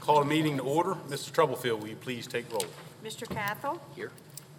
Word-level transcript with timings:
Call 0.00 0.22
a 0.22 0.24
meeting 0.24 0.56
to 0.58 0.62
order. 0.62 0.94
Mr. 1.08 1.30
Troublefield, 1.32 1.80
will 1.80 1.88
you 1.88 1.96
please 1.96 2.26
take 2.26 2.50
roll? 2.52 2.64
Mr. 3.04 3.26
Cathell? 3.26 3.80
Here. 3.94 4.12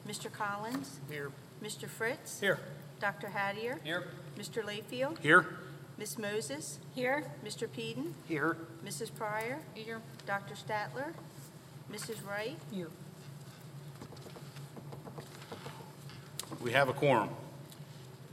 Mr. 0.07 0.31
Collins? 0.31 0.99
Here. 1.09 1.31
Mr. 1.63 1.88
Fritz? 1.88 2.39
Here. 2.39 2.59
Dr. 2.99 3.28
Hattier? 3.28 3.79
Here. 3.83 4.04
Mr. 4.38 4.63
Layfield? 4.63 5.20
Here. 5.20 5.46
Ms. 5.97 6.17
Moses? 6.17 6.79
Here. 6.93 7.23
Mr. 7.44 7.71
Peden? 7.71 8.13
Here. 8.28 8.58
Mrs. 8.85 9.13
Pryor? 9.13 9.60
Here. 9.74 10.01
Dr. 10.26 10.55
Statler? 10.55 11.13
Mrs. 11.92 12.26
Wright? 12.28 12.58
Here. 12.71 12.89
We 16.62 16.71
have 16.71 16.89
a 16.89 16.94
quorum. 16.94 17.30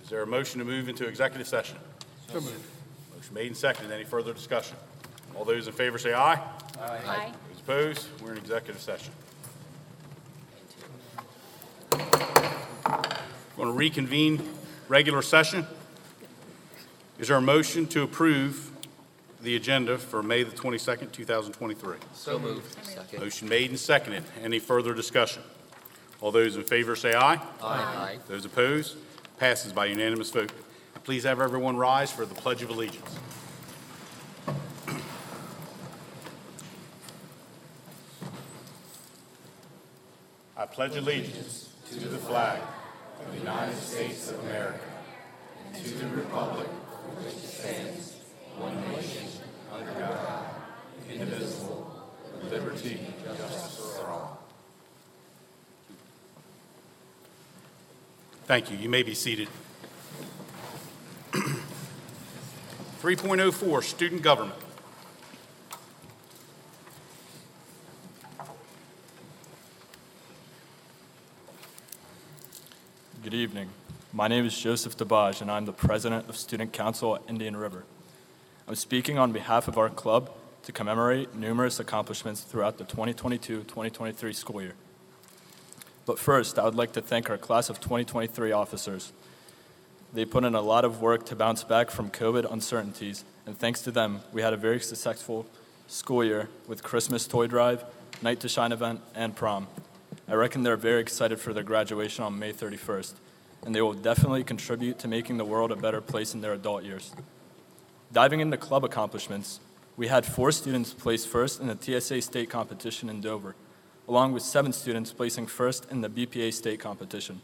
Is 0.02 0.11
there 0.11 0.22
a 0.22 0.27
motion 0.27 0.59
to 0.59 0.64
move 0.64 0.88
into 0.88 1.06
executive 1.06 1.46
session? 1.46 1.79
So 2.29 2.41
moved. 2.41 2.73
Motion 3.25 3.34
made 3.34 3.46
and 3.46 3.56
seconded. 3.56 3.93
Any 3.93 4.04
further 4.04 4.32
discussion? 4.32 4.77
All 5.35 5.44
those 5.44 5.67
in 5.67 5.72
favor 5.72 5.99
say 5.99 6.12
aye. 6.12 6.39
Aye. 6.80 7.32
Those 7.49 7.61
opposed, 7.61 8.08
we're 8.22 8.32
in 8.32 8.39
executive 8.39 8.80
session. 8.82 9.12
Going 13.57 13.68
to 13.68 13.72
reconvene 13.72 14.43
regular 14.89 15.22
session. 15.22 15.66
Is 17.18 17.29
there 17.29 17.36
a 17.36 17.40
motion 17.40 17.86
to 17.89 18.02
approve 18.02 18.71
the 19.41 19.57
agenda 19.57 19.96
for 19.99 20.22
May 20.22 20.43
the 20.43 20.54
22nd, 20.54 21.13
2023? 21.13 21.96
So 22.13 22.38
moved. 22.38 22.85
Second. 22.85 23.21
Motion 23.21 23.49
made 23.49 23.71
and 23.71 23.79
seconded. 23.79 24.25
Any 24.43 24.58
further 24.58 24.93
discussion? 24.94 25.43
All 26.21 26.30
those 26.32 26.57
in 26.57 26.64
favor 26.64 26.96
say 26.96 27.14
aye. 27.14 27.41
Aye. 27.63 28.18
Those 28.29 28.44
opposed, 28.44 28.96
passes 29.38 29.72
by 29.72 29.86
unanimous 29.86 30.30
vote. 30.30 30.52
Please 31.04 31.25
have 31.25 31.39
everyone 31.39 31.76
rise 31.76 32.11
for 32.11 32.25
the 32.25 32.34
Pledge 32.34 32.62
of 32.62 32.70
Allegiance. 32.70 33.19
I 40.56 40.64
pledge 40.64 40.97
allegiance 40.97 41.69
to 41.91 42.00
the 42.00 42.16
flag 42.16 42.58
of 43.20 43.32
the 43.32 43.38
United 43.38 43.77
States 43.77 44.30
of 44.30 44.41
America 44.44 44.80
and 45.75 45.84
to 45.84 45.91
the 45.91 46.06
republic 46.16 46.69
for 46.69 47.20
which 47.20 47.34
it 47.34 47.48
stands, 47.48 48.16
one 48.56 48.75
nation, 48.92 49.27
under 49.70 49.92
God, 50.00 50.47
indivisible, 51.10 52.02
with 52.32 52.50
liberty 52.50 52.98
and 53.28 53.36
justice 53.36 53.98
for 53.98 54.06
all. 54.06 54.42
Thank 58.47 58.70
you. 58.70 58.78
You 58.78 58.88
may 58.88 59.02
be 59.02 59.12
seated. 59.12 59.48
3.04, 63.05 63.84
Student 63.84 64.22
Government. 64.22 64.58
Good 73.22 73.34
evening. 73.34 73.69
My 74.10 74.27
name 74.27 74.47
is 74.47 74.58
Joseph 74.58 74.97
DeBaj, 74.97 75.42
and 75.42 75.50
I'm 75.50 75.66
the 75.66 75.72
president 75.75 76.30
of 76.30 76.36
Student 76.38 76.72
Council 76.72 77.16
at 77.16 77.22
Indian 77.28 77.58
River. 77.58 77.84
I'm 78.66 78.75
speaking 78.75 79.19
on 79.19 79.32
behalf 79.32 79.69
of 79.69 79.77
our 79.77 79.91
club 79.91 80.30
to 80.62 80.72
commemorate 80.72 81.34
numerous 81.34 81.78
accomplishments 81.78 82.41
throughout 82.41 82.78
the 82.78 82.84
2022-2023 82.84 84.34
school 84.34 84.62
year. 84.62 84.77
But 86.06 86.19
first, 86.19 86.58
I 86.58 86.64
would 86.64 86.75
like 86.75 86.94
to 86.94 87.02
thank 87.02 87.28
our 87.28 87.36
class 87.36 87.69
of 87.69 87.80
2023 87.80 88.50
officers. 88.52 89.12
They 90.14 90.24
put 90.24 90.44
in 90.44 90.54
a 90.54 90.60
lot 90.60 90.84
of 90.84 91.02
work 91.02 91.26
to 91.26 91.34
bounce 91.34 91.64
back 91.64 91.90
from 91.90 92.08
COVID 92.08 92.50
uncertainties, 92.50 93.24
and 93.46 93.58
thanks 93.58 93.82
to 93.82 93.90
them, 93.90 94.20
we 94.32 94.42
had 94.42 94.52
a 94.52 94.56
very 94.56 94.78
successful 94.78 95.44
school 95.88 96.22
year 96.22 96.48
with 96.68 96.84
Christmas 96.84 97.26
toy 97.26 97.48
drive, 97.48 97.84
night 98.22 98.38
to 98.40 98.48
shine 98.48 98.70
event, 98.70 99.00
and 99.16 99.34
prom. 99.34 99.66
I 100.28 100.34
reckon 100.34 100.62
they're 100.62 100.76
very 100.76 101.00
excited 101.00 101.41
for 101.41 101.53
their 101.53 101.64
graduation 101.64 102.22
on 102.22 102.38
May 102.38 102.53
31st, 102.53 103.14
and 103.66 103.74
they 103.74 103.82
will 103.82 103.92
definitely 103.92 104.44
contribute 104.44 105.00
to 105.00 105.08
making 105.08 105.36
the 105.36 105.44
world 105.44 105.72
a 105.72 105.76
better 105.76 106.00
place 106.00 106.32
in 106.32 106.42
their 106.42 106.53
adult 106.53 106.84
years. 106.84 107.12
Diving 108.12 108.38
into 108.38 108.56
club 108.56 108.84
accomplishments, 108.84 109.58
we 109.97 110.06
had 110.06 110.24
four 110.24 110.53
students 110.53 110.94
place 110.94 111.26
first 111.26 111.60
in 111.60 111.66
the 111.66 111.76
TSA 112.00 112.22
state 112.22 112.48
competition 112.48 113.10
in 113.10 113.20
Dover, 113.20 113.56
along 114.06 114.32
with 114.32 114.44
seven 114.44 114.72
students 114.72 115.12
placing 115.12 115.48
first 115.48 115.91
in 115.91 116.03
the 116.03 116.08
BPA 116.08 116.53
state 116.53 116.78
competition. 116.78 117.41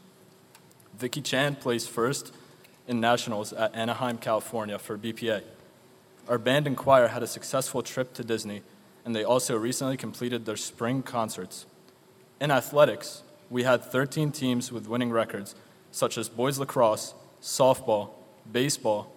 Vicky 0.97 1.21
Chan 1.21 1.57
placed 1.57 1.91
first 1.91 2.33
in 2.91 3.01
nationals 3.01 3.53
at 3.53 3.73
Anaheim, 3.73 4.19
California 4.19 4.77
for 4.77 4.99
BPA. 4.99 5.43
Our 6.29 6.39
band 6.39 6.67
and 6.67 6.77
choir 6.77 7.07
had 7.07 7.23
a 7.23 7.27
successful 7.29 7.85
trip 7.85 8.13
to 8.15 8.25
Disney, 8.25 8.63
and 9.05 9.15
they 9.15 9.23
also 9.23 9.57
recently 9.57 9.97
completed 9.97 10.45
their 10.45 10.57
spring 10.57 11.05
concerts. 11.05 11.67
In 12.41 12.51
athletics, 12.51 13.23
we 13.49 13.63
had 13.63 13.85
13 13.85 14.33
teams 14.33 14.73
with 14.73 14.89
winning 14.89 15.13
records, 15.13 15.55
such 15.93 16.19
as 16.19 16.29
boys 16.29 16.59
lacrosse, 16.59 17.15
softball, 17.41 18.11
baseball, 18.51 19.13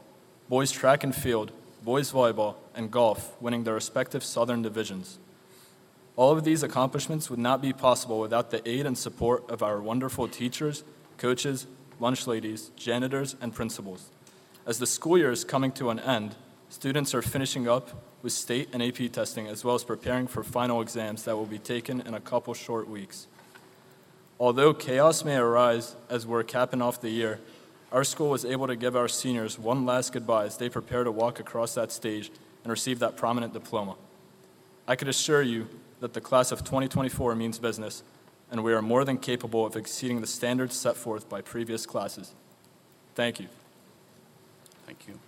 boys 0.49 0.71
track 0.71 1.03
and 1.03 1.15
field, 1.15 1.51
boys 1.83 2.11
volleyball, 2.11 2.55
and 2.75 2.91
golf, 2.91 3.35
winning 3.41 3.63
their 3.63 3.73
respective 3.73 4.23
southern 4.23 4.61
divisions. 4.61 5.17
All 6.15 6.31
of 6.31 6.43
these 6.43 6.61
accomplishments 6.61 7.31
would 7.31 7.39
not 7.39 7.59
be 7.59 7.73
possible 7.73 8.19
without 8.19 8.51
the 8.51 8.67
aid 8.69 8.85
and 8.85 8.95
support 8.95 9.49
of 9.49 9.63
our 9.63 9.81
wonderful 9.81 10.27
teachers, 10.27 10.83
coaches, 11.17 11.65
lunch 12.03 12.27
ladies, 12.27 12.69
janitors, 12.75 13.37
and 13.39 13.55
principals. 13.55 14.09
As 14.65 14.77
the 14.77 14.85
school 14.85 15.17
year 15.17 15.31
is 15.31 15.45
coming 15.45 15.71
to 15.71 15.89
an 15.89 15.99
end, 16.01 16.35
students 16.67 17.15
are 17.15 17.21
finishing 17.21 17.65
up 17.65 17.91
with 18.21 18.33
state 18.33 18.67
and 18.73 18.83
AP 18.83 19.09
testing 19.13 19.47
as 19.47 19.63
well 19.63 19.73
as 19.73 19.85
preparing 19.85 20.27
for 20.27 20.43
final 20.43 20.81
exams 20.81 21.23
that 21.23 21.37
will 21.37 21.45
be 21.45 21.57
taken 21.57 22.01
in 22.01 22.13
a 22.13 22.19
couple 22.19 22.53
short 22.53 22.89
weeks. 22.89 23.27
Although 24.37 24.73
chaos 24.73 25.23
may 25.23 25.37
arise 25.37 25.95
as 26.09 26.27
we're 26.27 26.43
capping 26.43 26.81
off 26.81 26.99
the 26.99 27.09
year, 27.09 27.39
our 27.89 28.03
school 28.03 28.31
was 28.31 28.43
able 28.43 28.67
to 28.67 28.75
give 28.75 28.97
our 28.97 29.07
seniors 29.07 29.57
one 29.57 29.85
last 29.85 30.11
goodbye 30.11 30.43
as 30.43 30.57
they 30.57 30.67
prepare 30.67 31.05
to 31.05 31.11
walk 31.11 31.39
across 31.39 31.73
that 31.75 31.93
stage 31.93 32.31
and 32.65 32.71
receive 32.71 32.99
that 32.99 33.15
prominent 33.15 33.53
diploma. 33.53 33.95
I 34.89 34.97
could 34.97 35.07
assure 35.07 35.41
you 35.41 35.69
that 36.01 36.13
the 36.13 36.19
class 36.19 36.51
of 36.51 36.65
2024 36.65 37.33
means 37.35 37.59
business, 37.59 38.03
and 38.53 38.63
we 38.63 38.71
are 38.71 38.83
more 38.83 39.03
than 39.03 39.17
capable 39.17 39.65
of 39.65 39.75
exceeding 39.75 40.21
the 40.21 40.27
standards 40.27 40.75
set 40.75 40.95
forth 40.95 41.27
by 41.27 41.41
previous 41.41 41.87
classes. 41.87 42.35
Thank 43.15 43.39
you. 43.39 43.47
Thank 44.85 45.07
you. 45.07 45.19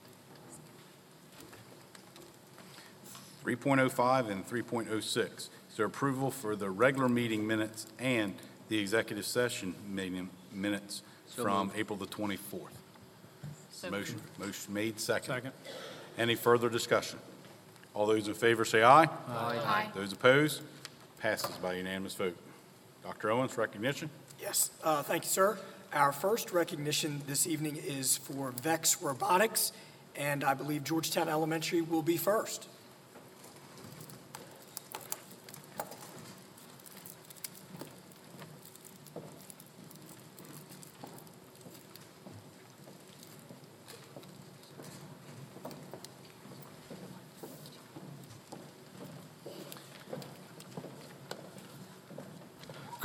3.05 3.44 4.30
and 4.30 4.48
3.06. 4.48 5.00
Is 5.08 5.50
there 5.76 5.88
approval 5.88 6.30
for 6.30 6.56
the 6.56 6.70
regular 6.70 7.10
meeting 7.10 7.48
minutes 7.48 7.88
and 7.98 8.36
the 8.70 8.78
executive 8.78 9.26
session 9.26 9.74
meeting 9.90 10.30
minutes 10.54 11.02
So 11.26 11.42
from 11.42 11.68
moved. 11.68 11.80
April 11.80 11.98
the 11.98 12.06
24th? 12.06 12.38
So 13.72 13.90
Motion, 13.90 14.22
motion 14.38 14.72
made, 14.74 15.00
second. 15.00 15.34
Second. 15.34 15.52
Any 16.20 16.36
further 16.36 16.70
discussion? 16.70 17.18
All 17.96 18.06
those 18.06 18.28
in 18.28 18.36
favor 18.36 18.66
say 18.66 18.84
aye. 18.84 19.10
Aye. 19.28 19.90
Those 19.96 20.14
opposed? 20.14 20.62
Passes 21.20 21.56
by 21.58 21.74
unanimous 21.74 22.14
vote. 22.14 22.38
Dr. 23.06 23.30
Owens, 23.30 23.56
recognition? 23.56 24.10
Yes, 24.42 24.72
uh, 24.84 25.04
thank 25.04 25.26
you, 25.26 25.30
sir. 25.30 25.60
Our 25.94 26.12
first 26.12 26.52
recognition 26.52 27.22
this 27.28 27.46
evening 27.46 27.76
is 27.78 28.18
for 28.18 28.52
VEX 28.64 29.00
Robotics, 29.00 29.72
and 30.16 30.44
I 30.44 30.56
believe 30.56 30.84
Georgetown 30.84 31.30
Elementary 31.30 31.82
will 31.82 32.02
be 32.02 32.18
first. 32.18 32.68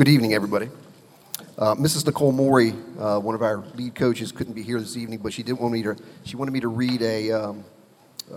Good 0.00 0.08
evening, 0.08 0.32
everybody. 0.32 0.70
Uh, 1.58 1.74
Mrs. 1.74 2.06
Nicole 2.06 2.32
Maury, 2.32 2.72
uh, 2.98 3.18
one 3.18 3.34
of 3.34 3.42
our 3.42 3.58
lead 3.74 3.94
coaches, 3.94 4.32
couldn't 4.32 4.54
be 4.54 4.62
here 4.62 4.80
this 4.80 4.96
evening, 4.96 5.18
but 5.18 5.30
she 5.30 5.42
did 5.42 5.52
want 5.52 5.74
me 5.74 5.82
to. 5.82 5.94
She 6.24 6.36
wanted 6.36 6.52
me 6.52 6.60
to 6.60 6.68
read 6.68 7.02
a, 7.02 7.30
um, 7.32 7.64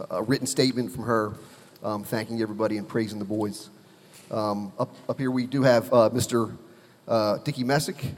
a 0.10 0.22
written 0.22 0.46
statement 0.46 0.92
from 0.92 1.06
her, 1.06 1.36
um, 1.82 2.04
thanking 2.04 2.42
everybody 2.42 2.76
and 2.76 2.86
praising 2.86 3.18
the 3.18 3.24
boys. 3.24 3.70
Um, 4.30 4.74
up, 4.78 4.94
up 5.08 5.18
here, 5.18 5.32
we 5.32 5.48
do 5.48 5.64
have 5.64 5.86
uh, 5.94 6.10
Mr. 6.10 6.54
Uh, 7.08 7.38
Dickey 7.38 7.64
Messick, 7.64 8.12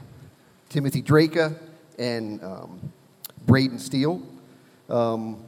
Timothy 0.68 1.00
Draka, 1.00 1.56
and 2.00 2.42
um, 2.42 2.92
Braden 3.46 3.78
Steele. 3.78 4.26
Um, 4.88 5.40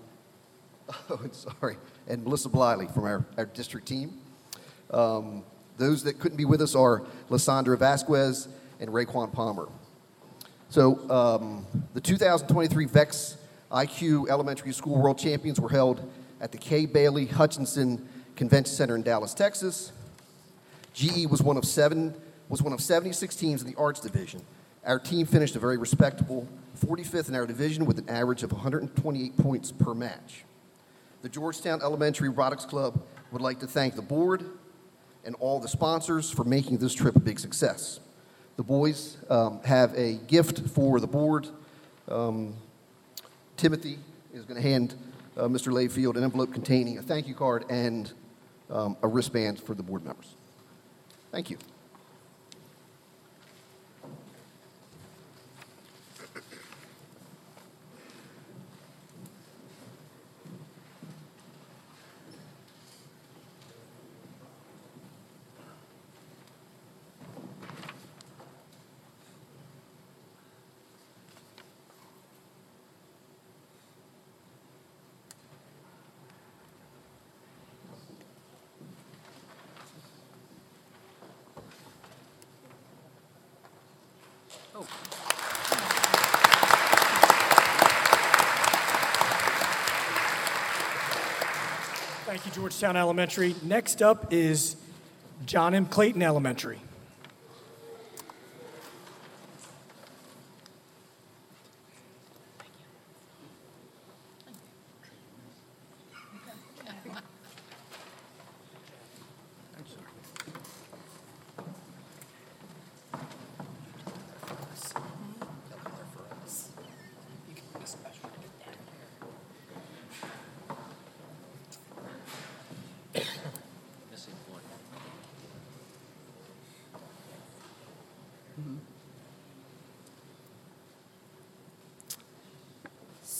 oh, 1.10 1.20
sorry, 1.32 1.76
and 2.06 2.22
Melissa 2.22 2.48
Bliley 2.48 2.94
from 2.94 3.02
our, 3.02 3.26
our 3.36 3.46
district 3.46 3.88
team. 3.88 4.20
Those 5.78 6.02
that 6.02 6.18
couldn't 6.18 6.36
be 6.36 6.44
with 6.44 6.60
us 6.60 6.74
are 6.74 7.02
Lysandra 7.30 7.76
Vasquez 7.78 8.48
and 8.80 8.90
Raquan 8.90 9.32
Palmer. 9.32 9.68
So 10.68 11.08
um, 11.08 11.66
the 11.94 12.00
2023 12.00 12.84
VEX 12.84 13.38
IQ 13.70 14.28
Elementary 14.28 14.72
School 14.72 15.00
World 15.00 15.18
Champions 15.18 15.60
were 15.60 15.68
held 15.68 16.10
at 16.40 16.52
the 16.52 16.58
Kay 16.58 16.84
Bailey 16.84 17.26
Hutchison 17.26 18.06
Convention 18.36 18.74
Center 18.74 18.96
in 18.96 19.02
Dallas, 19.02 19.34
Texas. 19.34 19.92
GE 20.92 21.26
was 21.30 21.42
one 21.42 21.56
of 21.56 21.64
seven 21.64 22.14
was 22.48 22.62
one 22.62 22.72
of 22.72 22.80
76 22.80 23.36
teams 23.36 23.62
in 23.62 23.68
the 23.68 23.76
arts 23.76 24.00
division. 24.00 24.40
Our 24.84 24.98
team 24.98 25.26
finished 25.26 25.54
a 25.54 25.58
very 25.58 25.76
respectable 25.76 26.48
45th 26.80 27.28
in 27.28 27.34
our 27.34 27.46
division 27.46 27.84
with 27.84 27.98
an 27.98 28.08
average 28.08 28.42
of 28.42 28.52
128 28.52 29.36
points 29.36 29.70
per 29.70 29.92
match. 29.92 30.44
The 31.20 31.28
Georgetown 31.28 31.82
Elementary 31.82 32.30
Robotics 32.30 32.64
Club 32.64 33.02
would 33.32 33.42
like 33.42 33.60
to 33.60 33.66
thank 33.66 33.96
the 33.96 34.02
board 34.02 34.46
and 35.24 35.34
all 35.40 35.60
the 35.60 35.68
sponsors 35.68 36.30
for 36.30 36.44
making 36.44 36.78
this 36.78 36.94
trip 36.94 37.16
a 37.16 37.20
big 37.20 37.38
success. 37.38 38.00
The 38.56 38.62
boys 38.62 39.18
um, 39.30 39.60
have 39.64 39.94
a 39.94 40.14
gift 40.26 40.68
for 40.70 41.00
the 41.00 41.06
board. 41.06 41.48
Um, 42.08 42.54
Timothy 43.56 43.98
is 44.32 44.44
going 44.44 44.60
to 44.60 44.68
hand 44.68 44.94
uh, 45.36 45.42
Mr. 45.42 45.72
Layfield 45.72 46.16
an 46.16 46.24
envelope 46.24 46.52
containing 46.52 46.98
a 46.98 47.02
thank 47.02 47.28
you 47.28 47.34
card 47.34 47.64
and 47.70 48.12
um, 48.70 48.96
a 49.02 49.08
wristband 49.08 49.60
for 49.60 49.74
the 49.74 49.82
board 49.82 50.04
members. 50.04 50.34
Thank 51.30 51.50
you. 51.50 51.58
Thank 92.28 92.54
you, 92.54 92.62
Georgetown 92.78 92.96
Elementary. 92.96 93.56
Next 93.64 94.02
up 94.02 94.32
is 94.32 94.76
John 95.46 95.74
M. 95.74 95.84
Clayton 95.84 96.22
Elementary. 96.22 96.78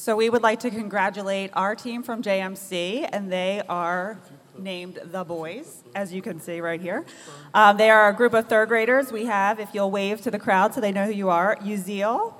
So 0.08 0.16
we 0.16 0.30
would 0.30 0.40
like 0.40 0.60
to 0.60 0.70
congratulate 0.70 1.50
our 1.52 1.76
team 1.76 2.02
from 2.02 2.22
JMC, 2.22 3.06
and 3.12 3.30
they 3.30 3.60
are 3.68 4.18
named 4.56 4.98
the 5.04 5.22
Boys, 5.22 5.84
as 5.94 6.14
you 6.14 6.22
can 6.22 6.40
see 6.40 6.62
right 6.62 6.80
here. 6.80 7.04
Um, 7.52 7.76
they 7.76 7.90
are 7.90 8.08
a 8.08 8.14
group 8.14 8.32
of 8.32 8.48
third 8.48 8.70
graders. 8.70 9.12
We 9.12 9.26
have, 9.26 9.60
if 9.60 9.74
you'll 9.74 9.90
wave 9.90 10.22
to 10.22 10.30
the 10.30 10.38
crowd 10.38 10.72
so 10.72 10.80
they 10.80 10.92
know 10.92 11.04
who 11.04 11.12
you 11.12 11.28
are, 11.28 11.56
Uziel, 11.56 12.32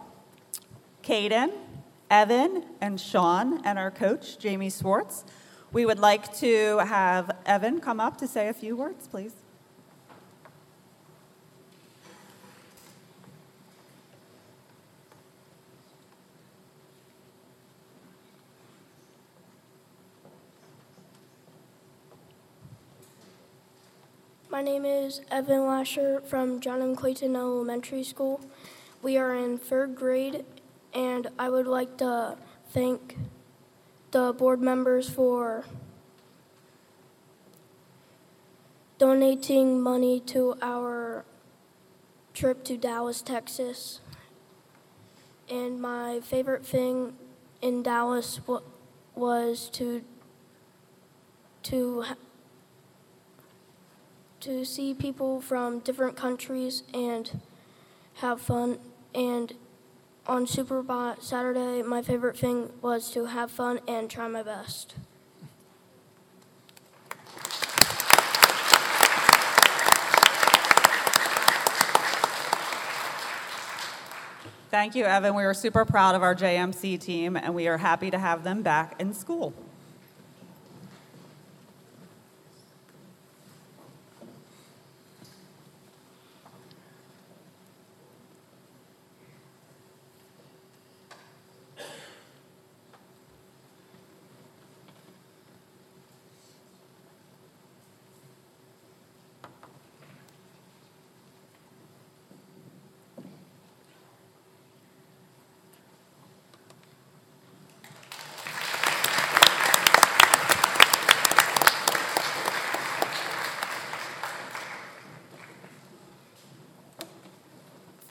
Caden, 1.03 1.53
Evan, 2.11 2.65
and 2.81 2.99
Sean, 2.99 3.61
and 3.67 3.79
our 3.79 3.91
coach, 3.91 4.39
Jamie 4.39 4.71
Swartz. 4.71 5.27
We 5.71 5.85
would 5.85 5.99
like 5.99 6.35
to 6.39 6.79
have 6.79 7.37
Evan 7.45 7.81
come 7.81 8.01
up 8.01 8.17
to 8.17 8.27
say 8.27 8.49
a 8.49 8.55
few 8.55 8.77
words, 8.77 9.07
please. 9.09 9.35
My 24.59 24.65
name 24.65 24.85
is 24.85 25.21
Evan 25.31 25.69
Lasher 25.69 26.21
from 26.21 26.59
John 26.59 26.83
M. 26.83 26.97
Clayton 26.97 27.37
Elementary 27.37 28.03
School. 28.03 28.41
We 29.03 29.17
are 29.17 29.33
in 29.33 29.57
third 29.57 29.95
grade, 29.95 30.45
and 30.93 31.29
I 31.39 31.49
would 31.49 31.69
like 31.69 31.97
to 31.99 32.37
thank 32.69 33.17
the 34.11 34.33
board 34.33 34.61
members 34.61 35.09
for 35.09 35.65
donating 38.99 39.81
money 39.81 40.19
to 40.27 40.57
our 40.61 41.25
trip 42.35 42.65
to 42.65 42.77
Dallas, 42.77 43.23
Texas. 43.23 44.01
And 45.49 45.81
my 45.81 46.19
favorite 46.19 46.67
thing 46.67 47.13
in 47.63 47.85
Dallas 47.85 48.41
was 49.15 49.69
to 49.75 50.03
to 51.63 52.05
to 54.41 54.65
see 54.65 54.95
people 54.95 55.41
from 55.41 55.81
different 55.81 56.17
countries 56.17 56.83
and 56.95 57.41
have 58.15 58.41
fun. 58.41 58.79
And 59.15 59.55
on 60.27 60.47
Superbot 60.47 61.23
Saturday, 61.23 61.83
my 61.83 62.03
favorite 62.03 62.37
thing 62.37 62.71
was 62.83 63.11
to 63.13 63.27
have 63.27 63.51
fun 63.51 63.81
and 63.89 64.11
try 64.11 64.29
my 64.29 64.43
best. 64.43 64.95
Thank 74.71 74.95
you, 74.95 75.05
Evan. 75.07 75.35
We 75.35 75.45
are 75.45 75.55
super 75.55 75.87
proud 75.87 76.15
of 76.15 76.23
our 76.23 76.35
JMC 76.35 77.01
team, 77.01 77.37
and 77.37 77.55
we 77.55 77.69
are 77.69 77.79
happy 77.79 78.11
to 78.11 78.19
have 78.19 78.45
them 78.45 78.61
back 78.61 79.01
in 79.01 79.15
school. 79.15 79.55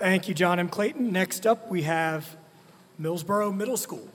Thank 0.07 0.29
you, 0.29 0.33
John 0.33 0.57
M. 0.57 0.69
Clayton. 0.69 1.11
Next 1.11 1.45
up, 1.45 1.69
we 1.69 1.81
have 1.81 2.37
Millsboro 2.97 3.53
Middle 3.53 3.75
School. 3.75 4.07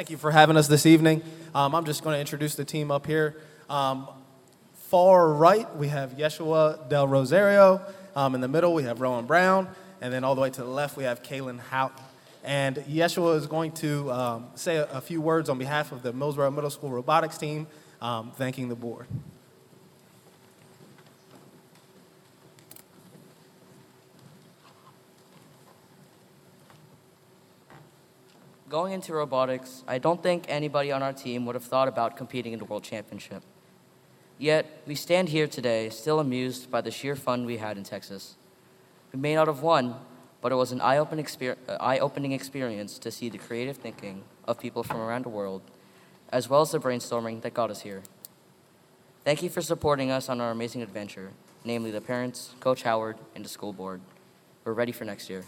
Thank 0.00 0.08
you 0.08 0.16
for 0.16 0.30
having 0.30 0.56
us 0.56 0.66
this 0.66 0.86
evening. 0.86 1.20
Um, 1.54 1.74
I'm 1.74 1.84
just 1.84 2.02
going 2.02 2.14
to 2.14 2.20
introduce 2.20 2.54
the 2.54 2.64
team 2.64 2.90
up 2.90 3.06
here. 3.06 3.36
Um, 3.68 4.08
far 4.72 5.30
right, 5.30 5.76
we 5.76 5.88
have 5.88 6.12
Yeshua 6.12 6.88
Del 6.88 7.06
Rosario. 7.06 7.82
Um, 8.16 8.34
in 8.34 8.40
the 8.40 8.48
middle, 8.48 8.72
we 8.72 8.84
have 8.84 9.02
Rowan 9.02 9.26
Brown. 9.26 9.68
And 10.00 10.10
then 10.10 10.24
all 10.24 10.34
the 10.34 10.40
way 10.40 10.48
to 10.48 10.62
the 10.62 10.70
left, 10.70 10.96
we 10.96 11.04
have 11.04 11.22
Kaylin, 11.22 11.60
How- 11.60 11.92
And 12.42 12.76
Yeshua 12.76 13.36
is 13.36 13.46
going 13.46 13.72
to 13.72 14.10
um, 14.10 14.46
say 14.54 14.76
a, 14.76 14.86
a 14.86 15.02
few 15.02 15.20
words 15.20 15.50
on 15.50 15.58
behalf 15.58 15.92
of 15.92 16.02
the 16.02 16.14
Millsboro 16.14 16.50
Middle 16.50 16.70
School 16.70 16.88
robotics 16.88 17.36
team, 17.36 17.66
um, 18.00 18.32
thanking 18.34 18.70
the 18.70 18.76
board. 18.76 19.06
Going 28.70 28.92
into 28.92 29.12
robotics, 29.12 29.82
I 29.88 29.98
don't 29.98 30.22
think 30.22 30.44
anybody 30.46 30.92
on 30.92 31.02
our 31.02 31.12
team 31.12 31.44
would 31.44 31.56
have 31.56 31.64
thought 31.64 31.88
about 31.88 32.16
competing 32.16 32.52
in 32.52 32.60
the 32.60 32.64
World 32.64 32.84
Championship. 32.84 33.42
Yet, 34.38 34.64
we 34.86 34.94
stand 34.94 35.30
here 35.30 35.48
today 35.48 35.90
still 35.90 36.20
amused 36.20 36.70
by 36.70 36.80
the 36.80 36.92
sheer 36.92 37.16
fun 37.16 37.46
we 37.46 37.56
had 37.56 37.76
in 37.76 37.82
Texas. 37.82 38.36
We 39.12 39.18
may 39.18 39.34
not 39.34 39.48
have 39.48 39.62
won, 39.62 39.96
but 40.40 40.52
it 40.52 40.54
was 40.54 40.70
an 40.70 40.80
eye 40.80 40.98
opening 40.98 41.26
uh, 41.26 42.34
experience 42.36 42.98
to 43.00 43.10
see 43.10 43.28
the 43.28 43.38
creative 43.38 43.76
thinking 43.76 44.22
of 44.46 44.60
people 44.60 44.84
from 44.84 44.98
around 45.00 45.24
the 45.24 45.30
world, 45.30 45.62
as 46.28 46.48
well 46.48 46.60
as 46.60 46.70
the 46.70 46.78
brainstorming 46.78 47.42
that 47.42 47.52
got 47.52 47.72
us 47.72 47.80
here. 47.80 48.02
Thank 49.24 49.42
you 49.42 49.48
for 49.48 49.62
supporting 49.62 50.12
us 50.12 50.28
on 50.28 50.40
our 50.40 50.52
amazing 50.52 50.82
adventure, 50.82 51.32
namely 51.64 51.90
the 51.90 52.00
parents, 52.00 52.54
Coach 52.60 52.84
Howard, 52.84 53.16
and 53.34 53.44
the 53.44 53.48
school 53.48 53.72
board. 53.72 54.00
We're 54.62 54.74
ready 54.74 54.92
for 54.92 55.04
next 55.04 55.28
year. 55.28 55.42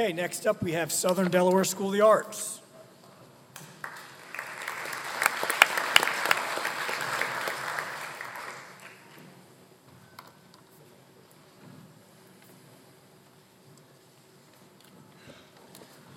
Okay, 0.00 0.14
next 0.14 0.46
up, 0.46 0.62
we 0.62 0.72
have 0.72 0.90
Southern 0.90 1.30
Delaware 1.30 1.62
School 1.62 1.88
of 1.88 1.92
the 1.92 2.00
Arts. 2.00 2.62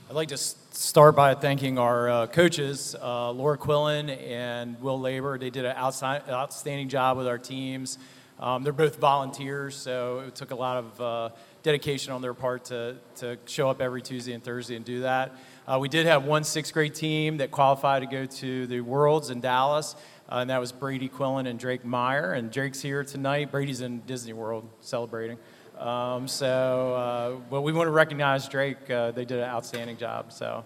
I'd 0.09 0.15
like 0.15 0.29
to 0.29 0.37
start 0.37 1.17
by 1.17 1.35
thanking 1.35 1.77
our 1.77 2.09
uh, 2.09 2.27
coaches, 2.27 2.95
uh, 3.01 3.31
Laura 3.31 3.57
Quillen 3.57 4.09
and 4.09 4.79
Will 4.81 4.97
Labor. 4.97 5.37
They 5.37 5.49
did 5.49 5.65
an 5.65 5.73
outside, 5.75 6.21
outstanding 6.29 6.87
job 6.87 7.17
with 7.17 7.27
our 7.27 7.37
teams. 7.37 7.97
Um, 8.39 8.63
they're 8.63 8.71
both 8.71 8.95
volunteers, 8.95 9.75
so 9.75 10.19
it 10.19 10.35
took 10.35 10.51
a 10.51 10.55
lot 10.55 10.77
of 10.77 11.01
uh, 11.01 11.29
dedication 11.63 12.11
on 12.11 12.21
their 12.21 12.33
part 12.33 12.65
to, 12.65 12.97
to 13.15 13.37
show 13.45 13.69
up 13.69 13.81
every 13.81 14.01
Tuesday 14.01 14.33
and 14.33 14.43
Thursday 14.43 14.75
and 14.75 14.85
do 14.85 15.01
that. 15.01 15.35
Uh, 15.65 15.79
we 15.79 15.87
did 15.87 16.05
have 16.05 16.25
one 16.25 16.43
sixth 16.43 16.73
grade 16.73 16.93
team 16.93 17.37
that 17.37 17.51
qualified 17.51 18.01
to 18.01 18.07
go 18.07 18.25
to 18.25 18.67
the 18.67 18.81
Worlds 18.81 19.29
in 19.29 19.39
Dallas, 19.39 19.95
uh, 20.29 20.35
and 20.35 20.49
that 20.49 20.59
was 20.59 20.73
Brady 20.73 21.07
Quillen 21.07 21.47
and 21.47 21.57
Drake 21.57 21.85
Meyer. 21.85 22.33
And 22.33 22.51
Drake's 22.51 22.81
here 22.81 23.03
tonight. 23.03 23.49
Brady's 23.49 23.79
in 23.81 24.01
Disney 24.01 24.33
World 24.33 24.67
celebrating. 24.81 25.37
Um, 25.79 26.27
so, 26.27 26.93
uh, 26.93 27.39
well, 27.49 27.63
we 27.63 27.71
want 27.71 27.87
to 27.87 27.91
recognize 27.91 28.47
Drake. 28.47 28.89
Uh, 28.89 29.11
they 29.11 29.25
did 29.25 29.39
an 29.39 29.45
outstanding 29.45 29.97
job. 29.97 30.31
So. 30.33 30.65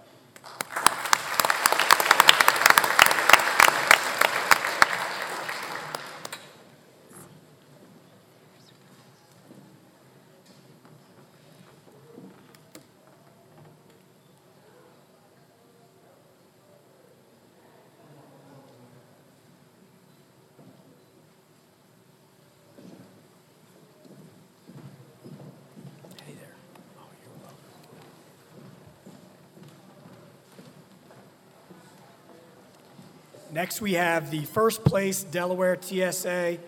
Next, 33.58 33.82
we 33.82 33.94
have 33.94 34.30
the 34.30 34.46
first 34.46 34.86
place 34.86 35.24
Delaware 35.24 35.76
TSA 35.82 36.60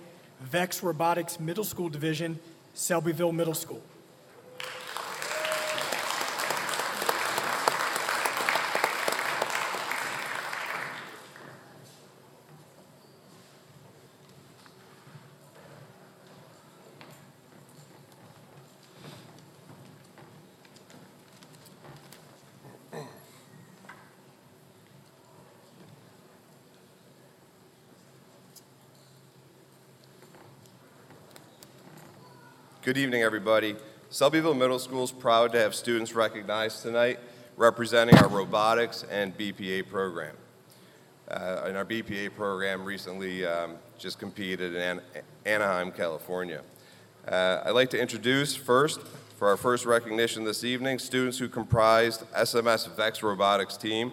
VEX 0.41 0.81
Robotics 0.81 1.39
Middle 1.39 1.63
School 1.63 1.87
Division, 1.87 2.39
Selbyville 2.73 3.31
Middle 3.31 3.53
School. 3.53 3.83
Good 32.89 32.97
evening, 32.97 33.21
everybody. 33.21 33.75
Selbyville 34.09 34.57
Middle 34.57 34.79
School 34.79 35.03
is 35.03 35.11
proud 35.11 35.51
to 35.51 35.59
have 35.59 35.75
students 35.75 36.15
recognized 36.15 36.81
tonight 36.81 37.19
representing 37.55 38.17
our 38.17 38.27
robotics 38.27 39.05
and 39.11 39.37
BPA 39.37 39.87
program. 39.87 40.35
Uh, 41.29 41.65
and 41.67 41.77
our 41.77 41.85
BPA 41.85 42.33
program 42.35 42.83
recently 42.83 43.45
um, 43.45 43.75
just 43.99 44.17
competed 44.17 44.73
in 44.73 44.81
An- 44.81 45.01
Anaheim, 45.45 45.91
California. 45.91 46.63
Uh, 47.27 47.61
I'd 47.63 47.75
like 47.75 47.91
to 47.91 48.01
introduce 48.01 48.55
first, 48.55 49.01
for 49.37 49.49
our 49.49 49.57
first 49.57 49.85
recognition 49.85 50.43
this 50.43 50.63
evening, 50.63 50.97
students 50.97 51.37
who 51.37 51.47
comprised 51.47 52.23
SMS 52.31 52.89
VEX 52.95 53.21
Robotics 53.21 53.77
team 53.77 54.11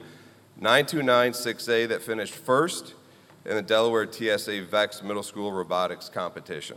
9296A 0.60 1.88
that 1.88 2.02
finished 2.02 2.34
first 2.34 2.92
in 3.46 3.56
the 3.56 3.62
Delaware 3.62 4.06
TSA 4.06 4.64
VEX 4.64 5.02
Middle 5.02 5.22
School 5.22 5.50
Robotics 5.50 6.10
competition. 6.10 6.76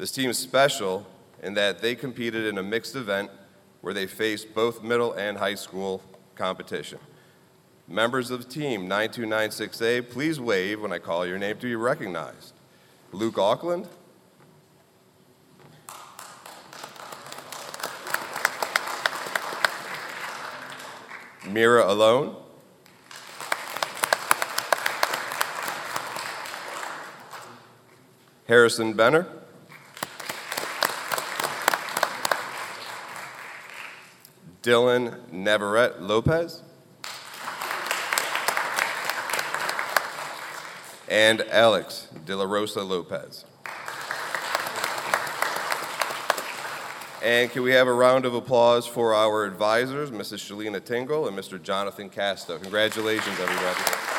This 0.00 0.12
team 0.12 0.30
is 0.30 0.38
special 0.38 1.06
in 1.42 1.52
that 1.54 1.82
they 1.82 1.94
competed 1.94 2.46
in 2.46 2.56
a 2.56 2.62
mixed 2.62 2.96
event 2.96 3.30
where 3.82 3.92
they 3.92 4.06
faced 4.06 4.54
both 4.54 4.82
middle 4.82 5.12
and 5.12 5.36
high 5.36 5.56
school 5.56 6.02
competition. 6.36 6.98
Members 7.86 8.30
of 8.30 8.42
the 8.42 8.48
team 8.48 8.88
9296A, 8.88 10.08
please 10.08 10.40
wave 10.40 10.80
when 10.80 10.90
I 10.90 10.98
call 10.98 11.26
your 11.26 11.36
name 11.36 11.58
to 11.58 11.66
be 11.66 11.74
recognized. 11.74 12.54
Luke 13.12 13.36
Auckland. 13.36 13.88
Mira 21.46 21.92
Alone. 21.92 22.36
Harrison 28.48 28.94
Benner. 28.94 29.39
Dylan 34.62 35.18
Navarrete 35.32 36.00
Lopez. 36.00 36.62
And 41.08 41.40
Alex 41.50 42.08
De 42.26 42.36
La 42.36 42.44
Rosa 42.44 42.82
Lopez. 42.82 43.44
And 47.22 47.50
can 47.50 47.62
we 47.62 47.72
have 47.72 47.86
a 47.86 47.92
round 47.92 48.24
of 48.24 48.34
applause 48.34 48.86
for 48.86 49.14
our 49.14 49.44
advisors, 49.44 50.10
Mrs. 50.10 50.38
Shalina 50.38 50.82
Tingle 50.82 51.28
and 51.28 51.36
Mr. 51.36 51.60
Jonathan 51.62 52.08
Casto? 52.08 52.58
Congratulations, 52.58 53.38
everybody. 53.38 54.09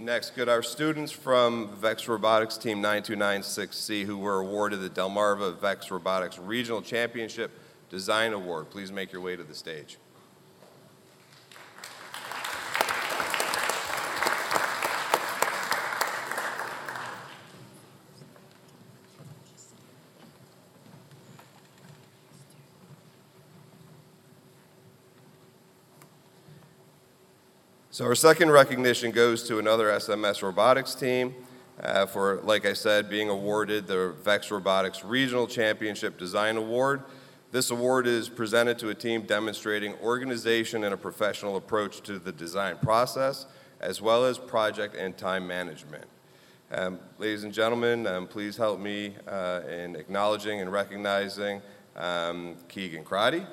Next, 0.00 0.30
could 0.30 0.48
our 0.48 0.62
students 0.62 1.12
from 1.12 1.76
VEX 1.76 2.08
Robotics 2.08 2.56
Team 2.56 2.82
9296C 2.82 4.06
who 4.06 4.16
were 4.16 4.40
awarded 4.40 4.80
the 4.80 4.88
Delmarva 4.88 5.58
VEX 5.58 5.90
Robotics 5.90 6.38
Regional 6.38 6.80
Championship 6.80 7.50
Design 7.90 8.32
Award, 8.32 8.70
please 8.70 8.90
make 8.90 9.12
your 9.12 9.20
way 9.20 9.36
to 9.36 9.44
the 9.44 9.54
stage. 9.54 9.98
So 28.00 28.06
our 28.06 28.14
second 28.14 28.50
recognition 28.50 29.10
goes 29.10 29.46
to 29.46 29.58
another 29.58 29.88
SMS 29.88 30.40
robotics 30.40 30.94
team 30.94 31.34
uh, 31.82 32.06
for, 32.06 32.40
like 32.44 32.64
I 32.64 32.72
said, 32.72 33.10
being 33.10 33.28
awarded 33.28 33.86
the 33.86 34.14
VEX 34.24 34.50
Robotics 34.50 35.04
Regional 35.04 35.46
Championship 35.46 36.16
Design 36.16 36.56
Award. 36.56 37.02
This 37.52 37.70
award 37.70 38.06
is 38.06 38.30
presented 38.30 38.78
to 38.78 38.88
a 38.88 38.94
team 38.94 39.24
demonstrating 39.24 39.92
organization 39.96 40.84
and 40.84 40.94
a 40.94 40.96
professional 40.96 41.58
approach 41.58 42.00
to 42.04 42.18
the 42.18 42.32
design 42.32 42.78
process, 42.78 43.44
as 43.80 44.00
well 44.00 44.24
as 44.24 44.38
project 44.38 44.96
and 44.96 45.14
time 45.18 45.46
management. 45.46 46.06
Um, 46.72 47.00
ladies 47.18 47.44
and 47.44 47.52
gentlemen, 47.52 48.06
um, 48.06 48.26
please 48.26 48.56
help 48.56 48.80
me 48.80 49.14
uh, 49.28 49.60
in 49.68 49.94
acknowledging 49.94 50.62
and 50.62 50.72
recognizing 50.72 51.60
um, 51.96 52.56
Keegan 52.66 53.04
Crotty. 53.04 53.44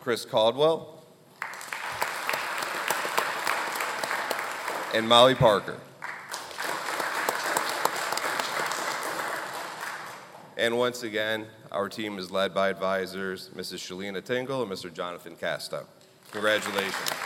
Chris 0.00 0.24
Caldwell. 0.24 0.96
And 4.94 5.08
Molly 5.08 5.34
Parker. 5.34 5.76
And 10.56 10.76
once 10.76 11.02
again, 11.02 11.46
our 11.70 11.88
team 11.88 12.18
is 12.18 12.30
led 12.30 12.54
by 12.54 12.70
advisors 12.70 13.50
Mrs. 13.56 13.78
Shalina 13.78 14.24
Tingle 14.24 14.62
and 14.62 14.70
Mr. 14.70 14.92
Jonathan 14.92 15.36
Casto. 15.36 15.86
Congratulations. 16.32 17.19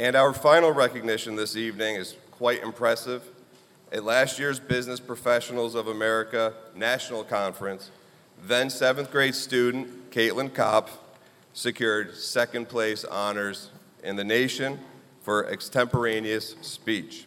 And 0.00 0.16
our 0.16 0.32
final 0.32 0.72
recognition 0.72 1.36
this 1.36 1.56
evening 1.56 1.96
is 1.96 2.16
quite 2.30 2.62
impressive. 2.62 3.22
At 3.92 4.02
last 4.02 4.38
year's 4.38 4.58
Business 4.58 4.98
Professionals 4.98 5.74
of 5.74 5.88
America 5.88 6.54
National 6.74 7.22
Conference, 7.22 7.90
then 8.46 8.70
seventh 8.70 9.10
grade 9.10 9.34
student 9.34 10.10
Caitlin 10.10 10.54
Kopp 10.54 10.88
secured 11.52 12.16
second 12.16 12.70
place 12.70 13.04
honors 13.04 13.68
in 14.02 14.16
the 14.16 14.24
nation 14.24 14.80
for 15.20 15.46
extemporaneous 15.50 16.56
speech. 16.62 17.26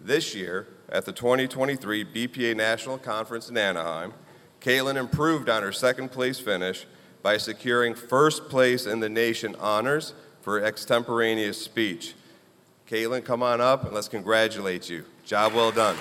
This 0.00 0.34
year, 0.34 0.66
at 0.88 1.04
the 1.04 1.12
2023 1.12 2.04
BPA 2.04 2.56
National 2.56 2.98
Conference 2.98 3.48
in 3.48 3.56
Anaheim, 3.56 4.12
Caitlin 4.60 4.96
improved 4.96 5.48
on 5.48 5.62
her 5.62 5.70
second 5.70 6.10
place 6.10 6.40
finish 6.40 6.84
by 7.22 7.36
securing 7.36 7.94
first 7.94 8.48
place 8.48 8.86
in 8.86 8.98
the 8.98 9.08
nation 9.08 9.54
honors 9.60 10.14
for 10.46 10.62
extemporaneous 10.62 11.60
speech. 11.60 12.14
Caitlin, 12.88 13.24
come 13.24 13.42
on 13.42 13.60
up 13.60 13.84
and 13.84 13.92
let's 13.92 14.06
congratulate 14.06 14.88
you. 14.88 15.04
Job 15.24 15.54
well 15.54 15.72
done. 15.72 15.96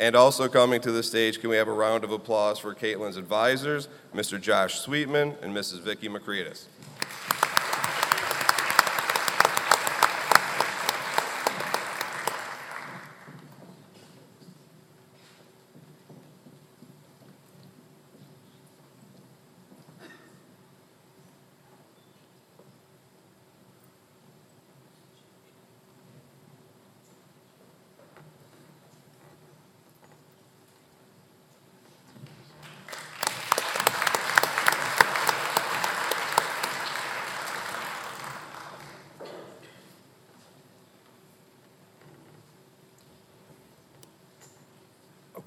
And 0.00 0.16
also 0.16 0.48
coming 0.48 0.80
to 0.80 0.90
the 0.90 1.04
stage, 1.04 1.40
can 1.40 1.48
we 1.48 1.54
have 1.54 1.68
a 1.68 1.72
round 1.72 2.02
of 2.02 2.10
applause 2.10 2.58
for 2.58 2.74
Caitlin's 2.74 3.16
advisors, 3.16 3.86
Mr. 4.12 4.40
Josh 4.40 4.80
Sweetman 4.80 5.36
and 5.42 5.54
Mrs. 5.54 5.78
Vicki 5.78 6.08
McCreadis. 6.08 6.64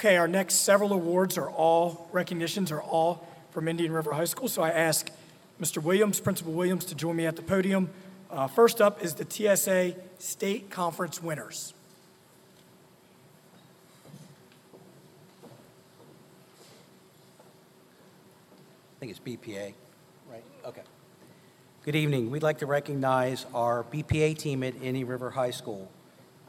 Okay, 0.03 0.17
our 0.17 0.27
next 0.27 0.55
several 0.55 0.91
awards 0.91 1.37
are 1.37 1.49
all, 1.49 2.09
recognitions 2.11 2.73
are 2.73 2.81
all 2.81 3.25
from 3.51 3.69
Indian 3.69 3.93
River 3.93 4.11
High 4.11 4.25
School. 4.25 4.49
So 4.49 4.61
I 4.61 4.69
ask 4.69 5.09
Mr. 5.61 5.81
Williams, 5.81 6.19
Principal 6.19 6.51
Williams, 6.51 6.83
to 6.87 6.95
join 6.95 7.15
me 7.15 7.25
at 7.25 7.37
the 7.37 7.41
podium. 7.41 7.89
Uh, 8.29 8.47
First 8.47 8.81
up 8.81 9.01
is 9.01 9.13
the 9.13 9.23
TSA 9.23 9.95
State 10.19 10.69
Conference 10.69 11.23
winners. 11.23 11.73
I 18.97 18.99
think 18.99 19.09
it's 19.09 19.21
BPA, 19.21 19.73
right? 20.29 20.43
Okay. 20.65 20.81
Good 21.85 21.95
evening. 21.95 22.29
We'd 22.29 22.43
like 22.43 22.57
to 22.57 22.65
recognize 22.65 23.45
our 23.53 23.85
BPA 23.85 24.37
team 24.37 24.63
at 24.63 24.75
Indian 24.81 25.07
River 25.07 25.29
High 25.29 25.51
School. 25.51 25.89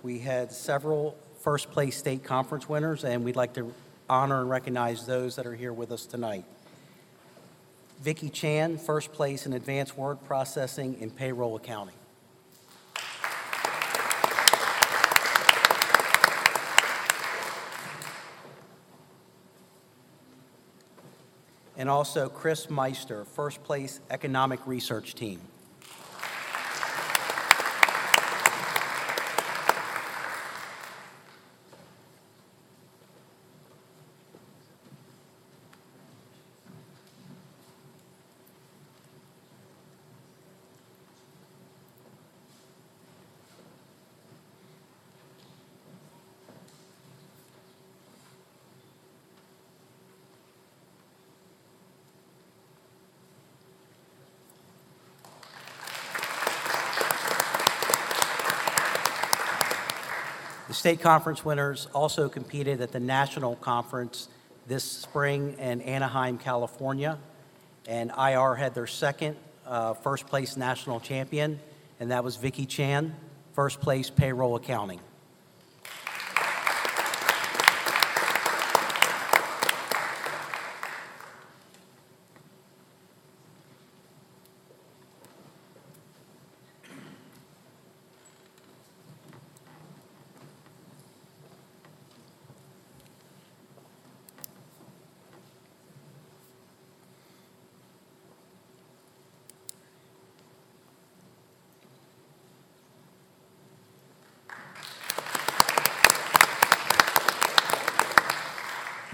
We 0.03 0.19
had 0.19 0.51
several 0.51 1.17
first 1.45 1.71
place 1.71 1.95
state 1.99 2.25
conference 2.25 2.71
winners, 2.71 3.05
and 3.05 3.23
we'd 3.23 3.37
like 3.37 3.53
to 3.53 3.71
honor 4.09 4.41
and 4.41 4.49
recognize 4.49 5.05
those 5.05 5.37
that 5.37 5.47
are 5.47 5.55
here 5.55 5.75
with 5.75 5.93
us 5.93 6.07
tonight. 6.07 6.43
Vicki 8.01 8.31
Chan, 8.31 8.79
first 8.79 9.13
place 9.13 9.45
in 9.45 9.53
advanced 9.53 9.95
word 9.99 10.25
processing 10.25 10.97
and 11.03 11.15
payroll 11.15 11.55
accounting. 11.55 11.95
And 21.77 21.91
also 21.91 22.31
Chris 22.31 22.71
Meister, 22.71 23.27
first 23.27 23.63
place 23.65 24.01
economic 24.11 24.67
research 24.67 25.15
team. 25.15 25.41
State 60.85 61.01
conference 61.01 61.43
winners 61.47 61.89
also 61.95 62.29
competed 62.29 62.83
at 62.83 62.93
the 62.93 63.01
national 63.01 63.57
conference 63.57 64.29
this 64.67 64.85
spring 64.85 65.57
in 65.59 65.81
Anaheim, 65.81 66.37
California. 66.37 67.19
And 67.89 68.11
IR 68.11 68.55
had 68.55 68.75
their 68.75 68.87
second 68.87 69.39
uh, 69.67 69.95
first 69.95 70.27
place 70.27 70.59
national 70.59 71.01
champion, 71.01 71.59
and 72.01 72.11
that 72.11 72.23
was 72.23 72.37
Vicky 72.37 72.67
Chan, 72.67 73.17
first 73.55 73.81
place 73.81 74.11
payroll 74.11 74.57
accounting. 74.57 75.01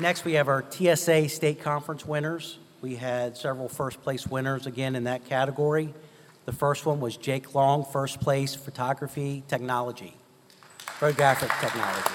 Next, 0.01 0.25
we 0.25 0.33
have 0.33 0.49
our 0.49 0.65
TSA 0.71 1.29
State 1.29 1.61
Conference 1.61 2.07
winners. 2.07 2.59
We 2.81 2.97
had 2.97 3.37
several 3.37 3.69
first 3.69 4.03
place 4.03 4.27
winners 4.27 4.67
again 4.67 4.97
in 4.97 5.05
that 5.05 5.27
category. 5.27 5.93
The 6.47 6.55
first 6.55 6.87
one 6.87 7.01
was 7.01 7.19
Jake 7.19 7.55
Long, 7.55 7.85
first 7.85 8.19
place 8.19 8.55
photography 8.55 9.45
technology, 9.47 10.17
photographic 10.79 11.51
technology. 11.61 12.15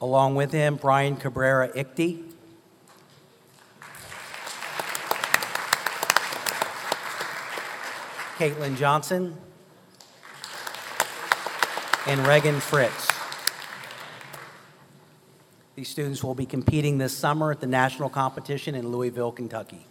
Along 0.00 0.36
with 0.36 0.52
him, 0.52 0.76
Brian 0.76 1.16
Cabrera 1.16 1.68
Ichty. 1.68 2.24
Caitlin 8.38 8.78
Johnson, 8.78 9.36
and 12.08 12.26
Regan 12.26 12.58
Fritz. 12.58 13.06
These 15.74 15.90
students 15.90 16.24
will 16.24 16.34
be 16.34 16.46
competing 16.46 16.96
this 16.96 17.14
summer 17.14 17.52
at 17.52 17.60
the 17.60 17.66
national 17.66 18.08
competition 18.08 18.74
in 18.74 18.88
Louisville, 18.88 19.30
Kentucky. 19.30 19.86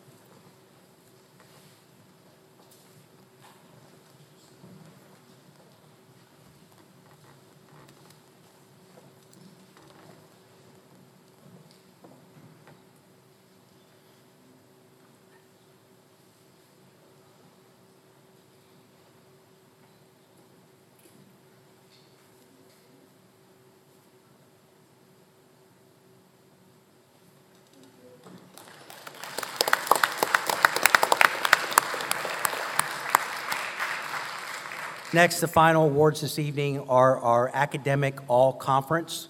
Next, 35.17 35.39
the 35.39 35.47
final 35.47 35.85
awards 35.85 36.21
this 36.21 36.37
evening 36.37 36.81
are 36.81 37.17
our 37.17 37.49
Academic 37.51 38.19
All 38.27 38.53
Conference. 38.53 39.29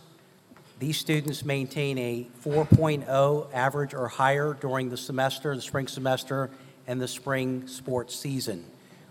These 0.79 0.97
students 0.97 1.45
maintain 1.45 1.97
a 1.97 2.27
4.0 2.43 3.53
average 3.53 3.93
or 3.93 4.09
higher 4.09 4.53
during 4.53 4.89
the 4.89 4.97
semester, 4.97 5.55
the 5.55 5.61
spring 5.61 5.87
semester, 5.87 6.51
and 6.87 6.99
the 6.99 7.07
spring 7.07 7.69
sports 7.69 8.17
season. 8.17 8.65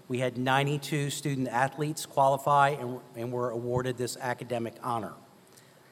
We 0.08 0.18
had 0.18 0.36
92 0.36 1.08
student 1.08 1.48
athletes 1.48 2.04
qualify 2.04 2.76
and, 2.78 3.00
and 3.16 3.32
were 3.32 3.48
awarded 3.48 3.96
this 3.96 4.18
academic 4.20 4.74
honor. 4.82 5.14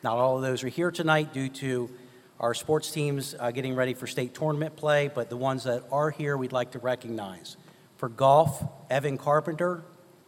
Not 0.03 0.19
all 0.19 0.37
of 0.37 0.43
those 0.43 0.63
are 0.65 0.69
here 0.69 0.91
tonight 0.91 1.33
due 1.33 1.49
to 1.49 1.89
our 2.39 2.53
sports 2.53 2.91
teams 2.91 3.35
uh, 3.41 3.53
getting 3.53 3.75
ready 3.75 3.95
for 3.95 4.07
state 4.07 4.35
tournament 4.35 4.77
play, 4.77 5.09
but 5.09 5.31
the 5.31 5.39
ones 5.39 5.65
that 5.65 5.83
are 5.91 6.11
here 6.11 6.37
we'd 6.37 6.53
like 6.53 6.73
to 6.73 6.79
recognize. 6.79 7.57
For 7.97 8.11
golf, 8.11 8.63
Evan 8.91 9.17
Carpenter, 9.17 9.83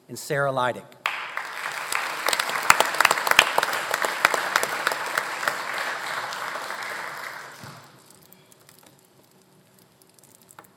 and 0.09 0.19
Sarah 0.19 0.53
Leidick. 0.53 0.85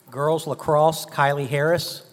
Girls 0.10 0.48
lacrosse, 0.48 1.06
Kylie 1.06 1.48
Harris. 1.48 2.04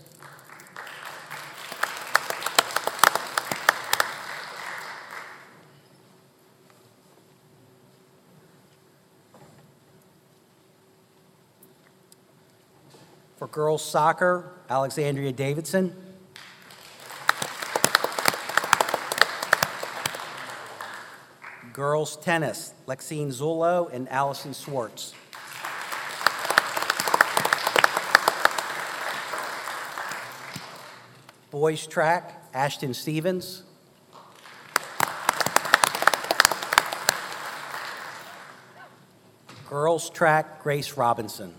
For 13.36 13.46
girls 13.48 13.84
soccer, 13.84 14.52
Alexandria 14.68 15.32
Davidson. 15.32 16.05
Girls 21.76 22.16
tennis, 22.16 22.72
Lexine 22.86 23.28
Zullo 23.28 23.92
and 23.92 24.08
Allison 24.08 24.54
Swartz. 24.54 25.12
Boys 31.50 31.86
track, 31.86 32.42
Ashton 32.54 32.94
Stevens. 32.94 33.62
Girls 39.68 40.08
track, 40.08 40.62
Grace 40.62 40.96
Robinson. 40.96 41.52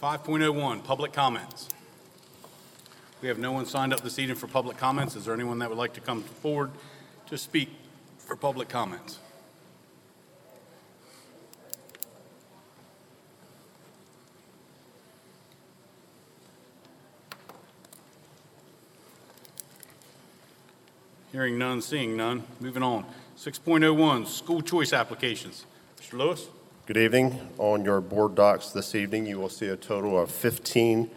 5.01, 0.00 0.82
public 0.82 1.12
comments. 1.12 1.68
We 3.20 3.28
have 3.28 3.38
no 3.38 3.52
one 3.52 3.66
signed 3.66 3.92
up 3.92 4.00
this 4.00 4.18
evening 4.18 4.38
for 4.38 4.46
public 4.46 4.78
comments. 4.78 5.14
Is 5.14 5.26
there 5.26 5.34
anyone 5.34 5.58
that 5.58 5.68
would 5.68 5.76
like 5.76 5.92
to 5.92 6.00
come 6.00 6.22
forward 6.22 6.70
to 7.26 7.36
speak 7.36 7.68
for 8.16 8.34
public 8.34 8.70
comments? 8.70 9.18
Hearing 21.30 21.58
none, 21.58 21.82
seeing 21.82 22.16
none. 22.16 22.44
Moving 22.58 22.82
on. 22.82 23.04
6.01, 23.36 24.26
school 24.26 24.62
choice 24.62 24.94
applications. 24.94 25.66
Mr. 26.00 26.14
Lewis? 26.14 26.48
Good 26.92 27.04
evening. 27.04 27.38
On 27.58 27.84
your 27.84 28.00
board 28.00 28.34
docs 28.34 28.70
this 28.70 28.96
evening, 28.96 29.24
you 29.24 29.38
will 29.38 29.48
see 29.48 29.68
a 29.68 29.76
total 29.76 30.20
of 30.20 30.28
15 30.28 31.08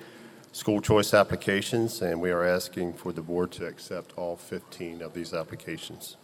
school 0.52 0.80
choice 0.80 1.16
applications, 1.16 2.00
and 2.04 2.22
we 2.22 2.30
are 2.30 2.44
asking 2.44 2.94
for 2.94 3.12
the 3.12 3.24
board 3.24 3.52
to 3.54 3.66
accept 3.66 4.14
all 4.16 4.36
15 4.36 5.02
of 5.02 5.16
these 5.16 5.34
applications. 5.34 6.16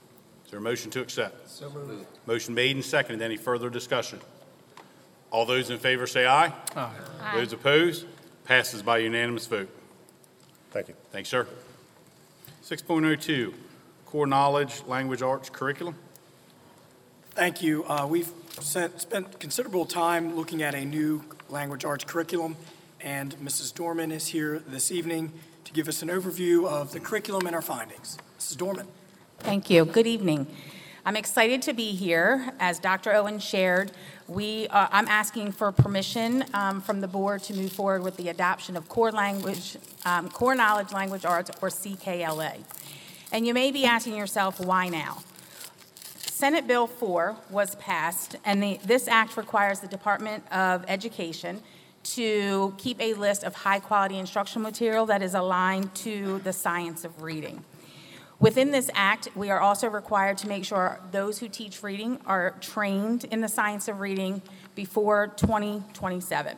Is 0.46 0.52
there 0.52 0.60
a 0.60 0.62
motion 0.62 0.92
to 0.92 1.02
accept? 1.02 1.50
So 1.50 1.68
moved. 1.72 2.06
Motion 2.28 2.54
made 2.54 2.76
and 2.76 2.86
seconded. 2.86 3.24
Any 3.24 3.38
further 3.38 3.72
discussion? 3.72 4.20
All 5.32 5.48
those 5.48 5.72
in 5.72 5.80
favor 5.80 6.06
say 6.06 6.28
aye. 6.28 6.54
Aye. 6.76 6.92
Those 7.34 7.52
opposed? 7.52 8.06
Passes 8.46 8.84
by 8.84 9.00
unanimous 9.00 9.48
vote. 9.48 9.76
Thank 10.70 10.90
you. 10.90 10.96
Thanks, 11.12 11.28
sir. 11.28 11.48
6.02, 12.64 13.56
core 14.06 14.28
knowledge, 14.28 14.84
language 14.86 15.24
arts 15.24 15.50
curriculum. 15.50 15.96
Thank 17.32 17.64
you. 17.64 17.84
Uh, 17.86 18.06
We've 18.06 18.26
sent- 18.28 18.49
spent 18.62 19.39
considerable 19.39 19.86
time 19.86 20.36
looking 20.36 20.62
at 20.62 20.76
a 20.76 20.86
new 20.86 21.24
language 21.50 21.86
arts 21.86 22.04
curriculum, 22.04 22.56
and 23.02 23.36
Mrs. 23.38 23.74
Dorman 23.74 24.12
is 24.12 24.28
here 24.28 24.62
this 24.67 24.91
evening 24.91 25.32
to 25.65 25.72
give 25.72 25.88
us 25.88 26.02
an 26.02 26.10
overview 26.10 26.67
of 26.67 26.91
the 26.91 27.00
curriculum 27.00 27.45
and 27.48 27.56
our 27.56 27.62
findings. 27.62 28.17
Mrs. 28.39 28.58
Dorman? 28.58 28.88
Thank 29.39 29.69
you. 29.69 29.86
Good 29.86 30.08
evening. 30.08 30.48
I'm 31.06 31.15
excited 31.15 31.62
to 31.63 31.74
be 31.74 31.91
here. 31.91 32.54
As 32.60 32.78
Dr. 32.80 33.13
Owen 33.13 33.39
shared, 33.39 33.91
we, 34.28 34.67
uh, 34.67 34.88
I'm 34.91 35.08
asking 35.08 35.54
for 35.54 35.72
permission 35.72 36.43
um, 36.54 36.82
from 36.82 37.02
the 37.02 37.08
board 37.08 37.41
to 37.43 37.54
move 37.54 37.72
forward 37.72 38.04
with 38.04 38.17
the 38.17 38.30
adoption 38.30 38.76
of 38.76 38.89
core 38.89 39.12
language, 39.12 39.78
um, 40.06 40.30
core 40.30 40.56
knowledge 40.56 40.91
language 40.91 41.26
arts, 41.26 41.50
or 41.62 41.69
CKLA. 41.69 42.58
And 43.32 43.48
you 43.48 43.54
may 43.54 43.72
be 43.72 43.86
asking 43.86 44.15
yourself, 44.15 44.60
why 44.60 44.89
now? 44.89 45.24
Senate 46.39 46.67
Bill 46.67 46.88
4 46.88 47.36
was 47.49 47.75
passed, 47.75 48.38
and 48.45 48.63
the, 48.63 48.80
this 48.86 49.10
act 49.10 49.36
requires 49.36 49.82
the 49.82 49.89
Department 49.89 50.41
of 50.54 50.86
Education 50.88 51.62
to 52.02 52.73
keep 52.78 52.97
a 53.02 53.13
list 53.15 53.43
of 53.43 53.54
high-quality 53.54 54.17
instructional 54.17 54.63
material 54.63 55.06
that 55.08 55.21
is 55.21 55.34
aligned 55.34 55.93
to 55.95 56.39
the 56.45 56.54
science 56.54 57.04
of 57.04 57.21
reading. 57.21 57.65
Within 58.39 58.71
this 58.71 58.89
act, 58.93 59.28
we 59.36 59.49
are 59.49 59.60
also 59.60 59.89
required 59.89 60.38
to 60.38 60.47
make 60.47 60.63
sure 60.63 61.02
those 61.12 61.39
who 61.39 61.49
teach 61.49 61.84
reading 61.84 62.21
are 62.25 62.56
trained 62.62 63.25
in 63.25 63.41
the 63.41 63.49
science 63.49 63.89
of 63.89 63.99
reading 63.99 64.41
before 64.75 65.34
2027. 65.36 66.58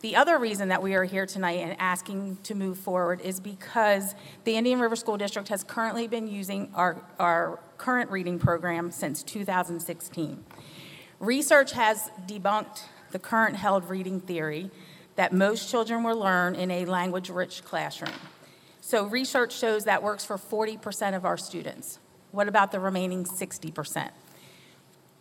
The 0.00 0.16
other 0.16 0.38
reason 0.38 0.68
that 0.68 0.82
we 0.82 0.94
are 0.94 1.04
here 1.04 1.26
tonight 1.26 1.58
and 1.58 1.76
asking 1.78 2.38
to 2.44 2.54
move 2.54 2.78
forward 2.78 3.20
is 3.20 3.40
because 3.40 4.14
the 4.44 4.56
Indian 4.56 4.80
River 4.80 4.96
School 4.96 5.18
District 5.18 5.48
has 5.48 5.62
currently 5.62 6.08
been 6.08 6.26
using 6.28 6.70
our, 6.74 6.96
our 7.18 7.58
current 7.78 8.10
reading 8.10 8.38
program 8.38 8.90
since 8.90 9.22
2016. 9.22 10.44
Research 11.20 11.72
has 11.72 12.10
debunked 12.26 12.82
the 13.12 13.18
current 13.18 13.56
held 13.56 13.88
reading 13.88 14.20
theory 14.20 14.70
that 15.16 15.32
most 15.32 15.70
children 15.70 16.02
will 16.02 16.18
learn 16.18 16.54
in 16.54 16.70
a 16.70 16.84
language 16.84 17.30
rich 17.30 17.64
classroom. 17.64 18.14
So, 18.80 19.06
research 19.06 19.56
shows 19.56 19.84
that 19.84 20.02
works 20.02 20.24
for 20.24 20.36
40% 20.36 21.16
of 21.16 21.24
our 21.24 21.36
students. 21.36 21.98
What 22.30 22.48
about 22.48 22.72
the 22.72 22.80
remaining 22.80 23.24
60%? 23.24 24.10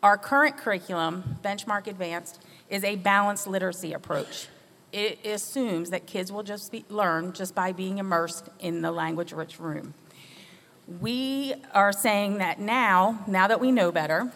Our 0.04 0.18
current 0.18 0.58
curriculum, 0.58 1.40
Benchmark 1.44 1.88
Advanced, 1.88 2.42
is 2.70 2.84
a 2.84 2.96
balanced 2.96 3.48
literacy 3.48 3.94
approach. 3.94 4.48
It 4.94 5.26
assumes 5.26 5.90
that 5.90 6.06
kids 6.06 6.32
will 6.32 6.44
just 6.44 6.72
be, 6.72 6.86
learn 6.90 7.34
just 7.34 7.56
by 7.56 7.72
being 7.72 7.98
immersed 7.98 8.50
in 8.60 8.82
the 8.82 8.92
language 8.92 9.34
rich 9.34 9.60
room. 9.60 9.96
We 10.88 11.54
are 11.74 11.92
saying 11.92 12.38
that 12.38 12.60
now, 12.62 13.24
now 13.28 13.48
that 13.48 13.60
we 13.60 13.72
know 13.72 13.92
better, 13.92 14.32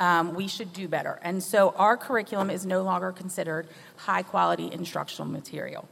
um, 0.00 0.34
we 0.34 0.48
should 0.48 0.72
do 0.72 0.88
better. 0.88 1.20
And 1.22 1.40
so 1.40 1.74
our 1.76 1.96
curriculum 1.96 2.50
is 2.50 2.66
no 2.66 2.82
longer 2.82 3.12
considered 3.12 3.68
high 3.96 4.24
quality 4.24 4.68
instructional 4.72 5.30
material. 5.30 5.88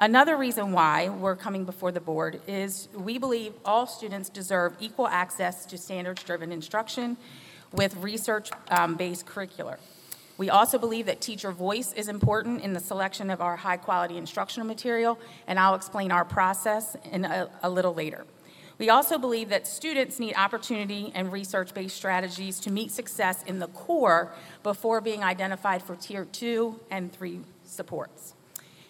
Another 0.00 0.36
reason 0.36 0.72
why 0.72 1.08
we're 1.08 1.36
coming 1.36 1.64
before 1.64 1.92
the 1.92 2.00
board 2.00 2.40
is 2.48 2.88
we 2.94 3.16
believe 3.18 3.52
all 3.64 3.86
students 3.86 4.28
deserve 4.28 4.74
equal 4.80 5.06
access 5.06 5.66
to 5.66 5.78
standards 5.78 6.24
driven 6.24 6.50
instruction 6.50 7.16
with 7.72 7.96
research 7.96 8.50
um, 8.70 8.96
based 8.96 9.24
curricular. 9.26 9.76
We 10.36 10.50
also 10.50 10.78
believe 10.78 11.06
that 11.06 11.20
teacher 11.20 11.52
voice 11.52 11.92
is 11.92 12.08
important 12.08 12.62
in 12.62 12.72
the 12.72 12.80
selection 12.80 13.30
of 13.30 13.40
our 13.40 13.56
high 13.56 13.76
quality 13.76 14.16
instructional 14.16 14.66
material, 14.66 15.18
and 15.46 15.60
I'll 15.60 15.74
explain 15.74 16.10
our 16.10 16.24
process 16.24 16.96
in 17.12 17.24
a, 17.24 17.50
a 17.62 17.70
little 17.70 17.94
later. 17.94 18.24
We 18.78 18.90
also 18.90 19.18
believe 19.18 19.48
that 19.48 19.66
students 19.66 20.20
need 20.20 20.34
opportunity 20.34 21.10
and 21.14 21.32
research 21.32 21.74
based 21.74 21.96
strategies 21.96 22.60
to 22.60 22.70
meet 22.70 22.92
success 22.92 23.42
in 23.44 23.58
the 23.58 23.66
core 23.66 24.32
before 24.62 25.00
being 25.00 25.24
identified 25.24 25.82
for 25.82 25.96
tier 25.96 26.24
two 26.24 26.78
and 26.90 27.12
three 27.12 27.40
supports. 27.64 28.34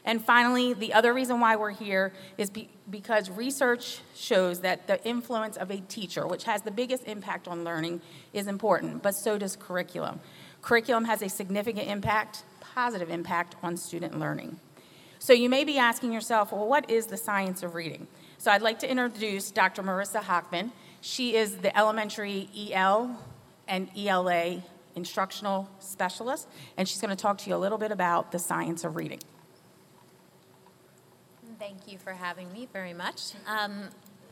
And 0.05 0.25
finally, 0.25 0.73
the 0.73 0.95
other 0.95 1.13
reason 1.13 1.41
why 1.41 1.57
we're 1.57 1.71
here 1.71 2.13
is 2.39 2.49
be- 2.51 2.71
because 2.89 3.29
research 3.31 4.01
shows 4.15 4.61
that 4.61 4.87
the 4.87 5.05
influence 5.07 5.57
of 5.57 5.71
a 5.71 5.81
teacher, 5.81 6.27
which 6.27 6.45
has 6.45 6.63
the 6.63 6.71
biggest 6.71 7.05
impact 7.05 7.47
on 7.47 7.65
learning, 7.65 8.01
is 8.33 8.47
important, 8.47 9.03
but 9.03 9.15
so 9.15 9.37
does 9.37 9.57
curriculum. 9.57 10.21
Curriculum 10.63 11.05
has 11.05 11.21
a 11.21 11.29
significant 11.29 11.89
impact, 11.89 12.43
positive 12.61 13.11
impact 13.11 13.57
on 13.63 13.77
student 13.77 14.19
learning. 14.19 14.59
So 15.19 15.33
you 15.33 15.49
may 15.49 15.65
be 15.65 15.79
asking 15.79 16.13
yourself, 16.13 16.53
well, 16.53 16.67
what 16.67 16.91
is 16.91 17.07
the 17.07 17.17
science 17.17 17.63
of 17.63 17.75
reading? 17.75 18.07
So 18.41 18.53
I'd 18.53 18.63
like 18.63 18.79
to 18.81 18.91
introduce 18.91 19.51
Dr. 19.51 19.83
Marissa 19.83 20.23
Hockman. 20.23 20.71
She 21.01 21.35
is 21.35 21.57
the 21.57 21.77
elementary 21.77 22.49
EL 22.73 23.21
and 23.67 23.89
ELA 23.99 24.63
instructional 24.95 25.69
specialist, 25.81 26.47
and 26.77 26.89
she's 26.89 27.01
going 27.01 27.11
to 27.15 27.21
talk 27.21 27.39
to 27.39 27.51
you 27.51 27.57
a 27.57 27.59
little 27.59 27.79
bit 27.79 27.91
about 27.91 28.31
the 28.31 28.39
science 28.39 28.85
of 28.85 28.95
reading. 28.95 29.19
Thank 31.59 31.89
you 31.89 31.99
for 31.99 32.13
having 32.13 32.53
me 32.53 32.69
very 32.73 32.95
much. 32.95 33.33
Um, 33.49 33.89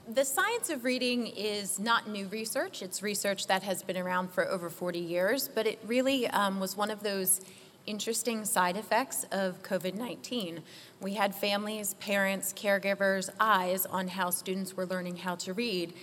the 0.08 0.24
science 0.24 0.70
of 0.70 0.84
reading 0.84 1.26
is 1.26 1.80
not 1.80 2.08
new 2.08 2.28
research. 2.28 2.82
It's 2.82 3.02
research 3.02 3.48
that 3.48 3.64
has 3.64 3.82
been 3.82 3.96
around 3.96 4.30
for 4.30 4.46
over 4.46 4.70
40 4.70 5.00
years, 5.00 5.48
but 5.52 5.66
it 5.66 5.80
really 5.84 6.28
um, 6.28 6.60
was 6.60 6.76
one 6.76 6.92
of 6.92 7.02
those 7.02 7.40
interesting 7.86 8.44
side 8.44 8.76
effects 8.76 9.24
of 9.32 9.62
COVID 9.62 9.94
19. 9.94 10.62
We 11.00 11.14
had 11.14 11.34
families, 11.34 11.94
parents, 11.94 12.52
caregivers' 12.52 13.30
eyes 13.40 13.86
on 13.86 14.08
how 14.08 14.30
students 14.30 14.76
were 14.76 14.86
learning 14.86 15.18
how 15.18 15.36
to 15.36 15.52
read, 15.52 15.94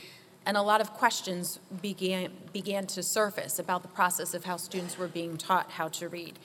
and 0.45 0.57
a 0.57 0.61
lot 0.61 0.81
of 0.81 0.93
questions 0.93 1.59
began, 1.81 2.31
began 2.51 2.85
to 2.87 3.03
surface 3.03 3.59
about 3.59 3.81
the 3.81 3.87
process 3.89 4.33
of 4.33 4.45
how 4.45 4.57
students 4.57 4.97
were 4.97 5.07
being 5.07 5.37
taught 5.37 5.71
how 5.71 5.87
to 5.89 6.09
read. 6.09 6.39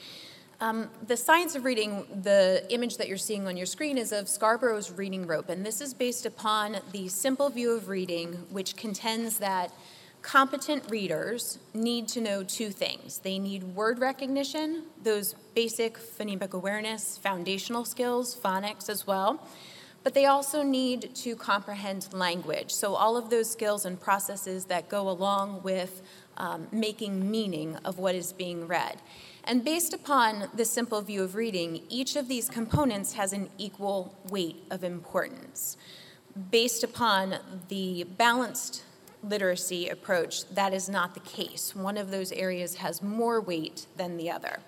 Um, 0.61 0.91
the 1.07 1.17
science 1.17 1.55
of 1.55 1.65
reading, 1.65 2.05
the 2.23 2.65
image 2.71 2.97
that 2.97 3.07
you're 3.07 3.17
seeing 3.17 3.47
on 3.47 3.57
your 3.57 3.67
screen 3.67 3.97
is 3.97 4.11
of 4.11 4.27
Scarborough's 4.27 4.91
reading 4.91 5.25
rope, 5.25 5.51
and 5.51 5.65
this 5.65 5.81
is 5.81 5.95
based 5.95 6.27
upon 6.27 6.79
the 6.93 7.07
simple 7.09 7.49
view 7.49 7.77
of 7.77 7.89
reading, 7.89 8.33
which 8.51 8.75
contends 8.75 9.39
that 9.39 9.73
competent 10.29 10.91
readers 10.91 11.59
need 11.73 12.07
to 12.07 12.21
know 12.21 12.43
two 12.43 12.69
things. 12.69 13.21
They 13.21 13.39
need 13.39 13.63
word 13.63 13.99
recognition, 13.99 14.83
those 15.03 15.33
basic 15.55 15.99
phonemic 15.99 16.53
awareness, 16.53 17.17
foundational 17.17 17.87
skills, 17.87 18.37
phonics 18.37 18.91
as 18.91 19.07
well, 19.07 19.43
but 20.05 20.13
they 20.13 20.27
also 20.27 20.63
need 20.63 21.15
to 21.15 21.35
comprehend 21.35 22.13
language. 22.13 22.71
So, 22.71 22.95
all 22.95 23.17
of 23.17 23.31
those 23.31 23.51
skills 23.51 23.87
and 23.87 23.99
processes 23.99 24.67
that 24.67 24.91
go 24.91 25.09
along 25.09 25.63
with 25.63 26.03
um, 26.37 26.67
making 26.71 27.31
meaning 27.31 27.77
of 27.77 27.99
what 27.99 28.15
is 28.15 28.35
being 28.35 28.69
read. 28.69 28.99
And 29.45 29.65
based 29.65 29.95
upon 29.95 30.51
the 30.55 30.67
simple 30.67 31.01
view 31.01 31.23
of 31.23 31.37
reading, 31.37 31.85
each 31.89 32.17
of 32.17 32.29
these 32.29 32.51
components 32.51 33.15
has 33.15 33.33
an 33.33 33.49
equal 33.57 34.15
weight 34.29 34.57
of 34.71 34.85
importance. 34.85 35.79
Based 36.51 36.85
upon 36.85 37.39
the 37.69 38.05
balanced 38.05 38.83
literacy 39.23 39.89
approach, 39.89 40.49
that 40.49 40.73
is 40.73 40.89
not 40.89 41.15
the 41.15 41.21
case. 41.21 41.75
One 41.75 41.97
of 41.97 42.11
those 42.11 42.33
areas 42.33 42.77
has 42.77 43.03
more 43.03 43.41
weight 43.41 43.87
than 43.97 44.17
the 44.17 44.31
other. 44.31 44.61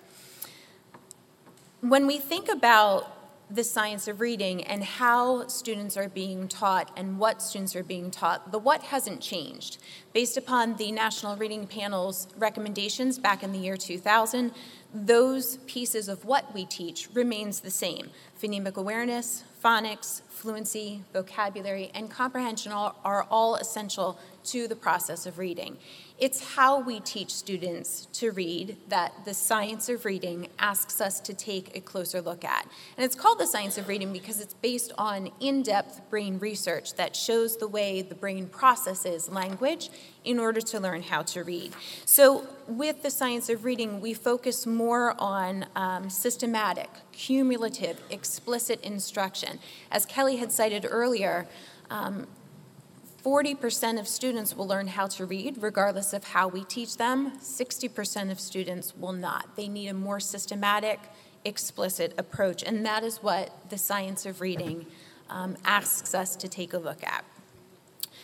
When 1.81 2.05
we 2.05 2.19
think 2.19 2.49
about 2.49 3.17
the 3.53 3.63
science 3.63 4.07
of 4.07 4.21
reading 4.21 4.63
and 4.63 4.81
how 4.83 5.45
students 5.47 5.97
are 5.97 6.07
being 6.07 6.47
taught 6.47 6.89
and 6.95 7.19
what 7.19 7.41
students 7.41 7.75
are 7.75 7.83
being 7.83 8.09
taught, 8.09 8.51
the 8.51 8.59
what 8.59 8.83
hasn't 8.83 9.19
changed. 9.19 9.77
Based 10.13 10.37
upon 10.37 10.77
the 10.77 10.91
National 10.91 11.35
Reading 11.35 11.67
Panel's 11.67 12.27
recommendations 12.37 13.19
back 13.19 13.43
in 13.43 13.51
the 13.51 13.59
year 13.59 13.75
2000, 13.75 14.53
those 14.93 15.57
pieces 15.67 16.07
of 16.07 16.23
what 16.23 16.53
we 16.53 16.65
teach 16.65 17.09
remains 17.13 17.59
the 17.59 17.71
same. 17.71 18.09
Phonemic 18.41 18.75
awareness, 18.75 19.43
phonics, 19.63 20.21
fluency, 20.29 21.03
vocabulary, 21.13 21.91
and 21.93 22.09
comprehension 22.09 22.71
are, 22.71 23.27
all 23.29 23.55
essential 23.55 24.17
to 24.45 24.67
the 24.67 24.75
process 24.75 25.25
of 25.25 25.37
reading. 25.37 25.77
It's 26.21 26.53
how 26.55 26.79
we 26.79 26.99
teach 26.99 27.33
students 27.33 28.07
to 28.13 28.29
read 28.29 28.77
that 28.89 29.25
the 29.25 29.33
science 29.33 29.89
of 29.89 30.05
reading 30.05 30.49
asks 30.59 31.01
us 31.01 31.19
to 31.21 31.33
take 31.33 31.75
a 31.75 31.81
closer 31.81 32.21
look 32.21 32.45
at. 32.45 32.67
And 32.95 33.03
it's 33.03 33.15
called 33.15 33.39
the 33.39 33.47
science 33.47 33.79
of 33.79 33.87
reading 33.87 34.13
because 34.13 34.39
it's 34.39 34.53
based 34.53 34.91
on 34.99 35.31
in 35.39 35.63
depth 35.63 36.07
brain 36.11 36.37
research 36.37 36.93
that 36.93 37.15
shows 37.15 37.57
the 37.57 37.67
way 37.67 38.03
the 38.03 38.13
brain 38.13 38.45
processes 38.45 39.29
language 39.29 39.89
in 40.23 40.37
order 40.37 40.61
to 40.61 40.79
learn 40.79 41.01
how 41.01 41.23
to 41.23 41.43
read. 41.43 41.73
So, 42.05 42.45
with 42.67 43.01
the 43.01 43.09
science 43.09 43.49
of 43.49 43.65
reading, 43.65 43.99
we 43.99 44.13
focus 44.13 44.67
more 44.67 45.15
on 45.17 45.65
um, 45.75 46.09
systematic, 46.11 46.89
cumulative, 47.11 47.99
explicit 48.11 48.79
instruction. 48.83 49.57
As 49.91 50.05
Kelly 50.05 50.37
had 50.37 50.51
cited 50.51 50.85
earlier, 50.87 51.47
um, 51.89 52.27
40% 53.23 53.99
of 53.99 54.07
students 54.07 54.55
will 54.55 54.67
learn 54.67 54.87
how 54.87 55.05
to 55.07 55.25
read 55.25 55.61
regardless 55.61 56.11
of 56.11 56.23
how 56.23 56.47
we 56.47 56.63
teach 56.63 56.97
them. 56.97 57.37
60% 57.37 58.31
of 58.31 58.39
students 58.39 58.95
will 58.95 59.13
not. 59.13 59.55
They 59.55 59.67
need 59.67 59.89
a 59.89 59.93
more 59.93 60.19
systematic, 60.19 60.99
explicit 61.45 62.13
approach, 62.17 62.63
and 62.63 62.83
that 62.85 63.03
is 63.03 63.21
what 63.21 63.69
the 63.69 63.77
science 63.77 64.25
of 64.25 64.41
reading 64.41 64.87
um, 65.29 65.55
asks 65.63 66.15
us 66.15 66.35
to 66.37 66.47
take 66.47 66.73
a 66.73 66.79
look 66.79 67.03
at. 67.03 67.23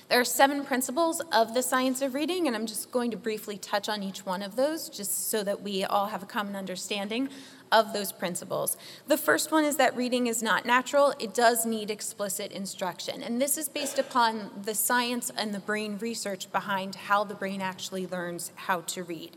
There 0.09 0.19
are 0.19 0.25
seven 0.25 0.63
principles 0.63 1.21
of 1.33 1.53
the 1.53 1.61
science 1.61 2.01
of 2.01 2.13
reading, 2.13 2.47
and 2.47 2.55
I'm 2.55 2.65
just 2.65 2.91
going 2.91 3.11
to 3.11 3.17
briefly 3.17 3.57
touch 3.57 3.89
on 3.89 4.01
each 4.01 4.25
one 4.25 4.41
of 4.41 4.55
those 4.55 4.89
just 4.89 5.29
so 5.29 5.43
that 5.43 5.61
we 5.61 5.83
all 5.83 6.07
have 6.07 6.23
a 6.23 6.25
common 6.25 6.55
understanding 6.55 7.29
of 7.71 7.93
those 7.93 8.11
principles. 8.11 8.77
The 9.07 9.17
first 9.17 9.51
one 9.51 9.65
is 9.65 9.77
that 9.77 9.95
reading 9.95 10.27
is 10.27 10.41
not 10.43 10.65
natural, 10.65 11.13
it 11.19 11.33
does 11.33 11.65
need 11.65 11.91
explicit 11.91 12.51
instruction. 12.51 13.21
And 13.21 13.41
this 13.41 13.57
is 13.57 13.69
based 13.69 13.99
upon 13.99 14.51
the 14.63 14.75
science 14.75 15.31
and 15.37 15.53
the 15.53 15.59
brain 15.59 15.97
research 15.99 16.51
behind 16.51 16.95
how 16.95 17.23
the 17.23 17.35
brain 17.35 17.61
actually 17.61 18.07
learns 18.07 18.51
how 18.55 18.81
to 18.81 19.03
read. 19.03 19.35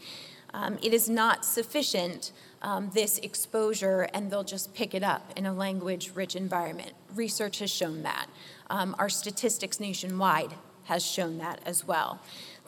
Um, 0.52 0.78
it 0.82 0.92
is 0.92 1.08
not 1.08 1.44
sufficient, 1.44 2.32
um, 2.62 2.90
this 2.92 3.18
exposure, 3.18 4.08
and 4.12 4.30
they'll 4.30 4.44
just 4.44 4.74
pick 4.74 4.94
it 4.94 5.02
up 5.02 5.32
in 5.36 5.46
a 5.46 5.52
language 5.52 6.12
rich 6.14 6.34
environment. 6.34 6.92
Research 7.14 7.60
has 7.60 7.70
shown 7.70 8.02
that. 8.02 8.26
Um, 8.68 8.96
our 8.98 9.08
statistics 9.08 9.78
nationwide 9.78 10.54
has 10.84 11.06
shown 11.06 11.38
that 11.38 11.60
as 11.64 11.86
well. 11.86 12.20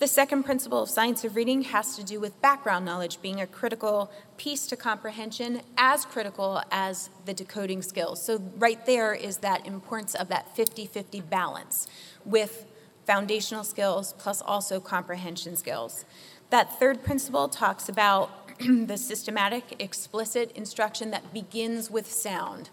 The 0.02 0.08
second 0.08 0.42
principle 0.42 0.82
of 0.82 0.90
science 0.90 1.22
of 1.22 1.36
reading 1.36 1.62
has 1.62 1.94
to 1.94 2.02
do 2.02 2.18
with 2.18 2.42
background 2.42 2.84
knowledge 2.84 3.22
being 3.22 3.40
a 3.40 3.46
critical 3.46 4.10
piece 4.36 4.66
to 4.66 4.76
comprehension, 4.76 5.62
as 5.78 6.04
critical 6.04 6.60
as 6.72 7.08
the 7.24 7.32
decoding 7.32 7.82
skills. 7.82 8.20
So, 8.20 8.42
right 8.58 8.84
there 8.84 9.14
is 9.14 9.36
that 9.36 9.64
importance 9.64 10.16
of 10.16 10.26
that 10.26 10.56
50 10.56 10.86
50 10.86 11.20
balance 11.20 11.86
with 12.24 12.66
foundational 13.06 13.62
skills 13.62 14.14
plus 14.18 14.42
also 14.42 14.80
comprehension 14.80 15.54
skills. 15.54 16.04
That 16.50 16.80
third 16.80 17.04
principle 17.04 17.48
talks 17.48 17.88
about 17.88 18.58
the 18.58 18.96
systematic, 18.96 19.80
explicit 19.80 20.50
instruction 20.56 21.12
that 21.12 21.32
begins 21.32 21.92
with 21.92 22.10
sound. 22.10 22.70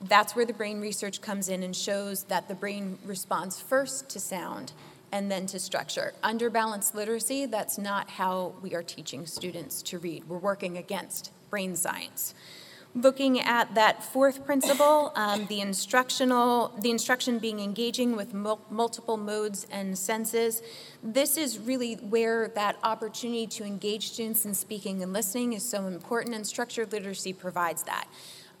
That's 0.00 0.36
where 0.36 0.46
the 0.46 0.52
brain 0.52 0.80
research 0.80 1.22
comes 1.22 1.48
in 1.48 1.64
and 1.64 1.74
shows 1.74 2.22
that 2.28 2.46
the 2.46 2.54
brain 2.54 2.98
responds 3.04 3.60
first 3.60 4.08
to 4.10 4.20
sound 4.20 4.74
and 5.12 5.30
then 5.30 5.46
to 5.46 5.58
structure. 5.58 6.12
Under 6.22 6.50
balanced 6.50 6.94
literacy, 6.94 7.46
that's 7.46 7.78
not 7.78 8.10
how 8.10 8.54
we 8.62 8.74
are 8.74 8.82
teaching 8.82 9.26
students 9.26 9.82
to 9.82 9.98
read. 9.98 10.28
We're 10.28 10.38
working 10.38 10.76
against 10.76 11.32
brain 11.50 11.76
science. 11.76 12.34
Looking 12.94 13.38
at 13.38 13.74
that 13.74 14.02
fourth 14.02 14.44
principle, 14.46 15.12
um, 15.14 15.46
the 15.46 15.60
instructional, 15.60 16.74
the 16.80 16.90
instruction 16.90 17.38
being 17.38 17.60
engaging 17.60 18.16
with 18.16 18.32
mul- 18.32 18.64
multiple 18.70 19.16
modes 19.16 19.66
and 19.70 19.96
senses. 19.96 20.62
This 21.02 21.36
is 21.36 21.58
really 21.58 21.94
where 21.94 22.48
that 22.48 22.76
opportunity 22.82 23.46
to 23.46 23.64
engage 23.64 24.10
students 24.10 24.46
in 24.46 24.54
speaking 24.54 25.02
and 25.02 25.12
listening 25.12 25.52
is 25.52 25.68
so 25.68 25.86
important, 25.86 26.34
and 26.34 26.46
structured 26.46 26.90
literacy 26.90 27.34
provides 27.34 27.82
that. 27.84 28.08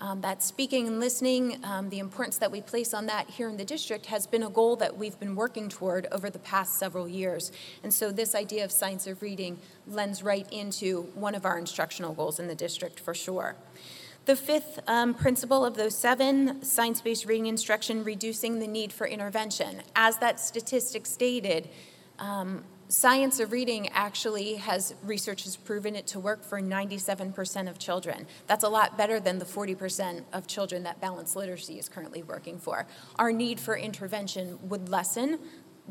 Um, 0.00 0.20
that 0.20 0.44
speaking 0.44 0.86
and 0.86 1.00
listening, 1.00 1.58
um, 1.64 1.90
the 1.90 1.98
importance 1.98 2.38
that 2.38 2.52
we 2.52 2.60
place 2.60 2.94
on 2.94 3.06
that 3.06 3.28
here 3.30 3.48
in 3.48 3.56
the 3.56 3.64
district 3.64 4.06
has 4.06 4.28
been 4.28 4.44
a 4.44 4.50
goal 4.50 4.76
that 4.76 4.96
we've 4.96 5.18
been 5.18 5.34
working 5.34 5.68
toward 5.68 6.06
over 6.12 6.30
the 6.30 6.38
past 6.38 6.78
several 6.78 7.08
years. 7.08 7.50
And 7.82 7.92
so 7.92 8.12
this 8.12 8.34
idea 8.36 8.64
of 8.64 8.70
science 8.70 9.08
of 9.08 9.22
reading 9.22 9.58
lends 9.88 10.22
right 10.22 10.46
into 10.52 11.02
one 11.14 11.34
of 11.34 11.44
our 11.44 11.58
instructional 11.58 12.14
goals 12.14 12.38
in 12.38 12.46
the 12.46 12.54
district 12.54 13.00
for 13.00 13.12
sure. 13.12 13.56
The 14.26 14.36
fifth 14.36 14.78
um, 14.86 15.14
principle 15.14 15.64
of 15.64 15.74
those 15.74 15.96
seven, 15.96 16.62
science 16.62 17.00
based 17.00 17.26
reading 17.26 17.46
instruction, 17.46 18.04
reducing 18.04 18.60
the 18.60 18.68
need 18.68 18.92
for 18.92 19.06
intervention. 19.06 19.82
As 19.96 20.18
that 20.18 20.38
statistic 20.38 21.06
stated, 21.06 21.70
um, 22.18 22.62
science 22.88 23.38
of 23.38 23.52
reading 23.52 23.88
actually 23.90 24.56
has 24.56 24.94
research 25.02 25.44
has 25.44 25.56
proven 25.56 25.94
it 25.94 26.06
to 26.08 26.18
work 26.20 26.42
for 26.42 26.60
97% 26.60 27.68
of 27.68 27.78
children. 27.78 28.26
That's 28.46 28.64
a 28.64 28.68
lot 28.68 28.96
better 28.96 29.20
than 29.20 29.38
the 29.38 29.44
40% 29.44 30.24
of 30.32 30.46
children 30.46 30.82
that 30.84 31.00
balanced 31.00 31.36
literacy 31.36 31.78
is 31.78 31.88
currently 31.88 32.22
working 32.22 32.58
for. 32.58 32.86
Our 33.16 33.32
need 33.32 33.60
for 33.60 33.76
intervention 33.76 34.58
would 34.68 34.88
lessen 34.88 35.38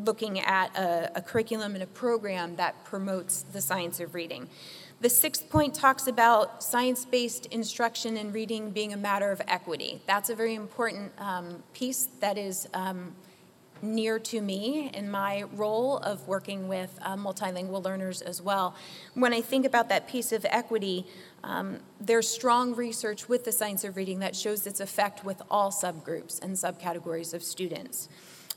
looking 0.05 0.39
at 0.39 0.75
a, 0.77 1.11
a 1.17 1.21
curriculum 1.21 1.73
and 1.73 1.83
a 1.83 1.87
program 1.87 2.55
that 2.55 2.83
promotes 2.83 3.43
the 3.43 3.61
science 3.61 3.99
of 3.99 4.13
reading. 4.13 4.47
The 4.99 5.09
sixth 5.09 5.49
point 5.49 5.75
talks 5.75 6.07
about 6.07 6.63
science 6.63 7.05
based 7.05 7.45
instruction 7.47 8.17
and 8.17 8.33
reading 8.33 8.71
being 8.71 8.93
a 8.93 8.97
matter 8.97 9.31
of 9.31 9.41
equity. 9.47 10.01
That's 10.07 10.29
a 10.31 10.35
very 10.35 10.55
important 10.55 11.11
um, 11.19 11.63
piece 11.73 12.09
that 12.19 12.37
is 12.37 12.67
um, 12.73 13.15
near 13.81 14.19
to 14.19 14.41
me 14.41 14.89
in 14.93 15.09
my 15.09 15.43
role 15.53 15.97
of 15.97 16.27
working 16.27 16.67
with 16.67 16.97
uh, 17.01 17.15
multilingual 17.15 17.83
learners 17.83 18.21
as 18.21 18.41
well. 18.41 18.75
When 19.13 19.33
I 19.33 19.41
think 19.41 19.65
about 19.65 19.89
that 19.89 20.07
piece 20.07 20.31
of 20.31 20.45
equity, 20.49 21.05
um, 21.43 21.79
there's 21.99 22.27
strong 22.27 22.75
research 22.75 23.29
with 23.29 23.45
the 23.45 23.51
science 23.51 23.83
of 23.83 23.95
reading 23.95 24.19
that 24.19 24.35
shows 24.35 24.67
its 24.67 24.79
effect 24.79 25.23
with 25.23 25.41
all 25.49 25.71
subgroups 25.71 26.41
and 26.41 26.55
subcategories 26.55 27.33
of 27.33 27.43
students. 27.43 28.09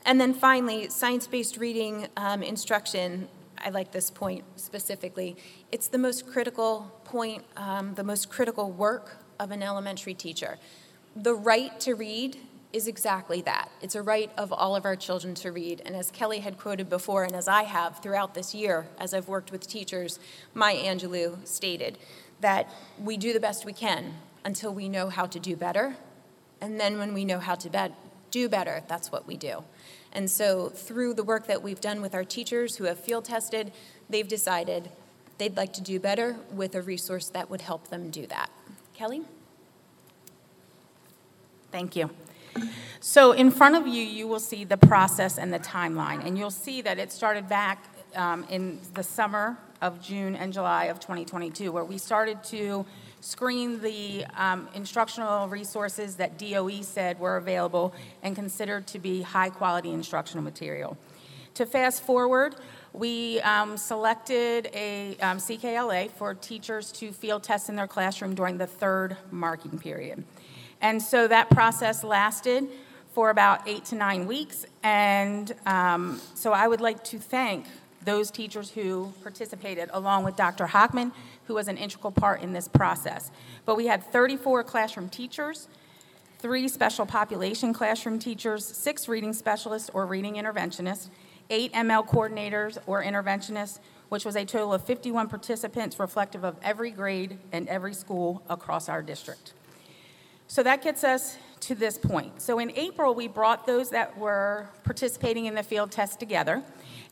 And 0.05 0.19
then 0.19 0.33
finally, 0.33 0.89
science 0.89 1.27
based 1.27 1.57
reading 1.57 2.07
um, 2.17 2.41
instruction. 2.43 3.27
I 3.57 3.69
like 3.69 3.91
this 3.91 4.09
point 4.09 4.43
specifically. 4.55 5.37
It's 5.71 5.87
the 5.87 5.99
most 5.99 6.27
critical 6.27 6.91
point, 7.03 7.43
um, 7.55 7.93
the 7.93 8.03
most 8.03 8.29
critical 8.29 8.71
work 8.71 9.17
of 9.39 9.51
an 9.51 9.61
elementary 9.61 10.15
teacher. 10.15 10.57
The 11.15 11.35
right 11.35 11.79
to 11.81 11.93
read 11.93 12.37
is 12.73 12.87
exactly 12.87 13.41
that. 13.41 13.69
It's 13.81 13.95
a 13.95 14.01
right 14.01 14.31
of 14.37 14.53
all 14.53 14.75
of 14.75 14.85
our 14.85 14.95
children 14.95 15.35
to 15.35 15.51
read. 15.51 15.81
And 15.85 15.95
as 15.95 16.11
Kelly 16.11 16.39
had 16.39 16.57
quoted 16.57 16.89
before, 16.89 17.23
and 17.23 17.35
as 17.35 17.47
I 17.47 17.63
have 17.63 18.01
throughout 18.01 18.33
this 18.33 18.55
year, 18.55 18.87
as 18.97 19.13
I've 19.13 19.27
worked 19.27 19.51
with 19.51 19.67
teachers, 19.67 20.19
Maya 20.53 20.77
Angelou 20.77 21.45
stated 21.45 21.97
that 22.39 22.69
we 23.01 23.17
do 23.17 23.33
the 23.33 23.39
best 23.39 23.65
we 23.65 23.73
can 23.73 24.15
until 24.43 24.73
we 24.73 24.89
know 24.89 25.09
how 25.09 25.25
to 25.25 25.39
do 25.39 25.55
better. 25.55 25.95
And 26.59 26.79
then 26.79 26.97
when 26.97 27.13
we 27.13 27.25
know 27.25 27.39
how 27.39 27.55
to 27.55 27.69
be- 27.69 27.93
do 28.31 28.47
better, 28.49 28.83
that's 28.87 29.11
what 29.11 29.27
we 29.27 29.37
do. 29.37 29.63
And 30.13 30.29
so, 30.29 30.69
through 30.69 31.13
the 31.13 31.23
work 31.23 31.47
that 31.47 31.63
we've 31.63 31.79
done 31.79 32.01
with 32.01 32.13
our 32.13 32.25
teachers 32.25 32.75
who 32.75 32.83
have 32.83 32.99
field 32.99 33.25
tested, 33.25 33.71
they've 34.09 34.27
decided 34.27 34.89
they'd 35.37 35.55
like 35.55 35.71
to 35.73 35.81
do 35.81 35.99
better 35.99 36.35
with 36.51 36.75
a 36.75 36.81
resource 36.81 37.29
that 37.29 37.49
would 37.49 37.61
help 37.61 37.87
them 37.87 38.09
do 38.09 38.27
that. 38.27 38.49
Kelly? 38.93 39.23
Thank 41.71 41.95
you. 41.95 42.09
So 42.99 43.31
in 43.31 43.51
front 43.51 43.75
of 43.75 43.87
you, 43.87 44.03
you 44.03 44.27
will 44.27 44.39
see 44.39 44.63
the 44.63 44.77
process 44.77 45.37
and 45.37 45.51
the 45.51 45.59
timeline, 45.59 46.25
and 46.25 46.37
you'll 46.37 46.51
see 46.51 46.81
that 46.81 46.99
it 46.99 47.11
started 47.11 47.49
back 47.49 47.83
um, 48.15 48.45
in 48.49 48.79
the 48.93 49.03
summer 49.03 49.57
of 49.81 50.01
June 50.01 50.35
and 50.35 50.53
July 50.53 50.85
of 50.85 50.99
2022, 50.99 51.71
where 51.71 51.83
we 51.83 51.97
started 51.97 52.43
to 52.45 52.85
screen 53.19 53.81
the 53.81 54.25
um, 54.35 54.67
instructional 54.73 55.47
resources 55.47 56.15
that 56.15 56.37
DOE 56.37 56.81
said 56.81 57.19
were 57.19 57.37
available 57.37 57.93
and 58.23 58.35
considered 58.35 58.87
to 58.87 58.99
be 58.99 59.21
high-quality 59.21 59.91
instructional 59.91 60.43
material. 60.43 60.97
To 61.55 61.65
fast 61.65 62.03
forward, 62.03 62.55
we 62.93 63.39
um, 63.41 63.77
selected 63.77 64.69
a 64.73 65.17
um, 65.21 65.37
CKLA 65.37 66.11
for 66.11 66.33
teachers 66.33 66.91
to 66.93 67.11
field 67.11 67.43
test 67.43 67.69
in 67.69 67.75
their 67.75 67.87
classroom 67.87 68.35
during 68.35 68.57
the 68.57 68.67
third 68.67 69.17
marking 69.31 69.77
period. 69.77 70.23
And 70.81 71.01
so 71.01 71.27
that 71.27 71.49
process 71.49 72.03
lasted 72.03 72.67
for 73.13 73.29
about 73.29 73.67
eight 73.67 73.85
to 73.85 73.95
nine 73.95 74.25
weeks. 74.25 74.65
And 74.83 75.53
um, 75.65 76.19
so 76.33 76.53
I 76.53 76.67
would 76.67 76.81
like 76.81 77.03
to 77.05 77.19
thank 77.19 77.65
those 78.03 78.31
teachers 78.31 78.71
who 78.71 79.13
participated, 79.21 79.89
along 79.93 80.23
with 80.23 80.35
Dr. 80.35 80.65
Hockman, 80.65 81.11
who 81.45 81.53
was 81.53 81.67
an 81.67 81.77
integral 81.77 82.11
part 82.11 82.41
in 82.41 82.53
this 82.53 82.67
process. 82.67 83.31
But 83.65 83.75
we 83.75 83.87
had 83.87 84.03
34 84.03 84.63
classroom 84.63 85.09
teachers, 85.09 85.67
three 86.39 86.67
special 86.67 87.05
population 87.05 87.73
classroom 87.73 88.17
teachers, 88.17 88.65
six 88.65 89.07
reading 89.07 89.33
specialists 89.33 89.91
or 89.93 90.05
reading 90.05 90.35
interventionists, 90.35 91.09
eight 91.51 91.71
ML 91.73 92.07
coordinators 92.07 92.79
or 92.87 93.03
interventionists, 93.03 93.79
which 94.09 94.25
was 94.25 94.35
a 94.35 94.45
total 94.45 94.73
of 94.73 94.83
51 94.83 95.27
participants 95.27 95.99
reflective 95.99 96.43
of 96.43 96.55
every 96.63 96.89
grade 96.89 97.37
and 97.51 97.67
every 97.67 97.93
school 97.93 98.41
across 98.49 98.89
our 98.89 99.01
district. 99.03 99.53
So 100.51 100.63
that 100.63 100.81
gets 100.81 101.05
us 101.05 101.37
to 101.61 101.75
this 101.75 101.97
point. 101.97 102.41
So 102.41 102.59
in 102.59 102.71
April, 102.71 103.15
we 103.15 103.29
brought 103.29 103.65
those 103.65 103.91
that 103.91 104.17
were 104.17 104.67
participating 104.83 105.45
in 105.45 105.55
the 105.55 105.63
field 105.63 105.91
test 105.91 106.19
together, 106.19 106.61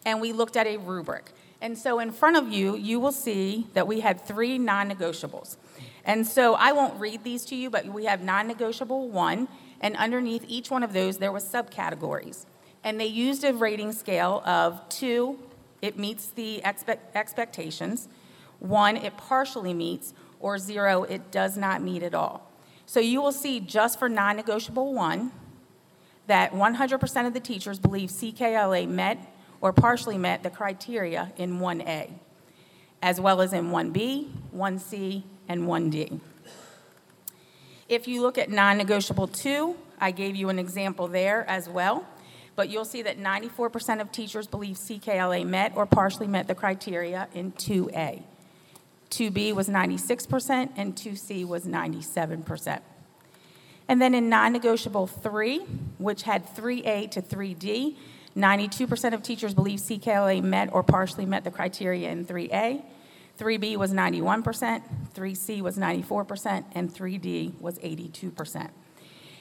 and 0.05 0.19
we 0.19 0.33
looked 0.33 0.57
at 0.57 0.67
a 0.67 0.75
rubric. 0.75 1.31
And 1.61 1.77
so 1.77 1.99
in 1.99 2.11
front 2.11 2.35
of 2.35 2.51
you, 2.51 2.75
you 2.75 2.99
will 2.99 3.13
see 3.13 3.67
that 3.75 3.87
we 3.87 4.01
had 4.01 4.19
three 4.19 4.57
non-negotiables. 4.57 5.55
And 6.03 6.27
so 6.27 6.55
I 6.55 6.73
won't 6.73 6.99
read 6.99 7.23
these 7.23 7.45
to 7.45 7.55
you, 7.55 7.69
but 7.69 7.85
we 7.85 8.03
have 8.03 8.21
non-negotiable 8.21 9.07
one, 9.07 9.47
and 9.79 9.95
underneath 9.95 10.43
each 10.45 10.69
one 10.69 10.83
of 10.83 10.91
those, 10.91 11.19
there 11.19 11.31
was 11.31 11.45
subcategories. 11.45 12.45
And 12.83 12.99
they 12.99 13.05
used 13.05 13.45
a 13.45 13.53
rating 13.53 13.93
scale 13.93 14.43
of 14.45 14.81
two, 14.89 15.39
it 15.81 15.97
meets 15.97 16.27
the 16.27 16.61
expect- 16.65 17.15
expectations, 17.15 18.09
one, 18.59 18.97
it 18.97 19.15
partially 19.15 19.73
meets, 19.73 20.13
or 20.41 20.57
zero, 20.57 21.03
it 21.03 21.31
does 21.31 21.55
not 21.55 21.81
meet 21.81 22.03
at 22.03 22.13
all. 22.13 22.48
So 22.89 22.99
you 22.99 23.21
will 23.21 23.31
see 23.31 23.59
just 23.59 23.99
for 23.99 24.09
non-negotiable 24.09 24.95
one, 24.95 25.31
that 26.25 26.53
100% 26.53 27.27
of 27.27 27.35
the 27.35 27.39
teachers 27.39 27.77
believe 27.77 28.09
CKLA 28.09 28.87
met 28.87 29.31
or 29.61 29.71
partially 29.71 30.17
met 30.17 30.41
the 30.41 30.49
criteria 30.49 31.31
in 31.37 31.59
1A, 31.59 32.09
as 33.03 33.21
well 33.21 33.41
as 33.41 33.53
in 33.53 33.69
1B, 33.69 34.31
1C, 34.55 35.21
and 35.47 35.67
1D. 35.67 36.19
If 37.87 38.07
you 38.07 38.23
look 38.23 38.39
at 38.39 38.49
non-negotiable 38.49 39.27
two, 39.27 39.75
I 40.01 40.09
gave 40.09 40.35
you 40.35 40.49
an 40.49 40.57
example 40.57 41.07
there 41.07 41.47
as 41.47 41.69
well, 41.69 42.07
but 42.55 42.69
you'll 42.69 42.85
see 42.85 43.03
that 43.03 43.19
94% 43.19 44.01
of 44.01 44.11
teachers 44.11 44.47
believe 44.47 44.77
CKLA 44.77 45.45
met 45.45 45.73
or 45.75 45.85
partially 45.85 46.25
met 46.25 46.47
the 46.47 46.55
criteria 46.55 47.27
in 47.35 47.51
2A. 47.51 48.23
2B 49.09 49.53
was 49.53 49.67
96%, 49.67 50.69
and 50.75 50.95
2C 50.95 51.45
was 51.47 51.65
97%. 51.65 52.81
And 53.87 53.99
then 53.99 54.13
in 54.13 54.29
non-negotiable 54.29 55.07
three, 55.07 55.59
which 55.97 56.23
had 56.23 56.45
3A 56.55 57.09
to 57.11 57.21
3D, 57.21 57.95
92% 58.37 59.13
of 59.13 59.23
teachers 59.23 59.53
believe 59.53 59.79
CKLA 59.79 60.43
met 60.43 60.71
or 60.71 60.83
partially 60.83 61.25
met 61.25 61.43
the 61.43 61.51
criteria 61.51 62.09
in 62.09 62.25
3A. 62.25 62.83
3B 63.39 63.77
was 63.77 63.91
91%, 63.91 64.83
3C 65.15 65.61
was 65.61 65.77
94%, 65.77 66.65
and 66.73 66.93
3D 66.93 67.59
was 67.59 67.79
82%. 67.79 68.69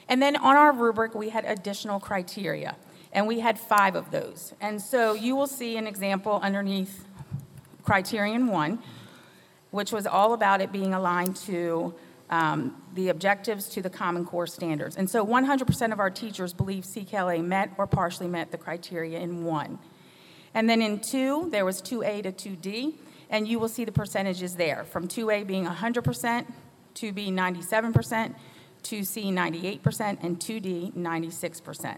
And 0.07 0.21
then 0.21 0.35
on 0.37 0.55
our 0.55 0.71
rubric, 0.71 1.13
we 1.13 1.29
had 1.29 1.45
additional 1.45 1.99
criteria, 1.99 2.75
and 3.13 3.27
we 3.27 3.41
had 3.41 3.59
five 3.59 3.95
of 3.95 4.09
those. 4.09 4.53
And 4.59 4.81
so 4.81 5.13
you 5.13 5.35
will 5.35 5.47
see 5.47 5.77
an 5.77 5.85
example 5.85 6.39
underneath 6.41 7.05
criterion 7.83 8.47
one, 8.47 8.79
which 9.71 9.91
was 9.91 10.07
all 10.07 10.33
about 10.33 10.61
it 10.61 10.71
being 10.71 10.93
aligned 10.93 11.35
to 11.35 11.93
um, 12.29 12.81
the 12.93 13.09
objectives 13.09 13.67
to 13.69 13.81
the 13.81 13.89
Common 13.89 14.25
Core 14.25 14.47
standards. 14.47 14.95
And 14.95 15.09
so 15.09 15.25
100% 15.25 15.91
of 15.91 15.99
our 15.99 16.09
teachers 16.09 16.53
believe 16.53 16.83
CKLA 16.83 17.43
met 17.43 17.71
or 17.77 17.87
partially 17.87 18.27
met 18.27 18.51
the 18.51 18.57
criteria 18.57 19.19
in 19.19 19.43
one. 19.43 19.79
And 20.53 20.69
then 20.69 20.81
in 20.81 20.99
two, 20.99 21.49
there 21.51 21.65
was 21.65 21.81
2A 21.81 22.23
to 22.23 22.31
2D, 22.31 22.95
and 23.29 23.47
you 23.47 23.59
will 23.59 23.67
see 23.67 23.85
the 23.85 23.91
percentages 23.91 24.55
there 24.55 24.83
from 24.83 25.07
2A 25.07 25.45
being 25.45 25.65
100%, 25.65 26.45
2B 26.95 27.31
97%, 27.31 28.35
2C 28.83 29.33
98%, 29.33 30.17
and 30.23 30.39
2D 30.39 30.93
96%. 30.93 31.97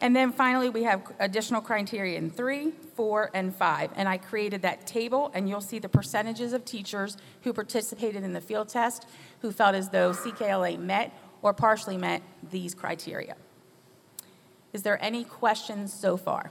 And 0.00 0.14
then 0.14 0.32
finally, 0.32 0.68
we 0.68 0.82
have 0.82 1.02
additional 1.18 1.60
criteria 1.60 2.18
in 2.18 2.30
three, 2.30 2.72
four, 2.94 3.30
and 3.32 3.54
five. 3.54 3.90
And 3.96 4.08
I 4.08 4.18
created 4.18 4.62
that 4.62 4.86
table, 4.86 5.30
and 5.34 5.48
you'll 5.48 5.60
see 5.60 5.78
the 5.78 5.88
percentages 5.88 6.52
of 6.52 6.64
teachers 6.64 7.16
who 7.42 7.52
participated 7.52 8.22
in 8.22 8.32
the 8.32 8.40
field 8.40 8.68
test 8.68 9.06
who 9.40 9.52
felt 9.52 9.74
as 9.74 9.88
though 9.88 10.10
CKLA 10.10 10.78
met 10.78 11.12
or 11.42 11.52
partially 11.54 11.96
met 11.96 12.22
these 12.50 12.74
criteria. 12.74 13.36
Is 14.72 14.82
there 14.82 15.02
any 15.02 15.24
questions 15.24 15.92
so 15.92 16.16
far? 16.16 16.50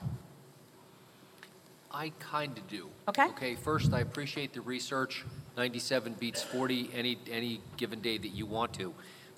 I 1.91 2.11
kind 2.19 2.57
of 2.57 2.67
do. 2.67 2.89
Okay. 3.07 3.27
Okay, 3.27 3.55
first, 3.55 3.93
I 3.93 4.01
appreciate 4.01 4.53
the 4.53 4.61
research. 4.61 5.23
97 5.55 6.15
beats 6.19 6.41
40 6.41 6.89
any, 6.93 7.17
any 7.31 7.61
given 7.77 8.01
day 8.01 8.17
that 8.17 8.29
you 8.29 8.45
want 8.45 8.73
to. 8.73 8.93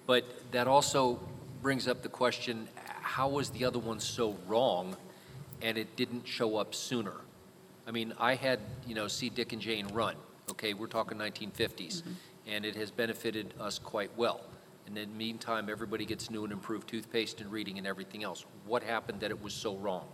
But 0.08 0.24
that 0.52 0.68
also 0.68 1.20
brings 1.62 1.88
up 1.88 2.02
the 2.02 2.10
question, 2.10 2.68
how 3.08 3.30
was 3.30 3.50
the 3.52 3.64
other 3.64 3.80
one 3.80 4.00
so 4.00 4.38
wrong 4.48 4.96
and 5.62 5.78
it 5.78 5.96
didn't 5.96 6.28
show 6.28 6.58
up 6.58 6.76
sooner? 6.76 7.14
I 7.88 7.92
mean, 7.92 8.14
I 8.20 8.36
had, 8.36 8.60
you 8.86 8.96
know, 8.96 9.08
see 9.08 9.30
Dick 9.30 9.54
and 9.54 9.62
Jane 9.62 9.88
run, 9.88 10.16
okay, 10.52 10.74
we're 10.74 10.88
talking 10.88 11.18
1950s, 11.18 12.02
mm-hmm. 12.02 12.12
and 12.48 12.66
it 12.66 12.76
has 12.76 12.92
benefited 12.92 13.54
us 13.60 13.80
quite 13.80 14.12
well. 14.18 14.42
And 14.86 14.98
in 14.98 15.10
the 15.10 15.16
meantime, 15.18 15.70
everybody 15.70 16.06
gets 16.06 16.30
new 16.30 16.44
and 16.44 16.52
improved 16.52 16.90
toothpaste 16.90 17.40
and 17.40 17.50
reading 17.50 17.78
and 17.78 17.88
everything 17.88 18.24
else. 18.24 18.46
What 18.66 18.84
happened 18.84 19.22
that 19.22 19.32
it 19.32 19.42
was 19.42 19.54
so 19.54 19.78
wrong? 19.78 20.08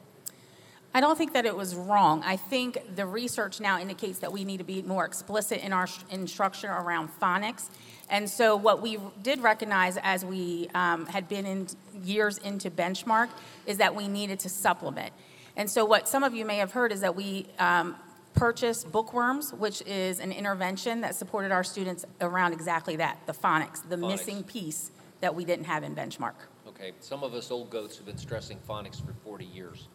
I 0.95 1.01
don't 1.01 1.17
think 1.17 1.33
that 1.33 1.45
it 1.45 1.55
was 1.55 1.75
wrong. 1.75 2.21
I 2.23 2.35
think 2.35 2.95
the 2.95 3.05
research 3.05 3.59
now 3.59 3.79
indicates 3.79 4.19
that 4.19 4.31
we 4.31 4.43
need 4.43 4.57
to 4.57 4.63
be 4.63 4.83
more 4.83 5.05
explicit 5.05 5.63
in 5.63 5.73
our 5.73 5.87
instruction 6.11 6.69
around 6.69 7.09
phonics. 7.19 7.69
And 8.09 8.29
so, 8.29 8.55
what 8.55 8.81
we 8.81 8.99
did 9.23 9.41
recognize 9.41 9.97
as 10.03 10.23
we 10.23 10.69
um, 10.75 11.07
had 11.07 11.27
been 11.27 11.45
in 11.47 11.67
years 12.03 12.37
into 12.37 12.69
benchmark 12.69 13.29
is 13.65 13.77
that 13.77 13.95
we 13.95 14.07
needed 14.07 14.39
to 14.41 14.49
supplement. 14.49 15.13
And 15.55 15.69
so, 15.69 15.83
what 15.83 16.07
some 16.07 16.23
of 16.23 16.35
you 16.35 16.45
may 16.45 16.57
have 16.57 16.73
heard 16.73 16.91
is 16.91 17.01
that 17.01 17.15
we 17.15 17.47
um, 17.57 17.95
purchased 18.35 18.91
Bookworms, 18.91 19.51
which 19.53 19.81
is 19.83 20.19
an 20.19 20.31
intervention 20.31 21.01
that 21.01 21.15
supported 21.15 21.51
our 21.51 21.63
students 21.63 22.05
around 22.21 22.53
exactly 22.53 22.97
that 22.97 23.17
the 23.25 23.33
phonics, 23.33 23.87
the 23.87 23.95
Phonics. 23.95 24.09
missing 24.09 24.43
piece 24.43 24.91
that 25.21 25.33
we 25.33 25.45
didn't 25.45 25.65
have 25.65 25.83
in 25.83 25.95
benchmark. 25.95 26.33
Okay, 26.67 26.91
some 26.99 27.23
of 27.23 27.33
us 27.33 27.49
old 27.49 27.69
goats 27.69 27.97
have 27.97 28.05
been 28.05 28.17
stressing 28.17 28.59
phonics 28.67 29.03
for 29.03 29.13
40 29.23 29.45
years. 29.45 29.87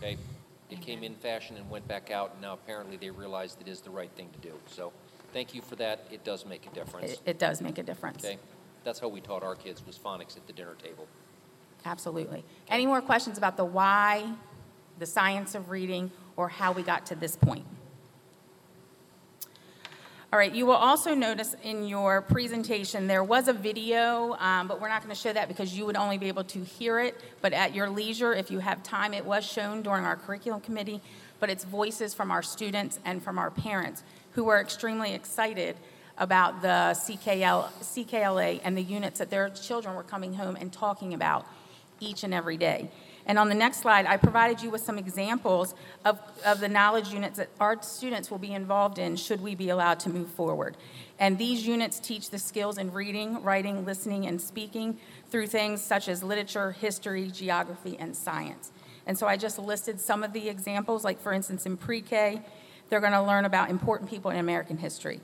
Okay, 0.00 0.16
it 0.70 0.80
came 0.80 1.02
in 1.02 1.14
fashion 1.14 1.56
and 1.56 1.68
went 1.68 1.86
back 1.86 2.10
out, 2.10 2.32
and 2.32 2.40
now 2.40 2.54
apparently 2.54 2.96
they 2.96 3.10
realized 3.10 3.60
it 3.60 3.68
is 3.68 3.80
the 3.80 3.90
right 3.90 4.10
thing 4.16 4.30
to 4.32 4.48
do. 4.48 4.54
So, 4.66 4.92
thank 5.32 5.54
you 5.54 5.60
for 5.60 5.76
that. 5.76 6.06
It 6.10 6.24
does 6.24 6.46
make 6.46 6.66
a 6.66 6.70
difference. 6.70 7.12
It, 7.12 7.20
it 7.26 7.38
does 7.38 7.60
make 7.60 7.76
a 7.76 7.82
difference. 7.82 8.24
Okay, 8.24 8.38
that's 8.82 8.98
how 8.98 9.08
we 9.08 9.20
taught 9.20 9.42
our 9.42 9.54
kids 9.54 9.84
was 9.86 9.98
phonics 9.98 10.36
at 10.36 10.46
the 10.46 10.54
dinner 10.54 10.74
table. 10.82 11.06
Absolutely. 11.84 12.44
Any 12.68 12.86
more 12.86 13.02
questions 13.02 13.36
about 13.36 13.56
the 13.56 13.64
why, 13.64 14.32
the 14.98 15.06
science 15.06 15.54
of 15.54 15.70
reading, 15.70 16.10
or 16.36 16.48
how 16.48 16.72
we 16.72 16.82
got 16.82 17.06
to 17.06 17.14
this 17.14 17.36
point? 17.36 17.66
All 20.32 20.38
right, 20.38 20.54
you 20.54 20.64
will 20.64 20.74
also 20.74 21.12
notice 21.12 21.56
in 21.64 21.88
your 21.88 22.22
presentation, 22.22 23.08
there 23.08 23.24
was 23.24 23.48
a 23.48 23.52
video, 23.52 24.36
um, 24.38 24.68
but 24.68 24.80
we're 24.80 24.88
not 24.88 25.02
going 25.02 25.12
to 25.12 25.20
show 25.20 25.32
that 25.32 25.48
because 25.48 25.76
you 25.76 25.84
would 25.86 25.96
only 25.96 26.18
be 26.18 26.28
able 26.28 26.44
to 26.44 26.62
hear 26.62 27.00
it. 27.00 27.20
But 27.40 27.52
at 27.52 27.74
your 27.74 27.90
leisure, 27.90 28.32
if 28.32 28.48
you 28.48 28.60
have 28.60 28.80
time, 28.84 29.12
it 29.12 29.24
was 29.24 29.44
shown 29.44 29.82
during 29.82 30.04
our 30.04 30.14
curriculum 30.14 30.60
committee, 30.60 31.00
but 31.40 31.50
it's 31.50 31.64
voices 31.64 32.14
from 32.14 32.30
our 32.30 32.44
students 32.44 33.00
and 33.04 33.20
from 33.20 33.40
our 33.40 33.50
parents 33.50 34.04
who 34.34 34.44
were 34.44 34.60
extremely 34.60 35.14
excited 35.14 35.74
about 36.16 36.62
the 36.62 36.94
CKL, 36.94 37.68
CKLA 37.82 38.60
and 38.62 38.78
the 38.78 38.82
units 38.82 39.18
that 39.18 39.30
their 39.30 39.48
children 39.48 39.96
were 39.96 40.04
coming 40.04 40.34
home 40.34 40.54
and 40.54 40.72
talking 40.72 41.12
about 41.12 41.44
each 41.98 42.22
and 42.22 42.32
every 42.32 42.56
day. 42.56 42.88
And 43.26 43.38
on 43.38 43.48
the 43.48 43.54
next 43.54 43.80
slide, 43.80 44.06
I 44.06 44.16
provided 44.16 44.62
you 44.62 44.70
with 44.70 44.80
some 44.80 44.98
examples 44.98 45.74
of, 46.04 46.18
of 46.44 46.60
the 46.60 46.68
knowledge 46.68 47.08
units 47.08 47.36
that 47.36 47.48
our 47.60 47.80
students 47.82 48.30
will 48.30 48.38
be 48.38 48.52
involved 48.52 48.98
in 48.98 49.16
should 49.16 49.40
we 49.40 49.54
be 49.54 49.68
allowed 49.68 50.00
to 50.00 50.10
move 50.10 50.30
forward. 50.30 50.76
And 51.18 51.38
these 51.38 51.66
units 51.66 52.00
teach 52.00 52.30
the 52.30 52.38
skills 52.38 52.78
in 52.78 52.92
reading, 52.92 53.42
writing, 53.42 53.84
listening, 53.84 54.26
and 54.26 54.40
speaking 54.40 54.98
through 55.30 55.48
things 55.48 55.82
such 55.82 56.08
as 56.08 56.22
literature, 56.22 56.72
history, 56.72 57.30
geography, 57.30 57.96
and 57.98 58.16
science. 58.16 58.72
And 59.06 59.18
so 59.18 59.26
I 59.26 59.36
just 59.36 59.58
listed 59.58 60.00
some 60.00 60.22
of 60.22 60.32
the 60.32 60.48
examples, 60.48 61.04
like 61.04 61.20
for 61.20 61.32
instance, 61.32 61.66
in 61.66 61.76
pre 61.76 62.00
K, 62.00 62.42
they're 62.88 63.00
going 63.00 63.12
to 63.12 63.22
learn 63.22 63.44
about 63.44 63.70
important 63.70 64.10
people 64.10 64.30
in 64.30 64.38
American 64.38 64.78
history. 64.78 65.20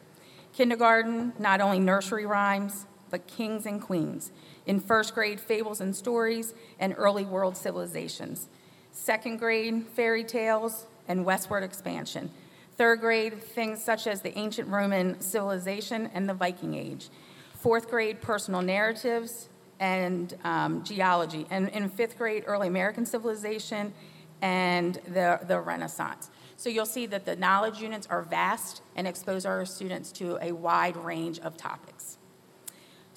Kindergarten, 0.52 1.32
not 1.38 1.60
only 1.60 1.80
nursery 1.80 2.26
rhymes, 2.26 2.86
but 3.10 3.26
kings 3.26 3.66
and 3.66 3.80
queens. 3.80 4.32
In 4.66 4.80
first 4.80 5.14
grade, 5.14 5.40
fables 5.40 5.80
and 5.80 5.94
stories 5.94 6.52
and 6.78 6.94
early 6.96 7.24
world 7.24 7.56
civilizations. 7.56 8.48
Second 8.92 9.38
grade, 9.38 9.86
fairy 9.94 10.24
tales 10.24 10.86
and 11.06 11.24
westward 11.24 11.62
expansion. 11.62 12.30
Third 12.76 13.00
grade, 13.00 13.42
things 13.42 13.82
such 13.82 14.06
as 14.06 14.22
the 14.22 14.36
ancient 14.36 14.68
Roman 14.68 15.20
civilization 15.20 16.10
and 16.12 16.28
the 16.28 16.34
Viking 16.34 16.74
Age. 16.74 17.08
Fourth 17.54 17.88
grade, 17.88 18.20
personal 18.20 18.60
narratives 18.60 19.48
and 19.78 20.34
um, 20.44 20.82
geology. 20.84 21.46
And 21.50 21.68
in 21.68 21.88
fifth 21.88 22.18
grade, 22.18 22.44
early 22.46 22.68
American 22.68 23.06
civilization 23.06 23.94
and 24.42 24.94
the, 25.08 25.40
the 25.46 25.60
Renaissance. 25.60 26.30
So 26.56 26.68
you'll 26.68 26.86
see 26.86 27.06
that 27.06 27.24
the 27.24 27.36
knowledge 27.36 27.80
units 27.80 28.06
are 28.08 28.22
vast 28.22 28.82
and 28.94 29.06
expose 29.06 29.46
our 29.46 29.64
students 29.64 30.12
to 30.12 30.38
a 30.40 30.52
wide 30.52 30.96
range 30.96 31.38
of 31.40 31.56
topics. 31.56 32.18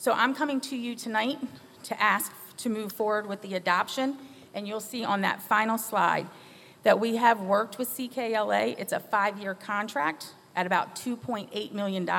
So 0.02 0.14
I'm 0.14 0.34
coming 0.34 0.62
to 0.62 0.78
you 0.78 0.96
tonight 0.96 1.40
to 1.84 2.02
ask 2.02 2.32
to 2.60 2.70
move 2.70 2.94
forward 2.94 3.28
with 3.28 3.42
the 3.42 3.56
adoption, 3.56 4.16
and 4.54 4.66
you'll 4.66 4.80
see 4.80 5.04
on 5.04 5.20
that 5.24 5.42
final 5.42 5.78
slide 5.78 6.26
that 6.84 7.02
we 7.02 7.18
have 7.18 7.42
worked 7.42 7.78
with 7.78 7.90
CKLA. 7.90 8.80
It's 8.80 8.94
a 8.94 9.02
five-year 9.02 9.56
contract 9.56 10.36
at 10.56 10.66
about 10.66 10.96
$2.8 10.96 11.74
million, 11.74 12.10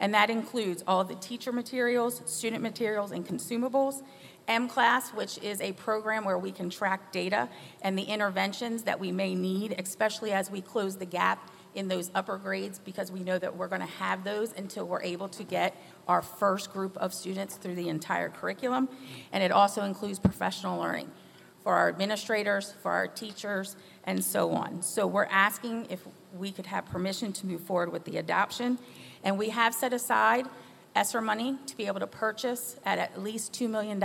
and 0.00 0.14
that 0.14 0.30
includes 0.30 0.82
all 0.84 1.04
the 1.04 1.14
teacher 1.14 1.52
materials, 1.52 2.22
student 2.26 2.60
materials, 2.60 3.12
and 3.12 3.24
consumables, 3.24 4.02
mCLASS, 4.48 5.14
which 5.14 5.38
is 5.44 5.60
a 5.60 5.74
program 5.74 6.24
where 6.24 6.38
we 6.38 6.50
can 6.50 6.68
track 6.68 7.12
data 7.12 7.48
and 7.82 7.96
the 7.96 8.02
interventions 8.02 8.82
that 8.82 8.98
we 8.98 9.12
may 9.12 9.32
need, 9.32 9.76
especially 9.78 10.32
as 10.32 10.50
we 10.50 10.60
close 10.60 10.96
the 10.96 11.06
gap 11.06 11.52
in 11.76 11.88
those 11.88 12.10
upper 12.14 12.38
grades, 12.38 12.78
because 12.78 13.12
we 13.12 13.20
know 13.20 13.38
that 13.38 13.56
we're 13.56 13.68
going 13.68 13.82
to 13.82 13.86
have 13.86 14.24
those 14.24 14.52
until 14.52 14.86
we're 14.86 15.02
able 15.02 15.28
to 15.28 15.44
get 15.44 15.76
our 16.08 16.22
first 16.22 16.72
group 16.72 16.96
of 16.96 17.12
students 17.12 17.56
through 17.56 17.74
the 17.74 17.88
entire 17.88 18.30
curriculum. 18.30 18.88
And 19.30 19.42
it 19.42 19.52
also 19.52 19.82
includes 19.82 20.18
professional 20.18 20.80
learning 20.80 21.10
for 21.62 21.74
our 21.74 21.88
administrators, 21.88 22.74
for 22.80 22.92
our 22.92 23.06
teachers, 23.06 23.76
and 24.04 24.24
so 24.24 24.52
on. 24.52 24.82
So 24.82 25.06
we're 25.06 25.26
asking 25.26 25.88
if 25.90 26.00
we 26.36 26.52
could 26.52 26.66
have 26.66 26.86
permission 26.86 27.32
to 27.34 27.46
move 27.46 27.60
forward 27.60 27.92
with 27.92 28.04
the 28.04 28.18
adoption. 28.18 28.78
And 29.22 29.36
we 29.36 29.50
have 29.50 29.74
set 29.74 29.92
aside 29.92 30.46
ESSER 30.94 31.20
money 31.20 31.58
to 31.66 31.76
be 31.76 31.86
able 31.86 32.00
to 32.00 32.06
purchase 32.06 32.76
at 32.86 32.98
at 32.98 33.22
least 33.22 33.52
$2 33.52 33.68
million. 33.68 34.02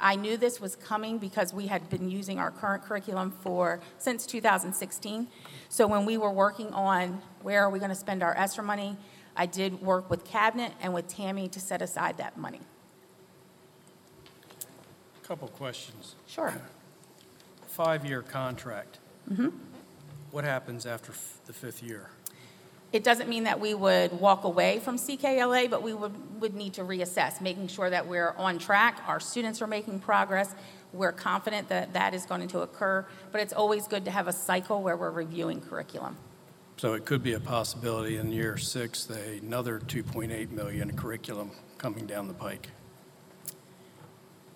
I 0.00 0.14
knew 0.14 0.36
this 0.36 0.60
was 0.60 0.76
coming 0.76 1.18
because 1.18 1.52
we 1.52 1.66
had 1.66 1.90
been 1.90 2.08
using 2.08 2.38
our 2.38 2.52
current 2.52 2.84
curriculum 2.84 3.32
for, 3.40 3.80
since 3.98 4.24
2016. 4.26 5.26
So 5.74 5.88
when 5.88 6.06
we 6.06 6.18
were 6.18 6.30
working 6.30 6.72
on 6.72 7.20
where 7.42 7.64
are 7.64 7.68
we 7.68 7.80
going 7.80 7.88
to 7.88 7.96
spend 7.96 8.22
our 8.22 8.32
ESSER 8.38 8.62
money, 8.62 8.96
I 9.36 9.46
did 9.46 9.82
work 9.82 10.08
with 10.08 10.22
Cabinet 10.22 10.72
and 10.80 10.94
with 10.94 11.08
Tammy 11.08 11.48
to 11.48 11.58
set 11.58 11.82
aside 11.82 12.16
that 12.18 12.38
money. 12.38 12.60
A 15.20 15.26
Couple 15.26 15.48
questions. 15.48 16.14
Sure. 16.28 16.54
Five-year 17.66 18.22
contract. 18.22 19.00
Mm-hmm. 19.28 19.48
What 20.30 20.44
happens 20.44 20.86
after 20.86 21.10
f- 21.10 21.40
the 21.46 21.52
fifth 21.52 21.82
year? 21.82 22.08
It 22.92 23.02
doesn't 23.02 23.28
mean 23.28 23.42
that 23.42 23.58
we 23.58 23.74
would 23.74 24.12
walk 24.12 24.44
away 24.44 24.78
from 24.78 24.96
CKLA, 24.96 25.68
but 25.68 25.82
we 25.82 25.92
would, 25.92 26.40
would 26.40 26.54
need 26.54 26.74
to 26.74 26.82
reassess, 26.82 27.40
making 27.40 27.66
sure 27.66 27.90
that 27.90 28.06
we're 28.06 28.30
on 28.36 28.60
track, 28.60 29.02
our 29.08 29.18
students 29.18 29.60
are 29.60 29.66
making 29.66 29.98
progress, 29.98 30.54
we're 30.94 31.12
confident 31.12 31.68
that 31.68 31.92
that 31.92 32.14
is 32.14 32.24
going 32.24 32.48
to 32.48 32.60
occur, 32.60 33.04
but 33.32 33.40
it's 33.40 33.52
always 33.52 33.86
good 33.86 34.04
to 34.04 34.10
have 34.10 34.28
a 34.28 34.32
cycle 34.32 34.82
where 34.82 34.96
we're 34.96 35.10
reviewing 35.10 35.60
curriculum. 35.60 36.16
So 36.76 36.94
it 36.94 37.04
could 37.04 37.22
be 37.22 37.34
a 37.34 37.40
possibility 37.40 38.16
in 38.16 38.32
year 38.32 38.56
six, 38.56 39.08
another 39.08 39.80
2.8 39.80 40.50
million 40.50 40.96
curriculum 40.96 41.50
coming 41.78 42.06
down 42.06 42.28
the 42.28 42.34
pike. 42.34 42.68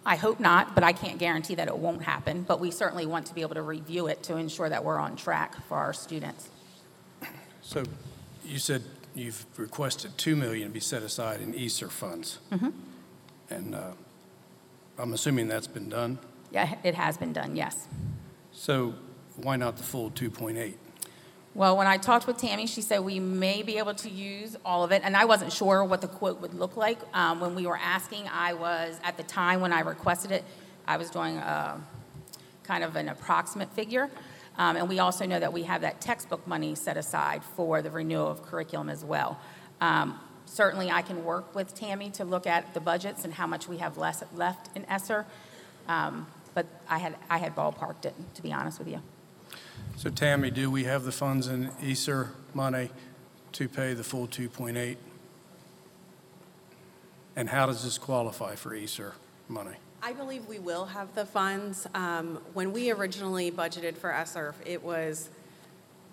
I 0.05 0.17
hope 0.17 0.41
not, 0.41 0.75
but 0.75 0.83
I 0.85 0.93
can't 0.93 1.19
guarantee 1.19 1.55
that 1.57 1.69
it 1.69 1.77
won't 1.77 2.03
happen, 2.03 2.43
but 2.43 2.61
we 2.61 2.71
certainly 2.71 3.05
want 3.05 3.27
to 3.27 3.35
be 3.35 3.43
able 3.43 3.55
to 3.57 3.63
review 3.63 4.07
it 4.07 4.23
to 4.25 4.37
ensure 4.37 4.69
that 4.69 4.83
we're 4.85 4.99
on 4.99 5.17
track 5.17 5.55
for 5.69 5.77
our 5.77 5.93
students. 5.93 6.49
So 7.61 7.85
you 8.45 8.59
said 8.59 8.83
you've 9.15 9.45
requested 9.59 10.17
two 10.17 10.35
million 10.35 10.69
to 10.69 10.75
be 10.75 10.81
set 10.81 11.03
aside 11.03 11.43
in 11.43 11.55
ESSER 11.55 11.91
funds. 11.91 12.39
Mhm. 12.51 12.73
And 13.51 13.75
uh, 13.75 13.93
I'm 14.99 15.13
assuming 15.13 15.49
that's 15.49 15.67
been 15.67 15.89
done? 15.89 16.19
Yeah, 16.51 16.77
it 16.83 16.95
has 16.95 17.17
been 17.19 17.33
done, 17.33 17.57
yes. 17.57 17.87
So 18.53 18.95
why 19.37 19.57
not 19.57 19.77
the 19.77 19.83
full 19.83 20.11
2.8? 20.11 20.75
Well, 21.55 21.77
when 21.77 21.87
I 21.87 21.97
talked 21.97 22.27
with 22.27 22.37
Tammy, 22.37 22.67
she 22.67 22.83
said 22.83 23.01
we 23.01 23.19
may 23.19 23.63
be 23.63 23.79
able 23.79 23.95
to 23.95 24.09
use 24.09 24.57
all 24.65 24.85
of 24.85 24.93
it, 24.93 25.03
and 25.05 25.17
I 25.17 25.25
wasn't 25.25 25.53
sure 25.53 25.85
what 25.85 26.01
the 26.01 26.09
quote 26.09 26.41
would 26.41 26.55
look 26.55 26.77
like. 26.77 26.99
Um, 27.15 27.41
When 27.41 27.55
we 27.55 27.67
were 27.67 27.77
asking, 27.77 28.29
I 28.33 28.55
was, 28.55 28.99
at 29.03 29.17
the 29.17 29.23
time 29.25 29.61
when 29.61 29.73
I 29.73 29.81
requested 29.81 30.31
it, 30.31 30.45
I 30.87 30.97
was 30.97 31.11
doing 31.11 31.37
a, 31.37 31.81
kind 32.63 32.85
of 32.85 32.97
an 32.97 33.09
approximate 33.09 33.73
figure. 33.73 34.09
Um, 34.57 34.77
And 34.77 34.89
we 34.89 34.99
also 35.01 35.27
know 35.27 35.41
that 35.41 35.53
we 35.53 35.65
have 35.65 35.81
that 35.81 36.01
textbook 36.01 36.47
money 36.47 36.75
set 36.75 36.97
aside 36.97 37.43
for 37.43 37.83
the 37.83 37.91
renewal 37.91 38.29
of 38.29 38.43
curriculum 38.43 38.89
as 38.89 39.05
well. 39.05 39.39
Um, 39.81 40.21
Certainly, 40.47 40.91
I 40.91 41.03
can 41.03 41.25
work 41.25 41.55
with 41.55 41.75
Tammy 41.75 42.09
to 42.11 42.25
look 42.25 42.47
at 42.47 42.73
the 42.73 42.81
budgets 42.81 43.25
and 43.25 43.35
how 43.35 43.47
much 43.47 43.69
we 43.69 43.79
have 43.79 43.99
less, 43.99 44.23
left 44.35 44.75
in 44.77 44.85
ESSER, 44.87 45.27
Um, 45.89 46.27
but 46.59 46.67
I 46.89 46.99
had, 46.99 47.15
I 47.31 47.39
had 47.39 47.55
ballparked 47.55 48.05
it, 48.05 48.15
to 48.35 48.43
be 48.43 48.53
honest 48.53 48.81
with 48.81 48.89
you. 48.89 49.01
So 49.97 50.11
Tammy, 50.11 50.51
do 50.51 50.73
we 50.73 50.83
have 50.85 51.05
the 51.05 51.13
funds 51.13 51.47
in 51.47 51.71
ESSER 51.81 52.31
money 52.53 52.91
to 53.53 53.69
pay 53.69 53.95
the 53.95 54.03
full 54.03 54.27
2.8? 54.27 54.97
And 57.37 57.49
how 57.49 57.67
does 57.67 57.85
this 57.85 57.97
qualify 57.97 58.57
for 58.57 58.75
ESSER 58.75 59.15
money? 59.47 59.77
I 60.03 60.13
believe 60.13 60.47
we 60.47 60.59
will 60.59 60.87
have 60.87 61.15
the 61.15 61.25
funds. 61.25 61.87
Um, 61.95 62.41
When 62.55 62.73
we 62.73 62.91
originally 62.91 63.53
budgeted 63.53 63.97
for 63.97 64.13
ESSER, 64.13 64.57
it 64.67 64.83
was, 64.83 65.31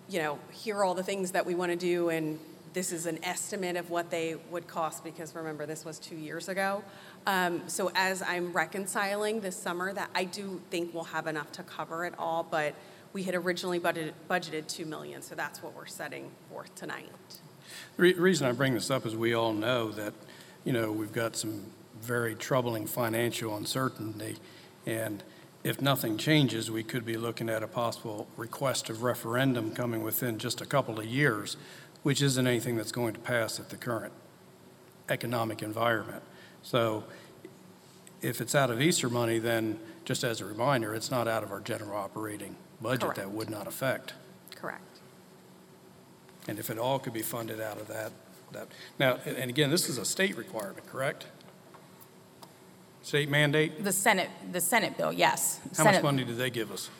you 0.08 0.20
know, 0.20 0.38
here 0.52 0.76
are 0.76 0.84
all 0.84 0.94
the 0.94 1.02
things 1.02 1.32
that 1.32 1.44
we 1.44 1.56
want 1.56 1.72
to 1.72 1.76
do, 1.76 2.10
and 2.10 2.38
this 2.72 2.92
is 2.92 3.06
an 3.06 3.18
estimate 3.24 3.74
of 3.74 3.90
what 3.90 4.10
they 4.12 4.36
would 4.52 4.68
cost, 4.68 5.02
because 5.02 5.34
remember, 5.34 5.66
this 5.66 5.84
was 5.84 5.98
two 5.98 6.14
years 6.14 6.48
ago. 6.48 6.84
Um, 7.26 7.68
So 7.68 7.90
as 7.94 8.22
I'm 8.22 8.52
reconciling 8.52 9.40
this 9.40 9.56
summer, 9.56 9.92
that 9.92 10.10
I 10.14 10.24
do 10.24 10.60
think 10.70 10.94
we'll 10.94 11.04
have 11.04 11.26
enough 11.26 11.50
to 11.52 11.62
cover 11.62 12.04
it 12.04 12.14
all, 12.18 12.46
but 12.48 12.74
we 13.12 13.24
had 13.24 13.34
originally 13.34 13.80
budgeted, 13.80 14.12
budgeted 14.30 14.68
2 14.68 14.84
million, 14.84 15.22
so 15.22 15.34
that's 15.34 15.62
what 15.62 15.74
we're 15.74 15.86
setting 15.86 16.30
forth 16.50 16.74
tonight. 16.74 17.10
The 17.96 18.02
re- 18.02 18.12
reason 18.14 18.46
I 18.46 18.52
bring 18.52 18.74
this 18.74 18.90
up 18.90 19.06
is 19.06 19.16
we 19.16 19.34
all 19.34 19.52
know 19.52 19.90
that, 19.92 20.14
you 20.64 20.72
know, 20.72 20.92
we've 20.92 21.12
got 21.12 21.34
some 21.34 21.64
very 22.00 22.34
troubling 22.34 22.86
financial 22.86 23.56
uncertainty, 23.56 24.36
and 24.84 25.24
if 25.64 25.80
nothing 25.80 26.16
changes, 26.18 26.70
we 26.70 26.84
could 26.84 27.04
be 27.04 27.16
looking 27.16 27.48
at 27.48 27.62
a 27.62 27.66
possible 27.66 28.28
request 28.36 28.88
of 28.88 29.02
referendum 29.02 29.72
coming 29.74 30.02
within 30.02 30.38
just 30.38 30.60
a 30.60 30.66
couple 30.66 31.00
of 31.00 31.06
years, 31.06 31.56
which 32.04 32.22
isn't 32.22 32.46
anything 32.46 32.76
that's 32.76 32.92
going 32.92 33.14
to 33.14 33.20
pass 33.20 33.58
at 33.58 33.70
the 33.70 33.76
current 33.76 34.12
economic 35.08 35.62
environment. 35.62 36.22
So 36.66 37.04
if 38.22 38.40
it's 38.40 38.56
out 38.56 38.70
of 38.70 38.80
ESSER 38.80 39.08
money, 39.08 39.38
then 39.38 39.78
just 40.04 40.24
as 40.24 40.40
a 40.40 40.44
reminder, 40.44 40.96
it's 40.96 41.12
not 41.12 41.28
out 41.28 41.44
of 41.44 41.52
our 41.52 41.60
general 41.60 41.96
operating 41.96 42.56
budget 42.82 43.00
that 43.00 43.14
Correct. 43.14 43.30
would 43.30 43.50
not 43.50 43.68
affect. 43.68 44.14
Correct. 44.56 44.82
And 46.48 46.58
if 46.58 46.68
it 46.68 46.76
all 46.76 46.98
could 46.98 47.12
be 47.12 47.22
funded 47.22 47.60
out 47.60 47.80
of 47.80 47.86
that, 47.86 48.10
that, 48.50 48.66
now, 48.98 49.18
and 49.24 49.36
and 49.36 49.48
again, 49.48 49.70
this 49.70 49.88
is 49.88 49.96
a 49.96 50.04
state 50.04 50.36
requirement, 50.36 50.84
correct? 50.88 51.26
State 53.02 53.28
mandate? 53.28 53.84
The 53.84 53.92
Senate, 53.92 54.30
the 54.50 54.60
Senate 54.60 54.96
bill, 54.96 55.12
yes. 55.12 55.60
How 55.76 55.84
much 55.84 55.94
Senate- 55.94 56.02
money 56.02 56.24
did 56.24 56.36
they 56.36 56.50
give 56.50 56.72
us? 56.72 56.90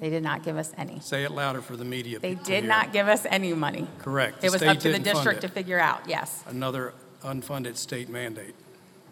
They 0.00 0.10
did 0.10 0.22
not 0.22 0.44
give 0.44 0.56
us 0.56 0.72
any. 0.78 1.00
Say 1.00 1.24
it 1.24 1.32
louder 1.32 1.62
for 1.62 1.76
the 1.76 1.84
media. 1.84 2.20
They 2.20 2.36
to 2.36 2.44
did 2.44 2.62
hear. 2.62 2.68
not 2.68 2.92
give 2.92 3.08
us 3.08 3.26
any 3.28 3.52
money. 3.54 3.88
Correct. 3.98 4.40
The 4.40 4.46
It 4.46 4.50
was 4.52 4.60
state 4.60 4.68
up 4.68 4.78
to 4.78 4.82
the 4.88 4.98
didn't 4.98 5.04
fund 5.06 5.16
district 5.16 5.40
to 5.42 5.46
it. 5.48 5.52
figure 5.52 5.78
out, 5.80 6.08
yes. 6.08 6.44
Another 6.46 6.94
unfunded 7.24 7.76
state 7.76 8.08
mandate. 8.08 8.54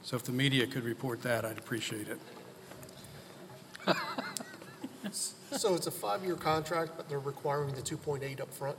So 0.02 0.16
if 0.16 0.24
the 0.24 0.32
media 0.32 0.66
could 0.66 0.84
report 0.84 1.22
that, 1.22 1.44
I'd 1.44 1.58
appreciate 1.58 2.08
it. 2.08 2.18
So 5.52 5.74
it's 5.74 5.86
a 5.86 5.90
five-year 5.90 6.36
contract, 6.36 6.92
but 6.96 7.08
they're 7.08 7.18
requiring 7.18 7.74
the 7.74 7.82
2.8 7.82 8.40
up 8.40 8.52
front. 8.52 8.76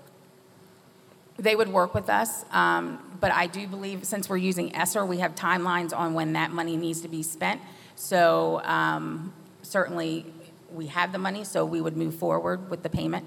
They 1.38 1.56
would 1.56 1.70
work 1.70 1.94
with 1.94 2.10
us, 2.10 2.46
um, 2.52 3.18
but 3.20 3.32
I 3.32 3.48
do 3.48 3.68
believe, 3.68 4.06
since 4.06 4.30
we're 4.30 4.38
using 4.38 4.76
ESSER, 4.76 5.06
we 5.06 5.18
have 5.20 5.36
timelines 5.36 5.96
on 5.96 6.14
when 6.14 6.34
that 6.34 6.52
money 6.52 6.78
needs 6.78 7.02
to 7.02 7.08
be 7.08 7.24
spent. 7.24 7.62
So 7.96 8.62
um, 8.64 9.34
certainly, 9.62 10.26
we 10.72 10.88
have 10.88 11.12
the 11.12 11.18
money, 11.18 11.44
so 11.44 11.66
we 11.66 11.82
would 11.82 11.96
move 11.96 12.16
forward 12.16 12.70
with 12.70 12.84
the 12.84 12.90
payment. 12.90 13.26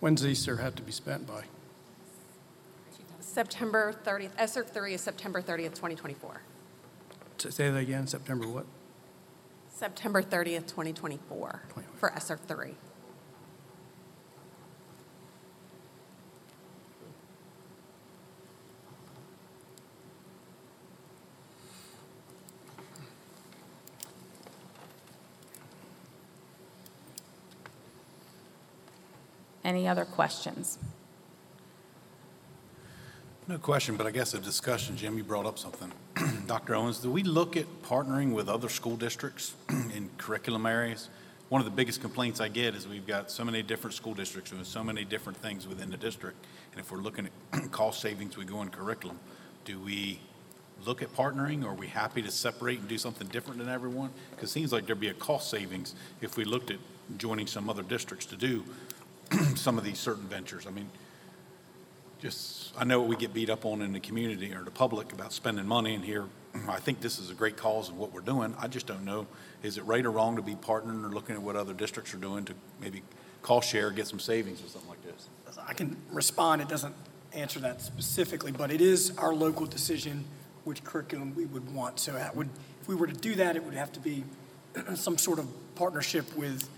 When's 0.00 0.24
ESSER 0.24 0.56
have 0.56 0.74
to 0.76 0.82
be 0.82 0.92
spent 0.92 1.26
by? 1.26 1.44
September 3.20 3.94
30th, 4.04 4.32
ESSER 4.38 4.64
3 4.64 4.94
is 4.94 5.00
September 5.00 5.40
30th, 5.40 5.74
2024. 5.74 6.40
Say 7.38 7.70
that 7.70 7.78
again, 7.78 8.08
September 8.08 8.48
what? 8.48 8.66
September 9.70 10.22
30th, 10.22 10.66
2024 10.66 11.62
for 11.94 12.12
ESSER 12.12 12.36
3. 12.36 12.74
Any 29.64 29.86
other 29.86 30.04
questions? 30.04 30.78
No 33.48 33.56
question, 33.56 33.96
but 33.96 34.06
I 34.06 34.10
guess 34.10 34.34
a 34.34 34.38
discussion. 34.38 34.94
Jim, 34.94 35.16
you 35.16 35.24
brought 35.24 35.46
up 35.46 35.58
something. 35.58 35.90
Dr. 36.46 36.74
Owens, 36.74 36.98
do 36.98 37.10
we 37.10 37.22
look 37.22 37.56
at 37.56 37.64
partnering 37.82 38.34
with 38.34 38.46
other 38.46 38.68
school 38.68 38.94
districts 38.94 39.54
in 39.70 40.10
curriculum 40.18 40.66
areas? 40.66 41.08
One 41.48 41.62
of 41.62 41.64
the 41.64 41.70
biggest 41.70 42.02
complaints 42.02 42.42
I 42.42 42.48
get 42.48 42.74
is 42.74 42.86
we've 42.86 43.06
got 43.06 43.30
so 43.30 43.46
many 43.46 43.62
different 43.62 43.94
school 43.94 44.12
districts 44.12 44.50
doing 44.50 44.64
so 44.64 44.84
many 44.84 45.02
different 45.02 45.38
things 45.38 45.66
within 45.66 45.88
the 45.88 45.96
district. 45.96 46.36
And 46.72 46.80
if 46.80 46.92
we're 46.92 46.98
looking 46.98 47.26
at 47.54 47.70
cost 47.72 48.02
savings, 48.02 48.36
we 48.36 48.44
go 48.44 48.60
in 48.60 48.68
curriculum. 48.68 49.18
Do 49.64 49.80
we 49.80 50.20
look 50.84 51.00
at 51.00 51.16
partnering, 51.16 51.64
or 51.64 51.68
are 51.68 51.74
we 51.74 51.86
happy 51.86 52.20
to 52.20 52.30
separate 52.30 52.80
and 52.80 52.88
do 52.88 52.98
something 52.98 53.28
different 53.28 53.60
than 53.60 53.70
everyone? 53.70 54.10
Because 54.30 54.50
it 54.50 54.52
seems 54.52 54.74
like 54.74 54.84
there'd 54.84 55.00
be 55.00 55.08
a 55.08 55.14
cost 55.14 55.48
savings 55.48 55.94
if 56.20 56.36
we 56.36 56.44
looked 56.44 56.70
at 56.70 56.80
joining 57.16 57.46
some 57.46 57.70
other 57.70 57.82
districts 57.82 58.26
to 58.26 58.36
do 58.36 58.62
some 59.54 59.78
of 59.78 59.84
these 59.84 59.98
certain 59.98 60.24
ventures. 60.24 60.66
I 60.66 60.70
mean, 60.70 60.90
just, 62.20 62.74
I 62.76 62.84
know 62.84 63.00
we 63.02 63.16
get 63.16 63.32
beat 63.32 63.50
up 63.50 63.64
on 63.64 63.82
in 63.82 63.92
the 63.92 64.00
community 64.00 64.52
or 64.52 64.62
the 64.62 64.70
public 64.70 65.12
about 65.12 65.32
spending 65.32 65.66
money, 65.66 65.94
in 65.94 66.02
here 66.02 66.24
I 66.68 66.78
think 66.78 67.00
this 67.00 67.18
is 67.18 67.30
a 67.30 67.34
great 67.34 67.56
cause 67.56 67.88
of 67.88 67.96
what 67.96 68.12
we're 68.12 68.20
doing. 68.20 68.54
I 68.58 68.68
just 68.68 68.86
don't 68.86 69.04
know, 69.04 69.26
is 69.62 69.78
it 69.78 69.84
right 69.84 70.04
or 70.04 70.10
wrong 70.10 70.36
to 70.36 70.42
be 70.42 70.54
partnering 70.54 71.04
or 71.04 71.08
looking 71.08 71.36
at 71.36 71.42
what 71.42 71.56
other 71.56 71.74
districts 71.74 72.14
are 72.14 72.18
doing 72.18 72.44
to 72.46 72.54
maybe 72.80 73.02
cost 73.42 73.68
share, 73.68 73.90
get 73.90 74.06
some 74.06 74.20
savings 74.20 74.62
or 74.62 74.68
something 74.68 74.90
like 74.90 75.02
this? 75.04 75.28
I 75.66 75.74
can 75.74 75.96
respond, 76.10 76.62
it 76.62 76.68
doesn't 76.68 76.94
answer 77.32 77.60
that 77.60 77.82
specifically, 77.82 78.52
but 78.52 78.70
it 78.70 78.80
is 78.80 79.12
our 79.18 79.34
local 79.34 79.66
decision 79.66 80.24
which 80.64 80.84
curriculum 80.84 81.34
we 81.34 81.46
would 81.46 81.72
want. 81.74 81.98
So 82.00 82.12
that 82.12 82.36
would, 82.36 82.48
if 82.80 82.88
we 82.88 82.94
were 82.94 83.06
to 83.06 83.14
do 83.14 83.34
that, 83.36 83.56
it 83.56 83.64
would 83.64 83.74
have 83.74 83.92
to 83.92 84.00
be 84.00 84.24
some 84.94 85.18
sort 85.18 85.38
of 85.38 85.48
partnership 85.74 86.36
with, 86.36 86.68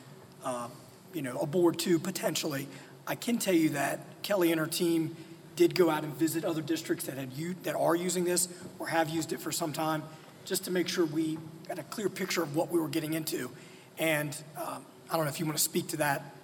uh, 0.44 0.68
you 1.12 1.22
know, 1.22 1.38
a 1.38 1.46
board 1.46 1.78
too, 1.78 1.98
potentially. 1.98 2.68
I 3.06 3.14
can 3.14 3.38
tell 3.38 3.54
you 3.54 3.70
that 3.70 4.22
Kelly 4.22 4.52
and 4.52 4.60
her 4.60 4.66
team 4.66 5.16
did 5.60 5.74
go 5.74 5.90
out 5.90 6.04
and 6.04 6.14
visit 6.16 6.42
other 6.42 6.62
districts 6.62 7.04
that 7.04 7.18
had, 7.18 7.32
that 7.64 7.76
are 7.76 7.94
using 7.94 8.24
this 8.24 8.48
or 8.78 8.86
have 8.86 9.10
used 9.10 9.30
it 9.30 9.38
for 9.38 9.52
some 9.52 9.74
time, 9.74 10.02
just 10.46 10.64
to 10.64 10.70
make 10.70 10.88
sure 10.88 11.04
we 11.04 11.36
got 11.68 11.78
a 11.78 11.82
clear 11.82 12.08
picture 12.08 12.42
of 12.42 12.56
what 12.56 12.70
we 12.70 12.80
were 12.80 12.88
getting 12.88 13.12
into. 13.12 13.50
And 13.98 14.34
um, 14.56 14.82
I 15.10 15.16
don't 15.16 15.26
know 15.26 15.30
if 15.30 15.38
you 15.38 15.44
want 15.44 15.58
to 15.58 15.62
speak 15.62 15.88
to 15.88 15.98
that 15.98 16.34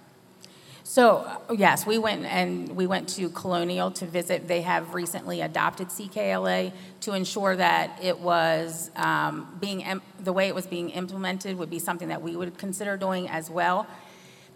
So, 0.83 1.17
uh, 1.17 1.53
yes, 1.57 1.85
we 1.87 1.97
went 1.97 2.25
and 2.25 2.75
we 2.75 2.85
went 2.85 3.09
to 3.17 3.29
Colonial 3.29 3.89
to 3.91 4.05
visit. 4.05 4.47
They 4.47 4.61
have 4.61 4.93
recently 4.93 5.41
adopted 5.41 5.87
CKLA 5.87 6.71
to 7.01 7.13
ensure 7.13 7.55
that 7.55 7.99
it 8.01 8.19
was 8.19 8.91
um, 8.95 9.57
being, 9.59 9.83
the 10.19 10.31
way 10.31 10.47
it 10.47 10.53
was 10.53 10.67
being 10.67 10.91
implemented 10.91 11.57
would 11.57 11.71
be 11.71 11.79
something 11.79 12.09
that 12.09 12.21
we 12.21 12.35
would 12.35 12.57
consider 12.59 12.97
doing 12.97 13.27
as 13.27 13.49
well. 13.49 13.87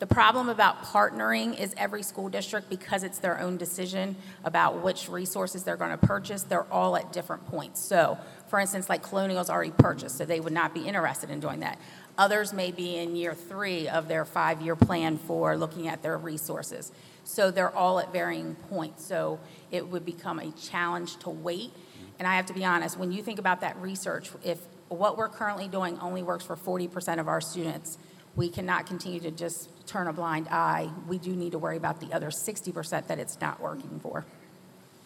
The 0.02 0.08
problem 0.08 0.50
about 0.50 0.82
partnering 0.82 1.60
is 1.60 1.76
every 1.78 2.02
school 2.02 2.28
district, 2.28 2.72
because 2.72 3.04
it's 3.04 3.20
their 3.20 3.40
own 3.40 3.58
decision 3.58 4.16
about 4.44 4.82
which 4.82 5.08
resources 5.08 5.64
they're 5.64 5.78
going 5.78 5.92
to 5.92 6.08
purchase, 6.08 6.42
they're 6.42 6.66
all 6.74 6.98
at 6.98 7.14
different 7.14 7.46
points. 7.46 7.80
So, 7.80 8.18
for 8.48 8.60
instance, 8.60 8.90
like 8.90 9.04
Colonial's 9.04 9.52
already 9.52 9.70
purchased, 9.70 10.18
so 10.18 10.26
they 10.26 10.40
would 10.40 10.54
not 10.54 10.74
be 10.74 10.88
interested 10.88 11.30
in 11.30 11.40
doing 11.40 11.60
that. 11.60 11.78
Others 12.18 12.52
may 12.52 12.72
be 12.72 12.98
in 12.98 13.16
year 13.16 13.36
three 13.36 13.88
of 13.88 14.08
their 14.08 14.26
five-year 14.26 14.76
plan 14.76 15.20
for 15.20 15.56
looking 15.56 15.88
at 15.88 16.02
their 16.02 16.18
resources. 16.18 16.92
So 17.24 17.52
they're 17.52 17.70
all 17.70 18.00
at 18.00 18.12
varying 18.12 18.56
points. 18.72 19.06
So 19.06 19.40
it 19.70 19.88
would 19.88 20.04
become 20.04 20.40
a 20.40 20.52
challenge 20.54 21.18
to 21.18 21.30
wait. 21.30 21.74
And 22.18 22.28
I 22.28 22.38
have 22.38 22.48
to 22.48 22.54
be 22.54 22.66
honest, 22.66 22.98
when 22.98 23.12
you 23.12 23.22
think 23.22 23.38
about 23.38 23.62
that 23.62 23.78
research, 23.78 24.32
if 24.44 24.58
what 24.90 25.16
we're 25.16 25.30
currently 25.30 25.68
doing 25.68 26.00
only 26.00 26.24
works 26.24 26.44
for 26.44 26.56
40% 26.56 27.20
of 27.20 27.28
our 27.28 27.40
students, 27.40 28.00
we 28.36 28.50
cannot 28.50 28.86
continue 28.86 29.20
to 29.20 29.32
just 29.32 29.70
turn 29.88 30.08
a 30.08 30.14
blind 30.14 30.48
eye. 30.50 30.90
We 31.08 31.18
do 31.18 31.36
need 31.36 31.52
to 31.52 31.60
worry 31.60 31.78
about 31.78 32.00
the 32.00 32.14
other 32.14 32.30
60% 32.30 33.08
that 33.08 33.20
it's 33.20 33.40
not 33.42 33.60
working 33.60 34.00
for. 34.02 34.26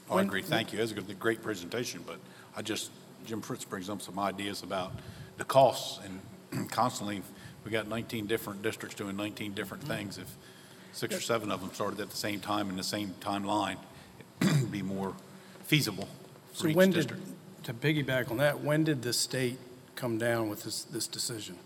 Oh, 0.09 0.17
I 0.17 0.21
agree, 0.21 0.43
thank 0.43 0.71
you. 0.71 0.78
That's 0.78 0.91
a 0.91 0.95
good- 0.95 1.19
great 1.19 1.41
presentation, 1.41 2.03
but 2.05 2.19
I 2.55 2.61
just, 2.61 2.91
Jim 3.26 3.41
Fritz 3.41 3.65
brings 3.65 3.89
up 3.89 4.01
some 4.01 4.19
ideas 4.19 4.61
about 4.61 4.93
the 5.38 5.45
costs, 5.45 5.99
and 6.05 6.69
constantly, 6.71 7.23
we 7.63 7.71
got 7.71 7.88
19 7.88 8.28
different 8.28 8.61
districts 8.61 8.95
doing 8.95 9.17
19 9.17 9.53
different 9.53 9.84
mm-hmm. 9.84 9.93
things. 9.93 10.17
If 10.19 10.36
six 10.91 11.15
or 11.15 11.21
seven 11.21 11.51
of 11.51 11.61
them 11.61 11.73
started 11.73 11.99
at 11.99 12.11
the 12.11 12.17
same 12.17 12.39
time 12.39 12.69
in 12.69 12.78
the 12.78 12.84
same 12.84 13.15
timeline, 13.19 13.78
it'd 14.41 14.71
be 14.71 14.84
more 14.84 15.13
feasible 15.63 16.07
So 16.53 16.63
for 16.63 16.69
each 16.69 16.76
when 16.76 16.91
did, 16.91 17.07
district. 17.07 17.23
to 17.63 17.73
piggyback 17.73 18.30
on 18.30 18.38
that, 18.38 18.63
when 18.63 18.84
did 18.84 19.01
the 19.01 19.13
state 19.13 19.57
come 19.95 20.19
down 20.19 20.49
with 20.49 20.63
this, 20.63 20.84
this 20.84 21.07
decision? 21.07 21.57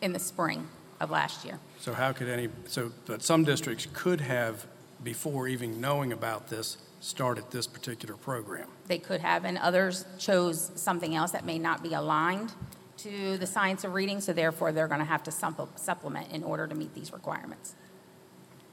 In 0.00 0.12
the 0.12 0.18
spring 0.18 0.68
of 1.00 1.10
last 1.10 1.44
year. 1.44 1.58
So 1.78 1.92
how 1.92 2.12
could 2.12 2.28
any, 2.28 2.48
so, 2.66 2.92
but 3.06 3.22
some 3.22 3.44
districts 3.44 3.86
could 3.92 4.20
have, 4.20 4.66
before 5.02 5.48
even 5.48 5.80
knowing 5.80 6.12
about 6.12 6.48
this, 6.48 6.78
started 7.00 7.44
this 7.50 7.66
particular 7.66 8.16
program. 8.16 8.68
They 8.86 8.98
could 8.98 9.20
have, 9.20 9.44
and 9.44 9.58
others 9.58 10.06
chose 10.18 10.70
something 10.76 11.14
else 11.14 11.32
that 11.32 11.44
may 11.44 11.58
not 11.58 11.82
be 11.82 11.92
aligned 11.92 12.52
to 12.98 13.36
the 13.36 13.46
science 13.46 13.84
of 13.84 13.92
reading, 13.92 14.20
so 14.20 14.32
therefore 14.32 14.72
they're 14.72 14.88
going 14.88 15.00
to 15.00 15.04
have 15.04 15.22
to 15.24 15.30
supple- 15.30 15.68
supplement 15.76 16.32
in 16.32 16.42
order 16.42 16.66
to 16.66 16.74
meet 16.74 16.94
these 16.94 17.12
requirements. 17.12 17.74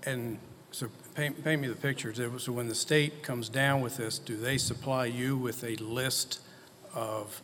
And 0.04 0.40
so 0.72 0.88
paint, 1.16 1.44
paint 1.44 1.62
me 1.62 1.68
the 1.68 1.76
picture. 1.76 2.14
So 2.14 2.38
so 2.38 2.52
when 2.54 2.68
the 2.70 2.76
state 2.76 3.24
comes 3.24 3.50
down 3.50 3.82
with 3.82 3.98
this, 3.98 4.18
do 4.18 4.38
they 4.38 4.58
supply 4.58 5.06
you 5.06 5.36
with 5.36 5.64
a 5.64 5.76
list 5.76 6.40
of 6.94 7.42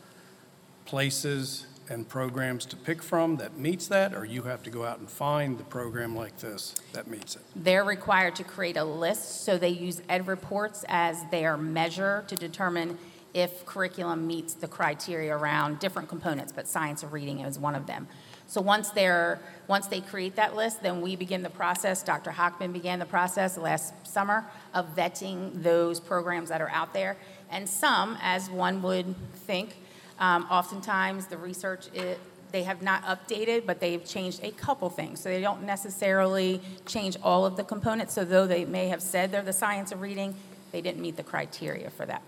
places 0.86 1.66
and 1.90 2.08
programs 2.08 2.66
to 2.66 2.76
pick 2.76 3.02
from 3.02 3.36
that 3.36 3.56
meets 3.58 3.88
that? 3.88 4.14
Or 4.14 4.24
you 4.24 4.42
have 4.42 4.62
to 4.64 4.70
go 4.70 4.84
out 4.84 4.98
and 4.98 5.10
find 5.10 5.58
the 5.58 5.64
program 5.64 6.14
like 6.14 6.38
this 6.38 6.74
that 6.92 7.06
meets 7.06 7.36
it? 7.36 7.42
They're 7.56 7.84
required 7.84 8.36
to 8.36 8.44
create 8.44 8.76
a 8.76 8.84
list, 8.84 9.44
so 9.44 9.58
they 9.58 9.70
use 9.70 10.00
EdReports 10.08 10.84
as 10.88 11.24
their 11.30 11.56
measure 11.56 12.24
to 12.28 12.36
determine 12.36 12.98
if 13.34 13.64
curriculum 13.66 14.26
meets 14.26 14.54
the 14.54 14.68
criteria 14.68 15.36
around 15.36 15.78
different 15.78 16.08
components, 16.08 16.52
but 16.52 16.66
science 16.66 17.02
of 17.02 17.12
reading 17.12 17.40
is 17.40 17.58
one 17.58 17.74
of 17.74 17.86
them. 17.86 18.08
So 18.46 18.62
once 18.62 18.88
they're, 18.90 19.40
once 19.66 19.88
they 19.88 20.00
create 20.00 20.36
that 20.36 20.56
list, 20.56 20.82
then 20.82 21.02
we 21.02 21.16
begin 21.16 21.42
the 21.42 21.50
process, 21.50 22.02
Dr. 22.02 22.30
Hockman 22.30 22.72
began 22.72 22.98
the 22.98 23.04
process 23.04 23.58
last 23.58 23.92
summer 24.06 24.46
of 24.72 24.96
vetting 24.96 25.62
those 25.62 26.00
programs 26.00 26.48
that 26.48 26.62
are 26.62 26.70
out 26.70 26.94
there. 26.94 27.18
And 27.50 27.68
some, 27.68 28.16
as 28.22 28.48
one 28.50 28.80
would 28.82 29.14
think, 29.34 29.76
um, 30.18 30.46
oftentimes 30.50 31.26
the 31.26 31.36
research, 31.36 31.88
it, 31.94 32.18
they 32.50 32.62
have 32.62 32.82
not 32.82 33.04
updated, 33.04 33.66
but 33.66 33.80
they've 33.80 34.04
changed 34.04 34.42
a 34.42 34.50
couple 34.50 34.88
things. 34.90 35.20
So 35.20 35.28
they 35.28 35.40
don't 35.40 35.64
necessarily 35.64 36.60
change 36.86 37.16
all 37.22 37.44
of 37.44 37.56
the 37.56 37.64
components. 37.64 38.14
So 38.14 38.24
though 38.24 38.46
they 38.46 38.64
may 38.64 38.88
have 38.88 39.02
said 39.02 39.30
they're 39.30 39.42
the 39.42 39.52
science 39.52 39.92
of 39.92 40.00
reading, 40.00 40.34
they 40.72 40.80
didn't 40.80 41.00
meet 41.00 41.16
the 41.16 41.22
criteria 41.22 41.90
for 41.90 42.06
that. 42.06 42.22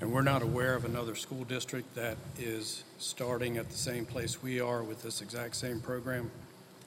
And 0.00 0.12
we're 0.12 0.22
not 0.22 0.42
aware 0.42 0.74
of 0.74 0.84
another 0.84 1.14
school 1.14 1.44
district 1.44 1.94
that 1.94 2.16
is 2.36 2.82
starting 2.98 3.56
at 3.56 3.70
the 3.70 3.76
same 3.76 4.04
place 4.04 4.42
we 4.42 4.60
are 4.60 4.82
with 4.82 5.02
this 5.02 5.20
exact 5.22 5.54
same 5.54 5.80
program? 5.80 6.30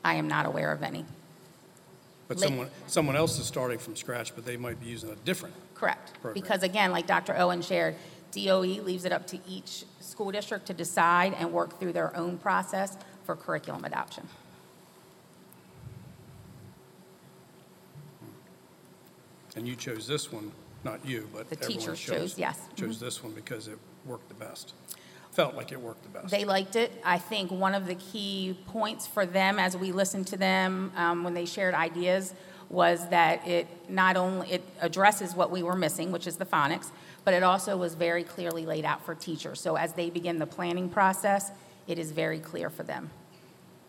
I 0.03 0.15
am 0.15 0.27
not 0.27 0.45
aware 0.45 0.71
of 0.71 0.83
any. 0.83 1.05
But 2.27 2.37
Late- 2.37 2.49
someone, 2.49 2.69
someone 2.87 3.15
else 3.15 3.39
is 3.39 3.45
starting 3.45 3.77
from 3.77 3.95
scratch, 3.95 4.35
but 4.35 4.45
they 4.45 4.57
might 4.57 4.81
be 4.81 4.87
using 4.87 5.11
a 5.11 5.15
different 5.15 5.55
Correct. 5.75 6.13
program. 6.21 6.33
Because 6.33 6.63
again, 6.63 6.91
like 6.91 7.07
Dr. 7.07 7.37
Owen 7.37 7.61
shared, 7.61 7.95
DOE 8.35 8.81
leaves 8.83 9.05
it 9.05 9.11
up 9.11 9.25
to 9.27 9.39
each 9.47 9.85
school 9.99 10.31
district 10.31 10.65
to 10.67 10.73
decide 10.73 11.33
and 11.33 11.51
work 11.51 11.79
through 11.79 11.93
their 11.93 12.15
own 12.15 12.37
process 12.37 12.97
for 13.23 13.35
curriculum 13.35 13.85
adoption. 13.85 14.27
And 19.55 19.65
you 19.67 19.75
chose 19.75 20.05
this 20.05 20.31
one, 20.31 20.51
not 20.83 21.05
you, 21.05 21.29
but 21.33 21.49
The 21.49 21.55
everyone 21.55 21.79
teachers 21.79 21.99
chose, 21.99 22.37
yes. 22.37 22.59
Mm-hmm. 22.59 22.85
Chose 22.85 22.99
this 22.99 23.23
one 23.23 23.31
because 23.31 23.69
it 23.69 23.79
worked 24.05 24.27
the 24.27 24.35
best. 24.35 24.73
Felt 25.31 25.55
like 25.55 25.71
it 25.71 25.79
worked 25.79 26.03
the 26.03 26.09
best. 26.09 26.29
They 26.29 26.45
liked 26.45 26.75
it. 26.75 26.91
I 27.03 27.17
think 27.17 27.51
one 27.51 27.73
of 27.73 27.87
the 27.87 27.95
key 27.95 28.57
points 28.67 29.07
for 29.07 29.25
them 29.25 29.59
as 29.59 29.77
we 29.77 29.91
listened 29.91 30.27
to 30.27 30.37
them 30.37 30.91
um, 30.95 31.23
when 31.23 31.33
they 31.33 31.45
shared 31.45 31.73
ideas 31.73 32.33
was 32.69 33.07
that 33.09 33.47
it 33.47 33.67
not 33.89 34.17
only, 34.17 34.51
it 34.51 34.63
addresses 34.81 35.35
what 35.35 35.51
we 35.51 35.63
were 35.63 35.75
missing, 35.75 36.11
which 36.11 36.27
is 36.27 36.37
the 36.37 36.45
phonics, 36.45 36.89
but 37.25 37.33
it 37.33 37.43
also 37.43 37.75
was 37.75 37.95
very 37.95 38.23
clearly 38.23 38.65
laid 38.65 38.85
out 38.85 39.03
for 39.03 39.15
teachers. 39.15 39.59
So 39.59 39.75
as 39.75 39.93
they 39.93 40.09
begin 40.09 40.39
the 40.39 40.45
planning 40.45 40.87
process, 40.87 41.51
it 41.87 41.99
is 41.99 42.11
very 42.11 42.39
clear 42.39 42.69
for 42.69 42.83
them 42.83 43.09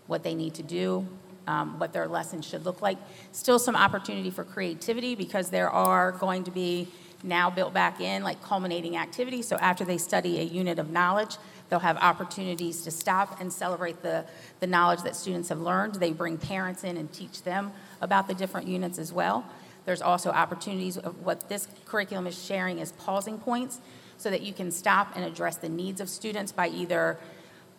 what 0.06 0.22
they 0.22 0.34
need 0.34 0.54
to 0.54 0.62
do, 0.62 1.06
um, 1.46 1.78
what 1.78 1.92
their 1.92 2.08
lessons 2.08 2.46
should 2.46 2.64
look 2.64 2.82
like. 2.82 2.98
Still 3.32 3.58
some 3.58 3.76
opportunity 3.76 4.30
for 4.30 4.42
creativity 4.42 5.14
because 5.14 5.50
there 5.50 5.70
are 5.70 6.12
going 6.12 6.44
to 6.44 6.50
be 6.50 6.88
now 7.22 7.50
built 7.50 7.74
back 7.74 8.00
in 8.00 8.22
like 8.22 8.42
culminating 8.42 8.96
activities. 8.96 9.46
So 9.46 9.56
after 9.56 9.84
they 9.84 9.98
study 9.98 10.40
a 10.40 10.42
unit 10.42 10.78
of 10.78 10.90
knowledge, 10.90 11.36
they'll 11.68 11.78
have 11.80 11.96
opportunities 11.98 12.82
to 12.82 12.90
stop 12.90 13.40
and 13.40 13.52
celebrate 13.52 14.02
the, 14.02 14.24
the 14.60 14.66
knowledge 14.66 15.02
that 15.02 15.16
students 15.16 15.48
have 15.48 15.60
learned. 15.60 15.96
They 15.96 16.12
bring 16.12 16.38
parents 16.38 16.84
in 16.84 16.96
and 16.96 17.12
teach 17.12 17.42
them 17.42 17.72
about 18.00 18.28
the 18.28 18.34
different 18.34 18.68
units 18.68 18.98
as 18.98 19.12
well. 19.12 19.44
There's 19.86 20.02
also 20.02 20.30
opportunities 20.30 20.98
of 20.98 21.24
what 21.24 21.48
this 21.48 21.68
curriculum 21.86 22.26
is 22.26 22.44
sharing 22.44 22.80
as 22.80 22.92
pausing 22.92 23.38
points 23.38 23.80
so 24.18 24.30
that 24.30 24.42
you 24.42 24.52
can 24.52 24.70
stop 24.70 25.12
and 25.14 25.24
address 25.24 25.56
the 25.56 25.68
needs 25.68 26.00
of 26.00 26.10
students 26.10 26.52
by 26.52 26.68
either 26.68 27.18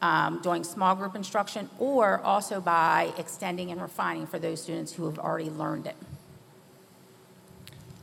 um, 0.01 0.39
doing 0.41 0.63
small 0.63 0.95
group 0.95 1.15
instruction 1.15 1.69
or 1.79 2.21
also 2.21 2.61
by 2.61 3.13
extending 3.17 3.71
and 3.71 3.81
refining 3.81 4.25
for 4.25 4.39
those 4.39 4.61
students 4.61 4.93
who 4.93 5.05
have 5.05 5.19
already 5.19 5.49
learned 5.49 5.85
it. 5.85 5.95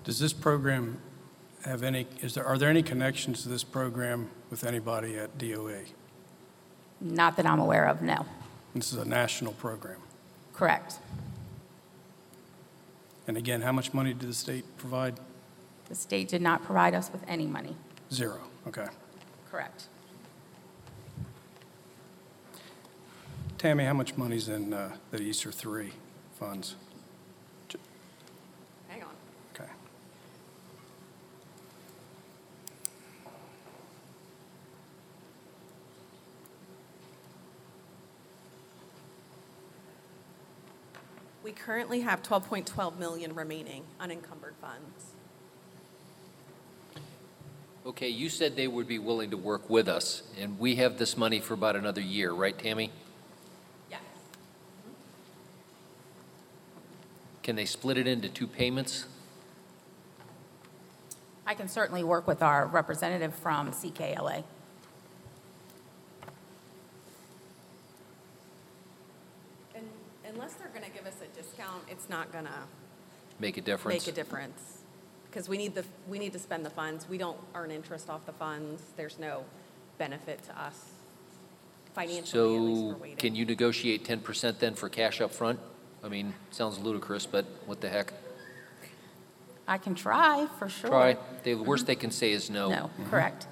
Does 0.04 0.18
this 0.18 0.32
program 0.32 0.98
have 1.64 1.82
any, 1.82 2.06
is 2.20 2.34
there, 2.34 2.44
are 2.44 2.58
there 2.58 2.68
any 2.68 2.82
connections 2.82 3.42
to 3.44 3.48
this 3.48 3.64
program 3.64 4.30
with 4.50 4.64
anybody 4.64 5.16
at 5.16 5.38
DOA? 5.38 5.86
Not 7.00 7.36
that 7.36 7.46
I'm 7.46 7.60
aware 7.60 7.86
of, 7.86 8.02
no. 8.02 8.26
This 8.74 8.92
is 8.92 8.98
a 8.98 9.04
national 9.04 9.52
program. 9.54 10.00
Correct. 10.52 10.98
And 13.26 13.36
again, 13.36 13.62
how 13.62 13.72
much 13.72 13.94
money 13.94 14.12
did 14.12 14.28
the 14.28 14.34
state 14.34 14.64
provide? 14.76 15.18
The 15.88 15.94
state 15.94 16.28
did 16.28 16.42
not 16.42 16.64
provide 16.64 16.94
us 16.94 17.10
with 17.10 17.22
any 17.26 17.46
money. 17.46 17.76
Zero, 18.12 18.40
okay. 18.66 18.86
Correct. 19.50 19.88
Tammy, 23.58 23.84
how 23.84 23.94
much 23.94 24.16
money's 24.16 24.48
in 24.48 24.74
uh, 24.74 24.94
the 25.10 25.22
ESSER 25.30 25.50
three 25.50 25.92
funds? 26.38 26.76
Currently 41.54 42.00
have 42.00 42.22
12.12 42.22 42.98
million 42.98 43.34
remaining 43.34 43.84
unencumbered 43.98 44.54
funds. 44.60 45.14
Okay, 47.86 48.08
you 48.08 48.30
said 48.30 48.56
they 48.56 48.66
would 48.66 48.88
be 48.88 48.98
willing 48.98 49.30
to 49.30 49.36
work 49.36 49.68
with 49.68 49.88
us, 49.88 50.22
and 50.40 50.58
we 50.58 50.76
have 50.76 50.96
this 50.96 51.18
money 51.18 51.38
for 51.38 51.52
about 51.52 51.76
another 51.76 52.00
year, 52.00 52.32
right, 52.32 52.58
Tammy? 52.58 52.90
Yes. 53.90 54.00
Can 57.42 57.56
they 57.56 57.66
split 57.66 57.98
it 57.98 58.06
into 58.06 58.30
two 58.30 58.46
payments? 58.46 59.04
I 61.46 61.54
can 61.54 61.68
certainly 61.68 62.02
work 62.02 62.26
with 62.26 62.42
our 62.42 62.66
representative 62.66 63.34
from 63.34 63.70
CKLA. 63.70 64.44
And 69.74 69.84
unless 70.26 70.54
they're 70.54 70.68
going 70.68 70.84
to 70.84 70.90
give 70.90 71.06
us 71.06 71.16
a 71.20 71.26
discount, 71.36 71.82
it's 72.04 72.10
not 72.10 72.30
going 72.32 72.44
to 72.44 72.50
Make 73.40 73.56
a 73.56 73.62
difference? 73.62 74.06
make 74.06 74.12
a 74.12 74.14
difference. 74.14 74.82
Because 75.30 75.48
we 75.48 75.56
need 75.56 75.74
the, 75.74 75.84
we 76.06 76.18
need 76.18 76.34
to 76.34 76.38
spend 76.38 76.64
the 76.64 76.70
funds. 76.70 77.08
We 77.08 77.18
don't 77.18 77.38
earn 77.54 77.70
interest 77.70 78.10
off 78.10 78.26
the 78.26 78.32
funds. 78.32 78.82
There's 78.96 79.18
no 79.18 79.44
benefit 79.96 80.42
to 80.44 80.60
us 80.60 80.90
financially, 81.94 82.20
at 82.56 82.60
least 82.60 82.80
So 82.80 82.92
for 82.92 82.98
waiting. 82.98 83.16
can 83.16 83.34
you 83.34 83.44
negotiate 83.46 84.04
10% 84.04 84.58
then 84.58 84.74
for 84.74 84.88
cash 84.88 85.20
up 85.20 85.32
front? 85.32 85.58
I 86.04 86.08
mean, 86.08 86.34
sounds 86.50 86.78
ludicrous, 86.78 87.24
but 87.24 87.46
what 87.64 87.80
the 87.80 87.88
heck? 87.88 88.12
I 89.66 89.78
can 89.78 89.94
try, 89.94 90.46
for 90.58 90.68
sure. 90.68 90.90
Try. 90.90 91.16
The 91.42 91.54
worst 91.54 91.86
they 91.86 91.96
can 91.96 92.10
say 92.10 92.32
is 92.32 92.50
no. 92.50 92.68
No, 92.68 92.76
mm-hmm. 92.76 93.08
correct. 93.08 93.46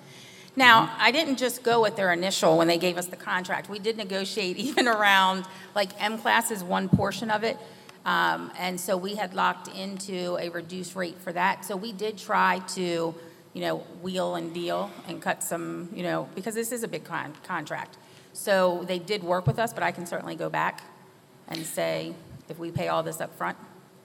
Now, 0.55 0.95
I 0.99 1.11
didn't 1.11 1.37
just 1.37 1.63
go 1.63 1.81
with 1.81 1.97
their 1.97 2.13
initial 2.13 2.59
when 2.59 2.69
they 2.69 2.77
gave 2.77 2.99
us 2.99 3.07
the 3.07 3.17
contract. 3.17 3.71
We 3.71 3.79
did 3.79 3.97
negotiate 3.97 4.57
even 4.69 4.87
around, 4.87 5.47
like, 5.75 5.99
mCLASS 5.99 6.51
is 6.53 6.63
one 6.63 6.91
portion 6.91 7.31
of 7.31 7.43
it. 7.43 7.57
Um, 8.05 8.51
And 8.59 8.81
so 8.81 8.97
we 8.97 9.15
had 9.15 9.35
locked 9.35 9.69
into 9.69 10.37
a 10.41 10.49
reduced 10.49 10.97
rate 10.97 11.19
for 11.21 11.33
that. 11.33 11.65
So 11.65 11.77
we 11.77 11.93
did 11.93 12.19
try 12.19 12.61
to, 12.75 13.15
you 13.55 13.61
know, 13.61 13.79
wheel 14.03 14.35
and 14.35 14.53
deal 14.53 14.91
and 15.09 15.23
cut 15.23 15.43
some, 15.43 15.89
you 15.95 16.03
know, 16.03 16.29
because 16.35 16.55
this 16.55 16.73
is 16.73 16.83
a 16.83 16.89
big 16.89 17.05
con- 17.05 17.35
contract. 17.45 17.99
So 18.33 18.85
they 18.87 18.99
did 18.99 19.23
work 19.23 19.47
with 19.47 19.59
us, 19.59 19.73
but 19.73 19.83
I 19.83 19.93
can 19.93 20.07
certainly 20.07 20.35
go 20.35 20.49
back 20.49 20.83
and 21.49 21.65
say, 21.65 22.15
if 22.49 22.59
we 22.59 22.71
pay 22.71 22.89
all 22.89 23.03
this 23.03 23.21
up 23.21 23.37
front. 23.37 23.57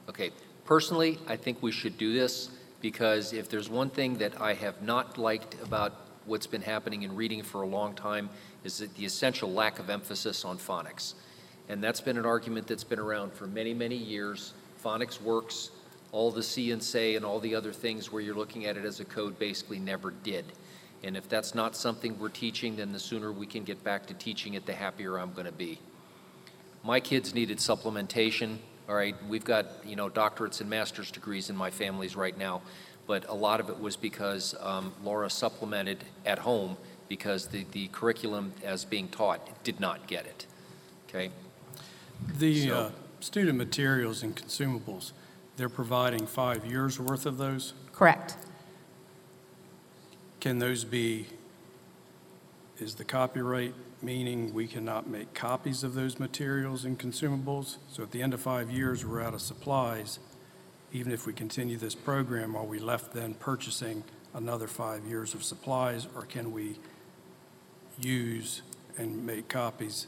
Okay, 0.10 0.32
personally, 0.66 1.20
I 1.28 1.36
think 1.36 1.62
we 1.62 1.72
should 1.72 1.98
do 1.98 2.14
this 2.14 2.50
because 2.82 3.34
if 3.34 3.50
there's 3.50 3.70
one 3.70 3.90
thing 3.90 4.18
that 4.18 4.40
I 4.40 4.54
have 4.54 4.82
not 4.82 5.18
liked 5.18 5.56
about 5.64 5.94
what's 6.26 6.48
been 6.48 6.62
happening 6.62 7.04
in 7.04 7.16
reading 7.16 7.42
for 7.42 7.62
a 7.62 7.68
long 7.68 7.94
time 7.96 8.30
is 8.64 8.78
that 8.80 8.94
the 8.96 9.06
essential 9.06 9.52
lack 9.52 9.80
of 9.80 9.90
emphasis 9.90 10.44
on 10.46 10.58
phonics. 10.58 11.14
And 11.70 11.84
that's 11.84 12.02
been 12.02 12.18
an 12.18 12.26
argument 12.26 12.68
that's 12.68 12.84
been 12.84 13.00
around 13.00 13.34
for 13.34 13.48
many, 13.48 13.74
many 13.74 13.96
years. 13.96 14.54
Phonics 14.84 15.22
works. 15.22 15.72
All 16.14 16.32
the 16.32 16.44
see 16.44 16.72
and 16.72 16.82
say 16.82 17.16
and 17.16 17.26
all 17.26 17.40
the 17.40 17.54
other 17.54 17.74
things 17.74 18.12
where 18.12 18.22
you're 18.22 18.36
looking 18.36 18.66
at 18.66 18.78
it 18.78 18.86
as 18.86 19.00
a 19.00 19.06
code 19.06 19.38
basically 19.38 19.80
never 19.80 20.12
did. 20.12 20.46
And 21.04 21.16
if 21.16 21.28
that's 21.30 21.54
not 21.54 21.76
something 21.76 22.18
we're 22.18 22.30
teaching, 22.30 22.78
then 22.78 22.92
the 22.92 23.00
sooner 23.00 23.32
we 23.32 23.46
can 23.46 23.64
get 23.64 23.84
back 23.84 24.08
to 24.08 24.14
teaching 24.14 24.56
it, 24.56 24.66
the 24.66 24.74
happier 24.74 25.18
I'm 25.18 25.34
going 25.34 25.46
to 25.46 25.52
be. 25.52 25.80
My 26.84 27.00
kids 27.00 27.36
needed 27.36 27.58
supplementation, 27.58 28.58
all 28.88 28.96
right? 28.96 29.16
We've 29.28 29.44
got, 29.44 29.86
you 29.86 29.96
know, 29.96 30.10
doctorates 30.10 30.62
and 30.62 30.70
master's 30.70 31.12
degrees 31.12 31.50
in 31.50 31.56
my 31.56 31.70
families 31.70 32.16
right 32.16 32.38
now, 32.38 32.62
but 33.06 33.28
a 33.28 33.34
lot 33.34 33.60
of 33.60 33.70
it 33.70 33.80
was 33.80 33.96
because 33.96 34.56
um, 34.62 34.94
Laura 35.04 35.30
supplemented 35.30 36.04
at 36.26 36.40
home 36.40 36.78
because 37.10 37.48
the, 37.48 37.66
the 37.72 37.88
curriculum 37.90 38.54
as 38.64 38.86
being 38.86 39.08
taught 39.10 39.64
did 39.64 39.80
not 39.80 40.08
get 40.08 40.26
it, 40.26 40.46
okay? 41.08 41.30
The 42.38 42.68
So- 42.68 42.76
uh, 42.76 42.92
student 43.20 43.58
materials 43.58 44.24
and 44.24 44.36
consumables, 44.36 45.12
they're 45.56 45.70
providing 45.70 46.28
five 46.28 46.66
years' 46.66 47.00
worth 47.00 47.26
of 47.26 47.38
those? 47.38 47.74
Correct. 47.92 48.38
Can 50.40 50.60
those 50.60 50.84
be, 50.84 51.28
is 52.78 52.96
the 52.96 53.04
copyright 53.04 53.74
meaning 54.02 54.54
we 54.54 54.68
cannot 54.68 55.08
make 55.08 55.34
copies 55.34 55.84
of 55.84 55.96
those 55.96 56.20
materials 56.20 56.86
and 56.86 57.00
consumables? 57.00 57.78
So 57.92 58.04
at 58.04 58.12
the 58.12 58.22
end 58.22 58.34
of 58.36 58.42
five 58.42 58.70
years, 58.70 59.04
we're 59.04 59.22
out 59.22 59.34
of 59.34 59.42
supplies. 59.42 60.20
Even 60.94 61.12
if 61.12 61.26
we 61.26 61.34
continue 61.34 61.78
this 61.78 61.96
program, 61.96 62.56
are 62.56 62.64
we 62.64 62.78
left 62.80 63.14
then 63.14 63.34
purchasing 63.34 64.04
another 64.34 64.68
five 64.68 65.06
years 65.06 65.34
of 65.34 65.44
supplies? 65.44 66.08
Or 66.16 66.22
can 66.22 66.52
we 66.52 66.78
use 68.00 68.62
and 68.98 69.26
make 69.26 69.50
copies 69.50 70.06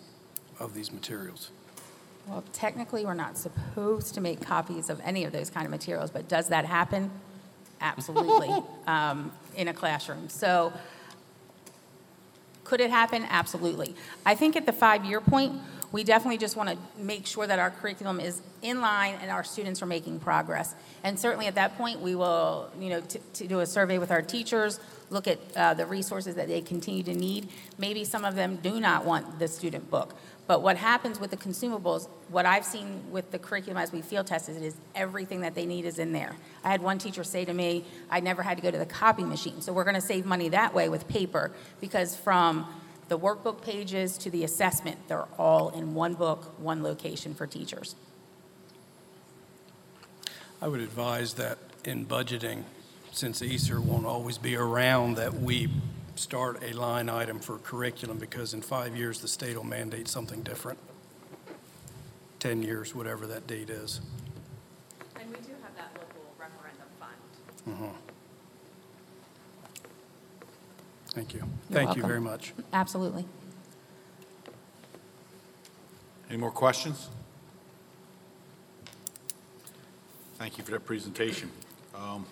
of 0.60 0.76
these 0.76 0.92
materials? 0.92 1.50
Well, 2.30 2.44
technically, 2.54 3.06
we're 3.06 3.16
not 3.16 3.38
supposed 3.38 4.14
to 4.14 4.22
make 4.22 4.40
copies 4.40 4.92
of 4.92 5.02
any 5.04 5.24
of 5.24 5.32
those 5.32 5.50
kind 5.50 5.66
of 5.66 5.72
materials, 5.72 6.12
but 6.12 6.28
does 6.28 6.50
that 6.50 6.64
happen? 6.64 7.10
Absolutely, 7.82 8.56
um, 8.88 9.32
in 9.56 9.68
a 9.68 9.74
classroom. 9.74 10.30
So 10.30 10.72
could 12.64 12.82
it 12.82 12.92
happen? 12.92 13.26
Absolutely. 13.28 13.96
I 14.28 14.36
think 14.36 14.56
at 14.56 14.68
the 14.68 14.74
five-year 14.74 15.22
point, 15.22 15.60
we 15.92 16.04
definitely 16.04 16.38
just 16.38 16.56
want 16.56 16.70
to 16.70 16.78
make 17.02 17.26
sure 17.26 17.48
that 17.48 17.58
our 17.58 17.72
curriculum 17.72 18.20
is 18.20 18.44
in 18.62 18.80
line 18.80 19.16
and 19.24 19.32
our 19.32 19.44
students 19.44 19.82
are 19.82 19.88
making 19.88 20.20
progress. 20.20 20.76
And 21.04 21.20
certainly 21.20 21.48
at 21.48 21.56
that 21.56 21.80
point, 21.80 22.00
we 22.00 22.14
will, 22.14 22.70
you 22.80 22.90
know, 22.90 23.02
to, 23.02 23.18
to 23.18 23.48
do 23.48 23.62
a 23.62 23.66
survey 23.66 23.98
with 23.98 24.12
our 24.12 24.22
teachers, 24.22 24.80
look 25.10 25.28
at 25.28 25.40
uh, 25.56 25.74
the 25.74 25.88
resources 25.88 26.36
that 26.36 26.48
they 26.48 26.62
continue 26.62 27.02
to 27.02 27.14
need. 27.16 27.50
Maybe 27.80 28.06
some 28.06 28.24
of 28.24 28.36
them 28.36 28.58
do 28.58 28.80
not 28.80 29.04
want 29.04 29.40
the 29.40 29.48
student 29.48 29.90
book. 29.90 30.14
But 30.50 30.64
what 30.64 30.78
happens 30.78 31.20
with 31.20 31.30
the 31.30 31.38
consumables, 31.38 32.10
what 32.30 32.48
I've 32.48 32.66
seen 32.66 33.04
with 33.12 33.30
the 33.30 33.38
curriculum 33.38 33.78
as 33.78 33.92
we 33.92 34.02
field 34.02 34.26
tested 34.26 34.58
it 34.58 34.64
is 34.64 34.76
everything 34.96 35.42
that 35.42 35.54
they 35.54 35.68
need 35.68 35.86
is 35.86 36.00
in 36.00 36.12
there. 36.12 36.36
I 36.64 36.72
had 36.72 36.82
one 36.82 36.98
teacher 36.98 37.24
say 37.24 37.46
to 37.46 37.54
me, 37.54 37.86
I 38.10 38.20
never 38.20 38.42
had 38.42 38.58
to 38.58 38.64
go 38.64 38.72
to 38.72 38.78
the 38.80 38.86
copy 38.88 39.24
machine. 39.24 39.62
So 39.62 39.72
we're 39.72 39.84
going 39.84 39.94
to 39.94 40.02
save 40.02 40.26
money 40.26 40.50
that 40.50 40.74
way 40.74 40.90
with 40.90 41.08
paper 41.08 41.52
because 41.80 42.16
from 42.16 42.66
the 43.10 43.20
workbook 43.20 43.62
pages 43.62 44.18
to 44.18 44.32
the 44.32 44.44
assessment, 44.44 44.98
they're 45.08 45.28
all 45.38 45.70
in 45.70 45.94
one 45.94 46.16
book, 46.16 46.60
one 46.60 46.82
location 46.82 47.36
for 47.36 47.46
teachers. 47.46 47.94
I 50.64 50.68
would 50.68 50.82
advise 50.82 51.36
that 51.36 51.60
in 51.86 52.08
budgeting, 52.08 52.64
since 53.12 53.44
ESSER 53.44 53.80
won't 53.80 54.08
always 54.08 54.40
be 54.40 54.56
around, 54.56 55.14
that 55.18 55.36
we 55.36 55.70
start 56.20 56.62
a 56.62 56.74
line 56.74 57.10
item 57.10 57.40
for 57.40 57.58
curriculum, 57.60 58.18
because 58.18 58.54
in 58.54 58.62
five 58.62 58.96
years, 58.96 59.22
the 59.22 59.28
state 59.28 59.56
will 59.56 59.64
mandate 59.64 60.08
something 60.08 60.42
different. 60.44 60.78
10 62.40 62.62
years, 62.62 62.94
whatever 62.94 63.26
that 63.28 63.48
date 63.48 63.70
is. 63.70 64.02
And 65.20 65.30
we 65.30 65.36
do 65.38 65.54
have 65.64 65.76
that 65.78 65.92
local 65.96 66.34
referendum 66.38 66.88
fund. 67.00 67.16
Mhm. 67.68 67.96
Thank 71.12 71.34
you. 71.34 71.40
You're 71.40 71.50
Thank 71.72 71.96
you 71.96 72.04
very 72.04 72.22
much. 72.22 72.54
Absolutely. 72.72 73.26
Any 76.30 76.38
more 76.38 76.52
questions? 76.52 77.10
Thank 80.38 80.58
you 80.58 80.64
for 80.64 80.72
that 80.72 80.86
presentation. 80.86 81.52
Um, 81.96 82.26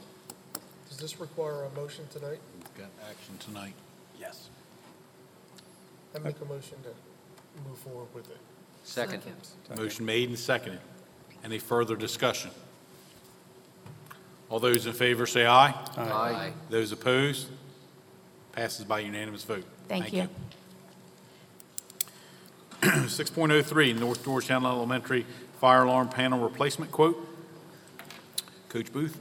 Does 0.89 0.97
this 0.99 1.19
require 1.19 1.63
a 1.63 1.69
motion 1.71 2.07
tonight? 2.07 2.39
We've 2.77 2.87
action 3.09 3.37
tonight. 3.39 3.73
Yes. 4.19 4.49
I 6.15 6.19
make 6.19 6.35
a 6.41 6.45
motion 6.45 6.77
to 6.83 6.89
move 7.67 7.77
forward 7.79 8.07
with 8.13 8.29
it. 8.29 8.37
Second. 8.83 9.23
Motion 9.75 10.05
made 10.05 10.29
and 10.29 10.37
seconded. 10.37 10.79
Any 11.43 11.59
further 11.59 11.95
discussion? 11.95 12.51
All 14.49 14.59
those 14.59 14.85
in 14.85 14.93
favor 14.93 15.25
say 15.25 15.45
aye. 15.45 15.73
Aye. 15.97 16.01
Aye. 16.01 16.53
Those 16.69 16.91
opposed? 16.91 17.47
Passes 18.51 18.85
by 18.85 18.99
unanimous 18.99 19.43
vote. 19.43 19.65
Thank 19.87 20.13
you. 20.13 20.29
6.03, 22.81 23.99
North 23.99 24.23
Georgetown 24.23 24.65
Elementary 24.65 25.25
Fire 25.59 25.83
Alarm 25.83 26.09
Panel 26.09 26.39
Replacement 26.39 26.91
Quote. 26.91 27.27
Coach 28.69 28.91
Booth? 28.93 29.17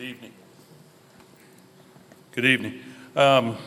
Good 0.00 0.08
evening. 0.08 0.32
Good 2.32 2.44
evening. 2.46 2.80
Um, 3.14 3.58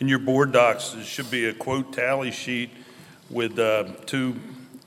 In 0.00 0.08
your 0.08 0.18
board 0.18 0.50
docs, 0.50 0.90
there 0.90 1.04
should 1.04 1.30
be 1.30 1.46
a 1.46 1.54
quote 1.54 1.92
tally 1.92 2.32
sheet 2.32 2.70
with 3.30 3.56
uh, 3.56 3.84
two 4.06 4.34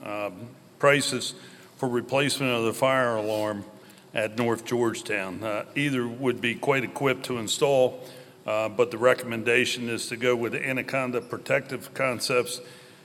um, 0.04 0.34
prices 0.78 1.32
for 1.78 1.88
replacement 1.88 2.52
of 2.52 2.64
the 2.64 2.74
fire 2.74 3.16
alarm 3.16 3.64
at 4.12 4.36
North 4.36 4.66
Georgetown. 4.66 5.42
Uh, 5.42 5.64
Either 5.74 6.06
would 6.06 6.42
be 6.42 6.54
quite 6.54 6.84
equipped 6.84 7.24
to 7.24 7.38
install, 7.38 8.04
uh, 8.46 8.68
but 8.68 8.90
the 8.90 8.98
recommendation 8.98 9.88
is 9.88 10.08
to 10.08 10.16
go 10.18 10.36
with 10.36 10.54
Anaconda 10.54 11.22
Protective 11.22 11.94
Concepts 11.94 12.60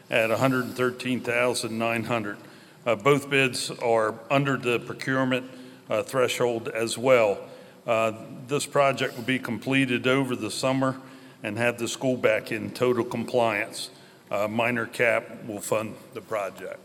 at 0.10 0.30
113,900. 0.30 2.38
Uh, 2.86 2.96
Both 2.96 3.30
bids 3.30 3.72
are 3.72 4.16
under 4.30 4.58
the 4.58 4.80
procurement 4.80 5.50
uh, 5.90 6.04
threshold 6.04 6.68
as 6.70 6.98
well. 6.98 7.40
Uh, 7.88 8.12
This 8.48 8.66
project 8.66 9.16
will 9.16 9.24
be 9.24 9.40
completed 9.40 10.08
over 10.08 10.36
the 10.36 10.52
summer 10.52 11.00
and 11.44 11.58
have 11.58 11.78
the 11.78 11.88
school 11.88 12.18
back 12.18 12.52
in 12.52 12.72
total 12.72 13.04
compliance. 13.06 13.90
Uh, 14.32 14.48
Minor 14.48 14.86
cap 14.86 15.46
will 15.46 15.62
fund 15.62 15.96
the 16.14 16.22
project. 16.22 16.80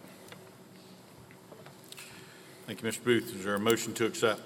Thank 2.66 2.82
you, 2.82 2.88
Mr. 2.88 3.04
Booth. 3.04 3.34
Is 3.34 3.44
there 3.44 3.54
a 3.54 3.60
motion 3.60 3.92
to 3.94 4.06
accept? 4.06 4.40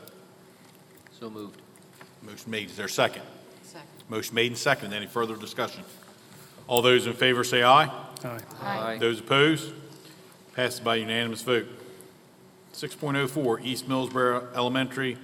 So 1.20 1.30
moved. 1.30 1.60
Motion 2.22 2.50
made. 2.50 2.70
Is 2.70 2.76
there 2.76 2.86
a 2.86 2.90
second? 2.90 3.22
Second. 3.62 3.86
Motion 4.08 4.34
made 4.34 4.48
and 4.50 4.58
seconded. 4.58 4.96
Any 4.96 5.06
further 5.06 5.36
discussion? 5.36 5.84
All 6.66 6.82
those 6.82 7.06
in 7.06 7.12
favor 7.14 7.44
say 7.44 7.62
aye. 7.62 7.84
Aye. 8.24 8.38
Aye. 8.60 8.98
Those 8.98 9.20
opposed? 9.20 9.72
Passes 10.54 10.80
by 10.80 10.96
unanimous 10.96 11.42
vote. 11.42 11.66
6.04, 12.78 13.64
East 13.64 13.88
Millsboro 13.88 14.54
Elementary 14.54 15.16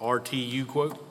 RTU 0.00 0.66
quote. 0.66 1.06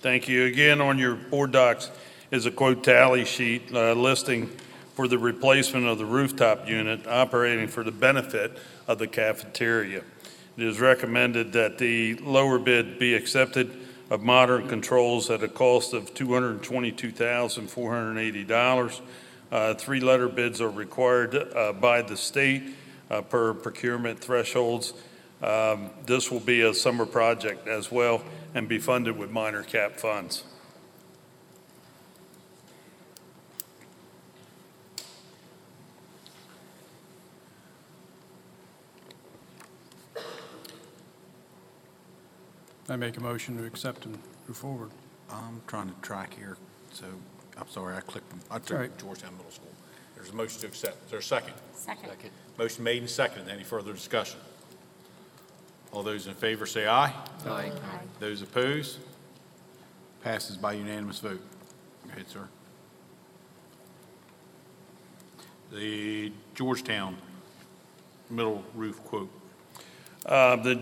Thank 0.00 0.28
you. 0.28 0.44
Again, 0.44 0.80
on 0.80 0.96
your 0.96 1.16
board 1.16 1.50
docs 1.50 1.90
is 2.30 2.46
a 2.46 2.52
quote 2.52 2.84
tally 2.84 3.24
sheet 3.24 3.74
uh, 3.74 3.94
listing 3.94 4.46
for 4.94 5.08
the 5.08 5.18
replacement 5.18 5.86
of 5.86 5.98
the 5.98 6.06
rooftop 6.06 6.68
unit 6.68 7.04
operating 7.08 7.66
for 7.66 7.82
the 7.82 7.90
benefit 7.90 8.58
of 8.86 8.98
the 8.98 9.08
cafeteria. 9.08 10.04
It 10.56 10.64
is 10.64 10.78
recommended 10.78 11.52
that 11.54 11.78
the 11.78 12.14
lower 12.14 12.60
bid 12.60 13.00
be 13.00 13.14
accepted 13.14 13.76
of 14.10 14.22
modern 14.22 14.68
controls 14.68 15.30
at 15.30 15.42
a 15.42 15.48
cost 15.48 15.94
of 15.94 16.14
$222,480. 16.14 19.00
Uh, 19.50 19.74
Three-letter 19.74 20.28
bids 20.28 20.60
are 20.60 20.70
required 20.70 21.34
uh, 21.34 21.72
by 21.72 22.02
the 22.02 22.16
state 22.16 22.62
uh, 23.10 23.22
per 23.22 23.54
procurement 23.54 24.20
thresholds. 24.20 24.92
Um, 25.42 25.90
This 26.04 26.30
will 26.30 26.40
be 26.40 26.62
a 26.62 26.74
summer 26.74 27.06
project 27.06 27.68
as 27.68 27.92
well 27.92 28.22
and 28.54 28.68
be 28.68 28.78
funded 28.78 29.16
with 29.16 29.30
minor 29.30 29.62
cap 29.62 29.96
funds. 29.96 30.44
I 42.88 42.96
make 42.96 43.16
a 43.18 43.20
motion 43.20 43.56
to 43.58 43.64
accept 43.64 44.06
and 44.06 44.18
move 44.46 44.56
forward. 44.56 44.90
I'm 45.30 45.60
trying 45.66 45.88
to 45.88 45.94
track 46.00 46.34
here, 46.34 46.56
so 46.90 47.04
I'm 47.58 47.68
sorry, 47.68 47.94
I 47.96 48.00
clicked, 48.00 48.32
I 48.50 48.54
all 48.54 48.60
took 48.60 48.78
right. 48.78 48.98
Georgetown 48.98 49.36
Middle 49.36 49.50
School. 49.52 49.68
There's 50.14 50.30
a 50.30 50.34
motion 50.34 50.60
to 50.62 50.66
accept. 50.68 51.04
Is 51.04 51.10
there 51.10 51.18
a 51.18 51.22
second? 51.22 51.52
Second. 51.74 52.10
Motion 52.58 52.82
made 52.82 52.98
and 53.02 53.10
seconded. 53.10 53.52
Any 53.52 53.62
further 53.62 53.92
discussion? 53.92 54.40
All 55.92 56.02
those 56.02 56.26
in 56.26 56.34
favor 56.34 56.66
say 56.66 56.86
aye. 56.86 57.12
Aye. 57.46 57.72
Those 58.20 58.42
opposed? 58.42 58.98
Passes 60.22 60.56
by 60.56 60.74
unanimous 60.74 61.20
vote. 61.20 61.40
Go 62.06 62.12
ahead, 62.12 62.28
sir. 62.28 62.48
The 65.72 66.32
Georgetown 66.54 67.16
middle 68.30 68.64
roof 68.74 69.02
quote. 69.04 69.30
Uh, 70.26 70.56
The 70.56 70.80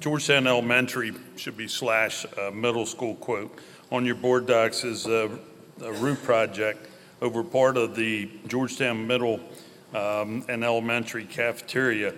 Georgetown 0.00 0.46
Elementary 0.46 1.12
should 1.36 1.56
be 1.56 1.68
slash 1.68 2.26
uh, 2.38 2.50
middle 2.50 2.86
school 2.86 3.14
quote. 3.16 3.56
On 3.92 4.04
your 4.04 4.16
board 4.16 4.46
docs 4.46 4.84
is 4.84 5.06
a 5.06 5.38
a 5.82 5.92
roof 5.92 6.22
project 6.24 6.88
over 7.20 7.42
part 7.42 7.76
of 7.76 7.94
the 7.94 8.30
Georgetown 8.46 9.06
Middle 9.06 9.40
um, 9.94 10.44
and 10.48 10.64
Elementary 10.64 11.24
cafeteria. 11.24 12.14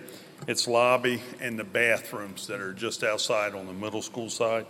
It's 0.47 0.67
lobby 0.67 1.21
and 1.39 1.59
the 1.59 1.63
bathrooms 1.63 2.47
that 2.47 2.59
are 2.61 2.73
just 2.73 3.03
outside 3.03 3.53
on 3.53 3.67
the 3.67 3.73
middle 3.73 4.01
school 4.01 4.29
side. 4.29 4.65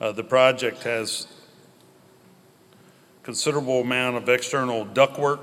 Uh, 0.00 0.12
The 0.12 0.24
project 0.24 0.82
has 0.82 1.26
considerable 3.22 3.80
amount 3.82 4.16
of 4.16 4.28
external 4.28 4.84
ductwork. 4.86 5.40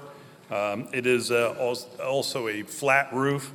Um, 0.51 0.88
It 0.91 1.05
is 1.05 1.32
uh, 1.32 1.76
also 2.03 2.47
a 2.47 2.63
flat 2.63 3.13
roof. 3.13 3.51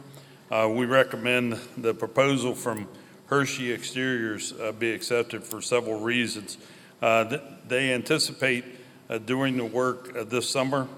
Uh, 0.50 0.70
We 0.72 0.86
recommend 0.86 1.58
the 1.76 1.92
proposal 1.92 2.54
from 2.54 2.88
Hershey 3.26 3.72
Exteriors 3.72 4.52
uh, 4.52 4.72
be 4.72 4.92
accepted 4.92 5.42
for 5.44 5.60
several 5.60 6.00
reasons. 6.00 6.58
Uh, 7.02 7.24
th- 7.24 7.42
They 7.68 7.92
anticipate 7.92 8.64
uh, 9.10 9.18
doing 9.18 9.56
the 9.56 9.64
work 9.64 10.16
uh, 10.16 10.24
this 10.24 10.48
summer, 10.48 10.88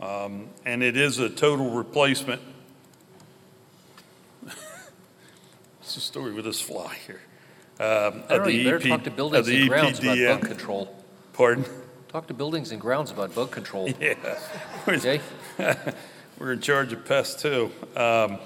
um, 0.00 0.48
and 0.66 0.82
it 0.82 0.96
is 0.96 1.18
a 1.18 1.30
total 1.30 1.70
replacement. 1.70 2.42
It's 5.86 5.96
a 5.96 6.00
story 6.00 6.32
with 6.32 6.44
this 6.44 6.60
fly 6.60 6.96
here. 7.06 7.20
Um, 7.78 8.24
I 8.28 8.30
don't 8.30 8.38
know, 8.38 8.44
the 8.46 8.52
you 8.52 8.64
better 8.64 8.76
EP 8.78 8.82
talk 8.88 9.04
to 9.04 9.10
buildings 9.12 9.46
the 9.46 9.60
and 9.60 9.68
grounds 9.68 9.98
about 10.00 10.16
EPDM. 10.18 10.40
bug 10.40 10.48
control. 10.48 11.02
Pardon? 11.32 11.64
Talk 12.08 12.26
to 12.26 12.34
buildings 12.34 12.72
and 12.72 12.80
grounds 12.80 13.12
about 13.12 13.32
bug 13.36 13.52
control. 13.52 13.88
Yeah. 14.00 14.14
Okay? 14.88 15.20
We're 16.40 16.52
in 16.54 16.60
charge 16.60 16.92
of 16.92 17.04
pests 17.04 17.40
too. 17.40 17.70
Um, 17.94 18.38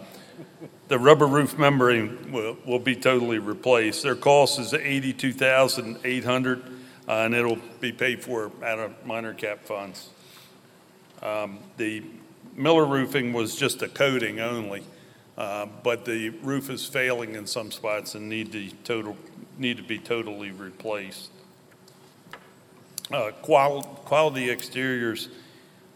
The 0.89 0.99
rubber 0.99 1.27
roof 1.27 1.57
membrane 1.57 2.31
will, 2.31 2.59
will 2.67 2.79
be 2.79 2.95
totally 2.95 3.39
replaced. 3.39 4.03
Their 4.03 4.17
cost 4.17 4.59
is 4.59 4.75
eighty-two 4.75 5.33
thousand 5.33 5.97
eight 6.05 6.25
hundred, 6.25 6.63
uh, 7.09 7.23
and 7.25 7.35
it'll 7.35 7.59
be 7.81 7.91
paid 7.93 8.23
for 8.23 8.53
out 8.63 8.81
of 8.81 9.07
minor 9.07 9.33
cap 9.33 9.65
funds. 9.65 10.11
Um, 11.23 11.61
The 11.79 12.03
Miller 12.55 12.85
roofing 12.85 13.33
was 13.33 13.57
just 13.57 13.81
a 13.81 13.89
coating 13.89 14.41
only, 14.41 14.83
uh, 15.41 15.65
but 15.83 16.05
the 16.05 16.29
roof 16.29 16.69
is 16.69 16.85
failing 16.85 17.35
in 17.35 17.47
some 17.47 17.71
spots 17.71 18.15
and 18.15 18.29
need 18.29 18.53
to 18.53 18.71
total, 18.85 19.17
need 19.57 19.79
to 19.79 19.83
be 19.83 19.99
totally 19.99 20.51
replaced. 20.51 21.31
Uh, 23.11 23.31
qual- 23.41 23.83
Quality 24.05 24.51
Exteriors, 24.51 25.31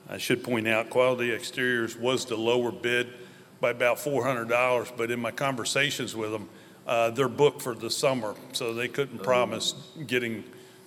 I 0.09 0.17
should 0.17 0.43
point 0.43 0.67
out, 0.67 0.89
Quality 0.89 1.31
Exteriors 1.31 1.95
was 1.95 2.25
the 2.25 2.39
lower 2.39 2.73
bid 2.73 3.13
by 3.61 3.69
about 3.69 3.99
$400, 3.99 4.97
but 4.97 5.11
in 5.11 5.21
my 5.21 5.31
conversations 5.31 6.17
with 6.17 6.33
them, 6.33 6.49
uh, 6.87 7.11
they're 7.11 7.29
booked 7.29 7.61
for 7.61 7.75
the 7.75 7.91
summer, 7.91 8.35
so 8.53 8.73
they 8.73 8.89
couldn't 8.89 9.23
promise 9.23 9.75
getting 10.07 10.43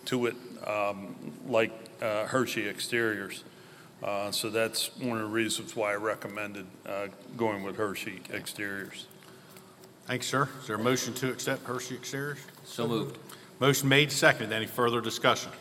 to 0.06 0.26
it 0.26 0.36
um, 0.66 1.16
like 1.46 1.72
uh, 2.02 2.26
Hershey 2.26 2.68
Exteriors. 2.68 3.44
Uh, 4.04 4.32
So 4.32 4.50
that's 4.50 4.96
one 4.98 5.18
of 5.18 5.24
the 5.24 5.34
reasons 5.34 5.76
why 5.76 5.92
I 5.92 5.96
recommended 5.96 6.66
uh, 6.86 7.08
going 7.36 7.64
with 7.64 7.76
Hershey 7.78 8.22
Exteriors. 8.32 9.06
Thanks, 10.06 10.28
sir. 10.28 10.48
Is 10.62 10.68
there 10.68 10.76
a 10.76 10.80
motion 10.80 11.14
to 11.16 11.30
accept 11.32 11.66
Hershey 11.66 11.96
Exteriors? 11.96 12.38
So 12.64 12.88
moved. 12.88 13.18
Motion 13.60 13.90
made, 13.90 14.12
seconded. 14.12 14.54
Any 14.54 14.68
further 14.68 15.02
discussion? 15.02 15.52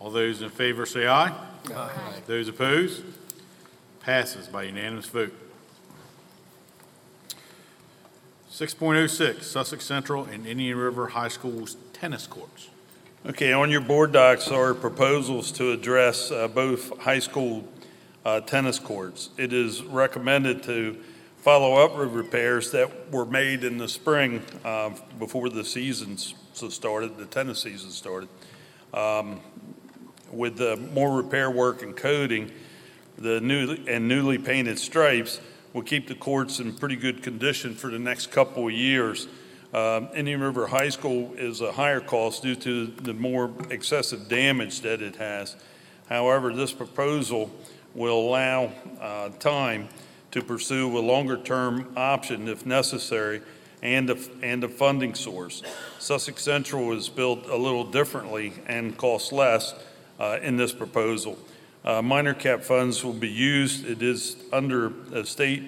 All 0.00 0.10
those 0.10 0.42
in 0.42 0.50
favor 0.50 0.86
say 0.86 1.06
aye. 1.06 1.32
Aye. 1.74 1.90
Those 2.26 2.48
opposed? 2.48 3.02
Passes 4.00 4.48
by 4.48 4.64
unanimous 4.64 5.06
vote. 5.06 5.32
6.06, 8.50 9.42
Sussex 9.44 9.84
Central 9.86 10.24
and 10.24 10.46
Indian 10.46 10.76
River 10.76 11.08
High 11.08 11.28
School's 11.28 11.76
tennis 11.92 12.26
courts. 12.26 12.69
Okay, 13.26 13.52
on 13.52 13.70
your 13.70 13.82
board 13.82 14.12
docs 14.12 14.48
are 14.48 14.72
proposals 14.72 15.52
to 15.52 15.72
address 15.72 16.30
uh, 16.30 16.48
both 16.48 16.98
high 17.00 17.18
school 17.18 17.68
uh, 18.24 18.40
tennis 18.40 18.78
courts. 18.78 19.28
It 19.36 19.52
is 19.52 19.82
recommended 19.82 20.62
to 20.62 20.96
follow 21.36 21.74
up 21.84 21.98
with 21.98 22.14
repairs 22.14 22.70
that 22.70 23.12
were 23.12 23.26
made 23.26 23.62
in 23.62 23.76
the 23.76 23.88
spring 23.88 24.40
uh, 24.64 24.92
before 25.18 25.50
the 25.50 25.66
seasons 25.66 26.34
started, 26.54 27.18
the 27.18 27.26
tennis 27.26 27.60
season 27.60 27.90
started. 27.90 28.30
Um, 28.94 29.42
With 30.32 30.58
more 30.94 31.14
repair 31.14 31.50
work 31.50 31.82
and 31.82 31.94
coating, 31.94 32.50
the 33.18 33.38
new, 33.38 33.76
and 33.86 34.08
newly 34.08 34.38
painted 34.38 34.78
stripes 34.78 35.42
will 35.74 35.82
keep 35.82 36.08
the 36.08 36.14
courts 36.14 36.58
in 36.58 36.72
pretty 36.72 36.96
good 36.96 37.22
condition 37.22 37.74
for 37.74 37.90
the 37.90 37.98
next 37.98 38.30
couple 38.30 38.66
of 38.66 38.72
years. 38.72 39.28
Um, 39.72 40.08
Indian 40.14 40.40
River 40.40 40.66
High 40.66 40.88
School 40.88 41.32
is 41.36 41.60
a 41.60 41.70
higher 41.70 42.00
cost 42.00 42.42
due 42.42 42.56
to 42.56 42.86
the 42.86 43.14
more 43.14 43.52
excessive 43.70 44.28
damage 44.28 44.80
that 44.80 45.00
it 45.00 45.16
has. 45.16 45.54
However, 46.08 46.52
this 46.52 46.72
proposal 46.72 47.52
will 47.94 48.18
allow 48.18 48.72
uh, 49.00 49.28
time 49.38 49.88
to 50.32 50.42
pursue 50.42 50.96
a 50.98 51.00
longer-term 51.00 51.92
option 51.96 52.48
if 52.48 52.66
necessary 52.66 53.42
and 53.82 54.10
a, 54.10 54.18
and 54.42 54.64
a 54.64 54.68
funding 54.68 55.14
source. 55.14 55.62
Sussex 56.00 56.42
Central 56.42 56.92
is 56.92 57.08
built 57.08 57.46
a 57.46 57.56
little 57.56 57.84
differently 57.84 58.52
and 58.66 58.96
costs 58.96 59.30
less 59.30 59.74
uh, 60.18 60.38
in 60.42 60.56
this 60.56 60.72
proposal. 60.72 61.38
Uh, 61.84 62.02
Minor 62.02 62.34
cap 62.34 62.62
funds 62.62 63.04
will 63.04 63.12
be 63.12 63.30
used. 63.30 63.86
It 63.86 64.02
is 64.02 64.36
under 64.52 64.92
a 65.14 65.24
state 65.24 65.62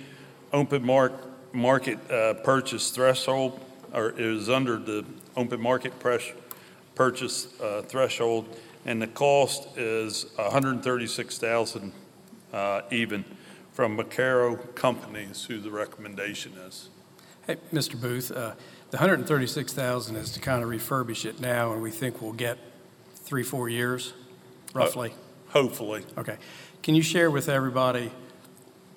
open 0.53 0.85
mark, 0.85 1.13
market 1.55 1.99
uh, 2.11 2.35
purchase 2.35 2.91
threshold, 2.91 3.61
or 3.93 4.11
it 4.11 4.21
is 4.21 4.49
under 4.49 4.79
the 4.79 5.05
open 5.37 5.61
market 5.61 5.99
press, 5.99 6.23
purchase 6.95 7.49
uh, 7.61 7.83
threshold, 7.83 8.57
and 8.85 9.01
the 9.01 9.07
cost 9.07 9.77
is 9.77 10.27
136,000 10.37 11.93
uh, 12.53 12.83
even 12.91 13.25
from 13.73 13.97
Macaro 13.97 14.75
Companies, 14.75 15.45
who 15.45 15.59
the 15.59 15.71
recommendation 15.71 16.53
is. 16.67 16.89
Hey, 17.47 17.57
Mr. 17.73 18.01
Booth, 18.01 18.31
uh, 18.31 18.53
the 18.91 18.99
136,000 18.99 20.17
is 20.17 20.33
to 20.33 20.41
kind 20.41 20.63
of 20.63 20.69
refurbish 20.69 21.25
it 21.25 21.41
now, 21.41 21.73
and 21.73 21.83
we 21.83 21.91
think 21.91 22.21
we'll 22.21 22.33
get 22.33 22.59
three, 23.15 23.43
four 23.43 23.69
years, 23.69 24.13
roughly. 24.75 25.15
hopefully. 25.49 26.05
Okay. 26.19 26.37
Can 26.83 26.95
you 26.95 27.03
share 27.03 27.31
with 27.31 27.49
everybody 27.49 28.13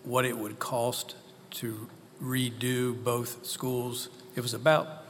what 0.03 0.25
it 0.25 0.37
would 0.37 0.59
cost 0.59 1.15
to 1.51 1.87
redo 2.21 3.03
both 3.03 3.45
schools? 3.45 4.09
It 4.35 4.41
was 4.41 4.53
about 4.53 5.05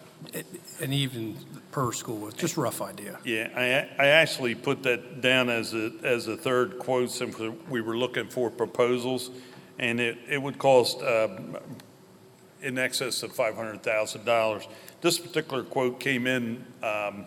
an 0.81 0.93
even 0.93 1.37
per 1.71 1.91
school, 1.91 2.31
just 2.31 2.57
rough 2.57 2.81
idea. 2.81 3.19
Yeah, 3.23 3.49
I, 3.55 3.87
I 4.01 4.07
actually 4.07 4.55
put 4.55 4.81
that 4.83 5.21
down 5.21 5.49
as 5.49 5.73
a, 5.73 5.91
as 6.03 6.27
a 6.27 6.37
third 6.37 6.79
quote 6.79 7.11
since 7.11 7.37
we 7.69 7.81
were 7.81 7.97
looking 7.97 8.29
for 8.29 8.49
proposals. 8.49 9.29
And 9.77 9.99
it, 9.99 10.17
it 10.29 10.41
would 10.41 10.57
cost 10.57 11.01
um, 11.01 11.57
in 12.61 12.77
excess 12.77 13.23
of 13.23 13.33
$500,000. 13.33 14.67
This 15.01 15.19
particular 15.19 15.63
quote 15.63 15.99
came 15.99 16.27
in 16.27 16.65
um, 16.81 17.25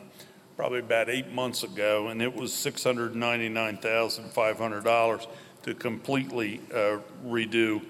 probably 0.56 0.78
about 0.78 1.10
eight 1.10 1.30
months 1.30 1.62
ago, 1.62 2.08
and 2.08 2.22
it 2.22 2.34
was 2.34 2.52
$699,500 2.52 5.26
to 5.62 5.74
completely 5.74 6.62
uh, 6.72 7.00
redo 7.24 7.82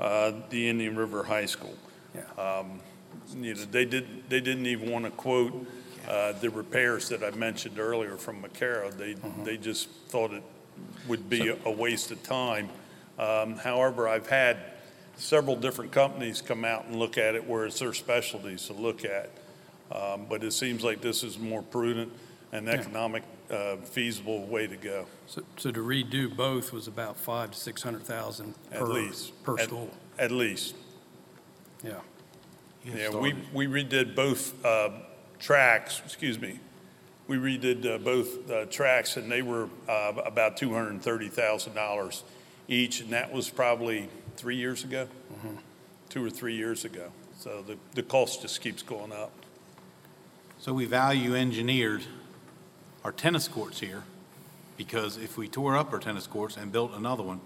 uh, 0.00 0.32
the 0.50 0.68
Indian 0.68 0.96
River 0.96 1.22
High 1.24 1.46
School. 1.46 1.76
Um, 2.38 2.80
You 3.34 3.54
know, 3.54 3.64
they 3.70 3.84
did, 3.84 4.28
they 4.28 4.40
didn't 4.40 4.66
even 4.66 4.90
want 4.90 5.04
to 5.04 5.10
quote 5.10 5.66
uh, 6.08 6.32
the 6.40 6.50
repairs 6.50 7.08
that 7.08 7.22
I 7.22 7.30
mentioned 7.30 7.78
earlier 7.78 8.16
from 8.16 8.42
Macara. 8.42 8.92
They, 8.92 9.14
they 9.44 9.56
just 9.56 9.88
thought 10.08 10.32
it 10.32 10.42
would 11.08 11.30
be 11.30 11.48
a 11.64 11.70
waste 11.70 12.10
of 12.10 12.22
time. 12.22 12.68
Um, 13.18 13.56
However, 13.56 14.08
I've 14.08 14.28
had 14.28 14.58
several 15.16 15.56
different 15.56 15.92
companies 15.92 16.42
come 16.42 16.64
out 16.64 16.86
and 16.86 16.96
look 16.96 17.16
at 17.16 17.34
it 17.34 17.46
where 17.48 17.64
it's 17.66 17.78
their 17.78 17.94
specialties 17.94 18.66
to 18.66 18.72
look 18.74 19.04
at. 19.04 19.30
Um, 19.92 20.26
But 20.28 20.42
it 20.44 20.52
seems 20.52 20.82
like 20.84 21.00
this 21.00 21.22
is 21.22 21.38
more 21.38 21.62
prudent 21.62 22.12
and 22.52 22.68
economic 22.68 23.22
uh, 23.50 23.76
feasible 23.76 24.46
way 24.46 24.66
to 24.66 24.76
go. 24.76 25.06
So, 25.26 25.42
so 25.56 25.70
to 25.70 25.80
redo 25.80 26.34
both 26.34 26.72
was 26.72 26.86
about 26.88 27.16
five 27.16 27.50
to 27.52 27.58
600,000 27.58 28.54
At 28.72 28.78
per, 28.80 28.86
least. 28.86 29.42
per 29.42 29.58
At- 29.58 29.64
school. 29.64 29.90
At 30.18 30.30
least. 30.30 30.74
Yeah. 31.82 32.00
Yeah, 32.84 33.10
we, 33.10 33.34
we 33.52 33.66
redid 33.66 34.14
both 34.14 34.62
uh, 34.64 34.90
tracks, 35.38 36.02
excuse 36.04 36.38
me. 36.38 36.60
We 37.26 37.38
redid 37.38 37.86
uh, 37.86 37.96
both 37.98 38.50
uh, 38.50 38.66
tracks, 38.66 39.16
and 39.16 39.32
they 39.32 39.40
were 39.40 39.68
uh, 39.88 40.12
about 40.24 40.58
$230,000 40.58 42.22
each, 42.68 43.00
and 43.00 43.10
that 43.10 43.32
was 43.32 43.48
probably 43.48 44.08
three 44.36 44.56
years 44.56 44.84
ago, 44.84 45.08
two 46.10 46.24
or 46.24 46.28
three 46.28 46.54
years 46.54 46.84
ago. 46.84 47.10
So 47.38 47.62
the, 47.66 47.78
the 47.94 48.02
cost 48.02 48.42
just 48.42 48.60
keeps 48.60 48.82
going 48.82 49.12
up. 49.12 49.32
So 50.58 50.72
we 50.74 50.84
value 50.84 51.34
engineered 51.34 52.02
our 53.04 53.12
tennis 53.12 53.46
courts 53.48 53.80
here, 53.80 54.02
because 54.76 55.18
if 55.18 55.36
we 55.36 55.46
tore 55.46 55.76
up 55.76 55.92
our 55.92 55.98
tennis 55.98 56.26
courts 56.26 56.56
and 56.56 56.72
built 56.72 56.92
another 56.94 57.22
one, 57.22 57.40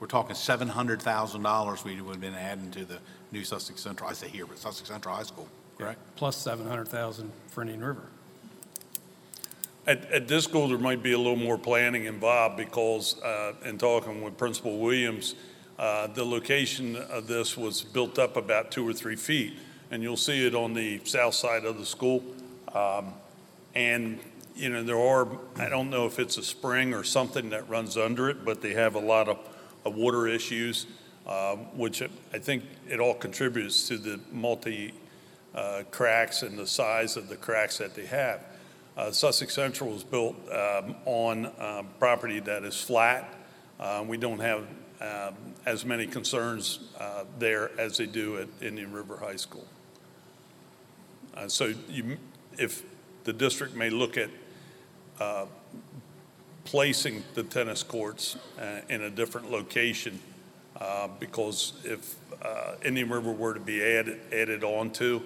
we're 0.00 0.06
talking 0.06 0.34
seven 0.34 0.68
hundred 0.68 1.00
thousand 1.00 1.42
dollars 1.42 1.84
we 1.84 2.00
would 2.00 2.12
have 2.12 2.20
been 2.20 2.34
adding 2.34 2.70
to 2.72 2.84
the 2.84 2.98
new 3.32 3.44
Sussex 3.44 3.80
Central, 3.80 4.08
I 4.08 4.12
say 4.12 4.28
here, 4.28 4.46
but 4.46 4.58
Sussex 4.58 4.88
Central 4.88 5.14
High 5.14 5.22
School, 5.22 5.48
correct? 5.76 5.98
Plus 6.16 6.36
700,000 6.36 7.30
for 7.48 7.62
Indian 7.62 7.84
River. 7.84 8.02
At, 9.86 10.04
at 10.10 10.28
this 10.28 10.44
school, 10.44 10.68
there 10.68 10.78
might 10.78 11.02
be 11.02 11.12
a 11.12 11.18
little 11.18 11.36
more 11.36 11.58
planning 11.58 12.04
involved 12.04 12.56
because, 12.56 13.20
uh, 13.22 13.54
in 13.64 13.78
talking 13.78 14.22
with 14.22 14.36
Principal 14.36 14.78
Williams, 14.78 15.34
uh, 15.78 16.06
the 16.08 16.24
location 16.24 16.96
of 16.96 17.26
this 17.26 17.56
was 17.56 17.82
built 17.82 18.18
up 18.18 18.36
about 18.36 18.70
two 18.70 18.86
or 18.86 18.92
three 18.92 19.16
feet, 19.16 19.54
and 19.90 20.02
you'll 20.02 20.16
see 20.16 20.46
it 20.46 20.54
on 20.54 20.74
the 20.74 21.00
south 21.04 21.34
side 21.34 21.64
of 21.64 21.78
the 21.78 21.86
school. 21.86 22.22
Um, 22.74 23.14
And, 23.74 24.18
you 24.58 24.68
know, 24.70 24.82
there 24.82 24.98
are, 24.98 25.28
I 25.56 25.68
don't 25.68 25.88
know 25.88 26.06
if 26.06 26.18
it's 26.18 26.36
a 26.36 26.42
spring 26.42 26.92
or 26.92 27.04
something 27.04 27.50
that 27.50 27.68
runs 27.68 27.96
under 27.96 28.28
it, 28.28 28.44
but 28.44 28.60
they 28.60 28.74
have 28.74 28.96
a 28.96 29.00
lot 29.00 29.28
of, 29.28 29.38
of 29.84 29.94
water 29.94 30.26
issues, 30.26 30.86
uh, 31.26 31.54
which 31.76 32.02
I 32.02 32.38
think 32.38 32.64
it 32.88 32.98
all 32.98 33.14
contributes 33.14 33.86
to 33.88 33.98
the 33.98 34.18
multi 34.32 34.94
uh, 35.54 35.84
cracks 35.92 36.42
and 36.42 36.58
the 36.58 36.66
size 36.66 37.16
of 37.16 37.28
the 37.28 37.36
cracks 37.36 37.78
that 37.78 37.94
they 37.94 38.06
have. 38.06 38.40
Uh, 38.96 39.12
Sussex 39.12 39.54
Central 39.54 39.90
was 39.90 40.02
built 40.02 40.34
um, 40.50 40.96
on 41.04 41.52
um, 41.60 41.88
property 42.00 42.40
that 42.40 42.64
is 42.64 42.80
flat. 42.80 43.32
Uh, 43.78 44.04
We 44.06 44.16
don't 44.16 44.40
have 44.40 44.66
um, 45.00 45.34
as 45.66 45.84
many 45.84 46.06
concerns 46.08 46.80
uh, 46.98 47.24
there 47.38 47.70
as 47.78 47.96
they 47.96 48.06
do 48.06 48.38
at 48.38 48.48
Indian 48.60 48.92
River 48.92 49.18
High 49.18 49.36
School. 49.36 49.66
Uh, 51.36 51.46
So 51.46 51.72
you, 51.88 52.18
if 52.58 52.82
the 53.22 53.32
district 53.32 53.76
may 53.76 53.90
look 53.90 54.16
at 54.16 54.30
uh, 55.20 55.46
placing 56.64 57.22
the 57.34 57.42
tennis 57.42 57.82
courts 57.82 58.36
uh, 58.60 58.80
in 58.88 59.02
a 59.02 59.10
different 59.10 59.50
location, 59.50 60.18
uh, 60.76 61.08
because 61.18 61.72
if 61.84 62.16
uh, 62.42 62.74
Indian 62.84 63.08
River 63.08 63.32
were 63.32 63.54
to 63.54 63.60
be 63.60 63.82
added, 63.82 64.20
added 64.32 64.62
on 64.62 64.90
to, 64.90 65.22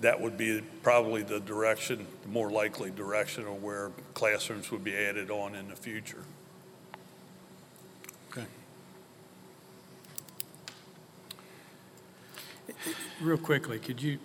that 0.00 0.20
would 0.20 0.36
be 0.36 0.62
probably 0.82 1.22
the 1.22 1.40
direction, 1.40 2.06
the 2.22 2.28
more 2.28 2.50
likely 2.50 2.90
direction 2.90 3.46
of 3.46 3.62
where 3.62 3.90
classrooms 4.14 4.70
would 4.70 4.84
be 4.84 4.96
added 4.96 5.30
on 5.30 5.54
in 5.54 5.68
the 5.68 5.76
future. 5.76 6.24
Okay. 8.30 8.46
Real 13.20 13.38
quickly, 13.38 13.78
could 13.78 14.02
you, 14.02 14.18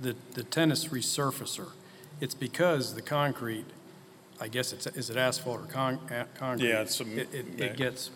the, 0.00 0.14
the 0.34 0.42
tennis 0.42 0.86
resurfacer, 0.86 1.70
it's 2.20 2.34
because 2.34 2.94
the 2.94 3.02
concrete, 3.02 3.66
I 4.40 4.48
guess 4.48 4.72
it's, 4.72 4.86
is 4.86 5.08
it 5.10 5.16
asphalt 5.16 5.60
or 5.60 5.64
con, 5.66 5.98
a- 6.10 6.26
concrete? 6.38 6.68
Yeah, 6.68 6.82
it's 6.82 7.00
a 7.00 7.04
It, 7.04 7.34
it, 7.34 7.46
mix. 7.58 7.60
it 7.60 7.76
gets 7.76 8.10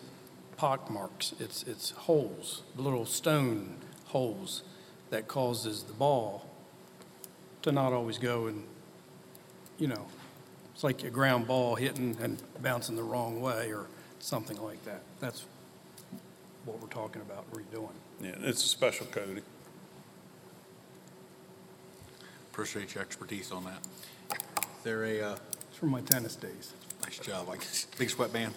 pock 0.57 0.89
marks, 0.89 1.33
it's, 1.39 1.63
it's 1.63 1.91
holes, 1.91 2.61
little 2.77 3.05
stone 3.05 3.75
holes 4.05 4.61
that 5.09 5.27
causes 5.27 5.83
the 5.83 5.93
ball 5.93 6.45
to 7.63 7.71
not 7.71 7.93
always 7.93 8.17
go 8.19 8.45
and, 8.47 8.63
you 9.79 9.87
know, 9.87 10.05
it's 10.73 10.83
like 10.83 11.03
a 11.03 11.09
ground 11.09 11.47
ball 11.47 11.75
hitting 11.75 12.15
and 12.21 12.41
bouncing 12.61 12.95
the 12.95 13.03
wrong 13.03 13.41
way 13.41 13.73
or 13.73 13.87
something 14.19 14.61
like 14.61 14.83
that. 14.85 15.01
That's 15.19 15.45
what 16.65 16.79
we're 16.79 16.87
talking 16.89 17.21
about 17.21 17.45
redoing. 17.51 17.89
Yeah, 18.21 18.35
it's 18.41 18.63
a 18.63 18.67
special 18.67 19.07
coating. 19.07 19.43
Appreciate 22.51 22.93
your 22.93 23.01
expertise 23.03 23.51
on 23.51 23.63
that. 23.65 23.79
Is 24.31 24.83
there 24.83 25.03
a, 25.05 25.21
uh, 25.21 25.35
It's 25.47 25.50
from 25.81 25.89
my 25.89 26.01
tennis 26.01 26.35
days. 26.35 26.73
nice 27.03 27.17
job, 27.17 27.47
like, 27.47 27.61
big 27.97 28.07
sweatband? 28.07 28.53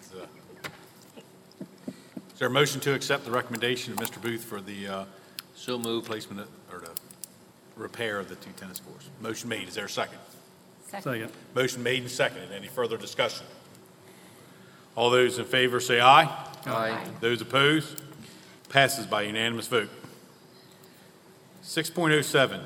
Is, 0.00 0.12
uh, 0.14 0.26
Is 2.32 2.38
there 2.38 2.46
a 2.46 2.50
motion 2.50 2.80
to 2.82 2.94
accept 2.94 3.24
the 3.24 3.32
recommendation 3.32 3.92
of 3.92 3.98
Mr. 3.98 4.22
Booth 4.22 4.44
for 4.44 4.60
the, 4.60 4.86
uh, 4.86 5.04
So 5.56 5.78
moved. 5.80 6.06
Placement 6.06 6.40
of- 6.40 6.48
or 6.72 6.78
the 6.78 6.90
repair 7.76 8.20
of 8.20 8.28
the 8.28 8.36
two 8.36 8.52
tennis 8.52 8.78
courts? 8.78 9.10
Motion 9.20 9.48
made, 9.48 9.66
is 9.66 9.74
there 9.74 9.86
a 9.86 9.90
second? 9.90 10.18
Second. 10.88 11.32
Motion 11.52 11.82
made 11.82 12.02
and 12.02 12.10
seconded. 12.10 12.52
Any 12.52 12.68
further 12.68 12.96
discussion? 12.96 13.44
All 14.94 15.10
those 15.10 15.38
in 15.38 15.46
favor 15.46 15.80
say 15.80 16.00
aye. 16.00 16.24
Aye. 16.64 17.04
Those 17.20 17.40
opposed? 17.40 18.00
Passes 18.68 19.04
by 19.06 19.22
unanimous 19.22 19.66
vote. 19.66 19.90
6.07, 21.62 22.60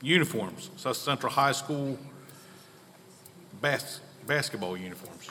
uniforms, 0.00 0.70
Sussex 0.76 0.98
Central 1.04 1.32
High 1.32 1.52
School 1.52 1.98
bas- 3.64 4.00
basketball 4.26 4.76
uniforms. 4.76 5.30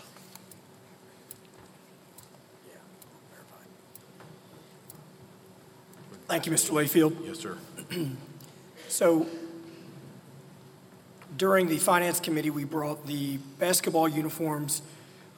Thank 6.28 6.48
you, 6.48 6.52
Mr. 6.52 6.72
Layfield. 6.72 7.16
Yes, 7.26 7.40
sir. 7.40 7.58
So 8.90 9.26
during 11.36 11.68
the 11.68 11.80
Finance 11.80 12.20
Committee, 12.20 12.52
we 12.52 12.64
brought 12.64 13.08
the 13.08 13.38
basketball 13.58 14.08
uniforms 14.08 14.84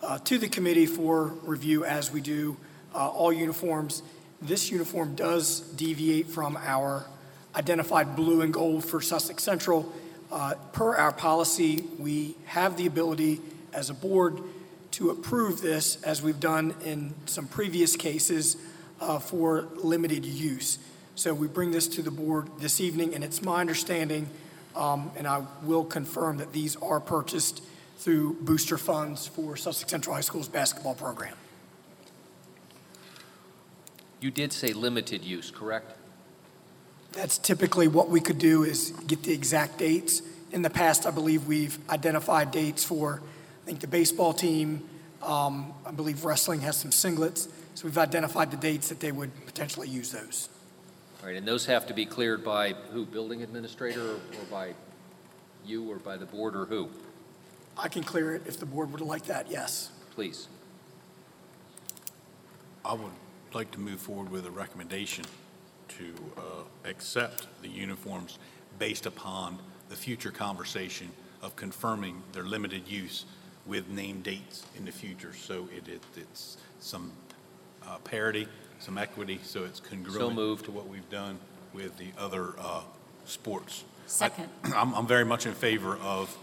uh, 0.01 0.17
to 0.25 0.37
the 0.37 0.49
committee 0.49 0.85
for 0.85 1.27
review, 1.43 1.85
as 1.85 2.11
we 2.11 2.19
do 2.19 2.57
uh, 2.93 3.07
all 3.07 3.31
uniforms. 3.31 4.03
This 4.41 4.69
uniform 4.71 5.15
does 5.15 5.61
deviate 5.61 6.27
from 6.27 6.57
our 6.57 7.05
identified 7.55 8.17
blue 8.17 8.41
and 8.41 8.53
gold 8.53 8.83
for 8.83 8.99
Sussex 8.99 9.41
Central. 9.41 9.89
Uh, 10.35 10.53
Per 10.73 10.93
our 10.97 11.13
policy, 11.13 11.85
we 11.97 12.35
have 12.47 12.75
the 12.75 12.85
ability 12.85 13.39
as 13.73 13.89
a 13.89 13.93
board 13.93 14.41
to 14.91 15.09
approve 15.09 15.61
this, 15.61 16.01
as 16.03 16.21
we've 16.21 16.41
done 16.41 16.75
in 16.83 17.13
some 17.25 17.47
previous 17.47 17.95
cases, 17.95 18.57
uh, 18.99 19.17
for 19.17 19.69
limited 19.75 20.25
use. 20.25 20.77
So 21.15 21.33
we 21.33 21.47
bring 21.47 21.71
this 21.71 21.87
to 21.87 22.01
the 22.01 22.11
board 22.11 22.49
this 22.59 22.81
evening, 22.81 23.15
and 23.15 23.23
it's 23.23 23.41
my 23.41 23.61
understanding, 23.61 24.29
um, 24.75 25.09
and 25.15 25.25
I 25.25 25.43
will 25.63 25.85
confirm 25.85 26.35
that 26.39 26.51
these 26.51 26.75
are 26.77 26.99
purchased 26.99 27.63
through 27.99 28.33
booster 28.41 28.77
funds 28.77 29.25
for 29.25 29.55
Sussex 29.55 29.89
Central 29.89 30.15
High 30.15 30.21
School's 30.21 30.49
basketball 30.49 30.95
program. 30.95 31.35
You 34.19 34.31
did 34.31 34.51
say 34.51 34.73
limited 34.73 35.23
use, 35.23 35.49
correct? 35.49 35.93
That's 37.15 37.37
typically 37.37 37.87
what 37.87 38.09
we 38.09 38.19
could 38.19 38.37
do 38.37 38.63
is 38.63 38.91
get 39.07 39.23
the 39.23 39.33
exact 39.33 39.77
dates. 39.77 40.21
In 40.51 40.61
the 40.61 40.69
past, 40.69 41.05
I 41.05 41.11
believe 41.11 41.47
we've 41.47 41.77
identified 41.89 42.51
dates 42.51 42.83
for, 42.83 43.21
I 43.63 43.65
think, 43.65 43.79
the 43.79 43.87
baseball 43.87 44.33
team, 44.33 44.87
Um, 45.23 45.73
I 45.83 45.91
believe 45.91 46.23
wrestling 46.23 46.61
has 46.61 46.77
some 46.77 46.91
singlets, 46.91 47.47
so 47.73 47.85
we've 47.85 47.97
identified 47.97 48.51
the 48.51 48.57
dates 48.57 48.89
that 48.89 48.99
they 48.99 49.11
would 49.11 49.31
potentially 49.47 49.89
use 49.89 50.11
those. 50.11 50.49
All 51.19 51.27
right, 51.27 51.35
and 51.35 51.47
those 51.47 51.65
have 51.65 51.87
to 51.87 51.95
be 51.95 52.05
cleared 52.05 52.43
by 52.43 52.73
who, 52.91 53.05
building 53.05 53.41
administrator 53.41 54.01
or 54.01 54.15
or 54.15 54.45
by 54.51 54.75
you 55.65 55.89
or 55.91 55.97
by 55.97 56.17
the 56.17 56.27
board 56.27 56.55
or 56.55 56.65
who? 56.65 56.89
I 57.75 57.87
can 57.89 58.03
clear 58.03 58.35
it 58.35 58.43
if 58.45 58.59
the 58.59 58.67
board 58.67 58.91
would 58.91 59.01
like 59.01 59.25
that, 59.25 59.49
yes. 59.49 59.89
Please. 60.13 60.47
I 62.83 62.93
would 62.93 63.11
like 63.53 63.71
to 63.71 63.79
move 63.79 63.99
forward 63.99 64.29
with 64.29 64.45
a 64.45 64.51
recommendation 64.51 65.25
to 65.97 66.13
uh, 66.37 66.41
accept 66.89 67.47
the 67.61 67.67
uniforms 67.69 68.37
based 68.79 69.05
upon 69.05 69.57
the 69.89 69.95
future 69.95 70.31
conversation 70.31 71.09
of 71.41 71.55
confirming 71.55 72.21
their 72.33 72.43
limited 72.43 72.87
use 72.87 73.25
with 73.65 73.87
name 73.89 74.21
dates 74.21 74.63
in 74.77 74.85
the 74.85 74.91
future. 74.91 75.33
So 75.33 75.67
it, 75.75 75.87
it- 75.87 76.01
it's 76.17 76.57
some 76.79 77.11
uh, 77.87 77.97
parity, 77.99 78.47
some 78.79 78.97
equity, 78.97 79.39
so 79.43 79.63
it's 79.63 79.79
congruent 79.79 80.35
moved. 80.35 80.65
to 80.65 80.71
what 80.71 80.87
we've 80.87 81.09
done 81.09 81.37
with 81.73 81.97
the 81.97 82.07
other 82.17 82.53
uh, 82.59 82.81
sports. 83.25 83.83
Second. 84.07 84.49
I'm, 84.75 84.93
I'm 84.93 85.07
very 85.07 85.25
much 85.25 85.45
in 85.45 85.53
favor 85.53 85.97
of 85.97 86.35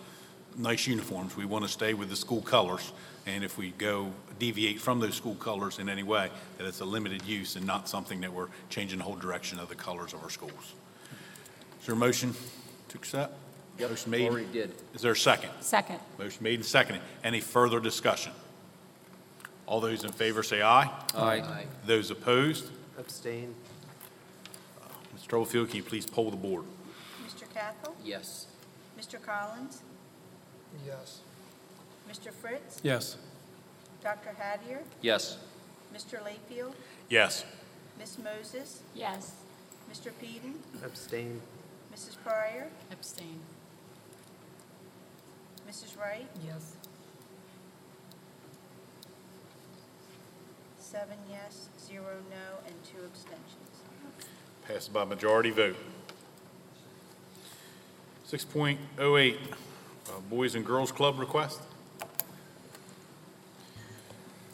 nice 0.56 0.86
uniforms. 0.86 1.36
We 1.36 1.44
want 1.44 1.64
to 1.64 1.70
stay 1.70 1.94
with 1.94 2.08
the 2.10 2.16
school 2.16 2.42
colors, 2.42 2.92
and 3.26 3.44
if 3.44 3.56
we 3.58 3.70
go 3.70 4.10
deviate 4.38 4.80
from 4.80 5.00
those 5.00 5.14
school 5.14 5.34
colors 5.36 5.78
in 5.78 5.88
any 5.88 6.02
way, 6.02 6.30
that 6.58 6.66
it's 6.66 6.80
a 6.80 6.84
limited 6.84 7.24
use 7.24 7.56
and 7.56 7.66
not 7.66 7.88
something 7.88 8.20
that 8.20 8.32
we're 8.32 8.48
changing 8.70 8.98
the 8.98 9.04
whole 9.04 9.16
direction 9.16 9.58
of 9.58 9.68
the 9.68 9.74
colors 9.74 10.12
of 10.12 10.22
our 10.22 10.30
schools. 10.30 10.74
Is 11.80 11.86
there 11.86 11.94
a 11.94 11.98
motion 11.98 12.34
to 12.88 12.98
accept? 12.98 13.34
Yep, 13.78 13.90
Motion 13.90 14.10
made. 14.10 14.28
already 14.28 14.46
did. 14.52 14.74
Is 14.94 15.00
there 15.02 15.12
a 15.12 15.16
second? 15.16 15.50
Second. 15.60 15.98
Motion 16.18 16.42
made 16.42 16.56
and 16.56 16.64
seconded. 16.64 17.02
Any 17.24 17.40
further 17.40 17.80
discussion? 17.80 18.32
All 19.66 19.80
those 19.80 20.04
in 20.04 20.12
favor 20.12 20.42
say 20.42 20.60
aye. 20.62 20.90
Aye. 21.16 21.64
Those 21.86 22.10
opposed? 22.10 22.70
Abstain. 22.98 23.54
Mr. 25.16 25.26
Troublefield, 25.28 25.68
can 25.68 25.76
you 25.76 25.82
please 25.82 26.04
poll 26.04 26.30
the 26.30 26.36
board? 26.36 26.64
Mr. 27.26 27.44
Cathell? 27.54 27.94
Yes. 28.04 28.46
Mr. 29.00 29.20
Collins? 29.24 29.82
Yes. 30.86 31.20
Mr. 32.12 32.30
Fritz? 32.30 32.80
Yes. 32.82 33.16
Dr. 34.02 34.34
Hattier? 34.38 34.80
Yes. 35.00 35.38
Mr. 35.94 36.20
Layfield? 36.22 36.74
Yes. 37.08 37.44
Ms. 37.98 38.18
Moses? 38.18 38.82
Yes. 38.94 39.32
Mr. 39.90 40.10
Peden? 40.20 40.54
Abstain. 40.84 41.40
Mrs. 41.94 42.16
Pryor? 42.22 42.68
Abstain. 42.90 43.40
Mrs. 45.68 45.98
Wright? 45.98 46.28
Yes. 46.46 46.76
Seven 50.78 51.16
yes, 51.30 51.68
zero 51.82 52.16
no, 52.28 52.58
and 52.66 52.74
two 52.84 53.02
abstentions. 53.04 53.80
Passed 54.68 54.92
by 54.92 55.04
majority 55.04 55.50
vote. 55.50 55.76
6.08, 58.30 59.36
uh, 59.38 60.20
Boys 60.28 60.54
and 60.54 60.66
Girls 60.66 60.92
Club 60.92 61.18
request. 61.18 61.60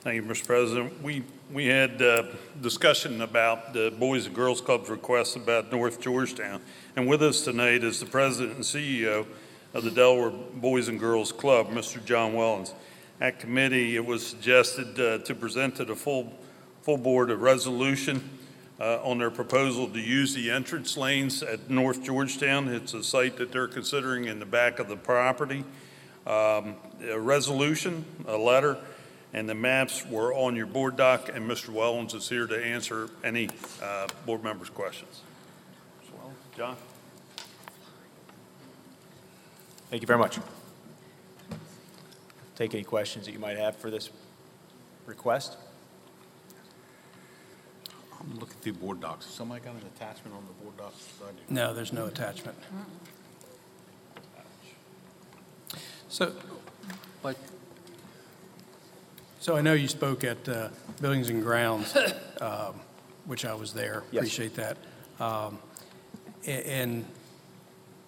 Thank 0.08 0.24
you, 0.24 0.30
Mr. 0.30 0.46
President. 0.46 1.02
We, 1.02 1.22
we 1.52 1.66
had 1.66 2.00
uh, 2.00 2.22
discussion 2.62 3.20
about 3.20 3.74
the 3.74 3.92
Boys 3.98 4.24
and 4.24 4.34
Girls 4.34 4.62
Club's 4.62 4.88
request 4.88 5.36
about 5.36 5.70
North 5.70 6.00
Georgetown. 6.00 6.62
And 6.96 7.06
with 7.06 7.22
us 7.22 7.42
tonight 7.42 7.84
is 7.84 8.00
the 8.00 8.06
president 8.06 8.54
and 8.54 8.64
CEO 8.64 9.26
of 9.74 9.84
the 9.84 9.90
Delaware 9.90 10.30
Boys 10.30 10.88
and 10.88 10.98
Girls 10.98 11.30
Club, 11.30 11.68
Mr. 11.68 12.02
John 12.02 12.32
Wellens. 12.32 12.72
At 13.20 13.38
committee, 13.38 13.96
it 13.96 14.06
was 14.06 14.26
suggested 14.26 14.98
uh, 14.98 15.18
to 15.26 15.34
present 15.34 15.76
to 15.76 15.84
the 15.84 15.94
full, 15.94 16.32
full 16.80 16.96
board 16.96 17.30
a 17.30 17.36
resolution 17.36 18.30
uh, 18.80 19.02
on 19.02 19.18
their 19.18 19.30
proposal 19.30 19.88
to 19.88 20.00
use 20.00 20.32
the 20.32 20.50
entrance 20.50 20.96
lanes 20.96 21.42
at 21.42 21.68
North 21.68 22.02
Georgetown. 22.02 22.68
It's 22.68 22.94
a 22.94 23.04
site 23.04 23.36
that 23.36 23.52
they're 23.52 23.68
considering 23.68 24.24
in 24.24 24.38
the 24.38 24.46
back 24.46 24.78
of 24.78 24.88
the 24.88 24.96
property. 24.96 25.66
Um, 26.26 26.76
A 27.06 27.20
resolution, 27.20 28.06
a 28.26 28.38
letter, 28.38 28.78
and 29.32 29.48
the 29.48 29.54
maps 29.54 30.06
were 30.06 30.32
on 30.32 30.56
your 30.56 30.66
board 30.66 30.96
doc, 30.96 31.28
and 31.32 31.48
Mr. 31.48 31.70
Wellens 31.70 32.14
is 32.14 32.28
here 32.28 32.46
to 32.46 32.64
answer 32.64 33.10
any 33.22 33.48
uh, 33.82 34.06
board 34.24 34.42
members' 34.42 34.70
questions. 34.70 35.22
Mr. 36.02 36.12
Wellens? 36.12 36.56
John? 36.56 36.76
Thank 39.90 40.02
you 40.02 40.06
very 40.06 40.18
much. 40.18 40.38
Take 42.56 42.74
any 42.74 42.84
questions 42.84 43.26
that 43.26 43.32
you 43.32 43.38
might 43.38 43.56
have 43.56 43.76
for 43.76 43.90
this 43.90 44.10
request. 45.06 45.56
I'm 48.20 48.38
looking 48.38 48.56
through 48.60 48.72
board 48.74 49.00
docs. 49.00 49.26
Has 49.26 49.34
Somebody 49.34 49.64
got 49.64 49.74
an 49.74 49.82
attachment 49.94 50.36
on 50.36 50.44
the 50.46 50.64
board 50.64 50.76
docs? 50.76 51.08
I 51.22 51.30
do. 51.30 51.54
No, 51.54 51.72
there's 51.72 51.92
no 51.92 52.06
attachment. 52.06 52.58
So, 56.08 56.32
But 57.22 57.36
so 59.40 59.56
I 59.56 59.60
know 59.60 59.72
you 59.74 59.88
spoke 59.88 60.24
at 60.24 60.48
uh, 60.48 60.68
Buildings 61.00 61.30
and 61.30 61.42
Grounds, 61.42 61.96
um, 62.40 62.74
which 63.26 63.44
I 63.44 63.54
was 63.54 63.72
there. 63.72 64.02
Yes. 64.10 64.20
Appreciate 64.22 64.54
that. 64.56 64.76
Um, 65.20 65.58
a- 66.46 66.50
And, 66.70 67.04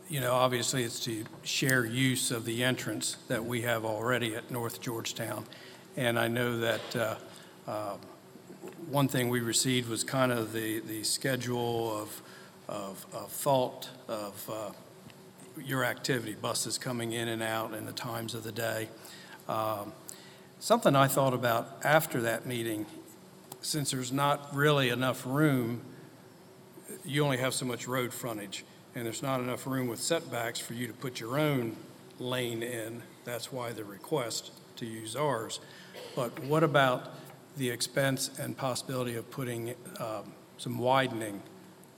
you 0.09 0.20
know, 0.20 0.32
obviously, 0.35 0.82
it's 0.82 1.01
to 1.01 1.24
share 1.44 1.85
use 1.85 2.31
of 2.31 2.44
the 2.44 2.65
entrance 2.65 3.16
that 3.28 3.44
we 3.44 3.62
have 3.62 3.85
already 3.85 4.35
at 4.35 4.51
North 4.51 4.81
Georgetown. 4.81 5.44
And 5.97 6.19
I 6.19 6.28
know 6.28 6.59
that 6.59 6.97
uh, 6.97 7.15
uh, 7.69 7.97
one 8.89 9.09
thing 9.09 9.28
we 9.28 9.40
received 9.40 9.89
was 9.89 10.02
kind 10.05 10.32
of 10.32 10.52
the, 10.52 10.81
the 10.81 11.05
schedule 11.05 11.97
of, 11.97 12.23
of, 12.69 13.07
of 13.12 13.31
thought 13.31 13.89
of 14.09 14.51
uh, 14.52 14.70
your 15.62 15.85
activity, 15.85 16.35
buses 16.40 16.78
coming 16.78 17.12
in 17.12 17.28
and 17.28 17.43
out 17.43 17.73
and 17.74 17.86
the 17.86 17.93
times 17.93 18.35
of 18.35 18.43
the 18.43 18.52
day. 18.52 18.89
Um, 19.48 19.93
Something 20.62 20.95
I 20.95 21.09
thought 21.09 21.32
about 21.32 21.81
after 21.85 22.20
that 22.20 22.45
meeting, 22.45 22.85
since 23.62 23.93
there's 23.93 24.12
not 24.12 24.55
really 24.55 24.91
enough 24.91 25.24
room, 25.24 25.81
you 27.03 27.24
only 27.24 27.39
have 27.39 27.55
so 27.55 27.65
much 27.65 27.89
road 27.89 28.12
frontage, 28.12 28.66
and 28.95 29.07
there's 29.07 29.23
not 29.23 29.41
enough 29.41 29.66
room 29.66 29.89
with 29.89 30.01
setbacks 30.01 30.61
for 30.61 30.74
you 30.74 30.87
to 30.87 30.93
put 30.93 31.19
your 31.19 31.39
own 31.39 31.77
lane 32.19 32.62
in. 32.62 33.03
That's 33.24 33.51
why 33.51 33.73
the 33.73 33.85
request 33.85 34.51
to 34.77 34.85
use 34.85 35.16
ours. 35.16 35.61
But 36.15 36.39
what 36.41 36.62
about 36.62 37.15
the 37.57 37.70
expense 37.70 38.39
and 38.39 38.55
possibility 38.55 39.16
of 39.16 39.31
putting 39.31 39.74
um, 39.99 40.35
some 40.59 40.77
widening 40.78 41.43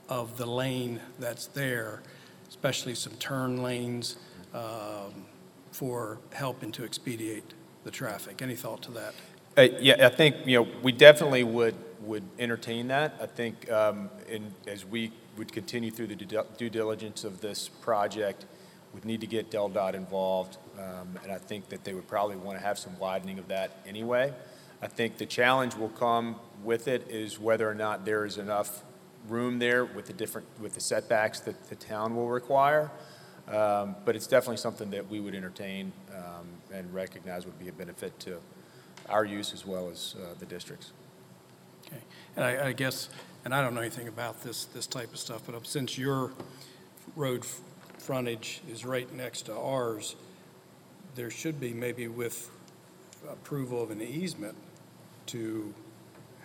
of 0.07 0.37
the 0.37 0.45
lane 0.45 1.01
that's 1.19 1.47
there, 1.47 2.01
especially 2.47 2.95
some 2.95 3.13
turn 3.15 3.61
lanes 3.61 4.15
um, 4.53 5.25
for 5.73 6.19
helping 6.31 6.71
to 6.71 6.85
expedite 6.85 7.53
the 7.83 7.91
traffic? 7.91 8.41
Any 8.41 8.55
thought 8.55 8.81
to 8.83 8.91
that? 8.91 9.13
Uh, 9.57 9.77
Yeah, 9.79 10.05
I 10.05 10.09
think, 10.09 10.35
you 10.45 10.63
know, 10.63 10.67
we 10.81 10.91
definitely 10.91 11.43
would, 11.43 11.75
would 12.01 12.23
entertain 12.39 12.87
that. 12.87 13.15
I 13.21 13.25
think, 13.25 13.71
um, 13.71 14.09
in, 14.27 14.53
as 14.67 14.85
we 14.85 15.11
would 15.37 15.51
continue 15.51 15.91
through 15.91 16.07
the 16.07 16.45
due 16.57 16.69
diligence 16.69 17.23
of 17.23 17.41
this 17.41 17.69
project, 17.69 18.45
we'd 18.93 19.05
need 19.05 19.21
to 19.21 19.27
get 19.27 19.49
DelDOT 19.49 19.95
involved, 19.95 20.57
um, 20.77 21.19
and 21.23 21.31
I 21.31 21.37
think 21.37 21.69
that 21.69 21.83
they 21.83 21.93
would 21.93 22.07
probably 22.07 22.35
want 22.35 22.57
to 22.57 22.63
have 22.63 22.77
some 22.77 22.97
widening 22.99 23.39
of 23.39 23.47
that 23.47 23.71
anyway. 23.87 24.33
I 24.81 24.87
think 24.87 25.17
the 25.17 25.25
challenge 25.25 25.75
will 25.75 25.89
come 25.89 26.35
with 26.63 26.87
it 26.87 27.07
is 27.09 27.39
whether 27.39 27.69
or 27.69 27.73
not 27.73 28.05
there 28.05 28.25
is 28.25 28.37
enough 28.37 28.83
room 29.27 29.57
there 29.57 29.85
with 29.85 30.05
the 30.05 30.13
different, 30.13 30.47
with 30.59 30.73
the 30.73 30.81
setbacks 30.81 31.39
that 31.41 31.69
the 31.69 31.75
town 31.75 32.15
will 32.15 32.29
require. 32.29 32.91
Um, 33.47 33.95
But 34.05 34.15
it's 34.15 34.27
definitely 34.27 34.57
something 34.57 34.91
that 34.91 35.09
we 35.09 35.19
would 35.19 35.35
entertain 35.35 35.91
um, 36.15 36.47
and 36.73 36.93
recognize 36.93 37.45
would 37.45 37.59
be 37.59 37.69
a 37.69 37.71
benefit 37.71 38.19
to 38.21 38.39
our 39.09 39.25
use 39.25 39.53
as 39.53 39.65
well 39.65 39.89
as 39.89 40.15
uh, 40.17 40.33
the 40.39 40.45
district's. 40.45 40.91
Okay. 41.87 42.01
And 42.35 42.45
I, 42.45 42.67
I 42.67 42.71
guess, 42.73 43.09
and 43.45 43.53
I 43.53 43.61
don't 43.61 43.73
know 43.73 43.81
anything 43.81 44.07
about 44.07 44.43
this, 44.43 44.65
this 44.65 44.87
type 44.87 45.11
of 45.13 45.19
stuff, 45.19 45.43
but 45.45 45.67
since 45.67 45.97
your 45.97 46.31
road 47.15 47.45
frontage 47.97 48.61
is 48.71 48.85
right 48.85 49.11
next 49.13 49.43
to 49.43 49.55
ours, 49.55 50.15
there 51.15 51.29
should 51.29 51.59
be 51.59 51.73
maybe 51.73 52.07
with 52.07 52.49
approval 53.29 53.83
of 53.83 53.91
an 53.91 54.01
easement 54.01 54.55
to 55.27 55.73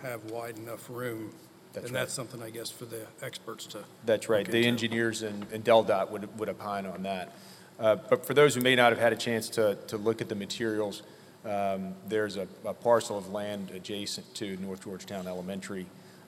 have 0.01 0.23
wide 0.25 0.57
enough 0.57 0.89
room. 0.89 1.33
That's 1.73 1.85
And 1.85 1.95
right. 1.95 2.01
that's 2.01 2.13
something, 2.13 2.41
I 2.41 2.49
guess, 2.49 2.69
for 2.69 2.85
the 2.85 3.05
experts 3.21 3.65
to. 3.67 3.83
That's 4.05 4.27
right. 4.29 4.45
The 4.45 4.57
into. 4.57 4.67
engineers 4.67 5.21
and 5.21 5.45
and 5.51 5.63
DelDOT 5.63 6.09
would, 6.09 6.39
would 6.39 6.49
opine 6.49 6.85
on 6.85 7.03
that. 7.03 7.35
Uh, 7.79 7.95
But 7.95 8.25
for 8.25 8.33
those 8.33 8.55
who 8.55 8.61
may 8.61 8.75
not 8.75 8.91
have 8.91 8.99
had 8.99 9.13
a 9.13 9.15
chance 9.15 9.49
to, 9.49 9.75
to 9.87 9.97
look 9.97 10.21
at 10.21 10.29
the 10.29 10.35
materials, 10.35 11.01
um, 11.45 11.95
there's 12.07 12.35
a 12.35 12.47
a 12.65 12.73
parcel 12.73 13.17
of 13.17 13.31
land 13.31 13.71
adjacent 13.71 14.35
to 14.35 14.57
North 14.57 14.83
Georgetown 14.83 15.27
Elementary. 15.27 15.85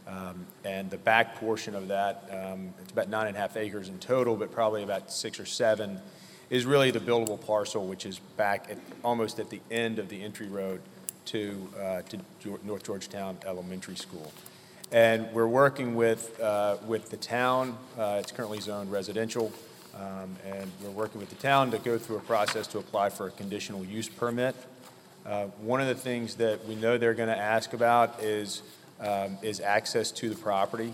Um, 0.07 0.45
And 0.63 0.89
the 0.89 0.97
back 0.97 1.35
portion 1.35 1.75
of 1.75 1.87
that, 1.89 2.23
um, 2.31 2.73
it's 2.81 2.91
about 2.91 3.09
nine 3.09 3.27
and 3.27 3.35
a 3.35 3.39
half 3.39 3.57
acres 3.57 3.89
in 3.89 3.99
total, 3.99 4.35
but 4.35 4.51
probably 4.51 4.83
about 4.83 5.11
six 5.11 5.39
or 5.39 5.45
seven 5.45 5.99
is 6.49 6.65
really 6.65 6.91
the 6.91 6.99
buildable 6.99 7.39
parcel, 7.45 7.85
which 7.87 8.05
is 8.05 8.19
back 8.37 8.67
at, 8.69 8.77
almost 9.03 9.39
at 9.39 9.49
the 9.49 9.61
end 9.69 9.99
of 9.99 10.07
the 10.09 10.23
entry 10.23 10.47
road 10.47 10.81
to, 11.25 11.67
uh, 11.79 12.01
to 12.09 12.19
North 12.63 12.83
Georgetown 12.83 13.37
Elementary 13.45 13.95
School. 13.95 14.31
And 14.91 15.31
we're 15.31 15.47
working 15.47 15.95
with, 15.95 16.37
uh, 16.41 16.77
with 16.85 17.09
the 17.09 17.17
town, 17.17 17.77
uh, 17.97 18.17
it's 18.19 18.33
currently 18.33 18.59
zoned 18.59 18.91
residential, 18.91 19.51
um, 19.95 20.35
and 20.45 20.71
we're 20.83 20.91
working 20.91 21.19
with 21.19 21.29
the 21.29 21.35
town 21.35 21.71
to 21.71 21.77
go 21.77 21.97
through 21.97 22.17
a 22.17 22.21
process 22.21 22.67
to 22.67 22.79
apply 22.79 23.09
for 23.09 23.27
a 23.27 23.31
conditional 23.31 23.83
use 23.83 24.07
permit. 24.09 24.55
Uh, 25.25 25.45
One 25.61 25.81
of 25.81 25.87
the 25.87 25.95
things 25.95 26.35
that 26.35 26.65
we 26.65 26.75
know 26.75 26.97
they're 26.97 27.13
going 27.13 27.29
to 27.29 27.37
ask 27.37 27.73
about 27.73 28.21
is, 28.23 28.63
um, 28.99 29.37
is 29.41 29.59
access 29.59 30.11
to 30.11 30.29
the 30.29 30.35
property. 30.35 30.93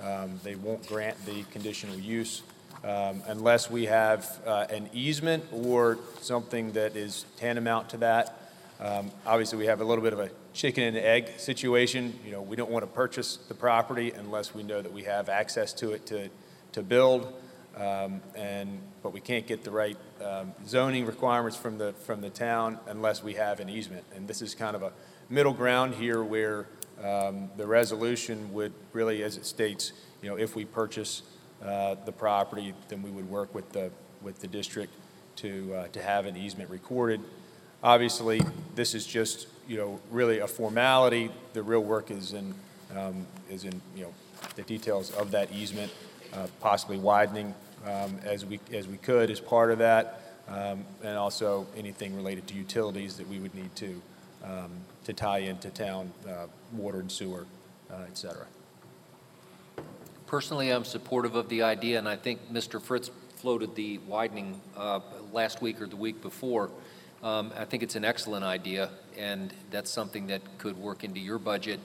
Um, 0.00 0.40
They 0.42 0.56
won't 0.56 0.86
grant 0.86 1.24
the 1.24 1.44
conditional 1.44 1.96
use 1.96 2.42
um, 2.84 3.22
unless 3.26 3.70
we 3.70 3.86
have 3.86 4.26
uh, 4.46 4.66
an 4.70 4.90
easement 4.92 5.44
or 5.52 5.98
something 6.20 6.72
that 6.72 6.96
is 6.96 7.24
tantamount 7.36 7.88
to 7.90 7.96
that. 7.98 8.38
Um, 8.80 9.10
Obviously, 9.24 9.58
we 9.58 9.66
have 9.66 9.80
a 9.80 9.84
little 9.84 10.02
bit 10.02 10.12
of 10.12 10.18
a 10.20 10.30
chicken 10.52 10.82
and 10.84 10.96
egg 10.96 11.38
situation. 11.38 12.18
You 12.26 12.32
know, 12.32 12.42
we 12.42 12.56
don't 12.56 12.70
want 12.70 12.82
to 12.82 12.90
purchase 12.90 13.36
the 13.36 13.54
property 13.54 14.10
unless 14.10 14.54
we 14.54 14.62
know 14.62 14.82
that 14.82 14.92
we 14.92 15.04
have 15.04 15.28
access 15.28 15.72
to 15.74 15.92
it 15.92 16.04
to, 16.06 16.28
to 16.72 16.82
build. 16.82 17.32
Um, 17.76 18.20
And, 18.34 18.80
but 19.02 19.12
we 19.12 19.20
can't 19.20 19.46
get 19.46 19.64
the 19.64 19.70
right 19.70 19.96
um, 20.22 20.52
zoning 20.66 21.06
requirements 21.06 21.56
from 21.56 21.78
the, 21.78 21.92
from 22.06 22.20
the 22.20 22.30
town 22.30 22.78
unless 22.86 23.22
we 23.22 23.34
have 23.34 23.60
an 23.60 23.68
easement. 23.68 24.04
And 24.14 24.28
this 24.28 24.42
is 24.42 24.54
kind 24.54 24.76
of 24.76 24.82
a 24.82 24.92
middle 25.28 25.54
ground 25.54 25.94
here 25.94 26.22
where 26.22 26.66
um, 27.02 27.50
the 27.56 27.66
resolution 27.66 28.52
would 28.52 28.72
really, 28.92 29.24
as 29.24 29.36
it 29.36 29.46
states, 29.46 29.92
you 30.22 30.28
know, 30.28 30.36
if 30.36 30.54
we 30.54 30.64
purchase 30.64 31.22
uh, 31.64 31.96
the 32.04 32.12
property, 32.12 32.74
then 32.88 33.02
we 33.02 33.10
would 33.10 33.28
work 33.30 33.54
with 33.54 33.72
the, 33.72 33.90
with 34.20 34.38
the 34.40 34.48
district 34.48 34.92
to, 35.36 35.74
uh, 35.74 35.88
to 35.88 36.02
have 36.02 36.26
an 36.26 36.36
easement 36.36 36.70
recorded. 36.70 37.20
Obviously, 37.82 38.40
this 38.74 38.94
is 38.94 39.06
just, 39.06 39.48
you 39.66 39.78
know, 39.78 39.98
really 40.10 40.40
a 40.40 40.46
formality. 40.46 41.30
The 41.54 41.62
real 41.62 41.82
work 41.82 42.10
is 42.10 42.32
in, 42.32 42.54
um, 42.94 43.26
is 43.50 43.64
in, 43.64 43.80
you 43.96 44.04
know, 44.04 44.14
the 44.56 44.62
details 44.62 45.10
of 45.12 45.30
that 45.30 45.50
easement, 45.52 45.90
uh, 46.34 46.46
possibly 46.60 46.98
widening 46.98 47.54
um, 47.84 48.18
as 48.24 48.44
we, 48.44 48.60
as 48.72 48.86
we 48.86 48.96
could 48.96 49.30
as 49.30 49.40
part 49.40 49.70
of 49.70 49.78
that, 49.78 50.20
um, 50.48 50.84
and 51.02 51.16
also 51.16 51.66
anything 51.76 52.16
related 52.16 52.46
to 52.48 52.54
utilities 52.54 53.16
that 53.16 53.28
we 53.28 53.38
would 53.38 53.54
need 53.54 53.74
to, 53.76 54.02
um, 54.44 54.70
to 55.04 55.12
tie 55.12 55.38
into 55.38 55.70
town, 55.70 56.12
uh, 56.28 56.46
water 56.72 57.00
and 57.00 57.10
sewer, 57.10 57.46
uh, 57.90 57.96
et 58.06 58.16
cetera. 58.16 58.46
Personally, 60.26 60.70
I'm 60.70 60.84
supportive 60.84 61.34
of 61.34 61.48
the 61.48 61.62
idea, 61.62 61.98
and 61.98 62.08
I 62.08 62.16
think 62.16 62.52
Mr. 62.52 62.80
Fritz 62.80 63.10
floated 63.36 63.74
the 63.74 63.98
widening 63.98 64.60
uh, 64.76 65.00
last 65.32 65.60
week 65.60 65.82
or 65.82 65.86
the 65.86 65.96
week 65.96 66.22
before. 66.22 66.70
Um, 67.22 67.52
I 67.56 67.64
think 67.64 67.82
it's 67.82 67.96
an 67.96 68.04
excellent 68.04 68.44
idea, 68.44 68.90
and 69.18 69.52
that's 69.70 69.90
something 69.90 70.28
that 70.28 70.40
could 70.58 70.76
work 70.76 71.04
into 71.04 71.20
your 71.20 71.38
budget 71.38 71.80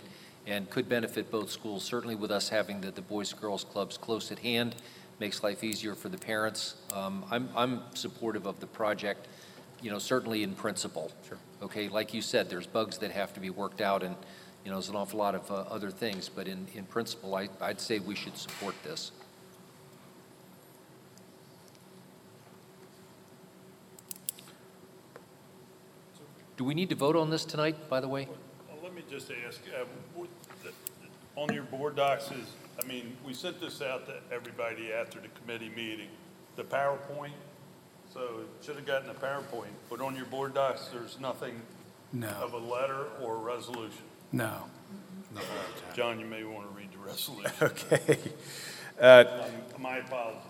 and 0.48 0.70
could 0.70 0.88
benefit 0.88 1.30
both 1.30 1.52
schools. 1.52 1.84
Certainly 1.84 2.16
with 2.16 2.32
us 2.32 2.50
having 2.50 2.82
the, 2.82 2.92
the 2.92 3.02
Boys 3.02 3.34
Girls 3.34 3.64
Clubs 3.64 3.98
close 3.98 4.32
at 4.32 4.40
hand, 4.40 4.76
makes 5.20 5.44
life 5.44 5.64
easier 5.64 5.96
for 5.96 6.10
the 6.10 6.18
parents. 6.18 6.76
Um, 6.94 7.26
I'm, 7.32 7.50
I'm 7.56 7.82
supportive 7.94 8.46
of 8.46 8.60
the 8.60 8.68
project, 8.68 9.28
you 9.82 9.90
know, 9.90 10.00
certainly 10.00 10.44
in 10.44 10.54
principle. 10.54 11.12
Sure. 11.28 11.38
Okay, 11.62 11.90
like 11.90 12.14
you 12.14 12.22
said, 12.22 12.50
there's 12.50 12.68
bugs 12.68 12.98
that 13.00 13.12
have 13.12 13.34
to 13.34 13.40
be 13.40 13.50
worked 13.50 13.82
out, 13.82 14.04
and, 14.04 14.16
you 14.64 14.70
know, 14.70 14.78
there's 14.78 14.90
an 14.90 14.96
awful 14.96 15.18
lot 15.20 15.34
of 15.36 15.50
uh, 15.50 15.56
other 15.70 15.90
things, 15.90 16.30
but 16.30 16.48
in, 16.48 16.68
in 16.76 16.86
principle, 16.86 17.36
I, 17.36 17.50
I'd 17.62 17.82
say 17.82 18.00
we 18.00 18.16
should 18.16 18.38
support 18.38 18.76
this. 18.84 19.12
Do 26.58 26.64
we 26.64 26.74
need 26.74 26.90
to 26.90 26.96
vote 26.96 27.16
on 27.16 27.30
this 27.30 27.46
tonight, 27.46 27.88
by 27.90 28.00
the 28.00 28.08
way? 28.08 28.28
Well, 28.70 28.80
Let 28.84 28.96
me 28.96 29.04
just 29.10 29.32
ask, 29.46 29.62
uh, 29.80 29.86
what- 30.16 30.30
the- 30.64 30.74
on 31.36 31.54
your 31.54 31.64
board 31.64 31.96
docs 31.96 32.32
is, 32.32 32.48
I 32.82 32.86
mean, 32.86 33.18
we 33.26 33.34
sent 33.34 33.60
this 33.60 33.82
out 33.82 34.06
to 34.08 34.16
everybody 34.34 34.94
after 34.94 35.20
the 35.20 35.28
committee 35.40 35.72
meeting, 35.76 36.08
the 36.56 36.64
PowerPoint, 36.64 37.32
so 38.14 38.22
it 38.42 38.66
should 38.66 38.76
have 38.76 38.86
gotten 38.86 39.10
a 39.10 39.14
PowerPoint, 39.14 39.72
but 39.90 40.02
on 40.02 40.16
your 40.16 40.26
board 40.26 40.54
docs, 40.54 40.88
there's 40.94 41.20
nothing 41.20 41.62
No. 42.14 42.30
of 42.30 42.54
a 42.54 42.58
letter 42.58 43.06
or 43.22 43.36
a 43.36 43.40
resolution. 43.40 44.04
No. 44.32 44.64
John, 45.94 46.20
you 46.20 46.26
may 46.26 46.44
want 46.44 46.70
to 46.70 46.76
read 46.78 46.90
the 46.92 46.98
resolution. 47.00 47.52
Okay. 47.62 48.18
Uh, 49.00 49.44
Um, 49.76 49.82
My 49.82 49.98
apologies. 49.98 50.42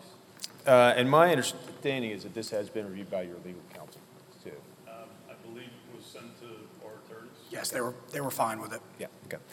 Uh, 0.66 0.94
And 0.96 1.10
my 1.10 1.32
understanding 1.32 2.12
is 2.12 2.24
that 2.24 2.34
this 2.34 2.50
has 2.52 2.70
been 2.70 2.88
reviewed 2.88 3.10
by 3.12 3.24
your 3.24 3.36
legal 3.44 3.62
counsel, 3.74 4.00
too. 4.42 4.52
Um, 4.88 4.94
I 5.30 5.34
believe 5.46 5.68
it 5.68 5.96
was 5.98 6.06
sent 6.06 6.40
to 6.40 6.46
our 6.86 6.94
attorneys. 7.06 7.34
Yes, 7.50 7.70
they 7.72 7.82
were, 7.82 7.94
they 8.14 8.22
were 8.22 8.32
fine 8.32 8.62
with 8.62 8.72
it. 8.72 8.80
Yeah, 9.00 9.08
okay. 9.26 9.44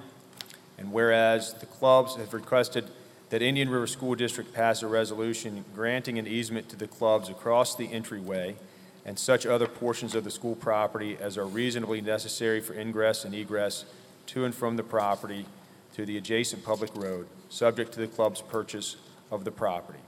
And 0.78 0.93
whereas 0.93 1.55
the 1.55 1.66
clubs 1.66 2.16
have 2.16 2.32
requested 2.32 2.89
that 3.31 3.43
Indian 3.43 3.69
River 3.69 3.86
School 3.86 4.14
District 4.14 4.52
pass 4.52 4.82
a 4.82 4.86
resolution 4.86 5.64
granting 5.74 6.19
an 6.19 6.27
easement 6.27 6.69
to 6.69 6.77
the 6.77 6.86
clubs 6.86 7.28
across 7.28 7.74
the 7.74 7.90
entryway 7.93 8.56
and 9.05 9.19
such 9.19 9.47
other 9.47 9.66
portions 9.66 10.14
of 10.14 10.23
the 10.23 10.31
school 10.31 10.55
property 10.55 11.16
as 11.20 11.36
are 11.36 11.47
reasonably 11.47 12.01
necessary 12.01 12.60
for 12.60 12.74
ingress 12.74 13.24
and 13.24 13.35
egress 13.35 13.85
to 14.27 14.44
and 14.44 14.55
from 14.55 14.77
the 14.77 14.82
property 14.82 15.47
to 15.94 16.06
the 16.06 16.16
adjacent 16.16 16.64
public 16.64 16.94
road, 16.94 17.27
subject 17.48 17.93
to 17.93 18.01
the 18.01 18.06
club's 18.06 18.40
purchase 18.40 18.97
of 19.31 19.44
the 19.44 19.51
property. 19.51 19.98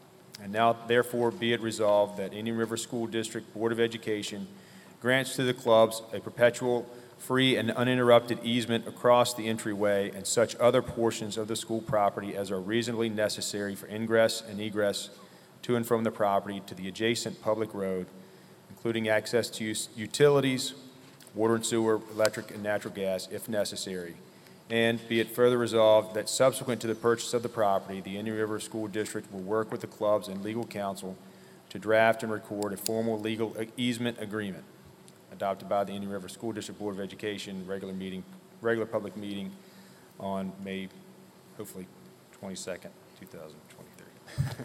And 0.42 0.52
now 0.52 0.76
therefore 0.86 1.30
be 1.30 1.52
it 1.52 1.60
resolved 1.60 2.18
that 2.18 2.32
Indian 2.32 2.56
River 2.56 2.76
School 2.76 3.06
District 3.06 3.52
Board 3.54 3.72
of 3.72 3.80
Education 3.80 4.46
grants 5.04 5.36
to 5.36 5.42
the 5.42 5.52
clubs 5.52 6.00
a 6.14 6.18
perpetual, 6.18 6.86
free, 7.18 7.58
and 7.58 7.70
uninterrupted 7.72 8.38
easement 8.42 8.88
across 8.88 9.34
the 9.34 9.46
entryway 9.46 10.10
and 10.14 10.26
such 10.26 10.56
other 10.56 10.80
portions 10.80 11.36
of 11.36 11.46
the 11.46 11.54
school 11.54 11.82
property 11.82 12.34
as 12.34 12.50
are 12.50 12.58
reasonably 12.58 13.10
necessary 13.10 13.74
for 13.74 13.86
ingress 13.88 14.42
and 14.48 14.58
egress 14.58 15.10
to 15.60 15.76
and 15.76 15.86
from 15.86 16.04
the 16.04 16.10
property 16.10 16.62
to 16.66 16.74
the 16.74 16.88
adjacent 16.88 17.38
public 17.42 17.74
road, 17.74 18.06
including 18.70 19.06
access 19.06 19.50
to 19.50 19.70
us- 19.70 19.90
utilities, 19.94 20.72
water 21.34 21.54
and 21.54 21.66
sewer, 21.66 22.00
electric, 22.10 22.50
and 22.50 22.62
natural 22.62 22.94
gas 22.94 23.28
if 23.30 23.46
necessary. 23.46 24.14
And 24.70 25.06
be 25.06 25.20
it 25.20 25.28
further 25.28 25.58
resolved 25.58 26.14
that 26.14 26.30
subsequent 26.30 26.80
to 26.80 26.86
the 26.86 26.94
purchase 26.94 27.34
of 27.34 27.42
the 27.42 27.50
property, 27.50 28.00
the 28.00 28.16
Indian 28.16 28.38
River 28.38 28.58
School 28.58 28.88
District 28.88 29.30
will 29.30 29.40
work 29.40 29.70
with 29.70 29.82
the 29.82 29.86
clubs 29.86 30.28
and 30.28 30.42
legal 30.42 30.64
counsel 30.64 31.14
to 31.68 31.78
draft 31.78 32.22
and 32.22 32.32
record 32.32 32.72
a 32.72 32.78
formal 32.78 33.20
legal 33.20 33.54
easement 33.76 34.18
agreement 34.18 34.64
adopted 35.34 35.68
by 35.68 35.84
the 35.84 35.92
Indian 35.92 36.12
River 36.12 36.28
School 36.28 36.52
District 36.52 36.78
Board 36.78 36.94
of 36.94 37.00
Education, 37.00 37.66
regular 37.66 37.92
meeting, 37.92 38.22
regular 38.60 38.86
public 38.86 39.16
meeting 39.16 39.50
on 40.20 40.52
May, 40.62 40.88
hopefully, 41.58 41.86
22nd, 42.40 42.88
2023. 43.20 44.64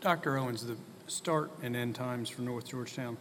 Dr. 0.00 0.36
Owens, 0.36 0.66
the 0.66 0.76
start 1.06 1.50
and 1.62 1.76
end 1.76 1.94
times 1.94 2.28
for 2.28 2.42
North 2.42 2.68
Georgetown? 2.68 3.16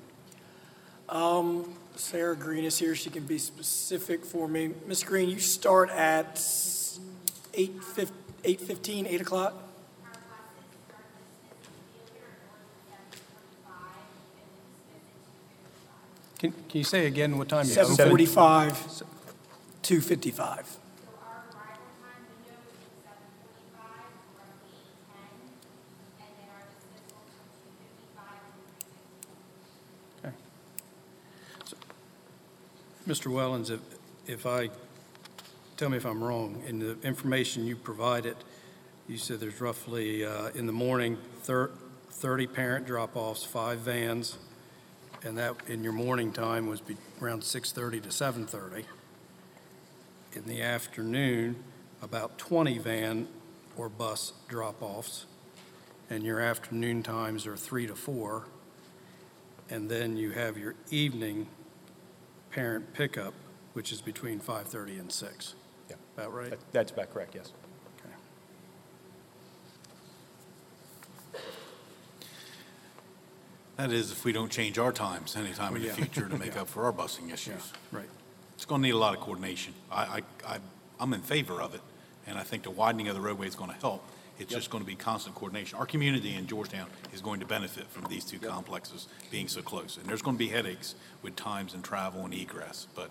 Um, 1.07 1.75
Sarah 1.95 2.35
Green 2.35 2.63
is 2.63 2.79
here, 2.79 2.95
she 2.95 3.11
can 3.11 3.25
be 3.25 3.37
specific 3.37 4.25
for 4.25 4.47
me. 4.47 4.71
Ms. 4.87 5.03
Green, 5.03 5.29
you 5.29 5.39
start 5.39 5.91
at 5.91 6.41
eight 7.53 7.83
fif, 7.83 8.11
eight 8.43 8.59
fifteen, 8.59 9.05
eight 9.05 9.21
o'clock? 9.21 9.53
Can, 16.43 16.51
can 16.51 16.77
you 16.79 16.83
say 16.83 17.05
again 17.05 17.37
what 17.37 17.47
time 17.47 17.65
you 17.65 17.71
Seven 17.71 17.93
open? 17.93 18.09
forty-five, 18.09 19.03
two 19.81 20.01
fifty-five. 20.01 20.77
Mr. 33.07 33.31
Wellens, 33.31 33.69
if, 33.69 33.79
if 34.27 34.45
I, 34.45 34.69
tell 35.77 35.89
me 35.89 35.97
if 35.97 36.05
I'm 36.05 36.23
wrong, 36.23 36.61
in 36.67 36.79
the 36.79 36.97
information 37.03 37.65
you 37.65 37.75
provided, 37.75 38.35
you 39.07 39.17
said 39.17 39.39
there's 39.39 39.59
roughly, 39.59 40.25
uh, 40.25 40.49
in 40.55 40.65
the 40.65 40.73
morning, 40.73 41.17
thir- 41.41 41.71
30 42.11 42.47
parent 42.47 42.85
drop-offs, 42.85 43.43
five 43.43 43.79
vans, 43.79 44.37
and 45.23 45.37
that, 45.37 45.55
in 45.67 45.83
your 45.83 45.93
morning 45.93 46.31
time, 46.31 46.67
was 46.67 46.81
be- 46.81 46.97
around 47.21 47.43
6:30 47.43 48.01
to 48.01 48.11
7:30. 48.11 48.85
In 50.33 50.45
the 50.45 50.61
afternoon, 50.61 51.63
about 52.01 52.37
20 52.37 52.77
van 52.79 53.27
or 53.77 53.89
bus 53.89 54.33
drop-offs, 54.47 55.25
and 56.09 56.23
your 56.23 56.39
afternoon 56.39 57.03
times 57.03 57.47
are 57.47 57.55
3 57.55 57.87
to 57.87 57.95
4. 57.95 58.45
And 59.69 59.89
then 59.89 60.17
you 60.17 60.31
have 60.31 60.57
your 60.57 60.75
evening 60.91 61.47
parent 62.51 62.93
pickup, 62.93 63.33
which 63.73 63.91
is 63.91 64.01
between 64.01 64.39
5:30 64.39 64.99
and 64.99 65.11
6. 65.11 65.55
Yeah. 65.89 65.95
About 66.17 66.33
right? 66.33 66.49
That- 66.51 66.71
That's 66.71 66.91
about 66.91 67.11
correct, 67.13 67.35
yes. 67.35 67.51
That 73.77 73.91
is, 73.91 74.11
if 74.11 74.23
we 74.23 74.31
don't 74.31 74.51
change 74.51 74.77
our 74.77 74.91
times 74.91 75.35
anytime 75.35 75.75
in 75.75 75.81
the 75.81 75.87
Yeah. 75.87 75.93
future 75.95 76.29
to 76.29 76.37
make 76.37 76.55
up 76.55 76.67
for 76.67 76.85
our 76.85 76.93
busing 76.93 77.31
issues. 77.33 77.73
Right. 77.91 78.09
It's 78.55 78.65
going 78.65 78.81
to 78.81 78.87
need 78.87 78.93
a 78.93 78.97
lot 78.97 79.15
of 79.15 79.21
coordination. 79.21 79.73
I, 79.91 80.21
I, 80.45 80.53
I- 80.55 80.59
I'm 80.99 81.11
in 81.13 81.21
favor 81.21 81.59
of 81.61 81.73
it, 81.73 81.81
and 82.27 82.37
I 82.37 82.43
think 82.43 82.63
the 82.63 82.69
widening 82.71 83.07
of 83.07 83.15
the 83.15 83.21
roadway 83.21 83.47
is 83.47 83.55
going 83.55 83.71
to 83.71 83.75
help. 83.77 84.03
It's 84.39 84.51
just 84.53 84.69
going 84.69 84.83
to 84.83 84.87
be 84.87 84.95
constant 84.95 85.35
coordination. 85.35 85.77
Our 85.79 85.85
community 85.85 86.33
in 86.35 86.47
Georgetown 86.47 86.87
is 87.13 87.21
going 87.21 87.39
to 87.39 87.45
benefit 87.45 87.87
from 87.87 88.05
these 88.09 88.23
two 88.23 88.39
complexes 88.39 89.07
being 89.31 89.47
so 89.47 89.61
close. 89.61 89.97
And 89.97 90.05
there's 90.07 90.21
going 90.21 90.35
to 90.37 90.39
be 90.39 90.47
headaches 90.49 90.95
with 91.21 91.35
times 91.35 91.73
and 91.73 91.83
travel 91.83 92.23
and 92.25 92.33
egress, 92.33 92.87
but 92.95 93.09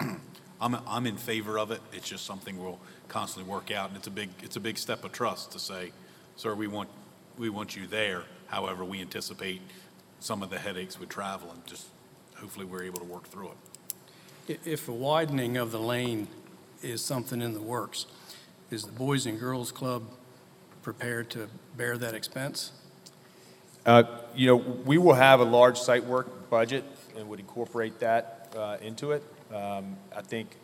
I'm, 0.60 0.76
I'm 0.86 1.06
in 1.06 1.16
favor 1.16 1.58
of 1.58 1.70
it. 1.70 1.80
It's 1.92 2.08
just 2.08 2.26
something 2.26 2.62
we'll 2.62 2.78
constantly 3.08 3.50
work 3.50 3.70
out, 3.70 3.88
and 3.88 3.96
it's 3.96 4.06
a 4.08 4.10
big, 4.12 4.28
it's 4.42 4.56
a 4.56 4.60
big 4.60 4.78
step 4.78 5.04
of 5.04 5.12
trust 5.12 5.52
to 5.52 5.58
say, 5.58 5.92
sir, 6.36 6.54
we 6.54 6.66
want, 6.66 6.88
we 7.38 7.48
want 7.48 7.74
you 7.76 7.86
there. 7.86 8.24
However, 8.48 8.84
we 8.84 9.00
anticipate 9.00 9.62
some 10.22 10.40
of 10.42 10.50
the 10.50 10.58
headaches 10.58 11.00
with 11.00 11.08
travel, 11.08 11.50
and 11.50 11.66
just 11.66 11.86
hopefully 12.36 12.64
we're 12.64 12.84
able 12.84 13.00
to 13.00 13.04
work 13.04 13.24
through 13.24 13.50
it. 14.48 14.60
If 14.64 14.88
a 14.88 14.92
widening 14.92 15.56
of 15.56 15.72
the 15.72 15.80
lane 15.80 16.28
is 16.80 17.04
something 17.04 17.42
in 17.42 17.54
the 17.54 17.60
works, 17.60 18.06
is 18.70 18.84
the 18.84 18.92
Boys 18.92 19.26
and 19.26 19.38
Girls 19.38 19.72
Club 19.72 20.04
prepared 20.82 21.28
to 21.30 21.48
bear 21.76 21.98
that 21.98 22.14
expense? 22.14 22.72
Uh, 23.84 24.04
You 24.34 24.46
know, 24.46 24.56
we 24.56 24.96
will 24.96 25.14
have 25.14 25.40
a 25.40 25.44
large 25.44 25.78
site 25.78 26.04
work 26.04 26.48
budget 26.48 26.84
and 27.16 27.28
would 27.28 27.40
incorporate 27.40 27.98
that 27.98 28.54
uh, 28.56 28.76
into 28.80 29.12
it. 29.12 29.22
Um, 29.52 29.96
I 30.16 30.22
think, 30.22 30.56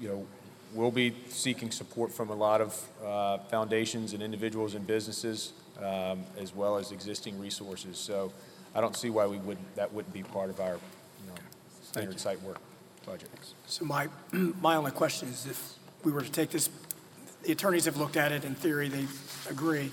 you 0.00 0.08
know, 0.08 0.26
we'll 0.74 0.90
be 0.90 1.14
seeking 1.28 1.70
support 1.70 2.12
from 2.12 2.30
a 2.30 2.34
lot 2.34 2.60
of 2.60 2.88
uh, 3.04 3.38
foundations 3.50 4.12
and 4.12 4.22
individuals 4.22 4.74
and 4.74 4.86
businesses, 4.86 5.52
um, 5.78 6.24
as 6.38 6.54
well 6.54 6.76
as 6.76 6.92
existing 6.92 7.38
resources. 7.38 7.98
So 7.98 8.32
I 8.76 8.82
don't 8.82 8.94
see 8.94 9.08
why 9.08 9.26
we 9.26 9.38
wouldn't, 9.38 9.74
that 9.76 9.94
wouldn't 9.94 10.12
be 10.12 10.22
part 10.22 10.50
of 10.50 10.60
our, 10.60 10.74
you 10.74 11.28
know, 11.28 11.34
standard 11.82 12.20
site 12.20 12.40
work 12.42 12.58
budget. 13.06 13.30
So 13.66 13.86
my, 13.86 14.08
my 14.32 14.76
only 14.76 14.90
question 14.90 15.28
is 15.28 15.46
if 15.46 15.74
we 16.04 16.12
were 16.12 16.20
to 16.20 16.30
take 16.30 16.50
this, 16.50 16.68
the 17.42 17.52
attorneys 17.52 17.86
have 17.86 17.96
looked 17.96 18.18
at 18.18 18.32
it, 18.32 18.44
in 18.44 18.54
theory, 18.54 18.90
they 18.90 19.06
agree. 19.48 19.90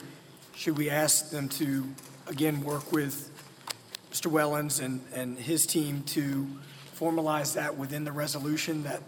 Should 0.54 0.78
we 0.78 0.90
ask 0.90 1.30
them 1.30 1.48
to, 1.50 1.88
again, 2.28 2.62
work 2.62 2.92
with 2.92 3.32
Mr. 4.12 4.30
Wellens 4.30 4.84
and, 4.84 5.02
and 5.16 5.40
his 5.40 5.66
team 5.66 6.04
to 6.08 6.46
formalize 7.00 7.54
that 7.56 7.78
within 7.78 8.04
the 8.04 8.12
resolution, 8.12 8.84
that 8.84 9.02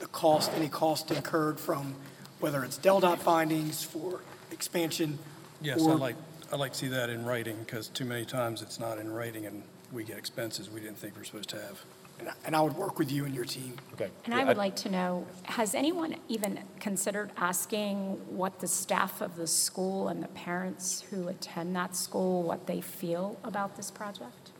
the 0.00 0.06
cost, 0.06 0.52
any 0.54 0.68
cost 0.68 1.10
incurred 1.10 1.58
from, 1.58 1.94
whether 2.40 2.62
it's 2.62 2.76
DelDOT 2.76 3.18
findings 3.20 3.82
for 3.82 4.20
expansion? 4.50 5.18
Yes, 5.62 5.80
or- 5.80 5.94
I'd 5.94 6.00
like, 6.00 6.16
I'd 6.54 6.60
like 6.60 6.72
to 6.72 6.78
see 6.78 6.88
that 6.88 7.10
in 7.10 7.24
writing, 7.24 7.56
because 7.66 7.88
too 7.88 8.04
many 8.04 8.24
times 8.24 8.62
it's 8.62 8.78
not 8.78 8.98
in 8.98 9.12
writing, 9.12 9.44
and 9.44 9.64
we 9.92 10.04
get 10.04 10.16
expenses 10.18 10.70
we 10.70 10.78
didn't 10.78 10.98
think 10.98 11.16
we 11.16 11.22
were 11.22 11.24
supposed 11.24 11.48
to 11.48 11.56
have. 11.60 11.82
And 12.20 12.28
I- 12.28 12.34
And 12.44 12.54
I 12.54 12.60
would 12.60 12.76
work 12.76 12.96
with 12.96 13.10
you 13.10 13.24
and 13.24 13.34
your 13.34 13.44
team. 13.44 13.74
Okay. 13.94 14.08
And 14.24 14.32
I 14.32 14.44
would 14.44 14.56
like 14.56 14.76
to 14.76 14.88
know, 14.88 15.26
has 15.42 15.74
anyone 15.74 16.14
even 16.28 16.60
considered 16.78 17.32
asking 17.36 18.36
what 18.36 18.60
the 18.60 18.68
staff 18.68 19.20
of 19.20 19.34
the 19.34 19.48
school 19.48 20.06
and 20.06 20.22
the 20.22 20.28
parents 20.28 21.02
who 21.10 21.26
attend 21.26 21.74
that 21.74 21.96
school, 21.96 22.44
what 22.44 22.68
they 22.68 22.80
feel 22.80 23.36
about 23.42 23.74
this 23.74 23.90
project? 23.90 24.52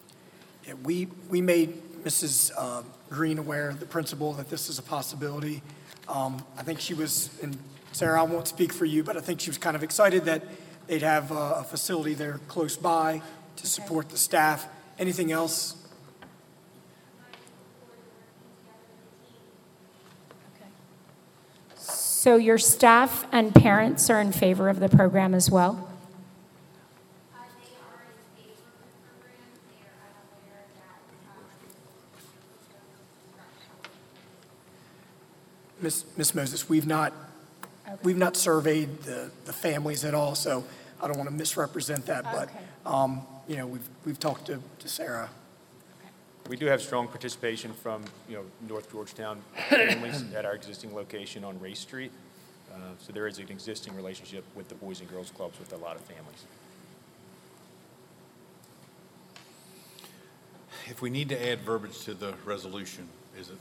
Yeah, 0.66 0.74
we, 0.82 1.06
we 1.30 1.40
made 1.40 1.80
Mrs. 2.02 2.50
uh, 2.58 2.82
Green 3.08 3.38
aware, 3.38 3.72
the 3.72 3.86
principal, 3.86 4.32
that 4.32 4.50
this 4.50 4.68
is 4.68 4.80
a 4.80 4.82
possibility. 4.82 5.62
Um, 6.08 6.44
I 6.58 6.64
think 6.64 6.80
she 6.80 6.92
was, 6.94 7.30
and 7.40 7.56
Sarah, 7.92 8.18
I 8.18 8.24
won't 8.24 8.48
speak 8.48 8.72
for 8.72 8.84
you, 8.84 9.04
but 9.04 9.16
I 9.16 9.20
think 9.20 9.38
she 9.38 9.48
was 9.50 9.58
kind 9.58 9.76
of 9.76 9.84
excited 9.84 10.24
that 10.24 10.42
they'd 10.86 11.02
have 11.02 11.32
uh, 11.32 11.56
a 11.58 11.64
facility 11.64 12.14
there 12.14 12.40
close 12.48 12.76
by 12.76 13.22
to 13.56 13.66
support 13.66 14.08
the 14.08 14.18
staff. 14.18 14.66
Anything 14.98 15.32
else? 15.32 15.76
So 21.76 22.36
your 22.36 22.56
staff 22.56 23.26
and 23.32 23.54
parents 23.54 24.08
are 24.08 24.20
in 24.20 24.32
favor 24.32 24.68
of 24.68 24.80
the 24.80 24.88
program 24.88 25.34
as 25.34 25.50
well? 25.50 25.90
Miss 35.84 36.06
Ms. 36.16 36.34
Moses, 36.34 36.66
we've 36.66 36.86
not, 36.86 37.12
we've 38.02 38.16
not 38.16 38.36
surveyed 38.36 39.02
the, 39.02 39.30
the 39.44 39.52
families 39.52 40.04
at 40.04 40.14
all, 40.14 40.34
so 40.34 40.64
I 41.02 41.06
don't 41.06 41.16
want 41.16 41.28
to 41.28 41.34
misrepresent 41.34 42.06
that, 42.06 42.24
but, 42.24 42.48
um, 42.90 43.22
you 43.46 43.56
know, 43.56 43.66
we've, 43.66 43.88
we've 44.04 44.18
talked 44.18 44.46
to, 44.46 44.60
to 44.78 44.88
Sarah. 44.88 45.30
We 46.48 46.56
do 46.56 46.66
have 46.66 46.82
strong 46.82 47.08
participation 47.08 47.72
from, 47.72 48.04
you 48.28 48.36
know, 48.36 48.44
North 48.68 48.90
Georgetown 48.92 49.40
families 49.68 50.24
at 50.34 50.44
our 50.44 50.54
existing 50.54 50.94
location 50.94 51.42
on 51.44 51.58
Race 51.60 51.80
Street. 51.80 52.12
Uh, 52.72 52.76
So 52.98 53.12
there 53.12 53.26
is 53.26 53.38
an 53.38 53.48
existing 53.48 53.94
relationship 53.96 54.44
with 54.54 54.68
the 54.68 54.74
Boys 54.74 55.00
and 55.00 55.08
Girls 55.10 55.30
Clubs 55.30 55.58
with 55.58 55.72
a 55.72 55.76
lot 55.76 55.96
of 55.96 56.02
families. 56.02 56.44
If 60.86 61.00
we 61.00 61.08
need 61.08 61.30
to 61.30 61.48
add 61.50 61.60
verbiage 61.60 62.00
to 62.00 62.12
the 62.14 62.34
resolution, 62.44 63.08
is 63.38 63.48
it, 63.48 63.56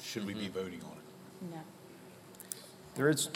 should 0.00 0.24
we 0.26 0.34
be 0.34 0.48
voting 0.48 0.80
on 0.84 0.92
it? 0.92 1.54
No. 1.54 1.60
There 2.98 3.08
is, 3.08 3.30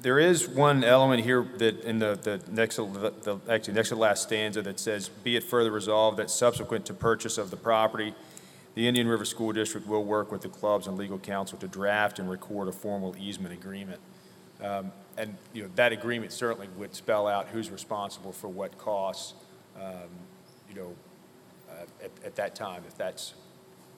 there 0.00 0.18
is 0.18 0.48
one 0.48 0.82
element 0.82 1.24
here 1.24 1.46
that 1.58 1.80
in 1.82 1.98
the, 1.98 2.18
the 2.22 2.40
next, 2.50 2.76
the, 2.76 3.38
actually, 3.50 3.74
next 3.74 3.90
to 3.90 3.96
last 3.96 4.22
stanza 4.22 4.62
that 4.62 4.80
says, 4.80 5.10
"Be 5.10 5.36
it 5.36 5.44
further 5.44 5.70
resolved 5.70 6.16
that 6.16 6.30
subsequent 6.30 6.86
to 6.86 6.94
purchase 6.94 7.36
of 7.36 7.50
the 7.50 7.56
property, 7.58 8.14
the 8.74 8.88
Indian 8.88 9.06
River 9.06 9.26
School 9.26 9.52
District 9.52 9.86
will 9.86 10.04
work 10.04 10.32
with 10.32 10.40
the 10.40 10.48
clubs 10.48 10.86
and 10.86 10.96
legal 10.96 11.18
counsel 11.18 11.58
to 11.58 11.68
draft 11.68 12.18
and 12.18 12.30
record 12.30 12.66
a 12.66 12.72
formal 12.72 13.14
easement 13.18 13.52
agreement." 13.52 14.00
Um, 14.62 14.90
And, 15.16 15.36
you 15.52 15.62
know, 15.62 15.70
that 15.76 15.92
agreement 15.92 16.32
certainly 16.32 16.68
would 16.76 16.94
spell 16.94 17.28
out 17.28 17.48
who's 17.48 17.70
responsible 17.70 18.32
for 18.32 18.48
what 18.48 18.76
costs, 18.78 19.34
um, 19.80 20.10
you 20.68 20.74
know, 20.74 20.92
uh, 21.70 22.04
at, 22.04 22.10
at 22.24 22.34
that 22.34 22.56
time, 22.56 22.82
if 22.88 22.96
that's 22.96 23.34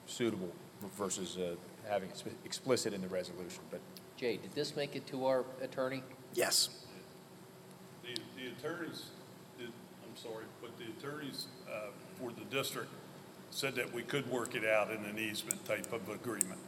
suitable 0.07 0.53
versus 0.99 1.39
uh, 1.39 1.55
having 1.89 2.11
it 2.11 2.23
explicit 2.45 2.93
in 2.93 3.01
the 3.01 3.09
resolution. 3.09 3.63
But 3.71 3.81
Jay, 4.17 4.39
did 4.39 4.53
this 4.55 4.75
make 4.75 4.97
it 4.97 5.07
to 5.09 5.27
our 5.27 5.45
attorney? 5.63 6.03
Yes. 6.35 6.71
The, 8.03 8.15
the 8.37 8.49
attorneys, 8.49 9.07
did- 9.59 9.69
I'm 9.69 10.17
sorry, 10.17 10.45
but 10.63 10.71
the 10.79 10.85
attorneys 10.99 11.47
uh, 11.71 11.89
for 12.19 12.31
the 12.33 12.45
district 12.45 12.89
said 13.51 13.75
that 13.75 13.93
we 13.93 14.03
could 14.03 14.31
work 14.31 14.55
it 14.55 14.65
out 14.65 14.91
in 14.91 15.05
an 15.05 15.19
easement 15.19 15.65
type 15.67 15.93
of 15.93 16.09
agreement. 16.09 16.59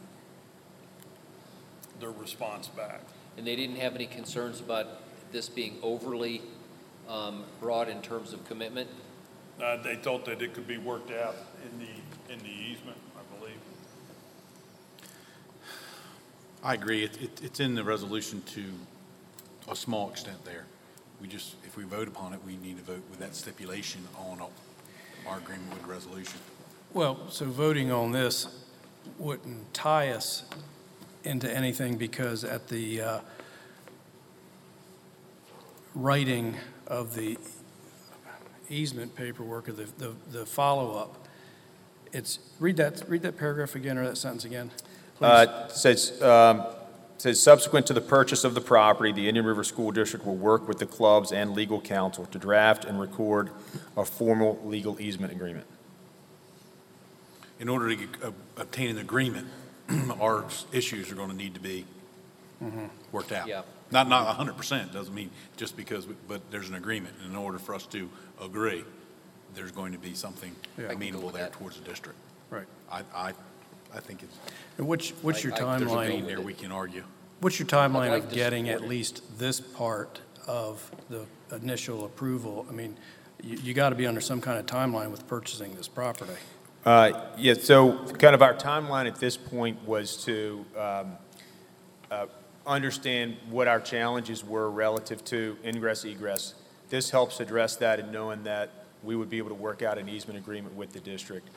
Their 1.99 2.11
response 2.11 2.67
back. 2.67 3.01
And 3.37 3.45
they 3.45 3.55
didn't 3.55 3.77
have 3.77 3.95
any 3.95 4.05
concerns 4.05 4.59
about 4.59 4.87
this 5.31 5.49
being 5.49 5.77
overly 5.81 6.41
um, 7.07 7.43
broad 7.59 7.89
in 7.89 8.01
terms 8.01 8.33
of 8.33 8.47
commitment? 8.47 8.89
Uh, 9.61 9.81
They 9.81 9.95
thought 9.95 10.25
that 10.25 10.41
it 10.41 10.53
could 10.53 10.67
be 10.67 10.77
worked 10.77 11.11
out 11.11 11.35
in 11.63 11.79
the, 11.79 12.33
in 12.33 12.39
the 12.39 12.49
easement, 12.49 12.97
I 13.17 13.37
believe. 13.39 13.57
I 16.63 16.73
agree. 16.73 17.03
It, 17.03 17.21
it, 17.21 17.41
it's 17.43 17.59
in 17.59 17.75
the 17.75 17.83
resolution 17.83 18.41
to 18.53 18.65
a 19.69 19.75
small 19.75 20.09
extent 20.09 20.43
there. 20.43 20.65
We 21.21 21.27
just, 21.27 21.55
if 21.65 21.77
we 21.77 21.83
vote 21.83 22.07
upon 22.07 22.33
it, 22.33 22.39
we 22.45 22.57
need 22.57 22.77
to 22.77 22.83
vote 22.83 23.03
with 23.09 23.19
that 23.19 23.35
stipulation 23.35 24.01
on 24.17 24.41
our 25.27 25.37
agreement 25.37 25.69
with 25.71 25.81
the 25.83 25.87
resolution. 25.87 26.39
Well, 26.93 27.19
so 27.29 27.45
voting 27.45 27.91
on 27.91 28.11
this 28.11 28.65
wouldn't 29.17 29.73
tie 29.73 30.09
us 30.09 30.43
into 31.23 31.53
anything 31.53 31.97
because 31.97 32.43
at 32.43 32.67
the 32.67 33.01
uh, 33.01 33.19
writing 35.93 36.55
of 36.87 37.15
the 37.15 37.37
easement 38.69 39.15
paperwork 39.15 39.69
or 39.69 39.73
the, 39.73 39.87
the, 39.97 40.13
the 40.31 40.45
follow-up, 40.45 41.27
it's, 42.11 42.39
read 42.59 42.77
that, 42.77 43.03
read 43.07 43.21
that 43.21 43.37
paragraph 43.37 43.75
again 43.75 43.97
or 43.97 44.05
that 44.07 44.17
sentence 44.17 44.45
again. 44.45 44.71
Please. 45.19 45.25
Uh, 45.25 45.67
Says, 45.69 46.21
um, 46.21 46.65
says 47.17 47.41
subsequent 47.41 47.85
to 47.87 47.93
the 47.93 48.01
purchase 48.01 48.43
of 48.45 48.53
the 48.55 48.61
property, 48.61 49.11
the 49.11 49.27
Indian 49.27 49.45
River 49.45 49.63
School 49.63 49.91
District 49.91 50.25
will 50.25 50.37
work 50.37 50.67
with 50.67 50.79
the 50.79 50.85
clubs 50.85 51.31
and 51.33 51.51
legal 51.53 51.81
counsel 51.81 52.25
to 52.27 52.39
draft 52.39 52.85
and 52.85 52.99
record 52.99 53.49
a 53.97 54.05
formal 54.05 54.59
legal 54.65 54.99
easement 55.01 55.31
agreement. 55.33 55.65
in 57.59 57.67
order 57.67 57.89
to 57.89 57.95
get- 57.97 58.23
ob- 58.23 58.33
obtain 58.55 58.89
an 58.89 58.97
agreement, 58.99 59.45
our 60.21 60.45
issues 60.71 61.11
are 61.11 61.15
going 61.15 61.29
to 61.29 61.35
need 61.35 61.53
to 61.53 61.59
be 61.59 61.85
worked 63.11 63.33
out. 63.33 63.47
Yeah. 63.49 63.63
Not, 63.91 64.07
not 64.07 64.37
100%, 64.37 64.93
doesn't 64.93 65.13
mean 65.13 65.29
just 65.57 65.75
because, 65.75 66.07
we- 66.07 66.15
but 66.27 66.39
there's 66.51 66.69
an 66.69 66.75
agreement. 66.75 67.15
And 67.21 67.31
in 67.31 67.35
order 67.37 67.59
for 67.59 67.75
us 67.75 67.85
to 67.87 68.09
agree, 68.41 68.85
there's 69.55 69.71
going 69.71 69.91
to 69.91 69.97
be 69.99 70.13
something 70.13 70.55
Yeah. 70.77 70.85
I 70.85 70.87
can 70.91 70.99
go 70.99 71.03
amenable 71.07 71.25
with 71.25 71.35
there 71.35 71.43
that. 71.45 71.51
towards 71.53 71.77
the 71.77 71.83
district. 71.83 72.17
Right. 72.49 72.65
I, 72.89 73.01
I, 73.13 73.33
I 73.93 73.99
think 73.99 74.23
it's. 74.23 74.37
And 74.77 74.87
what's, 74.87 75.09
what's 75.21 75.43
your 75.43 75.53
I- 75.53 75.77
There's 75.77 75.91
a 75.91 75.95
vein 75.95 76.23
timeline? 76.23 76.27
there 76.27 76.41
we 76.41 76.53
can 76.53 76.71
argue. 76.71 77.03
What's 77.41 77.57
your 77.59 77.67
timeline 77.67 78.09
like 78.09 78.23
of 78.23 78.29
to 78.29 78.35
getting 78.35 78.65
support 78.65 78.81
at 78.81 78.85
it. 78.85 78.89
least 78.89 79.21
this 79.39 79.59
part 79.61 80.19
of 80.47 80.91
the 81.09 81.25
initial 81.55 82.05
approval? 82.05 82.65
I 82.69 82.73
mean, 82.73 82.97
you, 83.41 83.57
you 83.57 83.73
got 83.73 83.89
to 83.89 83.95
be 83.95 84.05
under 84.05 84.21
some 84.21 84.41
kind 84.41 84.59
of 84.59 84.65
timeline 84.65 85.09
with 85.11 85.25
purchasing 85.27 85.73
this 85.75 85.87
property. 85.87 86.33
Uh, 86.85 87.27
Yeah, 87.37 87.53
so 87.55 88.05
kind 88.13 88.35
of 88.35 88.41
our 88.41 88.53
timeline 88.53 89.07
at 89.07 89.15
this 89.15 89.37
point 89.37 89.85
was 89.87 90.23
to 90.25 90.65
um, 90.77 91.17
uh, 92.11 92.25
understand 92.67 93.37
what 93.49 93.67
our 93.67 93.79
challenges 93.79 94.43
were 94.43 94.69
relative 94.69 95.23
to 95.25 95.57
ingress 95.63 96.03
egress. 96.05 96.55
This 96.89 97.09
helps 97.09 97.39
address 97.39 97.75
that 97.77 97.99
in 97.99 98.11
knowing 98.11 98.43
that 98.43 98.71
we 99.03 99.15
would 99.15 99.29
be 99.29 99.37
able 99.37 99.49
to 99.49 99.55
work 99.55 99.81
out 99.81 99.97
an 99.97 100.09
easement 100.09 100.37
agreement 100.37 100.75
with 100.75 100.91
the 100.91 100.99
district. 100.99 101.47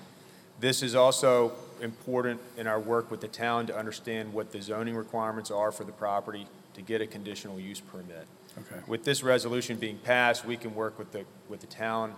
This 0.62 0.80
is 0.84 0.94
also 0.94 1.51
important 1.80 2.40
in 2.56 2.68
our 2.68 2.78
work 2.78 3.10
with 3.10 3.20
the 3.20 3.26
town 3.26 3.66
to 3.66 3.76
understand 3.76 4.32
what 4.32 4.52
the 4.52 4.62
zoning 4.62 4.94
requirements 4.94 5.51
are 5.51 5.72
for 5.72 5.82
the 5.82 5.90
property 5.90 6.47
to 6.74 6.82
get 6.82 7.01
a 7.01 7.06
conditional 7.09 7.59
use 7.59 7.80
permit. 7.80 8.28
Okay. 8.56 8.80
With 8.86 9.02
this 9.02 9.24
resolution 9.24 9.76
being 9.76 9.98
passed, 9.98 10.44
we 10.44 10.56
can 10.56 10.72
work 10.76 11.01
with 11.01 11.10
the, 11.10 11.24
with 11.48 11.62
the 11.62 11.66
town 11.66 12.14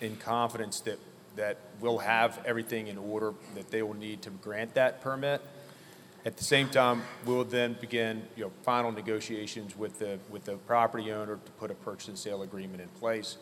in 0.00 0.14
confidence 0.14 0.78
that, 0.82 1.00
that 1.34 1.58
we'll 1.80 1.98
have 1.98 2.40
everything 2.46 2.86
in 2.86 2.96
order 2.96 3.34
that 3.56 3.72
they 3.72 3.82
will 3.82 3.94
need 3.94 4.22
to 4.22 4.30
grant 4.30 4.74
that 4.74 5.00
permit. 5.00 5.42
At 6.24 6.36
the 6.36 6.44
same 6.44 6.68
time, 6.68 7.02
we'll 7.26 7.42
then 7.42 7.76
begin, 7.80 8.22
you 8.36 8.44
know, 8.44 8.52
final 8.62 8.92
negotiations 8.92 9.76
with 9.76 9.98
the, 9.98 10.20
with 10.30 10.44
the 10.44 10.58
property 10.58 11.10
owner 11.10 11.40
to 11.44 11.52
put 11.58 11.72
a 11.72 11.74
purchase 11.74 12.06
and 12.06 12.16
sale 12.16 12.42
agreement 12.42 12.82
in 12.82 12.88
place. 13.00 13.36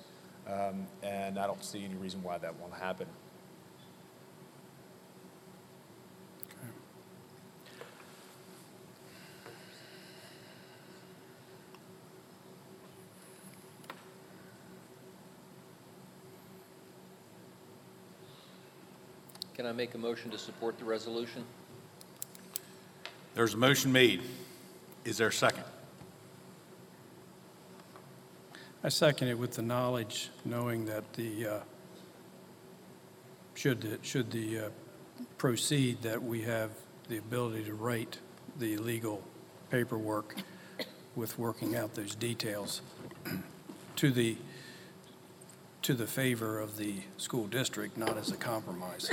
Um, 0.46 0.86
And 1.02 1.38
I 1.38 1.46
don't 1.46 1.62
see 1.62 1.84
any 1.84 1.96
reason 1.96 2.22
why 2.22 2.38
that 2.38 2.58
won't 2.58 2.72
happen. 2.72 3.08
Can 19.59 19.66
I 19.66 19.72
make 19.72 19.93
a 19.97 19.98
motion 19.98 20.30
to 20.30 20.39
support 20.39 20.78
the 20.78 20.85
resolution? 20.85 21.44
There's 23.35 23.55
a 23.55 23.56
motion 23.56 23.90
made. 23.90 24.22
Is 25.05 25.16
there 25.16 25.26
a 25.26 25.32
second? 25.32 25.64
I 28.85 28.89
second 28.89 29.26
it 29.26 29.36
with 29.36 29.55
the 29.55 29.62
knowledge, 29.62 30.30
knowing 30.44 30.86
that 30.86 31.12
the, 31.14 31.47
uh, 31.48 31.60
should, 33.56 33.80
the- 33.80 33.98
should 34.02 34.30
the 34.30 34.59
uh, 34.60 34.68
proceed, 35.39 36.02
that 36.02 36.22
we 36.22 36.43
have 36.43 36.70
the 37.09 37.16
ability 37.16 37.64
to 37.64 37.74
write 37.74 38.18
the 38.60 38.76
legal 38.76 39.24
paperwork 39.70 40.36
with 41.16 41.36
working 41.36 41.74
out 41.74 41.94
those 41.94 42.14
details 42.14 42.80
to 43.97 44.12
the, 44.12 44.36
to 45.89 45.94
the 45.94 46.06
favor 46.06 46.60
of 46.60 46.77
the 46.77 46.97
school 47.16 47.47
district, 47.47 47.97
not 47.97 48.19
as 48.19 48.31
a 48.31 48.36
compromise. 48.36 49.10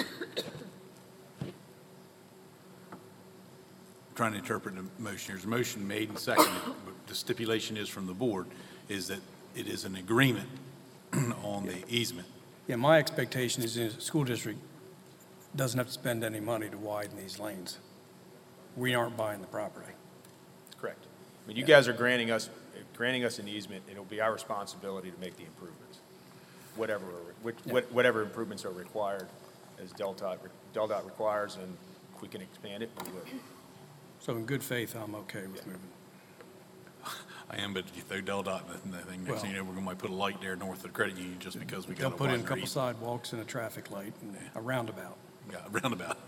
Trying 4.13 4.33
to 4.33 4.39
interpret 4.39 4.75
the 4.75 4.83
motion. 5.01 5.33
There's 5.33 5.45
a 5.45 5.47
motion 5.47 5.87
made 5.87 6.09
and 6.09 6.19
seconded. 6.19 6.51
but 6.83 6.93
The 7.07 7.15
stipulation 7.15 7.77
is 7.77 7.87
from 7.87 8.07
the 8.07 8.13
board, 8.13 8.47
is 8.89 9.07
that 9.07 9.19
it 9.55 9.69
is 9.69 9.85
an 9.85 9.95
agreement 9.95 10.49
on 11.45 11.65
the 11.65 11.77
easement. 11.87 12.27
Yeah, 12.67 12.75
my 12.75 12.99
expectation 12.99 13.63
is 13.63 13.75
the 13.75 13.91
school 14.01 14.25
district 14.25 14.59
doesn't 15.55 15.77
have 15.77 15.87
to 15.87 15.93
spend 15.93 16.25
any 16.25 16.41
money 16.41 16.67
to 16.67 16.77
widen 16.77 17.15
these 17.15 17.39
lanes. 17.39 17.77
We 18.75 18.93
aren't 18.93 19.15
buying 19.15 19.39
the 19.39 19.47
property. 19.47 19.93
Correct. 20.81 21.05
I 21.45 21.47
mean, 21.47 21.55
you 21.55 21.63
guys 21.63 21.87
are 21.87 21.93
granting 21.93 22.31
us, 22.31 22.49
granting 22.97 23.23
us 23.23 23.39
an 23.39 23.47
easement, 23.47 23.83
it'll 23.89 24.03
be 24.03 24.19
our 24.19 24.33
responsibility 24.33 25.09
to 25.09 25.17
make 25.21 25.37
the 25.37 25.45
improvements, 25.45 25.99
whatever, 26.75 27.05
which- 27.41 27.55
what- 27.65 27.91
whatever 27.91 28.21
improvements 28.21 28.65
are 28.65 28.71
required 28.71 29.27
as 29.81 29.91
DelDOT, 29.93 30.37
DelDOT 30.73 31.05
requires, 31.05 31.55
and 31.55 31.77
if 32.15 32.21
we 32.21 32.27
can 32.27 32.41
expand 32.41 32.83
it, 32.83 32.89
we 33.03 33.11
will. 33.11 33.21
So 34.19 34.35
in 34.35 34.45
good 34.45 34.63
faith, 34.63 34.95
I'm 34.95 35.15
okay 35.15 35.45
with 35.47 35.65
moving. 35.67 35.81
I 37.51 37.57
am, 37.57 37.73
but 37.73 37.83
you 37.95 38.01
throw 38.01 38.21
DelDOT 38.21 38.61
in 38.85 38.91
the 38.91 38.97
thing, 38.99 39.23
next 39.23 39.41
thing 39.41 39.51
you 39.51 39.57
know, 39.57 39.63
we're 39.63 39.73
going 39.75 39.85
to 39.87 39.95
put 39.95 40.09
a 40.09 40.13
light 40.13 40.41
there 40.41 40.55
north 40.55 40.77
of 40.77 40.83
the 40.83 40.89
credit 40.89 41.17
union 41.17 41.37
just 41.39 41.59
because 41.59 41.87
we 41.87 41.93
They'll 41.93 42.09
got 42.09 42.15
a 42.15 42.17
put 42.17 42.29
in 42.31 42.39
a 42.39 42.43
couple 42.43 42.63
easement. 42.63 42.69
sidewalks 42.95 43.33
and 43.33 43.41
a 43.41 43.45
traffic 43.45 43.91
light 43.91 44.13
and 44.21 44.35
a 44.55 44.61
roundabout. 44.61 45.17
Yeah, 45.51 45.57
roundabout. 45.71 46.17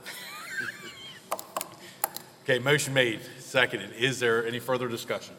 Okay, 2.43 2.59
motion 2.59 2.93
made, 2.93 3.19
seconded. 3.39 3.91
Is 3.99 4.21
there 4.21 4.47
any 4.47 4.59
further 4.59 4.87
discussion? 4.87 5.35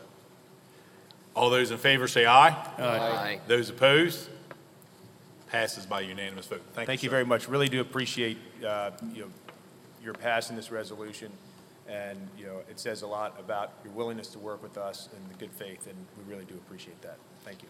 All 1.34 1.48
those 1.48 1.70
in 1.70 1.78
favor 1.78 2.06
say 2.06 2.26
aye. 2.26 2.50
Aye. 2.78 3.40
Those 3.46 3.70
opposed? 3.70 4.28
Passes 5.50 5.86
by 5.86 6.00
unanimous 6.00 6.46
vote. 6.46 6.62
Thank 6.74 6.82
you, 6.82 6.86
Thank 6.86 7.02
you 7.02 7.08
sir. 7.08 7.10
very 7.10 7.24
much. 7.24 7.48
Really 7.48 7.68
do 7.68 7.80
appreciate, 7.80 8.38
uh, 8.66 8.90
you 9.14 9.22
know, 9.22 9.28
your 10.02 10.14
passing 10.14 10.56
this 10.56 10.70
resolution, 10.70 11.32
and, 11.88 12.18
you 12.38 12.46
know, 12.46 12.58
it 12.70 12.78
says 12.78 13.02
a 13.02 13.06
lot 13.06 13.34
about 13.38 13.72
your 13.82 13.92
willingness 13.94 14.28
to 14.28 14.38
work 14.38 14.62
with 14.62 14.76
us 14.76 15.08
and 15.16 15.30
the 15.30 15.38
good 15.38 15.52
faith, 15.52 15.86
and 15.86 15.96
we 16.18 16.30
really 16.30 16.44
do 16.44 16.54
appreciate 16.54 17.00
that. 17.02 17.16
Thank 17.44 17.62
you. 17.62 17.68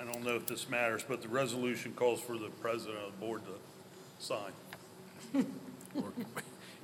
I 0.00 0.04
don't 0.04 0.24
know 0.24 0.36
if 0.36 0.46
this 0.46 0.68
matters, 0.68 1.04
but 1.06 1.22
the 1.22 1.28
resolution 1.28 1.92
calls 1.92 2.20
for 2.20 2.38
the 2.38 2.50
president 2.60 2.98
of 2.98 3.12
the 3.12 3.18
board 3.18 3.42
to 3.46 4.24
sign. 4.24 4.52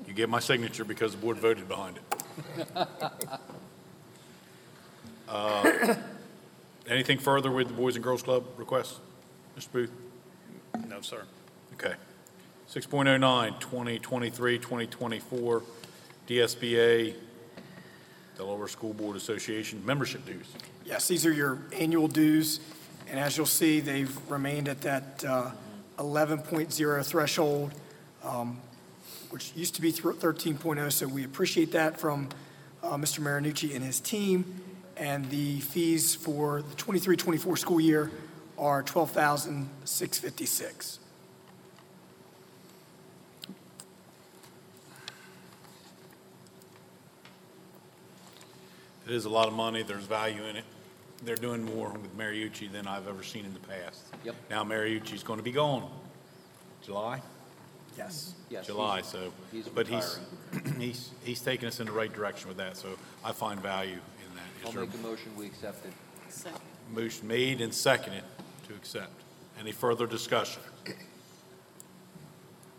You 0.07 0.13
get 0.13 0.29
my 0.29 0.41
signature 0.41 0.85
because 0.85 1.13
the 1.13 1.19
board 1.19 1.39
voted 1.39 1.67
behind 1.69 1.97
it. 1.97 2.14
Uh, 5.29 5.95
Anything 6.87 7.19
further 7.19 7.51
with 7.51 7.69
the 7.69 7.75
Boys 7.75 7.95
and 7.97 8.05
Girls 8.05 8.23
Club 8.23 8.45
requests? 8.59 9.01
Mr. 9.59 9.73
Booth? 9.73 9.91
No, 10.87 11.01
sir. 11.01 11.23
Okay. 11.75 11.95
6.09, 12.71 13.59
2023, 13.61 14.59
2024, 14.59 15.63
DSBA, 16.29 17.15
Delaware 18.37 18.69
School 18.69 18.93
Board 18.93 19.17
Association 19.17 19.85
membership 19.87 20.27
dues. 20.27 20.47
Yes, 20.85 21.09
these 21.09 21.25
are 21.25 21.33
your 21.33 21.59
annual 21.73 22.09
dues, 22.09 22.61
and 23.09 23.19
as 23.19 23.37
you'll 23.37 23.47
see, 23.47 23.81
they've 23.81 24.15
remained 24.31 24.69
at 24.69 24.83
that 24.83 25.25
uh, 25.27 25.53
11.0 25.99 27.07
threshold, 27.07 27.73
um, 28.23 28.61
which 29.35 29.53
used 29.57 29.75
to 29.75 29.83
be 29.83 29.91
thro- 29.91 30.13
13.0, 30.13 30.93
so 30.93 31.09
we 31.09 31.25
appreciate 31.25 31.73
that 31.73 31.99
from 31.99 32.29
uh, 32.85 32.97
Mr. 32.97 33.19
Marinucci 33.19 33.75
and 33.75 33.85
his 33.85 33.99
team. 33.99 34.63
And 34.97 35.29
the 35.29 35.59
fees 35.59 36.15
for 36.15 36.63
the 36.63 36.77
23-24 36.77 37.59
school 37.59 37.81
year 37.81 38.13
are 38.57 38.85
$12,656. 38.85 40.99
It 49.05 49.13
is 49.13 49.25
a 49.25 49.29
lot 49.29 49.49
of 49.49 49.55
money, 49.55 49.83
there's 49.83 50.05
value 50.05 50.45
in 50.45 50.55
it. 50.55 50.65
They're 51.25 51.35
doing 51.35 51.65
more 51.65 51.91
with 51.91 52.17
Marinucci 52.17 52.71
than 52.71 52.87
I've 52.87 53.09
ever 53.09 53.25
seen 53.25 53.45
in 53.45 53.53
the 53.53 53.59
past. 53.59 54.05
Yep. 54.23 54.37
Now 54.49 54.63
Marinucci's 54.63 55.25
going 55.25 55.41
to 55.41 55.45
be 55.45 55.51
gone. 55.51 55.91
July? 56.85 57.21
Yes. 57.97 58.35
Yes, 58.51 58.67
July, 58.67 58.97
he's- 58.97 59.11
so. 59.13 59.33
he's 59.53 59.69
But 59.69 59.87
he's, 59.87 60.19
he's, 60.79 61.11
he's 61.25 61.41
taking 61.41 61.69
us 61.69 61.81
in 61.81 61.87
the 61.87 61.93
right 61.93 62.13
direction 62.13 62.49
with 62.49 62.57
that, 62.59 62.77
so 62.77 62.89
I 63.25 63.33
find 63.33 63.61
value 63.61 63.93
in 63.95 64.37
that. 64.37 64.67
I'll 64.67 64.73
there 64.73 64.83
make 64.83 64.95
a 64.95 64.99
motion, 64.99 65.33
we 65.37 65.47
accept 65.47 65.85
it. 65.87 65.93
Motion 66.93 67.29
made 67.29 67.61
and 67.61 67.73
seconded 67.73 68.25
to 68.69 68.75
accept. 68.75 69.13
Any 69.59 69.73
further 69.73 70.07
discussion? 70.07 70.63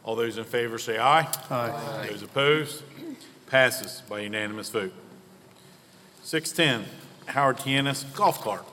All 0.04 0.16
those 0.16 0.38
in 0.38 0.44
favor 0.44 0.78
say 0.78 1.00
aye. 1.00 1.28
Aye. 1.50 2.08
Those 2.10 2.22
opposed? 2.22 2.84
Passes 3.48 4.04
by 4.08 4.20
unanimous 4.20 4.70
vote. 4.70 4.94
610, 6.24 6.86
Howard 7.28 7.60
T. 7.60 7.74
Ennis 7.76 8.04
Golf 8.16 8.42
Cart. 8.42 8.66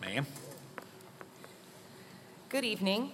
Ma'am? 0.00 0.26
Good 2.48 2.64
evening. 2.64 3.12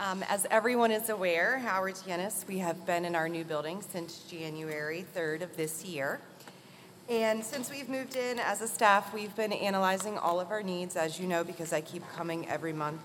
Um, 0.00 0.24
As 0.30 0.46
everyone 0.50 0.90
is 0.90 1.10
aware, 1.10 1.58
Howard 1.58 1.94
T. 1.94 2.10
Ennis, 2.10 2.46
we 2.48 2.56
have 2.56 2.86
been 2.86 3.04
in 3.04 3.14
our 3.14 3.28
new 3.28 3.44
building 3.44 3.82
since 3.82 4.20
January 4.20 5.04
3rd 5.14 5.42
of 5.42 5.54
this 5.58 5.84
year. 5.84 6.20
And 7.10 7.44
since 7.44 7.70
we've 7.70 7.88
moved 7.90 8.16
in 8.16 8.38
as 8.38 8.62
a 8.62 8.66
staff, 8.66 9.12
we've 9.12 9.36
been 9.36 9.52
analyzing 9.52 10.16
all 10.16 10.40
of 10.40 10.50
our 10.50 10.62
needs, 10.62 10.96
as 10.96 11.20
you 11.20 11.26
know, 11.26 11.44
because 11.44 11.74
I 11.74 11.82
keep 11.82 12.02
coming 12.14 12.48
every 12.48 12.72
month 12.72 13.02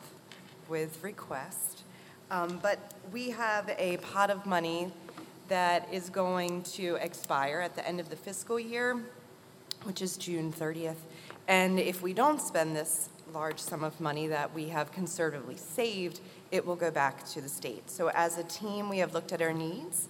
with 0.70 1.04
requests. 1.04 1.84
Um, 2.32 2.60
But 2.64 2.80
we 3.12 3.32
have 3.32 3.76
a 3.78 3.98
pot 3.98 4.30
of 4.30 4.46
money 4.46 4.94
that 5.50 5.90
is 5.92 6.10
going 6.10 6.64
to 6.64 6.96
expire 7.02 7.60
at 7.60 7.76
the 7.76 7.86
end 7.86 8.00
of 8.00 8.10
the 8.10 8.16
fiscal 8.16 8.58
year, 8.58 9.04
which 9.84 10.02
is 10.02 10.16
June 10.16 10.54
30th. 10.54 11.04
And 11.50 11.78
if 11.78 12.02
we 12.02 12.14
don't 12.14 12.40
spend 12.40 12.74
this 12.74 13.10
large 13.34 13.60
sum 13.60 13.84
of 13.84 14.00
money 14.00 14.28
that 14.28 14.54
we 14.54 14.70
have 14.70 14.94
conservatively 14.94 15.58
saved, 15.58 16.22
it 16.52 16.66
will 16.66 16.76
go 16.76 16.92
back 16.92 17.26
to 17.30 17.42
the 17.42 17.50
state. 17.50 17.90
So 17.90 18.10
as 18.10 18.38
a 18.38 18.44
team, 18.44 18.90
we 18.90 19.00
have 19.00 19.14
looked 19.14 19.32
at 19.32 19.42
our 19.42 19.54
needs, 19.54 20.08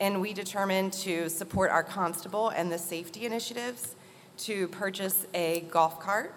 and 0.00 0.20
we 0.20 0.32
determined 0.32 0.92
to 0.94 1.28
support 1.28 1.70
our 1.70 1.82
constable 1.82 2.48
and 2.48 2.70
the 2.70 2.78
safety 2.78 3.26
initiatives 3.26 3.94
to 4.38 4.68
purchase 4.68 5.26
a 5.34 5.60
golf 5.70 6.00
cart 6.00 6.34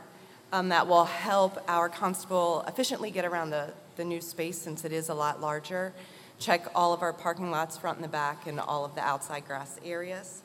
um, 0.52 0.69
that 0.69 0.88
will 0.88 1.06
help 1.06 1.61
our 1.68 1.90
constable 1.90 2.64
efficiently 2.68 3.11
get 3.11 3.26
around 3.26 3.49
the, 3.49 3.72
the 3.95 4.06
new 4.06 4.22
space 4.22 4.57
since 4.57 4.86
it 4.86 4.91
is 4.91 5.10
a 5.10 5.14
lot 5.14 5.41
larger, 5.41 5.94
check 6.40 6.68
all 6.76 6.94
of 6.94 7.02
our 7.02 7.14
parking 7.14 7.52
lots 7.52 7.78
front 7.78 7.98
and 7.98 8.03
the 8.03 8.10
back 8.10 8.48
and 8.48 8.60
all 8.60 8.86
of 8.86 8.95
the 8.95 9.02
outside 9.02 9.45
grass 9.45 9.80
areas. 9.84 10.41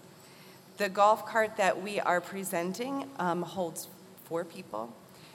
The 0.78 0.88
golf 0.88 1.26
cart 1.26 1.56
that 1.58 1.82
we 1.82 2.00
are 2.00 2.20
presenting 2.20 3.10
um, 3.18 3.42
holds 3.42 3.88
four 4.24 4.44
people. 4.44 4.92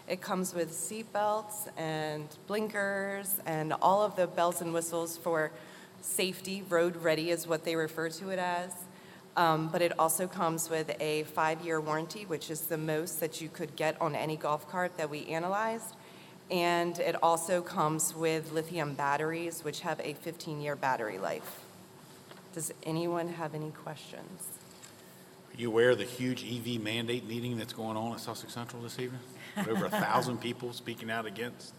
It 0.08 0.22
comes 0.22 0.54
with 0.54 0.74
seat 0.74 1.12
belts 1.12 1.68
and 1.76 2.30
blinkers 2.48 3.42
and 3.46 3.74
all 3.82 4.04
of 4.04 4.16
the 4.16 4.26
bells 4.26 4.62
and 4.62 4.74
whistles 4.74 5.18
for 5.18 5.52
safety. 6.02 6.64
Road 6.70 6.96
ready 6.96 7.30
is 7.30 7.46
what 7.46 7.66
they 7.66 7.76
refer 7.76 8.10
to 8.12 8.30
it 8.30 8.40
as. 8.40 8.72
Um, 9.36 9.68
but 9.68 9.82
it 9.82 9.92
also 10.00 10.26
comes 10.26 10.70
with 10.70 10.96
a 11.02 11.24
five-year 11.24 11.82
warranty, 11.82 12.26
which 12.26 12.50
is 12.50 12.62
the 12.62 12.78
most 12.78 13.20
that 13.20 13.42
you 13.42 13.50
could 13.50 13.76
get 13.76 14.00
on 14.02 14.16
any 14.16 14.38
golf 14.38 14.70
cart 14.72 14.96
that 14.98 15.10
we 15.10 15.26
analyzed. 15.28 15.94
And 16.50 16.98
it 17.00 17.22
also 17.22 17.62
comes 17.62 18.16
with 18.16 18.54
lithium 18.54 18.94
batteries, 18.94 19.64
which 19.66 19.82
have 19.82 20.00
a 20.00 20.14
15-year 20.14 20.78
battery 20.78 21.20
life. 21.20 21.60
Does 22.54 22.74
anyone 22.84 23.28
have 23.28 23.54
any 23.54 23.72
questions? 23.72 24.44
Are 25.54 25.62
you 25.62 25.68
aware 25.68 25.90
of 25.90 25.98
the 25.98 26.06
huge 26.06 26.46
EV 26.46 26.82
mandate 26.82 27.28
meeting 27.28 27.58
that's 27.58 27.74
going 27.74 27.98
on 27.98 28.14
at 28.14 28.22
Sussex 28.22 28.54
Central 28.54 28.82
this 28.82 28.98
evening? 28.98 29.20
Over 29.58 29.86
a 29.86 29.90
thousand 29.90 30.40
people 30.40 30.74
speaking 30.74 31.10
out 31.10 31.26
against 31.26 31.74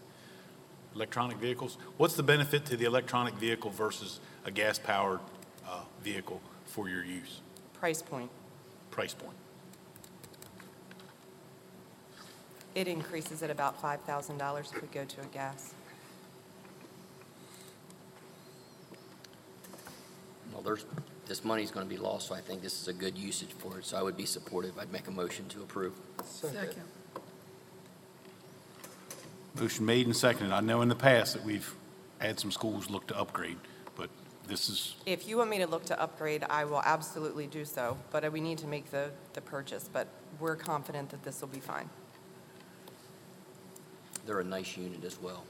electronic 0.95 1.37
vehicles. 1.37 1.77
What's 1.97 2.15
the 2.15 2.23
benefit 2.23 2.65
to 2.65 2.77
the 2.77 2.85
electronic 2.85 3.35
vehicle 3.35 3.69
versus 3.69 4.19
a 4.45 4.51
gas-powered 4.51 5.19
uh, 5.67 5.81
vehicle 6.03 6.41
for 6.65 6.89
your 6.89 7.03
use? 7.03 7.41
Price 7.73 8.01
point. 8.01 8.29
Price 8.91 9.13
point. 9.13 9.35
It 12.75 12.87
increases 12.87 13.41
at 13.43 13.49
about 13.49 13.81
$5,000 13.81 14.59
if 14.75 14.81
we 14.81 14.87
go 14.89 15.05
to 15.05 15.21
a 15.21 15.25
gas. 15.25 15.73
Well, 20.53 20.61
there's, 20.61 20.85
this 21.25 21.43
money's 21.43 21.71
going 21.71 21.87
to 21.87 21.89
be 21.89 21.99
lost, 21.99 22.27
so 22.27 22.35
I 22.35 22.41
think 22.41 22.61
this 22.61 22.81
is 22.81 22.87
a 22.87 22.93
good 22.93 23.17
usage 23.17 23.53
for 23.57 23.79
it, 23.79 23.85
so 23.85 23.97
I 23.97 24.03
would 24.03 24.17
be 24.17 24.25
supportive. 24.25 24.77
I'd 24.77 24.91
make 24.91 25.07
a 25.07 25.11
motion 25.11 25.47
to 25.49 25.61
approve. 25.61 25.93
Second. 26.25 26.83
Motion 29.55 29.85
made 29.85 30.05
and 30.05 30.15
seconded. 30.15 30.51
I 30.53 30.61
know 30.61 30.81
in 30.81 30.89
the 30.89 30.95
past 30.95 31.33
that 31.33 31.43
we've 31.43 31.73
had 32.19 32.39
some 32.39 32.51
schools 32.51 32.89
look 32.89 33.07
to 33.07 33.17
upgrade, 33.17 33.57
but 33.95 34.09
this 34.47 34.69
is, 34.69 34.95
If 35.05 35.27
you 35.27 35.37
want 35.37 35.49
me 35.49 35.57
to 35.59 35.67
look 35.67 35.85
to 35.85 35.99
upgrade, 36.01 36.43
I 36.49 36.65
will 36.65 36.81
absolutely 36.83 37.47
do 37.47 37.65
so, 37.65 37.97
but 38.11 38.29
we 38.31 38.41
need 38.41 38.57
to 38.59 38.67
make 38.67 38.91
the, 38.91 39.09
the 39.33 39.41
purchase, 39.41 39.89
but 39.91 40.07
we're 40.39 40.55
confident 40.55 41.09
that 41.09 41.23
this 41.23 41.41
will 41.41 41.47
be 41.49 41.59
fine. 41.59 41.89
They're 44.25 44.39
a 44.39 44.43
nice 44.43 44.77
unit 44.77 45.03
as 45.03 45.19
well. 45.19 45.43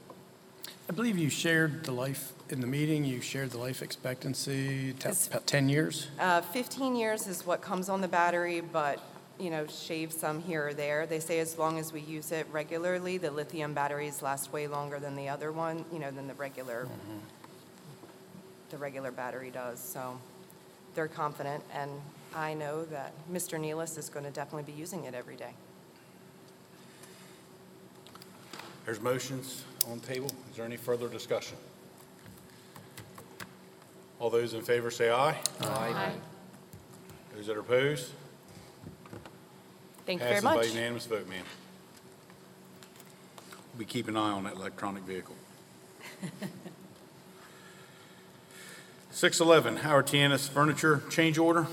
I 0.88 0.92
believe 0.92 1.18
you 1.18 1.30
shared 1.30 1.84
the 1.84 1.92
life, 1.92 2.32
in 2.48 2.60
the 2.60 2.66
meeting, 2.66 3.04
you 3.04 3.20
shared 3.20 3.50
the 3.50 3.58
life 3.58 3.82
expectancy, 3.82 4.92
te- 4.94 5.08
It's- 5.10 5.28
about 5.28 5.46
10 5.46 5.68
years? 5.68 6.08
Uh, 6.18 6.40
15 6.40 6.96
years 6.96 7.26
is 7.26 7.46
what 7.46 7.60
comes 7.60 7.88
on 7.88 8.00
the 8.00 8.08
battery, 8.08 8.60
but, 8.60 8.98
you 9.40 9.50
know, 9.50 9.66
shave 9.66 10.12
some 10.12 10.42
here 10.42 10.68
or 10.68 10.74
there. 10.74 11.06
They 11.06 11.20
say 11.20 11.38
as 11.40 11.56
long 11.58 11.78
as 11.78 11.92
we 11.92 12.00
use 12.00 12.30
it 12.32 12.46
regularly, 12.52 13.18
the 13.18 13.30
lithium 13.30 13.72
batteries 13.74 14.22
last 14.22 14.52
way 14.52 14.66
longer 14.66 14.98
than 14.98 15.16
the 15.16 15.28
other 15.28 15.50
one, 15.50 15.84
you 15.92 15.98
know, 15.98 16.10
than 16.10 16.28
the 16.28 16.34
regular, 16.34 16.86
the 18.70 18.76
regular 18.76 19.10
battery 19.10 19.50
does, 19.50 19.80
so 19.80 20.18
they're 20.94 21.08
confident, 21.08 21.64
and 21.72 21.90
I 22.34 22.54
know 22.54 22.84
that 22.86 23.12
Mr. 23.32 23.58
Nealis 23.58 23.98
is 23.98 24.08
going 24.08 24.24
to 24.24 24.30
definitely 24.30 24.70
be 24.72 24.78
using 24.78 25.04
it 25.04 25.14
every 25.14 25.36
day. 25.36 25.54
there's 28.84 29.00
motions 29.00 29.62
on 29.88 30.00
the 30.00 30.06
table. 30.06 30.30
Is 30.50 30.56
there 30.56 30.64
any 30.64 30.76
further 30.76 31.08
discussion? 31.08 31.56
All 34.18 34.30
those 34.30 34.52
in 34.52 34.62
favor 34.62 34.90
say 34.90 35.10
aye. 35.10 35.38
Aye. 35.60 36.12
Those 37.36 37.46
that 37.46 37.56
are 37.56 37.60
opposed? 37.60 38.10
Thank 40.06 40.20
you 40.20 40.26
very 40.26 40.40
Passes 40.40 40.44
much. 40.44 40.56
by 40.56 40.64
unanimous 40.64 41.06
vote, 41.06 41.28
ma'am. 41.28 41.44
We 43.78 43.84
keep 43.84 44.08
an 44.08 44.16
eye 44.16 44.30
on 44.30 44.44
that 44.44 44.54
electronic 44.54 45.04
vehicle. 45.04 45.36
611, 49.10 49.82
Howard 49.82 50.06
T. 50.06 50.18
Ennis 50.18 50.48
Furniture 50.48 51.02
Change 51.10 51.38
Order. 51.38 51.66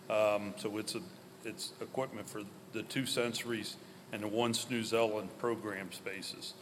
Um, 0.10 0.54
So 0.58 0.78
it's 0.78 0.96
a, 0.96 1.02
it's 1.46 1.72
equipment 1.80 2.28
for 2.28 2.42
the 2.74 2.84
two 2.84 3.04
sensories 3.04 3.76
and 4.12 4.22
the 4.22 4.28
one 4.28 4.52
Snoezelen 4.52 5.30
program 5.40 5.92
spaces. 5.94 6.54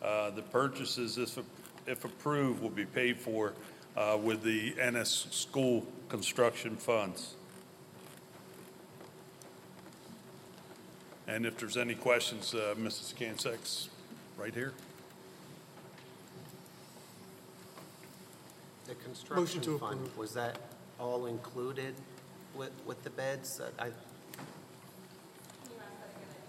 Uh, 0.00 0.30
The 0.30 0.42
purchases, 0.42 1.18
if, 1.18 1.38
if 1.86 2.04
approved, 2.04 2.62
will 2.62 2.70
be 2.70 2.86
paid 2.86 3.18
for 3.18 3.54
uh, 3.96 4.16
with 4.22 4.42
the 4.42 4.74
Ennis 4.80 5.26
school 5.30 5.84
construction 6.08 6.76
funds. 6.76 7.34
And 11.26 11.44
if 11.44 11.58
there's 11.58 11.76
any 11.76 11.96
questions, 11.96 12.54
uh, 12.54 12.76
Mrs. 12.78 13.16
Kansek's 13.16 13.88
right 14.38 14.54
here. 14.54 14.74
The 18.86 18.92
Motion 18.94 18.98
to 18.98 19.04
construction 19.04 19.78
fund, 19.78 19.94
approve. 19.94 20.16
was 20.18 20.32
that 20.34 20.58
all 21.00 21.26
included 21.26 21.94
with, 22.54 22.70
with 22.86 23.02
the 23.02 23.10
beds? 23.10 23.60
I- 23.78 23.88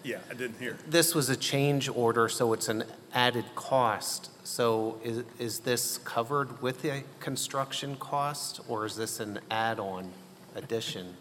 Yeah, 0.03 0.19
I 0.30 0.35
didn't 0.35 0.59
hear. 0.59 0.77
This 0.88 1.15
was 1.15 1.30
a 1.30 1.35
change 1.35 1.89
order, 1.89 2.30
so 2.30 2.53
it's 2.53 2.69
an 2.69 2.84
added 3.14 3.45
cost. 3.55 4.30
So 4.45 4.99
is, 5.03 5.23
is 5.39 5.59
this 5.59 5.97
covered 5.99 6.61
with 6.61 6.81
the 6.84 7.03
construction 7.19 7.95
cost, 7.97 8.61
or 8.68 8.85
is 8.85 8.95
this 8.95 9.19
an 9.19 9.39
add-on 9.49 10.11
addition? 10.55 11.15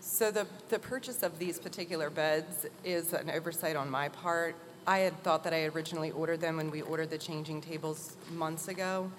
So 0.00 0.30
the, 0.30 0.46
the 0.68 0.78
purchase 0.78 1.22
of 1.22 1.38
these 1.38 1.58
particular 1.58 2.10
beds 2.10 2.66
is 2.84 3.12
an 3.12 3.28
oversight 3.30 3.74
on 3.76 3.90
my 3.90 4.08
part. 4.08 4.54
I 4.86 4.98
had 4.98 5.22
thought 5.22 5.44
that 5.44 5.52
I 5.52 5.58
had 5.58 5.74
originally 5.74 6.10
ordered 6.10 6.40
them 6.40 6.56
when 6.56 6.70
we 6.70 6.82
ordered 6.82 7.10
the 7.10 7.18
changing 7.18 7.60
tables 7.60 8.16
months 8.32 8.68
ago, 8.68 9.10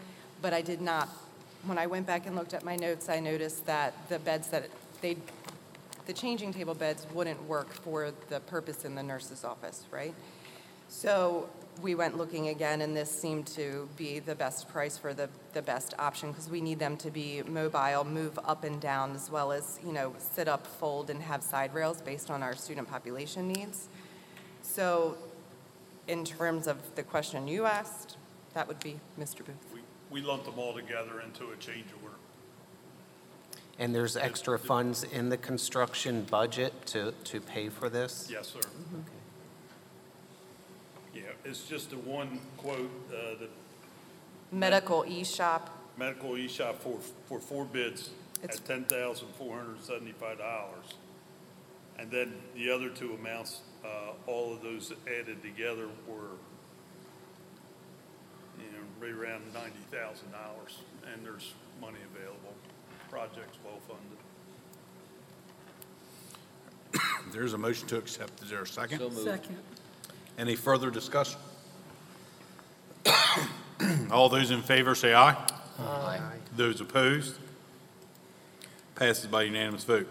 but 0.42 0.54
I 0.54 0.62
did 0.62 0.82
not. 0.82 1.08
When 1.66 1.78
I 1.78 1.86
went 1.88 2.08
back 2.08 2.26
and 2.26 2.36
looked 2.36 2.54
at 2.54 2.64
my 2.64 2.76
notes, 2.76 3.08
I 3.10 3.20
noticed 3.20 3.66
that 3.68 3.94
the 4.10 4.20
beds 4.20 4.48
that 4.48 4.70
they, 5.02 5.18
the 6.08 6.14
changing 6.14 6.54
table 6.54 6.74
beds 6.74 7.06
wouldn't 7.14 7.42
work 7.48 7.72
for 7.72 8.12
the 8.30 8.40
purpose 8.40 8.84
in 8.86 8.96
the 8.96 9.04
nurse's 9.04 9.44
office, 9.44 9.86
right? 9.92 10.16
So 10.90 11.48
we 11.82 11.96
went 11.96 12.18
looking 12.18 12.50
again, 12.50 12.82
and 12.82 12.98
this 12.98 13.10
seemed 13.10 13.48
to 13.48 13.88
be 13.96 14.20
the 14.20 14.36
best 14.36 14.68
price 14.68 14.98
for 14.98 15.14
the, 15.14 15.30
the 15.54 15.62
best 15.62 15.94
option, 15.98 16.32
because 16.32 16.50
we 16.50 16.60
need 16.60 16.80
them 16.80 16.98
to 16.98 17.10
be 17.10 17.44
mobile, 17.44 18.04
move 18.04 18.38
up 18.44 18.64
and 18.64 18.82
down, 18.82 19.16
as 19.16 19.32
well 19.32 19.52
as, 19.52 19.80
you 19.86 19.94
know, 19.94 20.14
sit 20.18 20.48
up, 20.48 20.68
fold, 20.68 21.10
and 21.10 21.22
have 21.22 21.42
side 21.44 21.74
rails 21.74 22.02
based 22.02 22.30
on 22.30 22.44
our 22.44 22.56
student 22.56 22.90
population 22.90 23.48
needs. 23.48 23.88
So 24.64 25.18
in 26.12 26.26
terms 26.26 26.68
of 26.68 26.78
the 26.96 27.04
question 27.04 27.48
you 27.48 27.66
asked, 27.66 28.18
that 28.54 28.68
would 28.68 28.80
be 28.82 29.00
Mr. 29.18 29.46
Booth. 29.46 29.56
We 30.12 30.22
lumped 30.22 30.46
them 30.46 30.60
all 30.60 30.74
together 30.74 31.22
into 31.22 31.52
a 31.52 31.56
change 31.56 31.86
order. 32.04 32.16
And 33.80 33.96
there's 33.96 34.18
extra 34.18 34.60
funds 34.60 35.04
in 35.06 35.30
the 35.30 35.38
construction 35.38 36.24
budget 36.30 36.86
to, 36.88 37.14
to 37.24 37.40
pay 37.40 37.70
for 37.70 37.88
this? 37.88 38.28
Yes, 38.30 38.50
sir. 38.50 38.60
Yeah, 41.16 41.22
it's 41.46 41.64
just 41.64 41.94
a 41.94 41.98
one 41.98 42.40
quote, 42.58 42.92
uh, 43.10 43.40
the 43.40 43.48
Medical 44.52 45.06
e-shop, 45.08 45.70
medical 45.98 46.36
e-shop 46.38 46.82
for, 46.82 47.00
for 47.28 47.40
four 47.40 47.64
bids 47.64 48.10
It's- 48.44 48.60
at 48.60 48.66
ten 48.66 48.84
thousand 48.84 49.30
four 49.38 49.56
hundred 49.58 49.76
and 49.78 49.84
seventy-five 49.86 50.40
dollars. 50.40 50.86
And 51.98 52.12
then 52.12 52.34
the 52.54 52.70
other 52.70 52.90
two 52.90 53.14
amounts, 53.14 53.62
uh, 53.84 53.88
all 54.28 54.54
of 54.54 54.62
those 54.62 54.94
added 55.08 55.42
together 55.42 55.88
were, 56.08 56.38
you 58.60 58.66
know, 58.72 58.84
right 59.00 59.14
around 59.14 59.44
ninety 59.54 59.80
thousand 59.92 60.32
dollars, 60.32 60.80
and 61.14 61.26
there's 61.26 61.54
money 61.80 62.00
available. 62.16 62.54
Project's 63.10 63.58
well-funded. 63.66 64.18
There's 67.34 67.54
a 67.54 67.58
motion 67.58 67.88
to 67.90 67.98
accept. 67.98 68.42
Is 68.44 68.50
there 68.50 68.62
a 68.62 68.68
second? 68.68 69.00
So 69.00 69.10
moved. 69.10 69.24
Second. 69.24 69.58
Any 70.38 70.56
further 70.56 70.90
discussion? 70.90 71.40
All 74.12 74.30
those 74.30 74.52
in 74.52 74.62
favor 74.62 74.96
say 74.96 75.14
aye. 75.14 75.36
Aye. 75.80 76.20
Those 76.56 76.80
opposed? 76.82 77.38
Passes 78.96 79.28
by 79.28 79.44
unanimous 79.44 79.84
vote. 79.84 80.08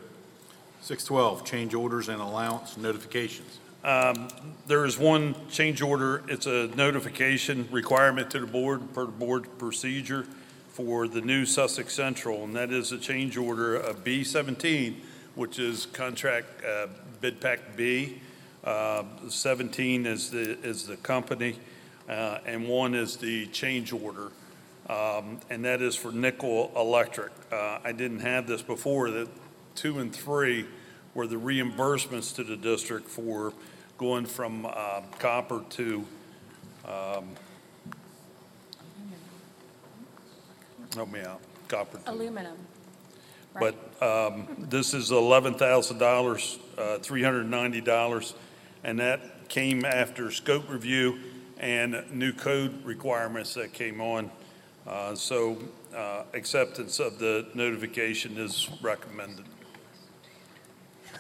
612, 0.83 1.45
change 1.45 1.75
orders 1.75 2.09
and 2.09 2.21
allowance 2.21 2.77
notifications. 2.77 3.60
Um, 3.83 4.29
There 4.67 4.85
is 4.85 4.99
one 4.99 5.35
change 5.51 5.83
order, 5.83 6.23
it's 6.29 6.47
a 6.47 6.69
notification 6.77 7.67
requirement 7.73 8.31
to 8.33 8.41
the 8.41 8.47
board 8.47 8.93
per 8.95 9.07
board 9.07 9.59
procedure 9.59 10.27
for 10.69 11.09
the 11.09 11.21
new 11.21 11.45
Sussex 11.45 11.95
Central, 11.95 12.45
and 12.45 12.55
that 12.55 12.71
is 12.71 12.93
a 12.93 12.99
change 12.99 13.37
order 13.37 13.75
of 13.77 14.05
B17, 14.05 14.95
which 15.35 15.59
is 15.59 15.87
contract 15.87 16.65
uh, 16.65 16.87
bid 17.21 17.41
pack 17.41 17.77
B. 17.77 18.21
Uh, 18.63 19.05
17 19.29 20.07
is 20.07 20.31
the, 20.31 20.59
is 20.61 20.87
the 20.87 20.97
company, 20.99 21.59
uh, 22.09 22.39
and 22.45 22.69
one 22.69 22.95
is 22.95 23.17
the 23.17 23.47
change 23.47 23.93
order. 23.93 24.31
Um, 24.89 25.41
And 25.49 25.65
that 25.65 25.81
is 25.81 25.97
for 25.97 26.13
Nickle 26.13 26.71
Electric. 26.77 27.33
Uh, 27.51 27.79
I 27.83 27.93
didn't 27.93 28.21
have 28.21 28.47
this 28.47 28.63
before, 28.63 29.11
that 29.11 29.29
two 29.75 29.99
and 30.01 30.15
three 30.15 30.67
were 31.15 31.27
the 31.27 31.37
reimbursements 31.37 32.35
to 32.37 32.45
the 32.45 32.57
district 32.57 33.09
for 33.09 33.53
going 33.99 34.27
from 34.27 34.67
uh, 34.67 35.03
copper 35.19 35.63
to, 35.71 36.07
um, 36.87 37.25
help 40.95 41.11
me 41.11 41.21
out, 41.21 41.41
copper 41.69 41.99
to 41.99 42.11
Aluminum. 42.11 42.57
but 43.59 43.75
um, 44.03 44.47
this 44.59 44.95
is 44.95 45.11
$11,000, 45.11 46.59
uh, 46.79 46.99
$390, 46.99 48.35
and 48.85 48.99
that 48.99 49.49
came 49.49 49.85
after 49.85 50.31
scope 50.31 50.69
review 50.71 51.19
and 51.59 52.03
new 52.11 52.33
code 52.33 52.85
requirements 52.85 53.55
that 53.55 53.73
came 53.73 54.01
on. 54.01 54.31
Uh, 54.87 55.15
So 55.15 55.59
uh, 55.95 56.23
acceptance 56.33 56.99
of 56.99 57.19
the 57.19 57.47
notification 57.55 58.39
is 58.39 58.71
recommended. 58.81 59.45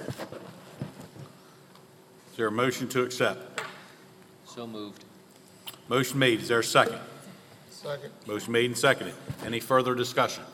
Is 0.09 0.15
there 2.37 2.47
a 2.47 2.53
motion 2.53 2.89
to 2.89 3.03
accept? 3.03 3.63
So 4.45 4.67
moved. 4.67 5.05
Motion 5.89 6.19
made. 6.19 6.41
Is 6.41 6.49
there 6.49 6.61
a 6.61 6.65
second? 6.65 6.99
Second. 7.71 8.11
Motion 8.27 8.53
made 8.53 8.67
and 8.67 8.79
seconded. 8.79 9.15
Any 9.45 9.61
further 9.61 9.95
discussion? 9.95 10.45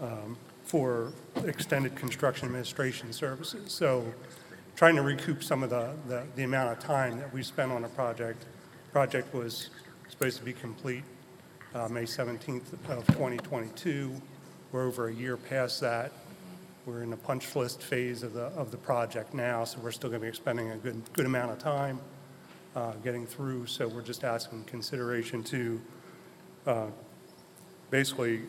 um, 0.00 0.36
for 0.64 1.12
extended 1.44 1.96
construction 1.96 2.46
administration 2.46 3.12
services. 3.12 3.72
So 3.72 4.04
trying 4.76 4.96
to 4.96 5.02
recoup 5.02 5.42
some 5.42 5.62
of 5.62 5.70
the, 5.70 5.90
the, 6.08 6.24
the 6.36 6.44
amount 6.44 6.72
of 6.72 6.78
time 6.78 7.18
that 7.18 7.32
we 7.32 7.42
spent 7.42 7.72
on 7.72 7.84
a 7.84 7.88
project. 7.88 8.44
Project 8.92 9.34
was 9.34 9.70
supposed 10.08 10.38
to 10.38 10.44
be 10.44 10.52
complete 10.52 11.04
uh, 11.74 11.88
May 11.88 12.04
17th 12.04 12.72
of 12.88 13.06
2022. 13.08 14.20
We're 14.72 14.86
over 14.86 15.08
a 15.08 15.12
year 15.12 15.36
past 15.36 15.80
that. 15.80 16.12
We're 16.86 17.02
in 17.02 17.10
the 17.10 17.16
punch 17.16 17.54
list 17.54 17.82
phase 17.82 18.22
of 18.22 18.32
the, 18.32 18.46
of 18.46 18.70
the 18.70 18.76
project 18.76 19.34
now, 19.34 19.64
so 19.64 19.78
we're 19.80 19.92
still 19.92 20.10
going 20.10 20.20
to 20.20 20.24
be 20.24 20.28
expending 20.28 20.70
a 20.70 20.76
good, 20.76 21.00
good 21.12 21.26
amount 21.26 21.52
of 21.52 21.58
time 21.58 22.00
uh, 22.74 22.92
getting 23.04 23.26
through. 23.26 23.66
So 23.66 23.86
we're 23.86 24.02
just 24.02 24.24
asking 24.24 24.64
consideration 24.64 25.42
to 25.44 25.80
uh, 26.66 26.86
basically 27.90 28.42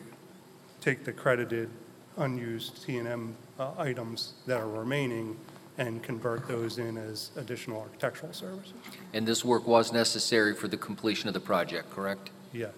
take 0.80 1.04
the 1.04 1.12
credited 1.12 1.70
unused 2.16 2.84
T 2.84 2.98
and 2.98 3.08
M 3.08 3.36
uh, 3.58 3.70
items 3.78 4.34
that 4.46 4.60
are 4.60 4.68
remaining 4.68 5.36
and 5.78 6.02
convert 6.02 6.46
those 6.46 6.78
in 6.78 6.98
as 6.98 7.30
additional 7.36 7.80
architectural 7.80 8.32
services. 8.32 8.74
And 9.14 9.26
this 9.26 9.44
work 9.44 9.66
was 9.66 9.92
necessary 9.92 10.54
for 10.54 10.68
the 10.68 10.76
completion 10.76 11.28
of 11.28 11.34
the 11.34 11.40
project, 11.40 11.90
correct? 11.90 12.30
Yes. 12.52 12.72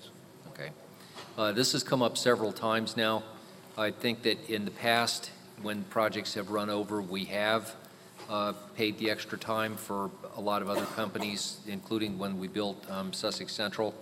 Okay. 0.51 0.71
Uh, 1.37 1.53
This 1.53 1.73
has 1.73 1.83
come 1.83 2.03
up 2.03 2.17
several 2.17 2.53
times 2.53 2.97
now. 2.97 3.25
I 3.77 3.91
think 3.91 4.23
that 4.23 4.49
in 4.49 4.65
the 4.65 4.71
past, 4.71 5.33
when 5.63 5.83
projects 5.85 6.35
have 6.35 6.51
run 6.51 6.71
over, 6.71 7.03
we 7.03 7.25
have 7.25 7.75
uh, 8.31 8.53
paid 8.77 8.97
the 8.99 9.11
extra 9.11 9.37
time 9.37 9.77
for 9.77 10.11
a 10.37 10.41
lot 10.41 10.63
of 10.63 10.69
other 10.69 10.87
companies, 10.87 11.59
including 11.67 12.17
when 12.19 12.39
we 12.39 12.47
built 12.47 12.89
um, 12.89 13.13
Sussex 13.13 13.53
Central. 13.53 13.93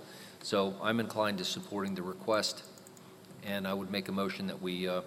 So 0.43 0.75
I'm 0.83 1.01
inclined 1.01 1.39
to 1.39 1.45
supporting 1.45 1.95
the 1.95 2.03
request, 2.03 2.65
and 3.45 3.67
I 3.67 3.75
would 3.75 3.91
make 3.91 4.09
a 4.09 4.13
motion 4.13 4.47
that 4.49 4.61
we, 4.61 4.89
uh, 4.89 5.03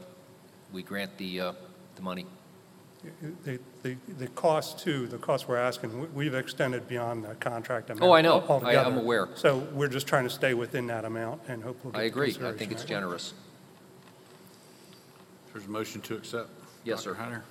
we 0.71 0.81
grant 0.81 1.17
the, 1.17 1.41
uh, 1.41 1.53
the 1.95 2.01
money. 2.01 2.25
The, 3.43 3.59
the, 3.83 3.97
the 4.17 4.27
cost 4.29 4.79
too, 4.79 5.05
the 5.07 5.17
cost 5.19 5.47
we're 5.47 5.57
asking, 5.57 5.99
we- 6.01 6.07
we've 6.07 6.33
extended 6.33 6.87
beyond 6.87 7.23
the 7.23 7.35
contract 7.35 7.89
amount. 7.91 8.03
Oh, 8.03 8.13
I 8.13 8.21
know. 8.21 8.39
I- 8.63 8.77
I'm 8.77 8.97
aware. 8.97 9.27
So 9.35 9.59
we're 9.73 9.89
just 9.89 10.07
trying 10.07 10.23
to 10.23 10.29
stay 10.29 10.53
within 10.55 10.87
that 10.87 11.05
amount 11.05 11.41
and 11.47 11.61
hope 11.61 11.77
we'll 11.83 11.91
get 11.91 11.99
I 11.99 12.01
the 12.03 12.07
agree. 12.07 12.23
I 12.23 12.27
consideration 12.29 12.57
think 12.57 12.71
it's 12.71 12.81
right. 12.81 12.89
generous. 12.89 13.33
There's 15.53 15.65
a 15.65 15.69
motion 15.69 16.01
to 16.01 16.15
accept. 16.15 16.49
Yes, 16.83 17.03
Dr. 17.03 17.15
sir. 17.15 17.21
Hunter? 17.21 17.43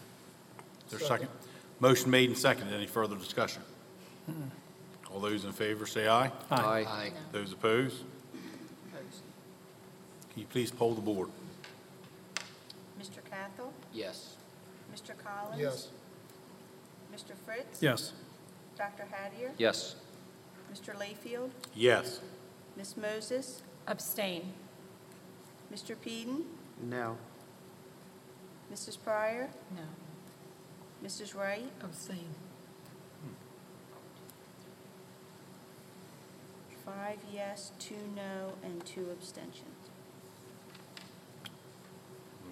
Is 0.87 0.91
there 0.93 1.01
a 1.01 1.03
second? 1.09 1.29
Motion 1.81 2.11
made 2.11 2.31
and 2.31 2.39
seconded. 2.39 2.75
Any 2.75 2.87
further 2.87 3.15
discussion? 3.17 3.63
All 5.15 5.21
those 5.21 5.45
in 5.45 5.53
favor 5.53 5.87
say 5.87 6.09
aye. 6.09 6.31
Aye. 6.51 6.85
Aye. 6.89 7.13
Those 7.31 7.53
opposed? 7.53 8.03
Can 10.33 10.41
you 10.41 10.47
please 10.47 10.73
poll 10.73 10.95
the 10.95 11.01
board? 11.01 11.29
Mr. 13.01 13.19
Cathell? 13.31 13.71
Yes. 13.93 14.35
Mr. 14.93 15.13
Collins? 15.17 15.61
Yes. 15.61 15.89
Mr. 17.15 17.37
Fritz? 17.47 17.81
Yes. 17.81 18.13
Dr. 18.77 19.05
Hattier? 19.05 19.53
Yes. 19.57 19.95
Mr. 20.73 20.97
Layfield? 20.97 21.51
Yes. 21.77 22.21
Ms. 22.77 22.97
Moses? 22.97 23.63
Abstain. 23.87 24.53
Mr. 25.73 25.95
Peden? 26.01 26.43
No. 26.83 27.17
Mrs. 28.73 28.99
Pryor? 29.05 29.49
No. 29.77 31.07
Mrs. 31.09 31.37
Wright? 31.37 31.71
Abstain. 31.85 32.27
Five 36.85 37.19
yes, 37.33 37.73
two 37.79 37.97
no, 38.15 38.53
and 38.63 38.85
two 38.85 39.09
abstentions. 39.11 39.69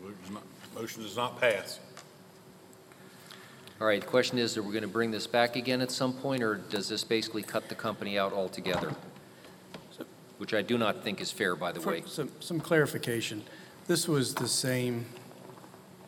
Motion 0.02 0.16
does 0.22 0.30
not- 0.30 0.42
Motion 0.74 1.02
does 1.02 1.16
not 1.16 1.40
pass. 1.40 1.78
All 3.80 3.86
right, 3.86 4.00
the 4.00 4.06
question 4.06 4.38
is, 4.38 4.56
are 4.56 4.62
we 4.62 4.70
going 4.72 4.82
to 4.82 4.88
bring 4.88 5.10
this 5.10 5.26
back 5.26 5.56
again 5.56 5.80
at 5.80 5.90
some 5.90 6.12
point, 6.14 6.42
or 6.42 6.54
does 6.56 6.88
this 6.88 7.04
basically 7.04 7.42
cut 7.42 7.68
the 7.68 7.74
company 7.74 8.18
out 8.18 8.32
altogether? 8.32 8.94
Which 10.38 10.54
I 10.54 10.62
do 10.62 10.78
not 10.78 11.04
think 11.04 11.20
is 11.20 11.30
fair, 11.30 11.54
by 11.54 11.72
the 11.72 11.80
For 11.80 11.90
way. 11.90 12.02
Some, 12.06 12.30
some 12.40 12.59
clarification. 12.60 13.44
This 13.86 14.09
was 14.09 14.34
the 14.34 14.48
same 14.48 15.06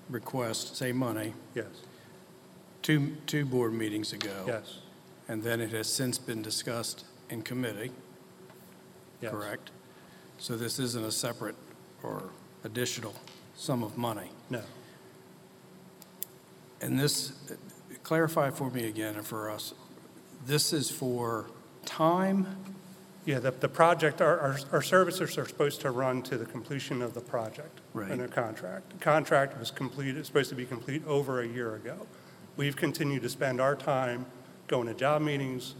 request, 0.08 0.76
same 0.76 0.96
money, 0.96 1.34
Yes, 1.54 1.66
two, 2.82 3.16
two 3.26 3.44
board 3.44 3.72
meetings 3.74 4.12
ago. 4.12 4.44
yes, 4.46 4.78
And 5.28 5.42
then 5.42 5.60
it 5.60 5.70
has 5.70 5.86
since 5.92 6.18
been 6.18 6.42
discussed 6.42 7.04
in 7.30 7.42
committee, 7.42 7.90
yes. 9.24 9.32
correct? 9.32 9.70
So 10.38 10.56
this 10.56 10.78
isn't 10.78 11.04
a 11.04 11.12
separate 11.12 11.56
or 12.02 12.30
additional 12.64 13.14
sum 13.56 13.82
of 13.82 13.96
money. 13.96 14.30
No. 14.50 14.62
And 16.80 16.98
this, 16.98 17.32
clarify 18.02 18.50
for 18.50 18.70
me 18.70 18.86
again 18.86 19.16
and 19.16 19.26
for 19.26 19.50
us, 19.50 19.74
this 20.46 20.72
is 20.72 20.90
for 20.90 21.46
time? 21.86 22.46
Yeah, 23.24 23.38
the, 23.38 23.52
the 23.52 23.68
project, 23.68 24.20
our, 24.20 24.38
our, 24.38 24.58
our 24.72 24.82
services 24.82 25.38
are 25.38 25.46
supposed 25.46 25.80
to 25.80 25.90
run 25.90 26.20
to 26.22 26.36
the 26.36 26.44
completion 26.44 27.00
of 27.00 27.14
the 27.14 27.20
project. 27.20 27.80
Right. 27.94 28.10
In 28.10 28.20
a 28.20 28.28
contract. 28.28 28.90
The 28.90 28.98
contract 28.98 29.58
was 29.58 29.70
completed, 29.70 30.18
it's 30.18 30.28
supposed 30.28 30.50
to 30.50 30.56
be 30.56 30.66
complete 30.66 31.06
over 31.06 31.40
a 31.40 31.46
year 31.46 31.74
ago. 31.76 32.06
We've 32.56 32.76
continued 32.76 33.22
to 33.22 33.28
spend 33.30 33.60
our 33.60 33.74
time 33.74 34.26
going 34.68 34.86
to 34.88 34.94
job 34.94 35.22
meetings, 35.22 35.74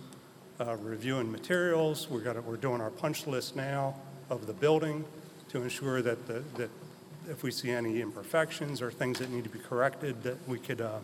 uh, 0.60 0.76
reviewing 0.76 1.30
materials. 1.30 2.08
We're 2.08 2.20
got, 2.20 2.42
we're 2.44 2.56
doing 2.56 2.80
our 2.80 2.90
punch 2.90 3.26
list 3.26 3.56
now 3.56 3.94
of 4.30 4.46
the 4.46 4.52
building 4.52 5.04
to 5.50 5.62
ensure 5.62 6.02
that 6.02 6.26
the, 6.26 6.42
that 6.56 6.70
if 7.28 7.42
we 7.42 7.50
see 7.50 7.70
any 7.70 8.00
imperfections 8.00 8.82
or 8.82 8.90
things 8.90 9.18
that 9.18 9.30
need 9.30 9.44
to 9.44 9.50
be 9.50 9.58
corrected, 9.58 10.22
that 10.22 10.48
we 10.48 10.58
could, 10.58 10.80
uh, 10.80 10.98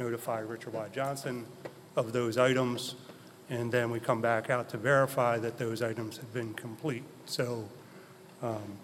notify 0.00 0.40
Richard 0.40 0.72
Y. 0.72 0.88
Johnson 0.92 1.46
of 1.94 2.12
those 2.12 2.38
items. 2.38 2.96
And 3.50 3.70
then 3.70 3.90
we 3.90 4.00
come 4.00 4.20
back 4.20 4.48
out 4.48 4.70
to 4.70 4.78
verify 4.78 5.38
that 5.38 5.58
those 5.58 5.82
items 5.82 6.16
have 6.16 6.32
been 6.32 6.54
complete. 6.54 7.04
So, 7.26 7.68
um, 8.42 8.78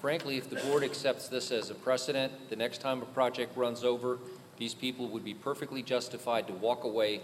Frankly, 0.00 0.38
if 0.38 0.48
the 0.48 0.56
board 0.56 0.82
accepts 0.82 1.28
this 1.28 1.50
as 1.50 1.68
a 1.68 1.74
precedent, 1.74 2.32
the 2.48 2.56
next 2.56 2.80
time 2.80 3.02
a 3.02 3.04
project 3.04 3.54
runs 3.54 3.84
over, 3.84 4.18
these 4.60 4.74
people 4.74 5.08
would 5.08 5.24
be 5.24 5.32
perfectly 5.32 5.82
justified 5.82 6.46
to 6.46 6.52
walk 6.52 6.84
away 6.84 7.22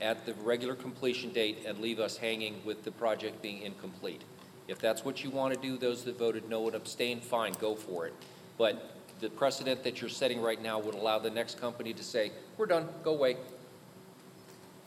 at 0.00 0.24
the 0.24 0.32
regular 0.42 0.74
completion 0.74 1.30
date 1.30 1.58
and 1.66 1.78
leave 1.80 2.00
us 2.00 2.16
hanging 2.16 2.62
with 2.64 2.82
the 2.82 2.90
project 2.90 3.42
being 3.42 3.60
incomplete. 3.60 4.22
If 4.66 4.78
that's 4.78 5.04
what 5.04 5.22
you 5.22 5.28
want 5.28 5.52
to 5.52 5.60
do, 5.60 5.76
those 5.76 6.02
that 6.04 6.18
voted 6.18 6.48
no 6.48 6.66
and 6.66 6.74
abstained, 6.74 7.22
fine, 7.22 7.52
go 7.60 7.74
for 7.74 8.06
it. 8.06 8.14
But 8.56 8.90
the 9.20 9.28
precedent 9.28 9.84
that 9.84 10.00
you're 10.00 10.08
setting 10.08 10.40
right 10.40 10.60
now 10.60 10.78
would 10.78 10.94
allow 10.94 11.18
the 11.18 11.30
next 11.30 11.60
company 11.60 11.92
to 11.92 12.02
say, 12.02 12.32
we're 12.56 12.64
done, 12.64 12.88
go 13.04 13.12
away. 13.12 13.36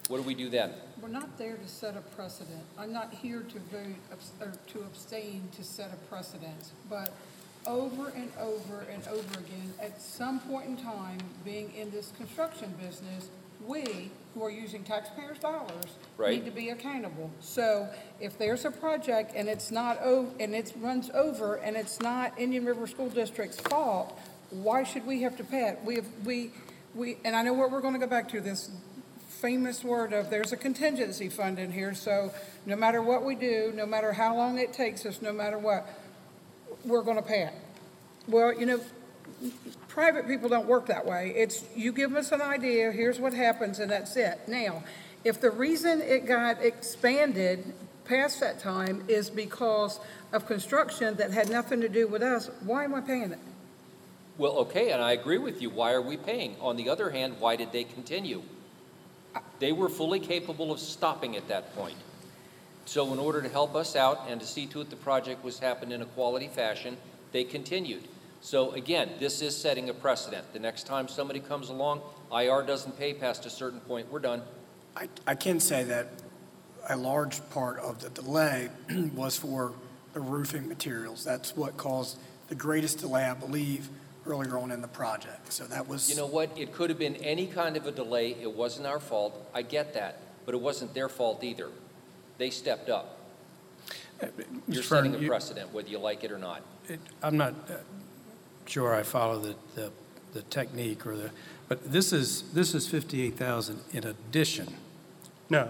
What 0.07 0.17
do 0.17 0.23
we 0.23 0.33
do 0.33 0.49
then? 0.49 0.73
We're 0.99 1.09
not 1.09 1.37
there 1.37 1.55
to 1.55 1.67
set 1.67 1.95
a 1.95 2.01
precedent. 2.01 2.63
I'm 2.79 2.91
not 2.91 3.13
here 3.13 3.41
to 3.41 3.59
vote, 3.71 3.95
or 4.41 4.53
to 4.73 4.79
abstain 4.79 5.47
to 5.55 5.63
set 5.63 5.93
a 5.93 5.97
precedent. 6.07 6.71
But 6.89 7.13
over 7.67 8.09
and 8.15 8.31
over 8.39 8.85
and 8.91 9.05
over 9.07 9.39
again, 9.39 9.73
at 9.81 10.01
some 10.01 10.39
point 10.41 10.67
in 10.67 10.77
time, 10.77 11.19
being 11.45 11.71
in 11.75 11.91
this 11.91 12.11
construction 12.17 12.73
business, 12.81 13.29
we, 13.65 14.09
who 14.33 14.43
are 14.43 14.49
using 14.49 14.83
taxpayers' 14.83 15.37
dollars, 15.39 15.97
Right. 16.17 16.35
need 16.39 16.45
to 16.45 16.51
be 16.55 16.69
accountable. 16.69 17.29
So 17.41 17.89
if 18.19 18.37
there's 18.37 18.65
a 18.65 18.71
project 18.71 19.33
and 19.35 19.49
it's 19.49 19.69
not, 19.71 19.99
o- 20.01 20.31
and 20.39 20.55
it 20.55 20.73
runs 20.79 21.09
over, 21.13 21.55
and 21.55 21.75
it's 21.75 21.99
not 21.99 22.39
Indian 22.39 22.65
River 22.65 22.87
School 22.87 23.09
District's 23.09 23.59
fault, 23.59 24.17
why 24.49 24.83
should 24.83 25.05
we 25.05 25.21
have 25.23 25.35
to 25.37 25.43
pay 25.43 25.67
it? 25.67 25.79
We 25.83 25.95
have, 25.95 26.05
we, 26.25 26.51
we, 26.95 27.17
and 27.25 27.35
I 27.35 27.43
know 27.43 27.53
what 27.53 27.69
we're 27.69 27.81
gonna 27.81 27.99
go 27.99 28.07
back 28.07 28.29
to, 28.29 28.41
this 28.41 28.71
famous 29.27 29.83
word 29.83 30.11
of 30.11 30.29
there's 30.29 30.51
a 30.51 30.57
contingency 30.57 31.29
fund 31.29 31.59
in 31.59 31.71
here, 31.71 31.93
so 31.93 32.31
no 32.65 32.75
matter 32.75 33.01
what 33.01 33.23
we 33.23 33.35
do, 33.35 33.71
no 33.75 33.85
matter 33.85 34.13
how 34.13 34.35
long 34.35 34.57
it 34.57 34.73
takes 34.73 35.05
us, 35.05 35.21
no 35.21 35.31
matter 35.31 35.57
what, 35.57 35.87
we're 36.85 37.03
gonna 37.03 37.21
pay 37.21 37.43
it. 37.43 37.53
Well, 38.27 38.57
you 38.57 38.65
know, 38.65 38.79
private 39.87 40.27
people 40.27 40.49
don't 40.49 40.67
work 40.67 40.87
that 40.87 41.05
way. 41.05 41.33
It's, 41.35 41.63
you 41.75 41.91
give 41.91 42.15
us 42.15 42.31
an 42.31 42.41
idea, 42.41 42.91
here's 42.91 43.19
what 43.19 43.33
happens, 43.33 43.79
and 43.79 43.91
that's 43.91 44.15
it. 44.15 44.39
Now, 44.47 44.83
if 45.23 45.41
the 45.41 45.51
reason 45.51 46.01
it 46.01 46.25
got 46.25 46.61
expanded 46.63 47.73
past 48.05 48.39
that 48.39 48.59
time 48.59 49.03
is 49.07 49.29
because 49.29 49.99
of 50.31 50.45
construction 50.45 51.15
that 51.17 51.31
had 51.31 51.49
nothing 51.49 51.81
to 51.81 51.89
do 51.89 52.07
with 52.07 52.21
us, 52.21 52.49
why 52.61 52.83
am 52.83 52.95
I 52.95 53.01
paying 53.01 53.31
it? 53.31 53.39
Well, 54.37 54.53
okay, 54.59 54.91
and 54.91 55.01
I 55.01 55.11
agree 55.11 55.37
with 55.37 55.61
you. 55.61 55.69
Why 55.69 55.91
are 55.91 56.01
we 56.01 56.15
paying? 56.15 56.55
On 56.61 56.77
the 56.77 56.89
other 56.89 57.09
hand, 57.09 57.35
why 57.39 57.55
did 57.57 57.71
they 57.71 57.83
continue? 57.83 58.41
They 59.59 59.73
were 59.73 59.89
fully 59.89 60.19
capable 60.19 60.71
of 60.71 60.79
stopping 60.79 61.35
at 61.35 61.47
that 61.49 61.75
point. 61.75 61.97
So 62.89 63.13
in 63.13 63.19
order 63.19 63.39
to 63.39 63.49
help 63.49 63.75
us 63.75 63.95
out 63.95 64.25
and 64.29 64.41
to 64.41 64.47
see 64.47 64.65
to 64.65 64.81
it 64.81 64.89
the 64.89 64.95
project 64.95 65.43
was 65.43 65.59
happened 65.59 65.93
in 65.93 66.01
a 66.01 66.07
quality 66.07 66.47
fashion, 66.47 66.97
they 67.31 67.43
continued. 67.43 68.07
So 68.41 68.71
again, 68.71 69.11
this 69.19 69.43
is 69.43 69.55
setting 69.55 69.89
a 69.89 69.93
precedent. 69.93 70.53
The 70.53 70.59
next 70.59 70.87
time 70.87 71.07
somebody 71.07 71.39
comes 71.39 71.69
along, 71.69 72.01
IR 72.35 72.63
doesn't 72.63 72.97
pay 72.97 73.13
past 73.13 73.45
a 73.45 73.51
certain 73.51 73.79
point, 73.81 74.11
we're 74.11 74.17
done. 74.17 74.41
I, 74.97 75.07
I 75.27 75.35
can 75.35 75.59
say 75.59 75.83
that 75.83 76.07
a 76.89 76.97
large 76.97 77.47
part 77.51 77.77
of 77.77 78.01
the 78.01 78.09
delay 78.09 78.69
was 79.13 79.37
for 79.37 79.71
the 80.13 80.19
roofing 80.19 80.67
materials. 80.67 81.23
That's 81.23 81.55
what 81.55 81.77
caused 81.77 82.17
the 82.47 82.55
greatest 82.55 82.97
delay, 82.97 83.23
I 83.23 83.35
believe, 83.35 83.87
earlier 84.25 84.57
on 84.57 84.71
in 84.71 84.81
the 84.81 84.87
project. 84.87 85.53
So 85.53 85.65
that 85.65 85.87
was. 85.87 86.09
You 86.09 86.15
know 86.15 86.25
what? 86.25 86.57
It 86.57 86.73
could 86.73 86.89
have 86.89 86.97
been 86.97 87.17
any 87.17 87.45
kind 87.45 87.77
of 87.77 87.85
a 87.85 87.91
delay. 87.91 88.35
It 88.41 88.51
wasn't 88.51 88.87
our 88.87 88.99
fault. 88.99 89.39
I 89.53 89.61
get 89.61 89.93
that. 89.93 90.21
But 90.47 90.55
it 90.55 90.61
wasn't 90.61 90.95
their 90.95 91.07
fault 91.07 91.43
either. 91.43 91.69
They 92.39 92.49
stepped 92.49 92.89
up. 92.89 93.17
You're 94.67 94.81
Mr. 94.81 94.83
setting 94.83 95.13
a 95.15 95.19
you- 95.19 95.27
precedent, 95.27 95.71
whether 95.73 95.89
you 95.89 95.99
like 95.99 96.23
it 96.23 96.31
or 96.31 96.39
not. 96.39 96.61
It- 96.87 96.99
I'm 97.21 97.37
not 97.37 97.53
uh, 97.69 97.73
sure 98.65 98.95
I 98.95 99.03
follow 99.03 99.39
the, 99.39 99.55
the, 99.75 99.91
the 100.33 100.41
technique 100.43 101.05
or 101.05 101.15
the, 101.15 101.29
but 101.67 101.91
this 101.91 102.11
is, 102.11 102.51
this 102.53 102.73
is 102.73 102.87
58,000 102.87 103.79
in 103.91 104.05
addition. 104.05 104.73
No. 105.49 105.69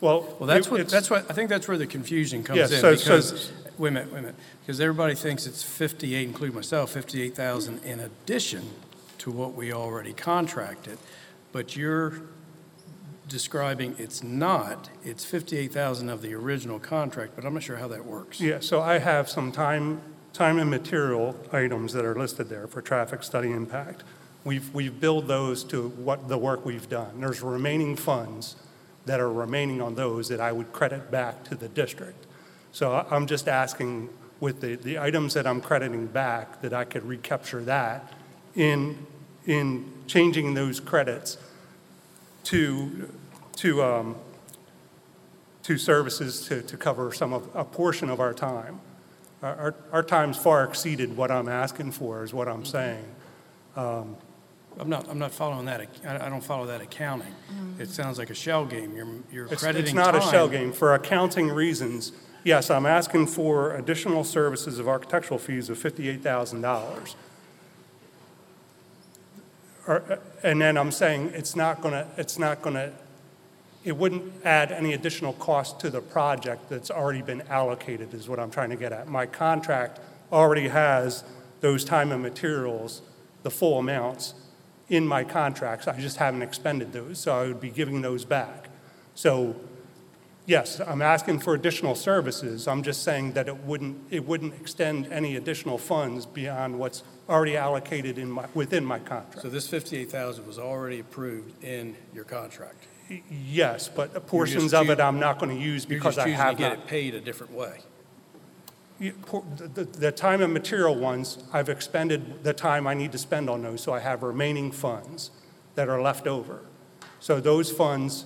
Well. 0.00 0.36
Well, 0.40 0.46
that's 0.46 0.66
it- 0.66 0.70
what, 0.70 0.80
it's- 0.80 0.90
that's 0.92 1.10
what, 1.10 1.30
I 1.30 1.34
think 1.34 1.48
that's 1.48 1.68
where 1.68 1.78
the 1.78 1.86
confusion 1.86 2.42
comes 2.42 2.58
in. 2.58 2.70
Yes, 2.70 2.80
so- 2.80 2.96
so- 2.96 3.04
Because, 3.16 3.52
wait 3.78 3.88
a 3.90 3.92
minute, 3.92 4.12
wait 4.12 4.18
a 4.18 4.22
minute, 4.22 4.36
because 4.62 4.80
everybody 4.80 5.14
thinks 5.14 5.46
it's 5.46 5.62
58, 5.62 6.26
including 6.26 6.56
myself, 6.56 6.90
58,000 6.92 7.84
in 7.84 8.00
addition 8.00 8.70
to 9.18 9.30
what 9.30 9.54
we 9.54 9.72
already 9.72 10.12
contracted, 10.14 10.98
but 11.52 11.76
you're 11.76 12.22
describing 13.28 13.94
it's 13.98 14.22
not, 14.22 14.88
it's 15.04 15.24
58,000 15.24 16.08
of 16.08 16.22
the 16.22 16.34
original 16.34 16.78
contract, 16.78 17.32
but 17.34 17.44
I'm 17.44 17.54
not 17.54 17.62
sure 17.62 17.76
how 17.76 17.88
that 17.88 18.04
works. 18.04 18.40
Yeah, 18.40 18.60
so 18.60 18.80
I 18.80 18.98
have 18.98 19.28
some 19.28 19.52
time, 19.52 20.00
time 20.32 20.58
and 20.58 20.70
material 20.70 21.36
items 21.52 21.92
that 21.92 22.04
are 22.04 22.14
listed 22.14 22.48
there 22.48 22.66
for 22.66 22.80
traffic 22.80 23.22
study 23.22 23.50
impact. 23.50 24.04
We've, 24.44 24.72
we've 24.72 25.00
billed 25.00 25.26
those 25.26 25.64
to 25.64 25.88
what, 25.88 26.28
the 26.28 26.38
work 26.38 26.64
we've 26.64 26.88
done. 26.88 27.20
There's 27.20 27.42
remaining 27.42 27.96
funds 27.96 28.56
that 29.06 29.18
are 29.18 29.32
remaining 29.32 29.80
on 29.80 29.94
those 29.96 30.28
that 30.28 30.40
I 30.40 30.52
would 30.52 30.72
credit 30.72 31.10
back 31.10 31.44
to 31.44 31.56
the 31.56 31.68
district. 31.68 32.26
So 32.72 32.92
I- 32.92 33.06
I'm 33.10 33.26
just 33.26 33.48
asking 33.48 34.08
with 34.38 34.60
the, 34.60 34.76
the 34.76 34.98
items 34.98 35.34
that 35.34 35.46
I'm 35.46 35.60
crediting 35.60 36.06
back, 36.06 36.60
that 36.60 36.72
I 36.72 36.84
could 36.84 37.04
recapture 37.04 37.62
that 37.62 38.12
in, 38.54 39.06
in 39.46 39.92
changing 40.06 40.54
those 40.54 40.78
credits 40.78 41.38
to, 42.46 43.10
to, 43.56 43.82
um, 43.82 44.16
to 45.64 45.76
services 45.76 46.46
to, 46.46 46.62
to 46.62 46.76
cover 46.76 47.12
some 47.12 47.32
of, 47.32 47.48
a 47.54 47.64
portion 47.64 48.08
of 48.08 48.20
our 48.20 48.32
time. 48.32 48.80
Our, 49.42 49.54
our, 49.54 49.74
our 49.92 50.02
time's 50.02 50.36
far 50.36 50.64
exceeded 50.64 51.16
what 51.16 51.30
I'm 51.30 51.48
asking 51.48 51.92
for, 51.92 52.22
is 52.22 52.32
what 52.32 52.48
I'm 52.48 52.64
saying. 52.64 53.04
Um, 53.74 54.16
I'm 54.78 54.88
not, 54.88 55.08
I'm 55.08 55.18
not 55.18 55.32
following 55.32 55.66
that, 55.66 55.80
I 56.04 56.26
I 56.26 56.28
don't 56.28 56.44
follow 56.44 56.66
that 56.66 56.80
accounting. 56.80 57.34
It 57.78 57.88
sounds 57.88 58.18
like 58.18 58.30
a 58.30 58.34
shell 58.34 58.64
game, 58.64 58.94
you're, 58.94 59.08
you're 59.32 59.46
It's, 59.46 59.62
crediting 59.62 59.86
it's 59.86 59.94
not 59.94 60.14
a 60.14 60.20
shell 60.20 60.48
game. 60.48 60.72
For 60.72 60.94
accounting 60.94 61.48
reasons, 61.48 62.12
yes, 62.44 62.70
I'm 62.70 62.86
asking 62.86 63.26
for 63.26 63.74
additional 63.74 64.22
services 64.22 64.78
of 64.78 64.86
architectural 64.86 65.38
fees 65.38 65.68
of 65.68 65.78
$58,000. 65.78 67.14
Or- 69.86 70.02
uh, 70.10 70.16
And 70.42 70.60
then 70.60 70.76
I'm 70.76 70.92
saying 70.92 71.32
it's 71.34 71.56
not 71.56 71.80
going 71.80 71.94
to, 71.94 72.06
it's 72.16 72.38
not 72.38 72.62
going 72.62 72.74
to, 72.74 72.92
it 73.84 73.96
wouldn't 73.96 74.44
add 74.44 74.72
any 74.72 74.92
additional 74.92 75.32
cost 75.34 75.80
to 75.80 75.90
the 75.90 76.00
project 76.00 76.68
that's 76.68 76.90
already 76.90 77.22
been 77.22 77.42
allocated, 77.42 78.12
is 78.14 78.28
what 78.28 78.38
I'm 78.38 78.50
trying 78.50 78.70
to 78.70 78.76
get 78.76 78.92
at. 78.92 79.08
My 79.08 79.26
contract 79.26 80.00
already 80.32 80.68
has 80.68 81.24
those 81.60 81.84
time 81.84 82.12
and 82.12 82.22
materials, 82.22 83.02
the 83.42 83.50
full 83.50 83.78
amounts, 83.78 84.34
in 84.88 85.06
my 85.06 85.24
contracts. 85.24 85.88
I 85.88 85.98
just 85.98 86.16
haven't 86.18 86.42
expended 86.42 86.92
those, 86.92 87.18
so 87.18 87.36
I 87.36 87.46
would 87.46 87.60
be 87.60 87.70
giving 87.70 88.02
those 88.02 88.24
back. 88.24 88.68
So, 89.14 89.56
yes, 90.46 90.80
I'm 90.80 91.02
asking 91.02 91.40
for 91.40 91.54
additional 91.54 91.94
services. 91.94 92.66
I'm 92.68 92.82
just 92.82 93.02
saying 93.02 93.32
that 93.32 93.48
it 93.48 93.56
wouldn't, 93.64 93.98
it 94.10 94.24
wouldn't 94.26 94.54
extend 94.54 95.12
any 95.12 95.36
additional 95.36 95.78
funds 95.78 96.24
beyond 96.26 96.78
what's 96.78 97.02
already 97.28 97.56
allocated 97.56 98.18
in 98.18 98.30
my, 98.30 98.46
within 98.54 98.84
my 98.84 98.98
contract. 98.98 99.42
So 99.42 99.48
this 99.48 99.68
58,000 99.68 100.46
was 100.46 100.58
already 100.58 101.00
approved 101.00 101.62
in 101.64 101.96
your 102.14 102.24
contract? 102.24 102.86
Yes, 103.30 103.88
but 103.88 104.26
portions 104.26 104.74
of 104.74 104.90
it 104.90 104.96
choo- 104.96 105.02
I'm 105.02 105.20
not 105.20 105.38
going 105.38 105.56
to 105.56 105.62
use 105.62 105.84
You're 105.88 105.98
because 105.98 106.16
just 106.16 106.26
I 106.26 106.30
choosing 106.30 106.38
to 106.38 106.42
have 106.44 106.56
get 106.58 106.68
not. 106.70 106.78
it 106.78 106.86
paid 106.86 107.14
a 107.14 107.20
different 107.20 107.52
way? 107.52 107.78
Yeah, 108.98 109.12
por- 109.26 109.44
The 109.58 109.84
the 109.84 110.10
time 110.10 110.40
and 110.40 110.52
material 110.52 110.94
ones, 110.96 111.38
I've 111.52 111.68
expended 111.68 112.42
the 112.42 112.52
time 112.54 112.86
I 112.86 112.94
need 112.94 113.12
to 113.12 113.18
spend 113.18 113.48
on 113.50 113.62
those, 113.62 113.80
so 113.82 113.92
I 113.92 114.00
have 114.00 114.22
remaining 114.22 114.72
funds 114.72 115.30
that 115.76 115.88
are 115.88 116.00
left 116.00 116.26
over. 116.26 116.60
So 117.20 117.38
those 117.38 117.70
funds, 117.70 118.24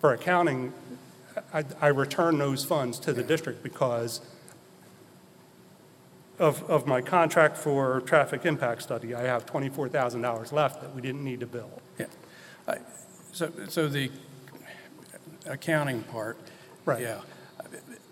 for 0.00 0.12
accounting, 0.12 0.72
I 1.52 1.64
I 1.80 1.88
return 1.88 2.38
those 2.38 2.64
funds 2.64 2.98
to 3.00 3.12
the 3.12 3.22
district 3.22 3.62
because 3.62 4.20
of 6.38 6.68
of 6.70 6.86
my 6.86 7.00
contract 7.00 7.56
for 7.56 8.00
traffic 8.02 8.44
impact 8.46 8.82
study. 8.82 9.14
I 9.14 9.22
have 9.22 9.46
$24,000 9.46 10.52
left 10.52 10.80
that 10.82 10.94
we 10.94 11.00
didn't 11.02 11.24
need 11.24 11.40
to 11.40 11.46
bill. 11.46 11.70
Yeah. 11.98 12.06
I- 12.66 12.78
So, 13.32 13.50
so 13.68 13.88
the 13.88 14.10
accounting 15.46 16.02
part? 16.04 16.36
Right. 16.84 17.00
Yeah. 17.02 17.20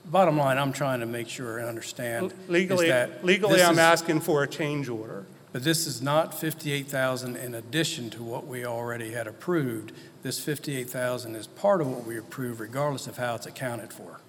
Bottom 0.07 0.37
line, 0.39 0.57
I'm 0.59 0.73
trying 0.73 1.01
to 1.01 1.07
make 1.07 1.29
sure 1.29 1.61
I 1.61 1.69
understand. 1.69 2.33
is 2.33 2.49
Legally, 2.49 2.89
that 2.89 3.25
legally, 3.25 3.57
this 3.57 3.67
I'm 3.67 3.73
is- 3.75 3.79
asking 3.79 4.21
for 4.21 4.43
a 4.43 4.49
change 4.49 4.89
order. 4.89 5.27
But 5.53 5.65
this 5.65 5.87
is 5.87 6.01
not 6.01 6.33
58,000 6.33 7.35
in 7.37 7.55
addition 7.55 8.09
to 8.11 8.23
what 8.23 8.47
we 8.47 8.65
already 8.65 9.11
had 9.13 9.27
approved. 9.27 9.93
This 10.23 10.39
58,000 10.39 11.35
is 11.35 11.47
part 11.47 11.81
of 11.81 11.89
what 11.89 12.05
we 12.05 12.19
approve 12.19 12.61
regardless 12.61 13.07
of 13.07 13.17
how 13.17 13.37
it's 13.37 13.47
accounted 13.47 13.93
for. 13.93 14.21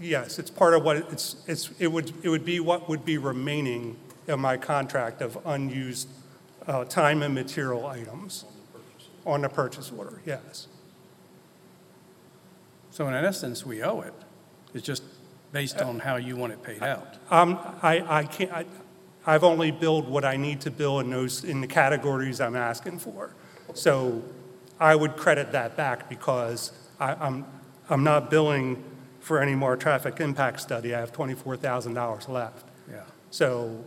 Yes, 0.00 0.38
it's 0.38 0.50
part 0.50 0.74
of 0.74 0.84
what, 0.84 0.96
it's, 0.96 1.36
it's, 1.46 1.70
it 1.78 1.88
would, 1.88 2.12
it 2.22 2.28
would 2.28 2.44
be 2.44 2.60
what 2.60 2.88
would 2.88 3.04
be 3.04 3.18
remaining 3.18 3.96
in 4.28 4.40
my 4.40 4.56
contract 4.56 5.20
of 5.20 5.36
unused 5.44 6.08
uh, 6.66 6.84
time 6.84 7.22
and 7.22 7.34
material 7.34 7.86
items 7.86 8.44
on 9.26 9.42
the 9.42 9.48
purchase 9.48 9.90
order, 9.96 10.20
yes. 10.24 10.68
So 12.90 13.08
in 13.08 13.14
essence, 13.14 13.66
we 13.66 13.82
owe 13.82 14.00
it. 14.02 14.14
It's 14.72 14.86
just 14.86 15.02
based 15.52 15.80
on 15.80 15.98
how 15.98 16.16
you 16.16 16.36
want 16.36 16.52
it 16.52 16.62
paid 16.62 16.82
out. 16.82 17.16
Um, 17.30 17.58
I, 17.82 18.20
I 18.20 18.24
can't, 18.24 18.52
I, 18.52 18.66
I've 19.26 19.44
only 19.44 19.70
billed 19.70 20.08
what 20.08 20.24
I 20.24 20.36
need 20.36 20.60
to 20.62 20.70
bill 20.70 21.00
in 21.00 21.10
those, 21.10 21.44
in 21.44 21.60
the 21.60 21.66
categories 21.66 22.40
I'm 22.40 22.56
asking 22.56 22.98
for. 22.98 23.34
So 23.72 24.22
I 24.78 24.94
would 24.94 25.16
credit 25.16 25.52
that 25.52 25.76
back 25.76 26.08
because 26.08 26.72
I, 27.00 27.14
I'm, 27.14 27.46
I'm 27.88 28.04
not 28.04 28.30
billing 28.30 28.82
for 29.20 29.40
any 29.40 29.54
more 29.54 29.76
traffic 29.76 30.20
impact 30.20 30.60
study. 30.60 30.94
I 30.94 31.00
have 31.00 31.12
$24,000 31.12 32.28
left. 32.28 32.66
Yeah. 32.90 33.00
So 33.30 33.84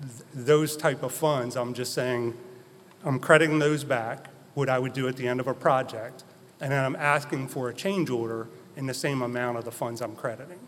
th- 0.00 0.12
those 0.32 0.76
type 0.76 1.02
of 1.02 1.12
funds, 1.12 1.56
I'm 1.56 1.74
just 1.74 1.92
saying, 1.94 2.34
I'm 3.04 3.18
crediting 3.18 3.58
those 3.58 3.82
back, 3.82 4.28
what 4.54 4.68
I 4.68 4.78
would 4.78 4.92
do 4.92 5.08
at 5.08 5.16
the 5.16 5.26
end 5.26 5.40
of 5.40 5.48
a 5.48 5.54
project, 5.54 6.22
and 6.60 6.70
then 6.70 6.84
I'm 6.84 6.94
asking 6.94 7.48
for 7.48 7.68
a 7.68 7.74
change 7.74 8.08
order 8.10 8.48
in 8.76 8.86
the 8.86 8.94
same 8.94 9.20
amount 9.20 9.58
of 9.58 9.64
the 9.64 9.72
funds 9.72 10.00
I'm 10.00 10.14
crediting. 10.14 10.60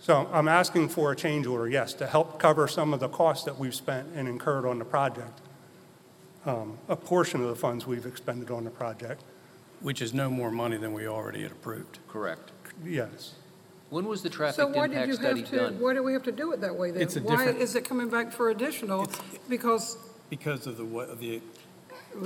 So 0.00 0.28
I'm 0.32 0.48
asking 0.48 0.88
for 0.88 1.12
a 1.12 1.16
change 1.16 1.46
order, 1.46 1.68
yes, 1.68 1.92
to 1.94 2.06
help 2.06 2.38
cover 2.38 2.66
some 2.66 2.94
of 2.94 3.00
the 3.00 3.08
costs 3.08 3.44
that 3.44 3.58
we've 3.58 3.74
spent 3.74 4.08
and 4.14 4.26
incurred 4.26 4.64
on 4.64 4.78
the 4.78 4.84
project, 4.84 5.40
um, 6.46 6.78
a 6.88 6.96
portion 6.96 7.42
of 7.42 7.48
the 7.48 7.56
funds 7.56 7.86
we've 7.86 8.06
expended 8.06 8.50
on 8.50 8.64
the 8.64 8.70
project, 8.70 9.22
Which 9.82 10.00
is 10.02 10.12
no 10.14 10.28
more 10.30 10.50
money 10.50 10.76
than 10.78 10.92
we 10.92 11.06
already 11.06 11.42
had 11.42 11.52
approved. 11.52 11.98
Correct. 12.08 12.50
yes. 12.84 13.34
When 13.90 14.06
was 14.06 14.22
the 14.22 14.30
So 14.30 14.36
traffic 14.36 14.76
why 14.76 14.86
did 14.86 14.92
impact 14.98 15.08
you 15.08 15.14
study 15.14 15.40
have 15.40 15.50
to, 15.50 15.56
done? 15.56 15.80
why 15.80 15.94
do 15.94 16.02
we 16.02 16.12
have 16.12 16.22
to 16.24 16.32
do 16.32 16.52
it 16.52 16.60
that 16.60 16.76
way 16.76 16.92
then? 16.92 17.02
It's 17.02 17.16
a 17.16 17.20
Why 17.22 17.36
different- 17.36 17.58
is 17.60 17.74
it 17.74 17.84
coming 17.84 18.08
back 18.08 18.30
for 18.32 18.50
additional? 18.50 19.08
Because 19.48 19.96
Because 20.30 20.66
of 20.66 20.76
the, 20.76 20.84
wa- 20.84 21.02
of 21.02 21.18
the, 21.18 21.40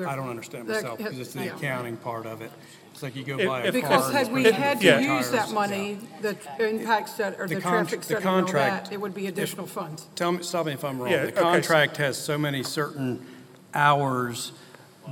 I 0.07 0.15
don't 0.15 0.29
understand 0.29 0.69
That- 0.69 0.83
myself, 0.83 0.99
because 0.99 1.19
it's 1.19 1.33
the 1.33 1.45
yeah. 1.47 1.57
accounting 1.57 1.97
part 1.97 2.27
of 2.27 2.41
it. 2.43 2.51
It's 2.95 3.03
like 3.03 3.17
you 3.17 3.25
go 3.25 3.37
If- 3.41 3.49
buy 3.49 3.63
a 3.63 3.65
if- 3.65 3.73
car. 3.83 3.91
Because 3.99 4.13
had 4.13 4.33
we 4.33 4.45
had 4.45 4.81
to 4.81 4.89
tires. 4.89 5.05
use 5.05 5.31
that 5.33 5.51
money, 5.51 5.99
the 6.21 6.37
impact 6.61 7.09
study, 7.09 7.35
or 7.37 7.49
The 7.49 7.57
the 7.57 7.61
con- 7.61 7.73
traffic 7.73 7.99
the 8.01 8.05
study 8.05 8.19
and 8.21 8.29
all 8.29 8.41
contract- 8.43 8.85
that, 8.87 8.93
it 8.95 9.01
would 9.01 9.15
be 9.15 9.27
additional 9.27 9.67
funds. 9.67 10.07
Tell 10.15 10.31
me, 10.31 10.45
stop 10.45 10.67
me 10.67 10.75
if 10.75 10.85
I'm 10.85 11.01
wrong. 11.01 11.11
Yeah, 11.11 11.23
The 11.23 11.27
okay, 11.29 11.37
so- 11.37 11.43
contract 11.43 11.97
has 11.97 12.17
so 12.17 12.39
many 12.39 12.63
certain 12.63 13.27
hours 13.75 14.53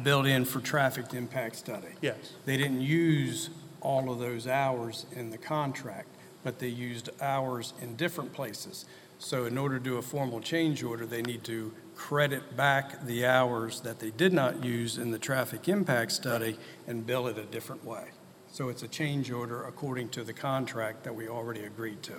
built 0.04 0.26
in 0.26 0.44
for 0.44 0.60
traffic 0.60 1.12
impact 1.12 1.56
study. 1.56 1.88
Yes. 2.00 2.14
They 2.44 2.56
didn't 2.56 2.82
use 2.82 3.50
all 3.80 4.12
of 4.12 4.20
those 4.20 4.46
hours 4.46 5.06
in 5.16 5.30
the 5.30 5.38
contract, 5.38 6.06
but 6.44 6.60
they 6.60 6.68
used 6.68 7.10
hours 7.20 7.74
in 7.82 7.96
different 7.96 8.32
places. 8.32 8.84
So 9.18 9.44
in 9.44 9.58
order 9.58 9.78
to 9.78 9.84
do 9.84 9.96
a 9.96 10.02
formal 10.02 10.40
change 10.40 10.84
order, 10.84 11.04
they 11.04 11.20
need 11.22 11.42
to 11.44 11.72
credit 11.96 12.56
back 12.56 13.04
the 13.06 13.26
hours 13.26 13.80
that 13.82 13.98
they 13.98 14.10
did 14.10 14.32
not 14.32 14.64
use 14.64 14.98
in 14.98 15.10
the 15.10 15.18
traffic 15.18 15.68
impact 15.68 16.12
study 16.12 16.56
and 16.86 17.06
bill 17.06 17.26
it 17.26 17.38
a 17.38 17.44
different 17.44 17.84
way. 17.84 18.08
So 18.50 18.68
it's 18.68 18.82
a 18.82 18.88
change 18.88 19.30
order 19.30 19.64
according 19.64 20.10
to 20.10 20.24
the 20.24 20.32
contract 20.32 21.04
that 21.04 21.14
we 21.14 21.28
already 21.28 21.64
agreed 21.64 22.02
to, 22.02 22.14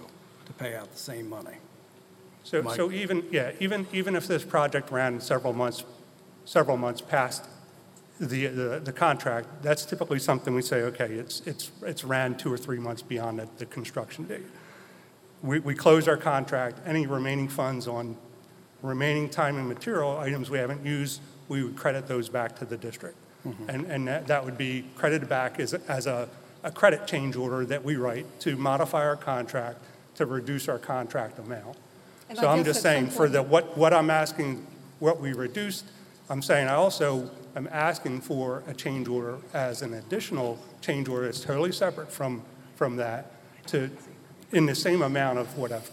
to 0.46 0.54
pay 0.54 0.76
out 0.76 0.92
the 0.92 0.98
same 0.98 1.30
money. 1.30 1.58
So, 2.44 2.62
Mike? 2.62 2.76
so 2.76 2.92
even, 2.92 3.26
yeah, 3.32 3.52
even, 3.60 3.88
even 3.94 4.16
if 4.16 4.28
this 4.28 4.44
project 4.44 4.92
ran 4.92 5.22
several 5.22 5.54
months, 5.54 5.84
several 6.46 6.78
months 6.78 7.02
past 7.02 7.46
the, 8.20 8.48
the, 8.48 8.82
the 8.84 8.92
contract, 8.92 9.48
that's 9.62 9.86
typically 9.86 10.20
something 10.20 10.54
we 10.54 10.62
say, 10.62 10.82
okay, 10.82 11.06
it's, 11.06 11.42
it's, 11.46 11.72
it's 11.84 12.04
ran 12.04 12.36
two 12.36 12.52
or 12.52 12.58
three 12.58 12.80
months 12.80 13.02
beyond 13.02 13.40
the, 13.40 13.48
the 13.58 13.66
construction 13.66 14.26
date. 14.26 14.46
We, 15.42 15.60
we 15.60 15.76
close 15.76 16.08
our 16.08 16.18
contract, 16.18 16.80
any 16.86 17.06
remaining 17.06 17.48
funds 17.48 17.88
on 17.88 18.18
remaining 18.84 19.30
time 19.30 19.58
and 19.58 19.68
material 19.68 20.18
items 20.20 20.50
we 20.50 20.60
haven't 20.60 20.86
used, 20.86 21.22
we 21.48 21.64
would 21.64 21.76
credit 21.76 22.08
those 22.08 22.30
back 22.30 22.56
to 22.60 22.66
the 22.66 22.78
district. 22.78 23.16
Mm-hmm. 23.48 23.70
And, 23.70 23.86
and 23.88 24.08
that, 24.08 24.28
that 24.28 24.46
would 24.46 24.58
be 24.58 24.86
credited 24.96 25.28
back 25.28 25.60
as, 25.60 25.74
a- 25.74 25.82
as 25.88 26.06
a, 26.06 26.30
a 26.64 26.72
credit 26.72 27.08
change 27.08 27.36
order 27.36 27.66
that 27.66 27.84
we 27.84 27.96
write 27.96 28.26
to 28.42 28.56
modify 28.56 29.04
our 29.06 29.16
contract 29.18 29.80
to 30.16 30.26
reduce 30.26 30.70
our 30.70 30.78
contract 30.78 31.40
amount. 31.40 31.76
And 32.30 32.38
So 32.38 32.48
I 32.48 32.52
I'm 32.52 32.60
guess 32.60 32.68
just 32.68 32.86
at 32.86 32.96
some 32.98 33.10
saying, 33.10 33.10
for 33.10 33.28
the, 33.28 33.42
what, 33.42 33.78
what 33.78 33.94
I'm 33.94 34.10
asking, 34.10 34.66
what 35.00 35.20
we 35.20 35.34
reduced, 35.34 35.86
I'm 36.30 36.42
saying 36.42 36.68
I 36.68 36.76
also 36.76 37.30
am 37.56 37.68
asking 37.72 38.22
for 38.22 38.64
a 38.68 38.74
change 38.74 39.08
order 39.08 39.38
as 39.54 39.82
an 39.82 39.94
additional 39.96 40.58
change 40.82 41.10
order 41.10 41.26
that's 41.26 41.42
totally 41.42 41.72
separate 41.72 42.12
from, 42.12 42.42
from 42.76 42.96
that 42.98 43.32
to, 43.68 43.90
in 44.52 44.66
the 44.66 44.76
same 44.76 45.02
amount 45.02 45.40
of 45.40 45.58
what 45.58 45.72
I've, 45.72 45.90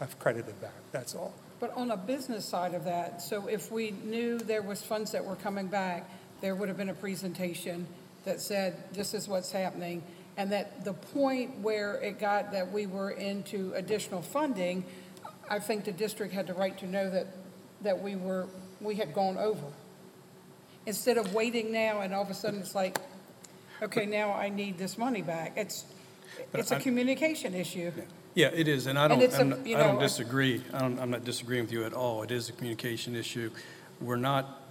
I've 0.00 0.18
credited 0.18 0.60
back, 0.60 0.72
that's 0.92 1.14
all. 1.14 1.34
But 1.60 1.76
on 1.76 1.90
a 1.90 1.96
business 1.96 2.44
side 2.44 2.74
of 2.74 2.84
that, 2.84 3.20
so 3.20 3.48
if 3.48 3.72
we 3.72 3.90
knew 3.90 4.38
there 4.38 4.62
was 4.62 4.82
funds 4.82 5.10
that 5.12 5.24
were 5.24 5.36
coming 5.36 5.66
back, 5.66 6.08
there 6.40 6.54
would 6.54 6.68
have 6.68 6.76
been 6.78 6.88
a 6.88 6.94
presentation 6.94 7.86
that 8.24 8.40
said, 8.40 8.76
this 8.92 9.12
is 9.12 9.26
what's 9.26 9.50
happening, 9.50 10.02
and 10.36 10.52
that 10.52 10.84
the 10.84 10.92
point 10.92 11.58
where 11.58 11.94
it 11.96 12.20
got 12.20 12.52
that 12.52 12.70
we 12.70 12.86
were 12.86 13.10
into 13.10 13.72
additional 13.74 14.22
funding, 14.22 14.84
I 15.50 15.58
think 15.58 15.84
the 15.84 15.92
district 15.92 16.32
had 16.32 16.46
the 16.46 16.54
right 16.54 16.76
to 16.78 16.86
know 16.86 17.10
that, 17.10 17.26
that 17.82 18.00
we 18.02 18.14
were, 18.14 18.46
we 18.80 18.94
had 18.94 19.12
gone 19.12 19.36
over. 19.36 19.66
Instead 20.86 21.18
of 21.18 21.34
waiting 21.34 21.72
now 21.72 22.00
and 22.02 22.14
all 22.14 22.22
of 22.22 22.30
a 22.30 22.34
sudden 22.34 22.60
it's 22.60 22.74
like, 22.74 22.98
okay, 23.82 24.06
now 24.06 24.32
I 24.32 24.48
need 24.48 24.78
this 24.78 24.96
money 24.96 25.22
back. 25.22 25.54
It's, 25.56 25.84
But 26.52 26.60
it's 26.60 26.70
a 26.70 26.76
I- 26.76 26.80
communication 26.80 27.54
issue. 27.54 27.90
Yeah, 28.38 28.50
it 28.54 28.68
is, 28.68 28.86
and 28.86 28.96
I 28.96 29.08
don't, 29.08 29.20
it's 29.20 29.34
a- 29.36 29.40
I'm 29.40 29.48
not- 29.48 29.66
you 29.66 29.76
I 29.76 29.82
don't 29.82 29.96
know, 29.96 30.00
disagree. 30.00 30.62
I 30.72 30.78
don't, 30.78 30.96
I'm 31.00 31.10
not 31.10 31.24
disagreeing 31.24 31.64
with 31.64 31.72
you 31.72 31.84
at 31.84 31.92
all. 31.92 32.22
It 32.22 32.30
is 32.30 32.48
a 32.48 32.52
communication 32.52 33.16
issue. 33.16 33.50
We're 34.00 34.14
not, 34.14 34.62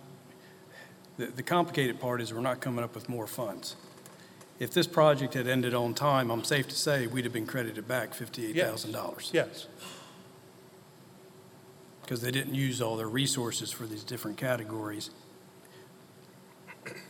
the, 1.17 1.25
the 1.25 1.43
complicated 1.43 1.99
part 1.99 2.21
is 2.21 2.33
we're 2.33 2.39
not 2.39 2.61
coming 2.61 2.81
up 2.81 2.95
with 2.95 3.09
more 3.09 3.27
funds. 3.27 3.75
If 4.57 4.71
this 4.71 4.87
project 4.87 5.33
had 5.33 5.47
ended 5.47 5.73
on 5.73 5.93
time, 5.95 6.31
I'm 6.31 6.45
safe 6.45 6.69
to 6.69 6.75
say 6.75 7.07
we'd 7.07 7.25
have 7.25 7.33
been 7.33 7.45
credited 7.45 7.89
back 7.89 8.13
$58,000. 8.13 9.33
Yes. 9.33 9.67
Because 12.03 12.21
they 12.21 12.31
didn't 12.31 12.55
use 12.55 12.81
all 12.81 12.95
their 12.95 13.09
resources 13.09 13.69
for 13.69 13.85
these 13.85 14.05
different 14.05 14.37
categories. 14.37 15.09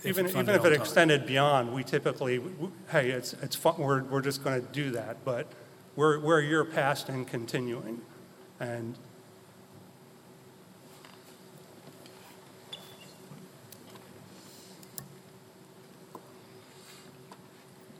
Even, 0.03 0.25
it 0.25 0.29
even 0.29 0.31
funded 0.31 0.55
if 0.55 0.61
on 0.61 0.67
it 0.71 0.75
time. 0.77 0.81
extended 0.81 1.27
beyond, 1.27 1.71
we 1.71 1.83
typically, 1.83 2.39
w- 2.39 2.71
hey, 2.89 3.11
it's, 3.11 3.33
it's 3.43 3.55
fun, 3.55 3.75
we're, 3.77 4.01
we're 4.05 4.21
just 4.23 4.43
going 4.43 4.59
to 4.59 4.67
do 4.71 4.89
that, 4.89 5.23
but 5.23 5.45
we're, 5.97 6.19
we're 6.19 6.39
a 6.39 6.45
year 6.45 6.63
past 6.63 7.09
and 7.09 7.27
continuing. 7.27 8.01
And 8.61 8.95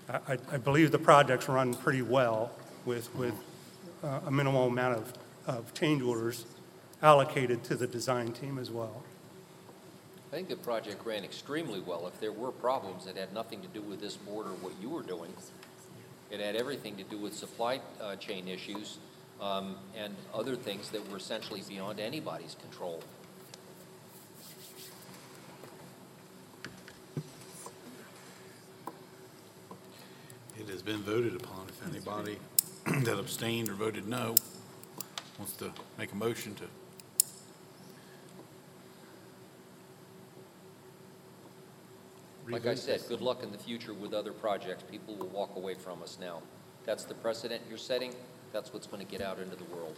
I, 0.07 0.37
I- 0.51 0.57
believe 0.57 0.91
the 0.91 0.99
project's 0.99 1.49
run 1.49 1.73
pretty 1.73 2.01
well 2.01 2.51
with, 2.85 3.13
with 3.15 3.33
uh, 4.03 4.21
a 4.27 4.31
minimal 4.31 4.67
amount 4.67 4.97
of, 4.97 5.13
of 5.47 5.73
change 5.73 6.01
orders 6.01 6.45
allocated 7.01 7.63
to 7.65 7.75
the 7.75 7.87
design 7.87 8.31
team 8.31 8.57
as 8.57 8.71
well. 8.71 9.03
I 10.31 10.35
think 10.35 10.49
the 10.49 10.55
project 10.55 11.05
ran 11.05 11.23
extremely 11.23 11.79
well. 11.79 12.07
If 12.07 12.19
there 12.19 12.31
were 12.31 12.51
problems 12.51 13.05
that 13.05 13.17
had 13.17 13.33
nothing 13.33 13.61
to 13.61 13.67
do 13.67 13.81
with 13.81 13.99
this 13.99 14.15
board 14.17 14.45
or 14.45 14.51
what 14.61 14.73
you 14.81 14.89
were 14.89 15.03
doing, 15.03 15.33
it 16.29 16.39
had 16.39 16.55
everything 16.55 16.95
to 16.97 17.03
do 17.03 17.17
with 17.17 17.33
supply 17.33 17.79
uh, 18.01 18.15
chain 18.15 18.47
issues 18.47 18.97
um, 19.41 19.75
and 19.95 20.15
other 20.33 20.55
things 20.55 20.89
that 20.89 21.09
were 21.09 21.17
essentially 21.17 21.61
beyond 21.67 21.99
anybody's 21.99 22.55
control. 22.61 23.01
It 30.59 30.67
has 30.69 30.81
been 30.81 31.01
voted 31.01 31.35
upon. 31.35 31.67
If 31.69 31.87
anybody 31.87 32.37
that 33.05 33.19
abstained 33.19 33.69
or 33.69 33.73
voted 33.73 34.07
no 34.07 34.35
wants 35.37 35.53
to 35.57 35.71
make 35.97 36.11
a 36.11 36.15
motion 36.15 36.55
to, 36.55 36.63
Like 42.49 42.65
I 42.65 42.75
said, 42.75 43.01
good 43.09 43.21
luck 43.21 43.43
in 43.43 43.51
the 43.51 43.57
future 43.57 43.93
with 43.93 44.13
other 44.13 44.31
projects. 44.31 44.83
People 44.89 45.15
will 45.15 45.27
walk 45.27 45.55
away 45.55 45.73
from 45.73 46.01
us 46.01 46.17
now. 46.19 46.41
That's 46.85 47.03
the 47.03 47.13
precedent 47.13 47.61
you're 47.67 47.77
setting. 47.77 48.13
That's 48.53 48.73
what's 48.73 48.87
going 48.87 49.05
to 49.05 49.11
get 49.11 49.21
out 49.21 49.39
into 49.39 49.55
the 49.55 49.65
world. 49.65 49.97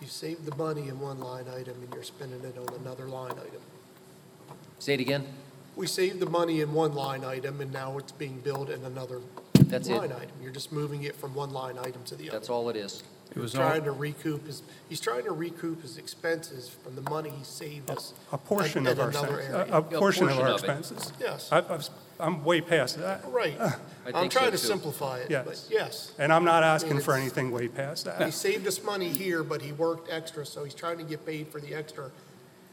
You 0.00 0.06
saved 0.06 0.46
the 0.46 0.56
money 0.56 0.88
in 0.88 0.98
one 0.98 1.20
line 1.20 1.44
item 1.54 1.76
and 1.82 1.92
you're 1.92 2.02
spending 2.02 2.42
it 2.42 2.56
on 2.56 2.74
another 2.80 3.04
line 3.04 3.32
item. 3.32 3.60
Say 4.78 4.94
it 4.94 5.00
again? 5.00 5.26
We 5.76 5.86
saved 5.86 6.20
the 6.20 6.30
money 6.30 6.62
in 6.62 6.72
one 6.72 6.94
line 6.94 7.22
item 7.22 7.60
and 7.60 7.70
now 7.70 7.98
it's 7.98 8.12
being 8.12 8.40
billed 8.40 8.70
in 8.70 8.82
another 8.84 9.20
That's 9.54 9.88
it. 9.88 9.96
line 9.96 10.12
item. 10.12 10.30
You're 10.42 10.52
just 10.52 10.72
moving 10.72 11.02
it 11.02 11.14
from 11.16 11.34
one 11.34 11.50
line 11.52 11.76
item 11.78 12.02
to 12.04 12.16
the 12.16 12.30
other. 12.30 12.38
That's 12.38 12.48
all 12.48 12.70
it 12.70 12.76
is. 12.76 13.02
It 13.34 13.38
was 13.38 13.52
He's 13.52 13.60
all- 13.60 13.68
trying 13.68 13.84
to 13.84 13.92
recoup 13.92 14.46
his, 14.46 14.62
he's 14.88 15.00
trying 15.00 15.22
to 15.24 15.30
recoup 15.32 15.82
his 15.82 15.98
expenses 15.98 16.68
from 16.68 16.96
the 16.96 17.02
money 17.10 17.30
he 17.30 17.44
saved 17.44 17.88
us. 17.90 18.12
A 18.32 18.38
portion 18.38 18.86
at- 18.86 18.94
of 18.94 18.98
at 18.98 19.02
our, 19.04 19.10
another 19.10 19.42
sen- 19.42 19.52
area. 19.52 19.66
a- 19.72 19.78
a 19.78 19.82
portion 19.82 20.24
of 20.24 20.30
portion 20.30 20.38
our 20.40 20.48
of 20.48 20.64
it. 20.64 20.68
expenses. 20.68 21.12
Yes. 21.20 21.48
I- 21.52 21.58
I've- 21.58 21.88
I'm 22.18 22.44
way 22.44 22.60
past 22.60 22.98
that. 22.98 23.24
Right. 23.30 23.58
Uh, 23.58 23.70
I 24.04 24.08
I'm 24.08 24.12
think 24.14 24.32
so, 24.32 24.40
trying 24.40 24.50
to 24.52 24.58
too. 24.58 24.66
simplify 24.66 25.18
it, 25.20 25.28
but 25.30 25.46
Yes. 25.46 25.68
yes. 25.70 26.12
And 26.18 26.32
I'm 26.32 26.44
not 26.44 26.62
I 26.64 26.66
asking 26.74 26.94
mean, 26.94 27.00
for 27.02 27.12
it's- 27.12 27.22
anything 27.22 27.50
way 27.52 27.68
past 27.68 28.04
that. 28.04 28.18
He 28.18 28.24
that. 28.24 28.32
saved 28.32 28.66
us 28.66 28.82
money 28.82 29.08
here, 29.08 29.42
but 29.44 29.62
he 29.62 29.72
worked 29.72 30.10
extra, 30.12 30.44
so 30.44 30.64
he's 30.64 30.74
trying 30.74 30.98
to 30.98 31.04
get 31.04 31.24
paid 31.24 31.48
for 31.48 31.60
the 31.60 31.74
extra 31.74 32.10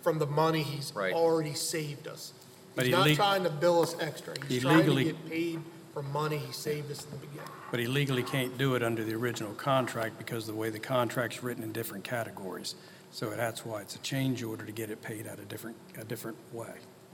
from 0.02 0.18
the 0.20 0.26
money 0.26 0.64
he's 0.64 0.92
Right. 0.96 1.14
already 1.14 1.54
saved 1.54 2.08
us. 2.08 2.34
But 2.76 2.86
He's 2.86 2.94
he 2.94 2.98
not 2.98 3.08
leg- 3.08 3.16
trying 3.16 3.44
to 3.44 3.50
bill 3.50 3.82
us 3.84 3.96
extra. 4.00 4.34
He 4.48 4.56
He's 4.56 4.64
trying 4.64 4.84
to 4.86 4.92
legally- 4.92 5.04
get 5.06 5.30
paid 5.30 5.60
for 5.98 6.04
money 6.04 6.38
he 6.38 6.54
saved 6.54 6.92
us 6.92 7.06
in 7.06 7.10
the 7.10 7.18
beginning. 7.18 7.50
But 7.72 7.80
he 7.80 7.88
legally 7.88 8.22
can't 8.22 8.56
do 8.56 8.76
it 8.76 8.84
under 8.84 9.04
the 9.04 9.16
original 9.16 9.54
contract 9.54 10.20
because 10.20 10.48
of 10.48 10.54
the 10.54 10.62
way 10.62 10.70
the 10.70 10.78
contract's 10.78 11.42
written 11.42 11.64
in 11.64 11.72
different 11.72 12.04
categories. 12.04 12.76
So 13.10 13.32
that's 13.32 13.66
why 13.66 13.82
it's 13.82 13.96
a 13.96 14.00
change 14.00 14.44
order 14.44 14.64
to 14.64 14.72
get 14.72 14.92
it 14.92 15.02
paid 15.02 15.26
out 15.26 15.40
a 15.40 15.46
different, 15.46 15.76
a 16.00 16.04
different 16.04 16.38
way. 16.54 16.70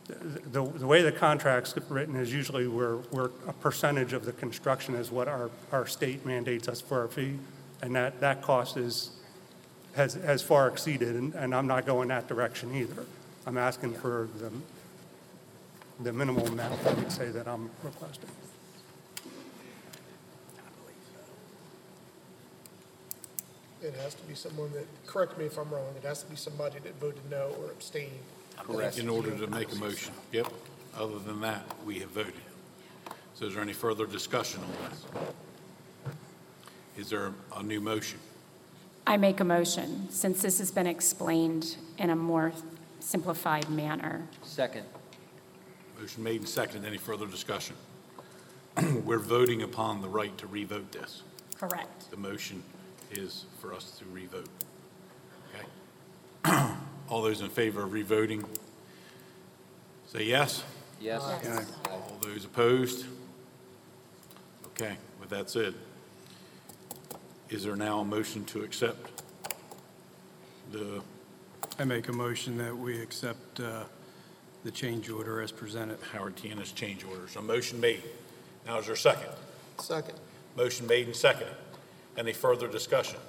The, 0.08 0.64
the 0.66 0.86
way 0.86 1.02
the 1.02 1.14
contract's 1.14 1.74
written 1.88 2.18
is 2.18 2.34
usually 2.34 2.68
we're, 2.68 2.98
we're, 3.10 3.30
a 3.48 3.54
percentage 3.54 4.12
of 4.12 4.26
the 4.26 4.34
construction 4.34 4.96
is 4.96 5.10
what 5.10 5.30
our, 5.30 5.50
our 5.72 5.88
state 5.88 6.26
mandates 6.26 6.68
us 6.68 6.82
for 6.82 7.00
our 7.00 7.08
fee. 7.08 7.40
And 7.82 7.96
that, 7.96 8.20
that 8.20 8.42
cost 8.42 8.76
is, 8.76 9.12
has, 9.96 10.16
has 10.16 10.42
far 10.42 10.68
exceeded, 10.68 11.16
and, 11.16 11.34
and 11.36 11.56
I'm 11.56 11.68
not 11.68 11.86
going 11.86 12.10
that 12.10 12.28
direction 12.28 12.76
either. 12.76 13.06
I'm 13.48 13.58
asking 13.58 13.94
for 13.94 14.28
the, 14.40 14.52
the 16.04 16.12
minimal 16.12 16.46
amount, 16.48 16.86
I 16.86 16.94
would 16.96 17.14
say, 17.14 17.30
that 17.30 17.48
I'm 17.48 17.70
requesting. 17.82 18.30
It 23.84 23.96
has 23.96 24.14
to 24.16 24.24
be 24.24 24.34
someone 24.34 24.72
that, 24.72 24.88
correct 25.06 25.38
me 25.38 25.46
if 25.46 25.58
I'm 25.58 25.70
wrong, 25.70 25.94
it 25.98 26.08
has 26.08 26.24
to 26.24 26.30
be 26.30 26.38
somebody 26.38 26.80
that 26.80 26.98
voted 27.02 27.30
no 27.30 27.54
or 27.60 27.72
abstained. 27.72 28.12
Correct. 28.58 28.98
in 28.98 29.10
order 29.10 29.32
to 29.36 29.48
make 29.48 29.72
a 29.74 29.76
motion. 29.76 30.14
Yep. 30.32 30.48
Other 30.96 31.20
than 31.20 31.42
that, 31.42 31.64
we 31.86 32.00
have 32.00 32.12
voted. 32.12 32.34
So 33.34 33.48
is 33.48 33.56
there 33.56 33.64
any 33.64 33.74
further 33.74 34.06
discussion 34.06 34.62
on 34.62 34.90
this? 34.90 36.14
Is 36.98 37.10
there 37.10 37.34
a 37.58 37.64
new 37.64 37.82
motion? 37.82 38.20
I 39.06 39.18
make 39.18 39.42
a 39.42 39.44
motion, 39.44 40.08
since 40.10 40.42
this 40.42 40.60
has 40.60 40.72
been 40.72 40.88
explained 40.88 41.76
in 41.98 42.10
a 42.10 42.16
more 42.16 42.54
simplified 43.02 43.70
manner. 43.70 44.26
Second. 44.44 44.86
Motion 46.00 46.24
made 46.24 46.40
and 46.40 46.48
seconded. 46.48 46.86
Any 46.86 46.98
further 46.98 47.28
discussion? 47.28 47.76
We're 49.04 49.20
voting 49.20 49.64
upon 49.64 50.02
the 50.02 50.08
right 50.08 50.38
to 50.38 50.48
revote 50.48 50.92
this. 50.92 51.24
Correct. 51.60 52.12
The 52.12 52.18
motion 52.18 52.64
is 53.18 53.46
for 53.60 53.74
us 53.74 54.00
to 54.00 54.06
revote. 54.12 54.50
Okay? 56.46 56.74
All 57.10 57.22
those 57.22 57.42
in 57.42 57.50
favor 57.50 57.84
of 57.84 57.94
revoting, 57.94 58.44
say 60.08 60.24
yes. 60.24 60.64
Yes? 61.00 61.22
All 61.90 62.18
those 62.22 62.46
opposed? 62.46 63.06
Okay, 64.68 64.96
with 65.20 65.30
that 65.30 65.50
said, 65.50 65.74
is 67.50 67.64
there 67.64 67.76
now 67.76 68.00
a 68.00 68.06
motion 68.06 68.46
to 68.46 68.64
accept 68.64 69.22
the, 70.72 71.02
I 71.78 71.84
make 71.84 72.08
a 72.08 72.14
motion 72.14 72.58
that 72.58 72.76
we 72.76 73.00
accept 73.00 73.60
uh, 73.60 73.84
the 74.64 74.72
change 74.72 75.10
order 75.10 75.42
as 75.42 75.52
presented. 75.52 76.00
Howard 76.12 76.38
T. 76.38 76.50
Ennis 76.50 76.72
change 76.72 77.04
orders? 77.04 77.36
A 77.36 77.42
motion 77.42 77.80
made. 77.80 78.02
Now 78.66 78.80
is 78.80 78.86
there 78.86 78.96
a 78.96 78.98
second? 78.98 79.30
Second. 79.80 80.16
Motion 80.56 80.88
made 80.88 81.08
and 81.08 81.16
seconded. 81.16 81.54
Any 82.18 82.34
further 82.34 82.68
discussion? 82.68 83.20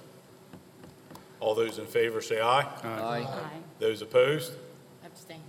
All 1.40 1.54
those 1.54 1.78
in 1.78 1.86
favor 1.86 2.20
say 2.20 2.40
aye. 2.40 2.66
Aye. 2.82 3.26
Those 3.78 4.02
opposed? 4.02 4.52
Abstain. 5.04 5.40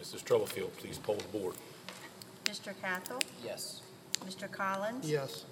Mrs. 0.00 0.18
Stubblefield, 0.20 0.76
please 0.76 0.98
poll 0.98 1.16
the 1.16 1.38
board. 1.38 1.54
Mr. 2.44 2.74
Cathell? 2.82 3.22
Yes. 3.44 3.82
Mr. 4.26 4.50
Collins? 4.50 5.08
Yes. 5.08 5.44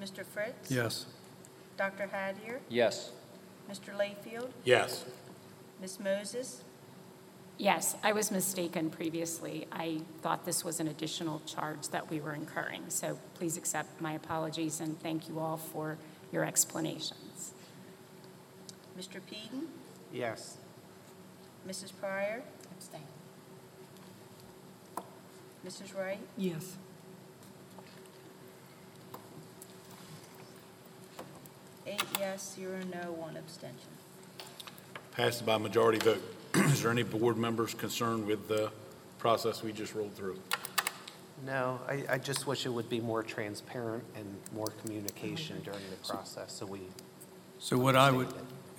Mr. 0.00 0.24
Fritz? 0.24 0.70
Yes. 0.70 1.06
Dr. 1.76 2.08
Hattier? 2.12 2.58
Yes. 2.68 3.10
Mr. 3.70 3.96
Layfield? 3.96 4.48
Yes. 4.64 5.04
Ms. 5.80 6.00
Moses? 6.00 6.62
Yes, 7.58 7.94
I 8.02 8.12
was 8.12 8.30
mistaken 8.30 8.88
previously. 8.88 9.66
I 9.70 10.00
thought 10.22 10.46
this 10.46 10.64
was 10.64 10.80
an 10.80 10.88
additional 10.88 11.42
charge 11.44 11.88
that 11.88 12.10
we 12.10 12.18
were 12.20 12.32
incurring. 12.32 12.84
So 12.88 13.18
please 13.34 13.56
accept 13.58 14.00
my 14.00 14.14
apologies 14.14 14.80
and 14.80 14.98
thank 15.00 15.28
you 15.28 15.38
all 15.38 15.58
for 15.58 15.98
your 16.32 16.44
explanations. 16.44 17.52
Mr. 18.98 19.20
Peden? 19.28 19.68
Yes. 20.12 20.58
Mrs. 21.66 21.92
Pryor? 22.00 22.42
Abstain. 22.72 23.00
Mrs. 25.66 25.96
Wright? 25.96 26.20
Yes. 26.36 26.76
Eight 31.86 32.02
yes, 32.18 32.54
zero 32.54 32.78
no, 32.92 33.12
one 33.12 33.36
abstention. 33.36 33.88
Passed 35.12 35.44
by 35.44 35.58
majority 35.58 35.98
vote. 35.98 36.22
Is 36.54 36.82
there 36.82 36.90
any 36.90 37.02
board 37.02 37.36
members 37.36 37.74
concerned 37.74 38.26
with 38.26 38.48
the 38.48 38.70
process 39.18 39.62
we 39.62 39.72
just 39.72 39.94
rolled 39.94 40.14
through? 40.14 40.38
No, 41.46 41.80
I, 41.88 42.04
I 42.08 42.18
just 42.18 42.46
wish 42.46 42.66
it 42.66 42.68
would 42.68 42.88
be 42.90 43.00
more 43.00 43.22
transparent 43.22 44.04
and 44.14 44.26
more 44.54 44.66
communication 44.84 45.60
during 45.62 45.80
the 45.90 45.96
process, 46.06 46.52
so 46.52 46.66
we. 46.66 46.80
So 47.58 47.78
what 47.78 47.96
I 47.96 48.10
would, 48.10 48.28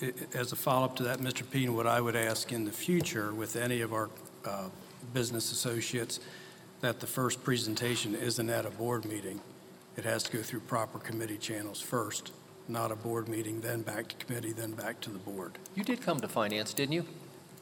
i- 0.02 0.06
i- 0.06 0.14
as 0.38 0.52
a 0.52 0.56
follow-up 0.56 0.96
to 0.98 1.04
that, 1.04 1.20
Mr. 1.20 1.50
Peen, 1.50 1.76
what 1.76 1.88
I 1.88 2.00
would 2.02 2.16
ask 2.16 2.52
in 2.52 2.66
the 2.66 2.72
future 2.72 3.34
with 3.34 3.56
any 3.56 3.82
of 3.82 3.94
our 3.94 4.10
uh, 4.46 4.70
business 5.14 5.52
associates, 5.52 6.20
that 6.82 7.00
the 7.00 7.08
first 7.08 7.44
presentation 7.44 8.16
isn't 8.16 8.50
at 8.50 8.66
a 8.66 8.72
board 8.72 9.06
meeting. 9.06 9.40
It 9.98 10.04
has 10.06 10.24
to 10.24 10.32
go 10.38 10.42
through 10.42 10.62
proper 10.62 10.98
committee 11.00 11.38
channels 11.38 11.80
first, 11.82 12.32
not 12.68 12.92
a 12.92 12.96
board 12.96 13.28
meeting, 13.28 13.62
then 13.62 13.82
back 13.82 14.08
to 14.08 14.16
committee, 14.26 14.52
then 14.52 14.72
back 14.72 15.00
to 15.02 15.10
the 15.12 15.20
board. 15.20 15.58
You 15.76 15.84
did 15.84 16.02
come 16.02 16.20
to 16.22 16.28
finance, 16.28 16.74
didn't 16.74 16.94
you? 16.94 17.06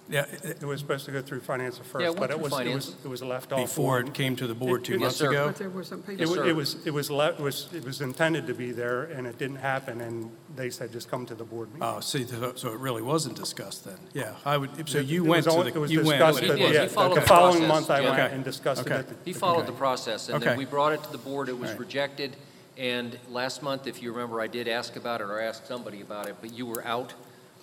Yeah. 0.09 0.25
It 0.43 0.63
was 0.63 0.79
supposed 0.79 1.05
to 1.05 1.11
go 1.11 1.21
through 1.21 1.41
finance 1.41 1.79
at 1.79 1.85
Yeah, 1.85 1.85
it 1.85 1.91
first, 1.91 2.03
went 2.07 2.19
but 2.19 2.29
it 2.31 2.33
through 2.33 2.43
was, 2.43 2.51
it 2.53 2.55
finance. 2.55 2.85
was, 2.87 2.95
it 3.05 3.07
was 3.07 3.21
left 3.23 3.53
off. 3.53 3.59
Before 3.59 3.99
it 3.99 4.13
came 4.13 4.35
to 4.37 4.47
the 4.47 4.55
board 4.55 4.83
two 4.83 4.93
It- 4.93 4.95
it- 4.95 4.99
months 5.01 5.19
Yes, 5.19 5.19
sir. 5.19 5.29
ago? 5.31 5.47
But 5.47 5.55
there 5.57 5.69
were 5.69 5.83
some 5.83 5.99
people. 6.01 6.15
It 6.15 6.19
Yes, 6.27 6.37
wa- 6.37 6.43
it 6.45 6.55
was, 6.55 6.77
it 6.87 6.91
was, 6.93 7.11
le- 7.11 7.29
it 7.29 7.39
was, 7.39 7.67
it 7.73 7.83
was 7.85 8.01
intended 8.01 8.47
to 8.47 8.53
be 8.55 8.71
there, 8.71 9.03
and 9.03 9.27
it 9.27 9.37
didn't 9.37 9.57
happen, 9.57 10.01
and 10.01 10.31
they 10.55 10.71
said, 10.71 10.91
just 10.91 11.09
come 11.11 11.25
to 11.27 11.35
the 11.35 11.43
board 11.43 11.69
meeting. 11.69 11.83
Oh, 11.83 11.99
see, 11.99 12.25
so 12.25 12.53
so 12.55 12.69
it 12.73 12.79
really 12.79 13.03
wasn't 13.03 13.35
discussed 13.35 13.85
then? 13.85 13.97
Yeah, 14.13 14.33
I 14.45 14.57
would, 14.57 14.89
so 14.89 14.97
It- 14.97 15.05
you 15.05 15.23
it 15.25 15.27
went 15.29 15.45
was 15.45 15.53
to 15.53 15.59
only- 15.59 15.71
the, 15.71 15.77
it 15.77 15.81
was 15.81 15.91
you 15.91 15.99
went. 15.99 16.09
discussed, 16.19 16.39
He 16.39 16.47
but 16.47 16.57
did. 16.57 16.73
yeah, 16.73 16.81
He 16.83 16.87
followed 16.87 17.15
the 17.15 17.19
the 17.21 17.27
following 17.27 17.65
process. 17.65 17.67
month 17.67 17.89
I 17.91 17.99
Yeah. 17.99 18.09
went 18.09 18.19
Okay. 18.23 18.35
and 18.35 18.43
discussed 18.43 18.81
it 18.81 18.87
Okay. 18.87 18.95
at 18.99 19.07
the. 19.09 19.15
He 19.25 19.33
followed 19.33 19.57
Okay. 19.59 19.65
the 19.67 19.71
process, 19.73 20.29
and 20.29 20.41
then 20.41 20.49
Okay. 20.49 20.57
we 20.57 20.65
brought 20.65 20.93
it 20.93 21.03
to 21.03 21.11
the 21.11 21.17
board, 21.19 21.49
it 21.49 21.53
was 21.53 21.69
All 21.69 21.75
right. 21.75 21.79
rejected, 21.81 22.35
and 22.77 23.19
last 23.29 23.61
month, 23.61 23.85
if 23.85 24.01
you 24.01 24.11
remember, 24.11 24.41
I 24.41 24.47
did 24.47 24.67
ask 24.67 24.95
about 24.95 25.21
it, 25.21 25.25
or 25.25 25.39
asked 25.39 25.67
somebody 25.67 26.01
about 26.01 26.27
it, 26.27 26.35
but 26.41 26.51
you 26.51 26.65
were 26.65 26.83
out 26.83 27.13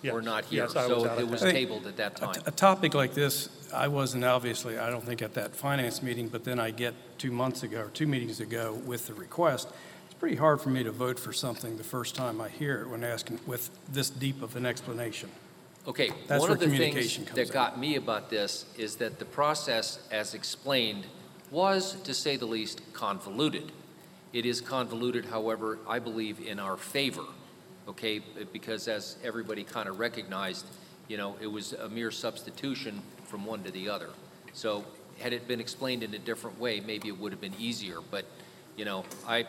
or 0.03 0.19
Yes. 0.19 0.23
not 0.25 0.45
here. 0.45 0.63
Yes, 0.63 0.75
I 0.75 0.87
was 0.87 0.91
out 0.97 1.01
So 1.03 1.09
at 1.09 1.19
it 1.19 1.27
was 1.27 1.39
that 1.41 1.45
time. 1.47 1.55
tabled 1.55 1.87
at 1.87 1.97
that 1.97 2.17
A 2.17 2.19
time. 2.25 2.33
t- 2.33 2.41
A 2.45 2.51
topic 2.51 2.93
like 2.93 3.13
this, 3.13 3.49
I 3.73 3.87
wasn't 3.87 4.23
obviously, 4.23 4.77
I 4.77 4.89
don't 4.89 5.03
think 5.05 5.21
at 5.21 5.33
that 5.33 5.55
finance 5.55 6.01
meeting, 6.03 6.27
but 6.27 6.43
then 6.43 6.59
I 6.59 6.71
get 6.71 6.93
two 7.17 7.31
months 7.31 7.63
ago, 7.63 7.81
or 7.81 7.89
two 7.89 8.07
meetings 8.07 8.39
ago 8.39 8.73
with 8.85 9.07
the 9.07 9.13
request. 9.13 9.67
It's 10.05 10.13
pretty 10.19 10.35
hard 10.37 10.61
for 10.61 10.69
me 10.69 10.83
to 10.83 10.91
vote 10.91 11.19
for 11.19 11.33
something 11.33 11.77
the 11.77 11.83
first 11.83 12.15
time 12.15 12.39
I 12.39 12.49
hear 12.49 12.81
it 12.81 12.89
when 12.89 13.03
asking 13.03 13.39
with 13.47 13.69
this 13.91 14.09
deep 14.09 14.41
of 14.41 14.55
an 14.55 14.65
explanation. 14.65 15.29
Okay, 15.87 16.09
That's 16.27 16.41
one 16.41 16.49
where 16.49 16.51
of 16.51 16.59
the 16.59 16.65
things 16.67 16.75
communication 16.77 17.25
comes 17.25 17.35
that 17.37 17.47
in. 17.47 17.53
got 17.53 17.79
me 17.79 17.95
about 17.95 18.29
this 18.29 18.65
is 18.77 18.97
that 18.97 19.19
the 19.19 19.25
process, 19.25 19.99
as 20.11 20.33
explained, 20.33 21.05
was, 21.49 21.93
to 22.03 22.13
say 22.13 22.35
the 22.35 22.45
least, 22.45 22.81
convoluted. 22.93 23.71
It 24.33 24.45
is 24.45 24.59
convoluted, 24.59 25.25
however, 25.25 25.79
I 25.87 25.99
believe, 25.99 26.41
in 26.45 26.59
our 26.59 26.75
favor, 26.75 27.23
okay? 27.87 28.21
Because 28.53 28.87
as 28.87 29.17
everybody 29.23 29.63
kind 29.63 29.87
of 29.89 29.99
recognized, 29.99 30.65
you 31.07 31.17
know, 31.17 31.35
it 31.41 31.47
was 31.47 31.73
a 31.73 31.89
mere 31.89 32.11
substitution 32.11 33.01
from 33.25 33.45
one 33.45 33.63
to 33.63 33.71
the 33.71 33.89
other. 33.89 34.09
So 34.53 34.85
had 35.19 35.33
it 35.33 35.47
been 35.47 35.59
explained 35.59 36.03
in 36.03 36.13
a 36.13 36.19
different 36.19 36.59
way, 36.59 36.79
maybe 36.79 37.07
it 37.07 37.17
would 37.17 37.31
have 37.31 37.41
been 37.41 37.55
easier. 37.59 37.97
But, 38.11 38.25
you 38.75 38.85
know, 38.85 39.03
I, 39.27 39.45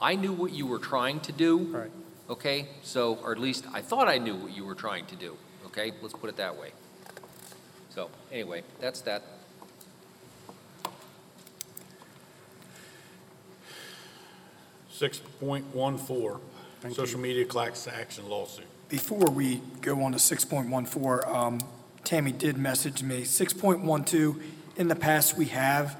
I 0.00 0.14
knew 0.14 0.32
what 0.32 0.52
you 0.52 0.66
were 0.66 0.78
trying 0.78 1.20
to 1.20 1.32
do. 1.32 1.58
Right. 1.58 1.90
Okay, 2.30 2.68
so, 2.82 3.14
or 3.22 3.32
at 3.32 3.38
least 3.38 3.64
I 3.72 3.80
thought 3.80 4.06
I 4.06 4.18
knew 4.18 4.34
what 4.34 4.54
you 4.54 4.62
were 4.66 4.74
trying 4.74 5.06
to 5.06 5.16
do, 5.16 5.34
okay? 5.64 5.92
Let's 6.02 6.12
put 6.12 6.28
it 6.28 6.36
that 6.36 6.58
way. 6.60 6.72
So, 7.88 8.10
anyway, 8.30 8.64
that's 8.80 9.00
that. 9.00 9.22
Six 14.90 15.20
point 15.40 15.74
one 15.74 15.96
four, 15.96 16.40
social 16.92 17.20
media 17.20 17.44
class 17.44 17.86
action 17.88 18.28
lawsuit. 18.28 18.66
Before 18.88 19.30
we 19.30 19.60
go 19.80 20.02
on 20.02 20.12
to 20.12 20.18
6.14, 20.18 21.28
um, 21.28 21.60
Tammy 22.04 22.32
did 22.32 22.56
message 22.56 23.02
me, 23.02 23.22
6.12, 23.22 24.42
in 24.76 24.88
the 24.88 24.96
past, 24.96 25.36
we 25.36 25.46
have 25.46 25.98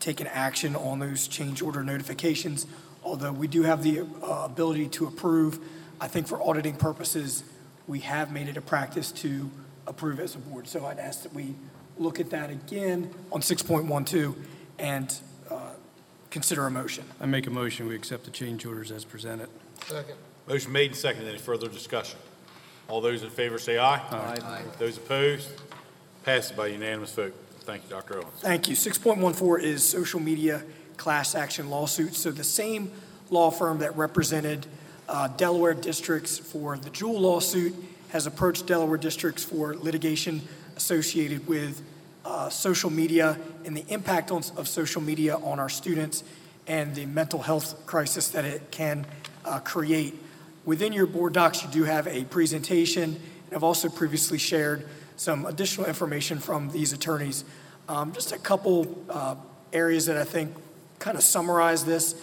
taken 0.00 0.26
action 0.26 0.74
on 0.74 0.98
those 0.98 1.28
change 1.28 1.62
order 1.62 1.84
notifications, 1.84 2.66
although 3.04 3.32
we 3.32 3.46
do 3.46 3.62
have 3.62 3.82
the 3.82 4.00
uh, 4.00 4.42
ability 4.44 4.88
to 4.88 5.06
approve. 5.06 5.60
I 6.00 6.08
think 6.08 6.26
for 6.26 6.42
auditing 6.42 6.74
purposes, 6.74 7.44
we 7.86 8.00
have 8.00 8.32
made 8.32 8.48
it 8.48 8.56
a 8.56 8.60
practice 8.60 9.12
to 9.12 9.48
approve 9.86 10.18
as 10.18 10.34
a 10.34 10.38
board. 10.38 10.66
So 10.66 10.84
I'd 10.84 10.98
ask 10.98 11.22
that 11.22 11.32
we 11.32 11.54
look 11.96 12.18
at 12.18 12.30
that 12.30 12.50
again 12.50 13.14
on 13.30 13.40
6.12 13.40 14.36
and 14.78 15.14
uh, 15.48 15.70
consider 16.30 16.66
a 16.66 16.70
motion. 16.70 17.04
I 17.20 17.26
make 17.26 17.46
a 17.46 17.50
motion, 17.50 17.86
we 17.86 17.94
accept 17.94 18.24
the 18.24 18.30
change 18.32 18.66
orders 18.66 18.90
as 18.90 19.04
presented. 19.04 19.48
Second. 19.86 20.16
Motion 20.48 20.72
made 20.72 20.90
and 20.90 20.96
seconded. 20.96 21.28
Any 21.28 21.38
further 21.38 21.68
discussion? 21.68 22.18
All 22.88 23.00
those 23.00 23.22
in 23.22 23.30
favor 23.30 23.58
say 23.58 23.78
aye. 23.78 24.00
Aye. 24.10 24.62
Those 24.78 24.96
opposed? 24.96 25.48
Passed 26.24 26.56
by 26.56 26.68
unanimous 26.68 27.14
vote. 27.14 27.34
Thank 27.60 27.84
you, 27.84 27.90
Dr. 27.90 28.16
Owens. 28.16 28.40
Thank 28.40 28.68
you. 28.68 28.74
6.14 28.74 29.62
is 29.62 29.88
social 29.88 30.20
media 30.20 30.62
class 30.96 31.34
action 31.34 31.70
lawsuits. 31.70 32.18
So 32.18 32.30
the 32.30 32.44
same 32.44 32.90
law 33.30 33.50
firm 33.50 33.78
that 33.78 33.96
represented 33.96 34.66
uh, 35.08 35.28
Delaware 35.28 35.74
districts 35.74 36.38
for 36.38 36.76
the 36.76 36.90
Juul 36.90 37.18
lawsuit 37.20 37.74
has 38.10 38.26
approached 38.26 38.66
Delaware 38.66 38.98
districts 38.98 39.44
for 39.44 39.74
litigation 39.74 40.42
associated 40.76 41.46
with 41.46 41.82
uh, 42.24 42.48
social 42.48 42.90
media 42.90 43.38
and 43.64 43.76
the 43.76 43.84
impact 43.88 44.30
on, 44.30 44.42
of 44.56 44.68
social 44.68 45.00
media 45.00 45.36
on 45.36 45.58
our 45.58 45.68
students 45.68 46.22
and 46.66 46.94
the 46.94 47.06
mental 47.06 47.40
health 47.40 47.84
crisis 47.86 48.28
that 48.28 48.44
it 48.44 48.70
can 48.70 49.06
uh, 49.44 49.58
create. 49.60 50.14
Within 50.64 50.92
your 50.92 51.06
board 51.06 51.32
docs, 51.32 51.62
you 51.62 51.68
do 51.70 51.84
have 51.84 52.06
a 52.06 52.24
presentation, 52.24 53.02
and 53.46 53.54
I've 53.54 53.64
also 53.64 53.88
previously 53.88 54.38
shared 54.38 54.86
some 55.16 55.46
additional 55.46 55.86
information 55.86 56.38
from 56.38 56.70
these 56.70 56.92
attorneys. 56.92 57.44
Um, 57.88 58.12
Just 58.12 58.32
a 58.32 58.38
couple 58.38 59.04
uh, 59.10 59.34
areas 59.72 60.06
that 60.06 60.16
I 60.16 60.24
think 60.24 60.54
kind 60.98 61.16
of 61.16 61.22
summarize 61.24 61.84
this. 61.84 62.14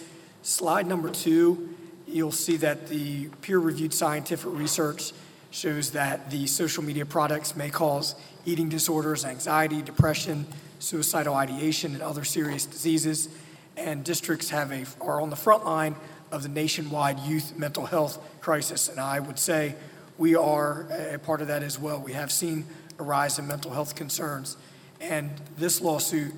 Slide 0.42 0.86
number 0.86 1.10
two, 1.10 1.68
you'll 2.06 2.32
see 2.32 2.56
that 2.56 2.88
the 2.88 3.28
peer-reviewed 3.42 3.92
scientific 3.92 4.50
research 4.52 5.12
shows 5.50 5.90
that 5.90 6.30
the 6.30 6.46
social 6.46 6.82
media 6.82 7.04
products 7.04 7.54
may 7.56 7.70
cause 7.70 8.14
eating 8.46 8.68
disorders, 8.68 9.24
anxiety, 9.24 9.82
depression, 9.82 10.46
suicidal 10.78 11.34
ideation, 11.34 11.92
and 11.92 12.02
other 12.02 12.24
serious 12.24 12.64
diseases. 12.64 13.28
And 13.76 14.04
districts 14.04 14.50
have 14.50 14.72
a, 14.72 14.86
are 15.00 15.20
on 15.20 15.30
the 15.30 15.36
front 15.36 15.64
line 15.64 15.94
of 16.30 16.42
the 16.42 16.48
nationwide 16.48 17.18
youth 17.20 17.56
mental 17.56 17.86
health 17.86 18.18
crisis. 18.40 18.88
And 18.88 19.00
I 19.00 19.20
would 19.20 19.38
say 19.38 19.74
we 20.18 20.36
are 20.36 20.86
a 21.12 21.18
part 21.18 21.40
of 21.40 21.48
that 21.48 21.62
as 21.62 21.78
well. 21.78 22.00
We 22.00 22.12
have 22.12 22.30
seen 22.30 22.66
a 22.98 23.02
rise 23.02 23.38
in 23.38 23.46
mental 23.46 23.72
health 23.72 23.94
concerns. 23.94 24.56
And 25.00 25.30
this 25.56 25.80
lawsuit 25.80 26.32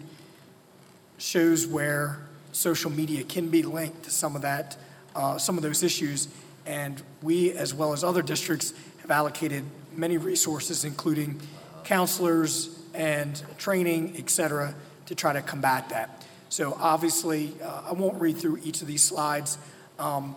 shows 1.19 1.67
where 1.67 2.19
social 2.53 2.91
media 2.91 3.25
can 3.25 3.49
be 3.49 3.63
linked 3.63 4.05
to 4.05 4.11
some 4.11 4.37
of 4.37 4.43
that, 4.43 4.77
uh, 5.17 5.39
some 5.39 5.57
of 5.57 5.63
those 5.63 5.83
issues. 5.83 6.29
And 6.65 7.03
we, 7.23 7.53
as 7.53 7.75
well 7.75 7.93
as 7.93 8.05
other 8.05 8.23
districts, 8.23 8.73
have 9.01 9.11
allocated 9.11 9.65
many 9.97 10.17
resources, 10.17 10.85
including 10.85 11.41
counselors 11.85 12.79
and 12.95 13.43
training, 13.59 14.15
et 14.17 14.31
cetera, 14.31 14.75
to 15.07 15.15
try 15.15 15.33
to 15.33 15.43
combat 15.43 15.89
that. 15.89 16.25
So 16.51 16.77
obviously, 16.79 17.55
uh, 17.63 17.83
I 17.91 17.93
won't 17.93 18.21
read 18.21 18.37
through 18.37 18.61
each 18.63 18.83
of 18.83 18.87
these 18.87 19.03
slides. 19.03 19.59
Um, 19.99 20.35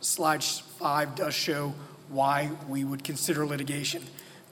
Slide 0.00 0.44
five 0.44 1.16
does 1.16 1.34
show 1.34 1.74
why 2.08 2.50
we 2.68 2.84
would 2.84 3.02
consider 3.02 3.46
litigation. 3.46 4.02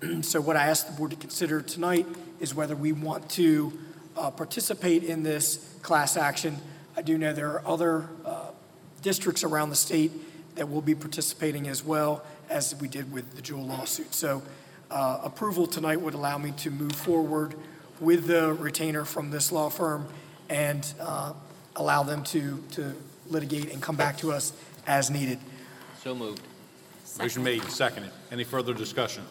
So 0.22 0.40
what 0.40 0.56
I 0.56 0.66
asked 0.66 0.90
the 0.90 0.92
board 0.92 1.12
to 1.12 1.16
consider 1.16 1.62
tonight 1.62 2.06
is 2.38 2.54
whether 2.54 2.76
we 2.76 2.92
want 2.92 3.30
to 3.30 3.72
uh, 4.16 4.30
participate 4.30 5.02
in 5.02 5.22
this 5.22 5.78
class 5.80 6.16
action. 6.16 6.58
I 6.94 7.02
do 7.02 7.16
know 7.16 7.32
there 7.32 7.52
are 7.52 7.66
other 7.66 8.08
uh, 8.24 8.48
districts 9.00 9.44
around 9.44 9.70
the 9.70 9.76
state 9.76 10.12
that 10.56 10.68
will 10.68 10.82
be 10.82 10.94
participating 10.94 11.68
as 11.68 11.82
well, 11.82 12.22
as 12.50 12.74
we 12.80 12.88
did 12.88 13.12
with 13.12 13.34
the 13.34 13.40
Juul 13.40 13.66
lawsuit. 13.66 14.12
So 14.12 14.42
uh, 14.90 15.20
approval 15.22 15.66
tonight 15.66 16.00
would 16.00 16.14
allow 16.14 16.36
me 16.36 16.52
to 16.58 16.70
move 16.70 16.92
forward 16.92 17.54
with 17.98 18.26
the 18.26 18.52
retainer 18.52 19.04
from 19.06 19.30
this 19.30 19.50
law 19.52 19.70
firm 19.70 20.06
and 20.50 20.86
uh, 21.00 21.32
allow 21.76 22.02
them 22.02 22.24
to, 22.24 22.62
to 22.72 22.94
litigate 23.28 23.72
and 23.72 23.82
come 23.82 23.96
back 23.96 24.16
to 24.18 24.32
us 24.32 24.52
as 24.86 25.10
needed. 25.10 25.38
So 26.02 26.14
moved. 26.14 26.42
Motion 27.18 27.42
made 27.44 27.62
and 27.62 27.70
seconded. 27.70 28.10
Any 28.32 28.44
further 28.44 28.74
discussion? 28.74 29.24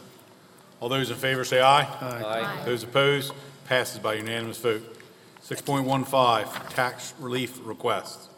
All 0.80 0.90
those 0.90 1.10
in 1.12 1.18
favor 1.18 1.44
say 1.44 1.62
aye. 1.62 1.84
Aye. 1.84 2.62
Those 2.66 2.84
opposed, 2.84 3.34
passes 3.68 4.00
by 4.00 4.16
unanimous 4.16 4.58
vote. 4.58 4.82
6.15, 5.44 6.70
tax 6.70 7.14
relief 7.20 7.60
requests. 7.64 8.30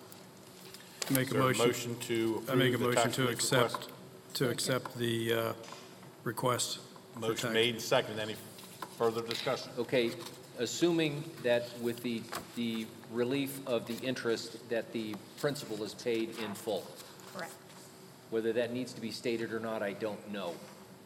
Make 1.11 1.27
Is 1.27 1.31
a 1.31 1.33
there 1.35 1.43
motion. 1.43 1.67
motion 1.67 1.99
to 2.07 2.43
I 2.49 2.55
make 2.55 2.71
a 2.73 2.75
approve 2.75 2.79
the 2.79 2.87
motion 2.87 3.03
tax 3.03 3.15
to 3.15 3.21
relief 3.21 3.35
accept, 3.37 3.63
request? 3.73 3.89
to 4.33 4.49
accept 4.49 4.97
the 4.97 5.33
uh, 5.33 5.53
request. 6.23 6.79
for 7.13 7.19
Motion 7.19 7.35
tax- 7.35 7.53
made 7.53 7.73
and 7.75 7.81
seconded. 7.83 8.19
Any 8.19 8.35
further 8.97 9.21
discussion? 9.21 9.69
Okay, 9.77 10.11
assuming 10.59 11.23
that 11.43 11.67
with 11.81 12.01
the, 12.03 12.21
the 12.55 12.85
relief 13.11 13.59
of 13.67 13.85
the 13.87 13.97
interest, 14.05 14.67
that 14.69 14.91
the 14.93 15.15
principal 15.39 15.83
is 15.83 15.93
paid 15.93 16.29
in 16.39 16.53
full. 16.53 16.85
Correct. 17.35 17.53
Whether 18.29 18.53
that 18.53 18.73
needs 18.73 18.93
to 18.93 19.01
be 19.01 19.11
stated 19.11 19.53
or 19.53 19.59
not, 19.59 19.81
I 19.83 19.93
don't 19.93 20.31
know. 20.31 20.53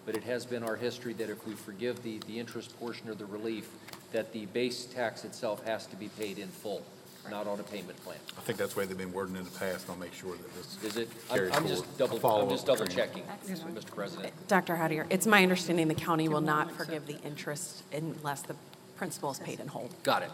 But 0.06 0.16
it 0.16 0.24
has 0.24 0.46
been 0.46 0.64
our 0.64 0.76
history 0.76 1.14
that 1.14 1.30
if 1.30 1.46
we 1.46 1.54
forgive 1.54 2.02
the, 2.04 2.20
the 2.28 2.40
interest 2.40 2.78
portion 2.80 3.10
of 3.10 3.18
the 3.18 3.26
relief, 3.26 3.70
that 4.12 4.32
the 4.34 4.46
base 4.48 4.86
tax 4.86 5.24
itself 5.26 5.64
has 5.66 5.86
to 5.88 5.96
be 5.96 6.08
paid 6.18 6.40
in 6.40 6.48
full, 6.48 6.82
not 7.30 7.46
on 7.46 7.60
a 7.60 7.64
payment 7.64 8.02
plan. 8.04 8.18
I 8.38 8.42
think 8.42 8.58
that's 8.58 8.74
the 8.74 8.80
way 8.80 8.86
they've 8.88 8.98
been 8.98 9.14
wording 9.14 9.36
in 9.36 9.44
the 9.44 9.52
past. 9.52 9.88
I'll 9.90 9.96
make 9.98 10.14
sure 10.14 10.32
that 10.32 10.56
this 10.56 10.84
Is 10.84 10.98
it? 10.98 11.10
I'm, 11.30 11.38
carries 11.38 11.52
I'm 11.54 11.64
forward. 11.64 11.78
just 11.84 11.98
double, 12.00 12.20
Follow 12.20 12.44
I'm 12.44 12.50
just 12.50 12.64
up 12.64 12.78
double 12.78 12.88
with 12.88 12.96
checking, 12.96 13.24
training. 13.46 13.76
Mr. 13.76 13.94
President. 13.94 14.34
Dr. 14.48 14.76
Hattier, 14.76 15.06
it's 15.12 15.28
my 15.28 15.44
understanding 15.44 15.88
the 15.88 15.94
county 15.94 16.28
will 16.28 16.42
not 16.42 16.72
forgive 16.72 17.06
the 17.06 17.20
interest 17.22 17.84
unless 17.94 18.42
the 18.42 18.56
principal 19.00 19.32
is 19.32 19.40
paid 19.40 19.62
in 19.62 19.68
whole. 19.68 19.90
Got 20.04 20.24
it. 20.24 20.30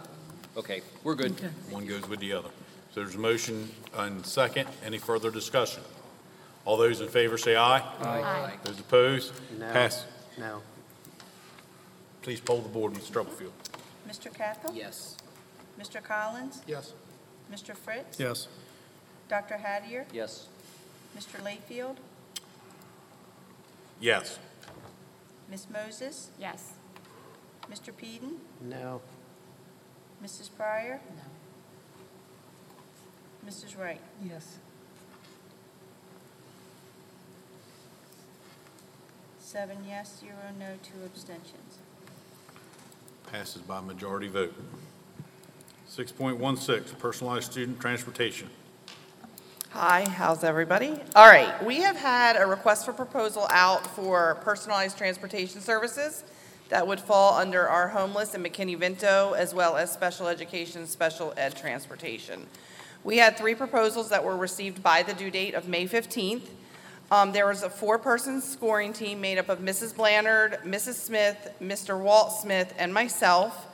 Okay, 0.58 0.82
we're 1.04 1.14
good. 1.14 1.32
One 1.70 1.86
goes 1.86 2.10
with 2.10 2.20
the 2.20 2.34
other. 2.34 2.50
So 2.94 3.02
there's 3.02 3.14
a 3.14 3.20
motion 3.20 3.70
and 3.94 4.26
second. 4.26 4.68
Any 4.84 4.98
further 4.98 5.30
discussion? 5.30 5.84
All 6.66 6.76
those 6.76 7.00
in 7.00 7.08
favor 7.08 7.38
say 7.38 7.56
aye. 7.56 7.84
Aye. 8.02 8.54
Those 8.64 8.80
opposed? 8.80 9.34
No. 9.60 9.72
Pass. 9.72 10.06
No. 10.40 10.64
Please 12.24 12.40
poll 12.40 12.62
the 12.62 12.70
board, 12.70 12.94
Mr. 12.94 13.04
Stubblefield. 13.04 13.54
Mr. 14.10 14.34
Cathell? 14.34 14.76
Yes. 14.76 15.16
Mr. 15.80 16.04
Collins? 16.04 16.64
Yes. 16.66 16.94
Mr. 17.54 17.76
Fritz? 17.76 18.20
Yes. 18.20 18.48
Dr. 19.30 19.60
Hattier? 19.64 20.06
Yes. 20.12 20.48
Mr. 21.16 21.40
Layfield? 21.44 21.98
Yes. 24.00 24.40
Ms. 25.52 25.68
Moses? 25.72 26.30
Yes. 26.40 26.72
Mr. 27.72 27.96
Peden? 27.96 28.38
No. 28.62 29.02
Mrs. 30.24 30.50
Pryor? 30.56 31.02
No. 31.16 31.24
Mrs. 33.50 33.78
Wright? 33.78 34.02
Yes. 34.24 34.58
Seven 39.40 39.78
yes, 39.88 40.20
zero 40.20 40.36
no, 40.60 40.66
two 40.84 41.06
abstentions. 41.06 41.78
Passes 43.32 43.62
by 43.62 43.80
majority 43.80 44.28
vote. 44.28 44.54
6.16, 45.90 46.98
personalized 46.98 47.52
student 47.52 47.80
transportation. 47.80 48.50
Hi, 49.70 50.08
how's 50.10 50.44
everybody? 50.44 51.00
All 51.16 51.28
right, 51.28 51.64
we 51.64 51.82
have 51.82 51.96
had 51.96 52.36
a 52.38 52.46
request 52.46 52.86
for 52.86 52.94
proposal 52.94 53.48
out 53.52 53.86
for 53.86 54.36
personalized 54.42 54.98
transportation 54.98 55.62
services 55.62 56.24
that 56.70 56.88
would 56.88 57.00
fall 57.00 57.36
under 57.36 57.68
our 57.68 57.90
homeless 57.90 58.34
and 58.34 58.46
McKinney-Vento, 58.46 59.34
as 59.34 59.54
well 59.54 59.78
as 59.78 59.92
special 59.92 60.28
education, 60.28 60.88
special 60.88 61.34
ed 61.38 61.56
transportation. 61.56 62.48
We 63.04 63.18
had 63.18 63.38
three 63.38 63.54
proposals 63.54 64.10
that 64.10 64.24
were 64.24 64.36
received 64.36 64.82
by 64.82 65.04
the 65.04 65.14
due 65.14 65.30
date 65.30 65.54
of 65.54 65.68
May 65.68 65.88
15th. 65.88 66.48
Um, 67.12 67.32
There 67.32 67.46
was 67.46 67.62
a 67.62 67.70
four-person 67.70 68.42
scoring 68.42 68.94
team 68.94 69.22
made 69.22 69.38
up 69.38 69.48
of 69.48 69.60
Mrs. 69.60 69.96
Blanchard, 69.96 70.60
Mrs. 70.66 70.96
Smith, 70.96 71.54
Mr. 71.62 72.00
Walt 72.00 72.32
Smith, 72.32 72.74
and 72.80 72.92
myself. 72.92 73.68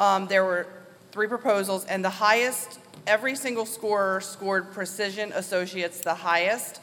Um, 0.00 0.26
There 0.26 0.44
were 0.44 0.66
three 1.12 1.28
proposals, 1.28 1.84
and 1.84 2.04
the 2.04 2.10
highest, 2.10 2.80
every 3.06 3.36
single 3.36 3.64
scorer 3.64 4.20
scored 4.20 4.72
Precision 4.72 5.32
Associates 5.32 6.00
the 6.00 6.14
highest 6.14 6.80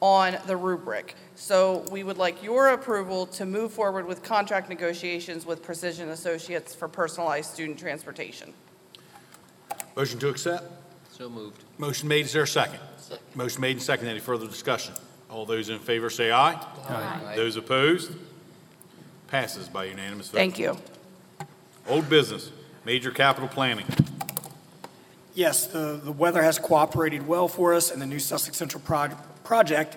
on 0.00 0.38
the 0.46 0.56
rubric. 0.56 1.14
So 1.36 1.84
we 1.90 2.04
would 2.04 2.16
like 2.16 2.42
your 2.42 2.68
approval 2.68 3.26
to 3.26 3.44
move 3.44 3.72
forward 3.72 4.06
with 4.06 4.22
contract 4.22 4.68
negotiations 4.68 5.44
with 5.44 5.62
Precision 5.62 6.10
Associates 6.10 6.74
for 6.74 6.88
personalized 6.88 7.50
student 7.52 7.78
transportation. 7.78 8.52
Motion 9.96 10.18
to 10.20 10.28
accept? 10.28 10.64
So 11.10 11.28
moved. 11.28 11.64
Motion 11.78 12.08
made, 12.08 12.24
is 12.26 12.32
there 12.32 12.42
a 12.42 12.46
second? 12.46 12.80
Motion 13.34 13.60
made 13.60 13.72
and 13.72 13.82
second. 13.82 14.08
Any 14.08 14.20
further 14.20 14.46
discussion? 14.46 14.94
All 15.30 15.44
those 15.44 15.68
in 15.68 15.78
favor 15.80 16.10
say 16.10 16.30
aye. 16.30 16.54
Aye. 16.88 17.34
Those 17.36 17.56
opposed? 17.56 18.12
Passes 19.28 19.68
by 19.68 19.84
unanimous 19.84 20.28
vote. 20.28 20.38
Thank 20.38 20.58
you. 20.58 20.76
Old 21.88 22.08
business, 22.08 22.50
major 22.84 23.10
capital 23.10 23.48
planning. 23.48 23.86
Yes, 25.34 25.66
the, 25.66 26.00
the 26.02 26.12
weather 26.12 26.42
has 26.42 26.58
cooperated 26.58 27.26
well 27.26 27.48
for 27.48 27.74
us, 27.74 27.90
and 27.90 28.00
the 28.00 28.06
new 28.06 28.20
Sussex 28.20 28.56
Central 28.56 28.80
proj- 28.82 29.16
project 29.42 29.96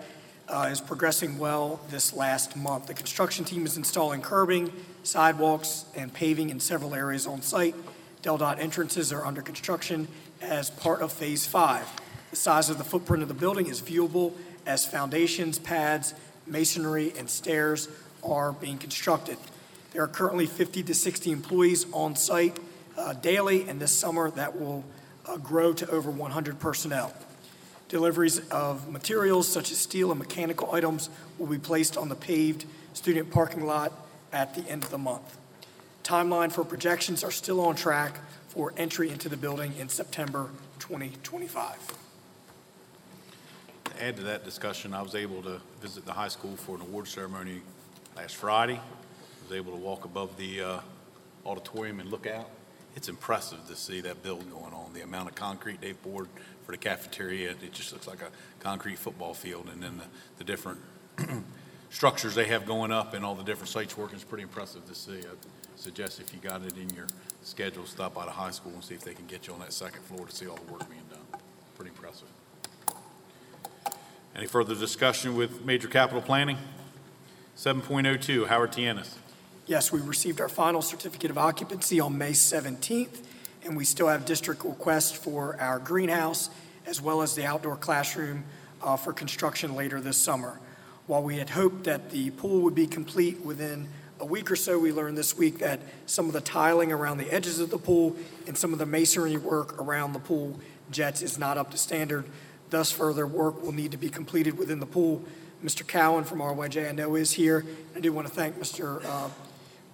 uh, 0.49 0.69
is 0.71 0.81
progressing 0.81 1.37
well 1.37 1.79
this 1.89 2.13
last 2.13 2.55
month. 2.55 2.87
The 2.87 2.93
construction 2.93 3.45
team 3.45 3.65
is 3.65 3.77
installing 3.77 4.21
curbing, 4.21 4.71
sidewalks, 5.03 5.85
and 5.95 6.13
paving 6.13 6.49
in 6.49 6.59
several 6.59 6.95
areas 6.95 7.27
on 7.27 7.41
site. 7.41 7.75
DelDOT 8.23 8.59
entrances 8.59 9.11
are 9.13 9.25
under 9.25 9.41
construction 9.41 10.07
as 10.41 10.69
part 10.69 11.01
of 11.01 11.11
Phase 11.11 11.45
Five. 11.45 11.87
The 12.29 12.35
size 12.35 12.69
of 12.69 12.77
the 12.77 12.83
footprint 12.83 13.23
of 13.23 13.29
the 13.29 13.33
building 13.33 13.67
is 13.67 13.81
viewable 13.81 14.33
as 14.65 14.85
foundations, 14.85 15.59
pads, 15.59 16.13
masonry, 16.45 17.13
and 17.17 17.29
stairs 17.29 17.89
are 18.23 18.51
being 18.51 18.77
constructed. 18.77 19.37
There 19.93 20.03
are 20.03 20.07
currently 20.07 20.45
50 20.45 20.83
to 20.83 20.93
60 20.93 21.31
employees 21.31 21.85
on 21.93 22.15
site 22.15 22.59
uh, 22.97 23.13
daily, 23.13 23.67
and 23.67 23.79
this 23.79 23.91
summer 23.91 24.29
that 24.31 24.59
will 24.59 24.83
uh, 25.25 25.37
grow 25.37 25.73
to 25.73 25.89
over 25.89 26.11
100 26.11 26.59
personnel. 26.59 27.13
Deliveries 27.89 28.39
of 28.49 28.89
materials 28.89 29.47
such 29.47 29.71
as 29.71 29.77
steel 29.77 30.11
and 30.11 30.19
mechanical 30.19 30.73
items 30.73 31.09
will 31.37 31.47
be 31.47 31.57
placed 31.57 31.97
on 31.97 32.09
the 32.09 32.15
paved 32.15 32.65
student 32.93 33.31
parking 33.31 33.65
lot 33.65 33.93
at 34.33 34.53
the 34.55 34.69
end 34.69 34.83
of 34.83 34.89
the 34.89 34.97
month. 34.97 35.37
Timeline 36.03 36.51
for 36.51 36.65
projections 36.65 37.23
are 37.23 37.31
still 37.31 37.61
on 37.61 37.75
track 37.75 38.19
for 38.49 38.73
entry 38.75 39.09
into 39.09 39.29
the 39.29 39.37
building 39.37 39.73
in 39.77 39.87
September 39.87 40.49
2025. 40.79 41.97
To 43.85 44.03
add 44.03 44.17
to 44.17 44.23
that 44.23 44.43
discussion, 44.43 44.93
I 44.93 45.01
was 45.01 45.15
able 45.15 45.41
to 45.43 45.61
visit 45.81 46.05
the 46.05 46.13
high 46.13 46.27
school 46.27 46.55
for 46.57 46.75
an 46.75 46.81
award 46.81 47.07
ceremony 47.07 47.61
last 48.15 48.35
Friday. 48.35 48.75
I 48.75 49.43
Was 49.43 49.57
able 49.57 49.71
to 49.71 49.79
walk 49.79 50.03
above 50.03 50.37
the 50.37 50.61
uh, 50.61 50.79
auditorium 51.45 51.99
and 51.99 52.09
look 52.11 52.27
out. 52.27 52.49
It's 52.95 53.09
impressive 53.09 53.59
to 53.67 53.75
see 53.75 54.01
that 54.01 54.23
build 54.23 54.49
going 54.51 54.73
on, 54.73 54.91
the 54.93 55.01
amount 55.01 55.29
of 55.29 55.35
concrete 55.35 55.81
they've 55.81 56.01
poured 56.03 56.27
for 56.67 56.73
the 56.73 56.77
cafeteria. 56.77 57.51
It 57.51 57.71
just 57.71 57.93
looks 57.93 58.07
like 58.07 58.21
a 58.21 58.27
concrete 58.59 58.99
football 58.99 59.33
field, 59.33 59.69
and 59.71 59.81
then 59.81 59.97
the, 59.97 60.03
the 60.37 60.43
different 60.43 60.79
structures 61.89 62.35
they 62.35 62.45
have 62.47 62.65
going 62.65 62.91
up 62.91 63.13
and 63.13 63.23
all 63.23 63.35
the 63.35 63.43
different 63.43 63.69
sites 63.69 63.97
working 63.97 64.17
is 64.17 64.25
pretty 64.25 64.43
impressive 64.43 64.85
to 64.85 64.93
see. 64.93 65.19
I 65.19 65.35
suggest 65.77 66.19
if 66.19 66.33
you 66.33 66.39
got 66.41 66.63
it 66.63 66.77
in 66.77 66.89
your 66.89 67.07
schedule, 67.41 67.85
stop 67.85 68.13
by 68.13 68.25
the 68.25 68.31
high 68.31 68.51
school 68.51 68.73
and 68.73 68.83
see 68.83 68.95
if 68.95 69.01
they 69.01 69.13
can 69.13 69.25
get 69.27 69.47
you 69.47 69.53
on 69.53 69.59
that 69.61 69.71
second 69.71 70.03
floor 70.03 70.27
to 70.27 70.35
see 70.35 70.45
all 70.45 70.57
the 70.57 70.73
work 70.73 70.87
being 70.89 71.01
done. 71.09 71.39
Pretty 71.77 71.91
impressive. 71.91 72.27
Any 74.35 74.45
further 74.45 74.75
discussion 74.75 75.37
with 75.37 75.63
major 75.63 75.87
capital 75.87 76.21
planning? 76.21 76.57
7.02, 77.55 78.47
Howard 78.47 78.73
T. 78.73 78.85
Ennis. 78.85 79.17
Yes, 79.67 79.91
we 79.91 80.01
received 80.01 80.41
our 80.41 80.49
final 80.49 80.81
certificate 80.81 81.31
of 81.31 81.37
occupancy 81.37 82.01
on 82.01 82.17
May 82.17 82.31
17th, 82.31 83.23
and 83.67 83.75
we 83.75 83.83
still 83.83 84.07
have 84.07 84.25
district 84.25 84.63
requests 84.63 85.11
for 85.11 85.59
our 85.59 85.77
greenhouse 85.77 86.49
as 86.85 87.01
well 87.01 87.21
as 87.21 87.35
the 87.35 87.45
outdoor 87.45 87.75
classroom 87.75 88.45
uh, 88.81 88.95
for 88.95 89.11
construction 89.11 89.75
later 89.75 89.99
this 89.99 90.15
summer. 90.17 90.59
While 91.05 91.21
we 91.21 91.37
had 91.37 91.49
hoped 91.49 91.83
that 91.83 92.09
the 92.09 92.31
pool 92.31 92.61
would 92.61 92.75
be 92.75 92.87
complete 92.87 93.41
within 93.41 93.89
a 94.19 94.25
week 94.25 94.49
or 94.49 94.55
so, 94.55 94.79
we 94.79 94.93
learned 94.93 95.17
this 95.17 95.37
week 95.37 95.59
that 95.59 95.81
some 96.05 96.27
of 96.27 96.33
the 96.33 96.41
tiling 96.41 96.93
around 96.93 97.17
the 97.17 97.31
edges 97.31 97.59
of 97.59 97.69
the 97.69 97.77
pool 97.77 98.15
and 98.47 98.57
some 98.57 98.71
of 98.71 98.79
the 98.79 98.85
masonry 98.85 99.35
work 99.35 99.79
around 99.81 100.13
the 100.13 100.19
pool 100.19 100.57
jets 100.89 101.21
is 101.21 101.37
not 101.37 101.57
up 101.57 101.69
to 101.71 101.77
standard. 101.77 102.25
Thus, 102.69 102.91
further 102.91 103.27
work 103.27 103.61
will 103.61 103.73
need 103.73 103.91
to 103.91 103.97
be 103.97 104.09
completed 104.09 104.57
within 104.57 104.79
the 104.79 104.85
pool. 104.85 105.21
Mr. 105.63 105.85
Cowan 105.85 106.23
from 106.23 106.39
RYJ, 106.39 106.89
I 106.89 106.91
know, 106.93 107.15
is 107.15 107.33
here. 107.33 107.65
I 107.95 107.99
do 107.99 108.13
want 108.13 108.27
to 108.27 108.33
thank 108.33 108.57
Mr. 108.57 109.03
uh, 109.03 109.29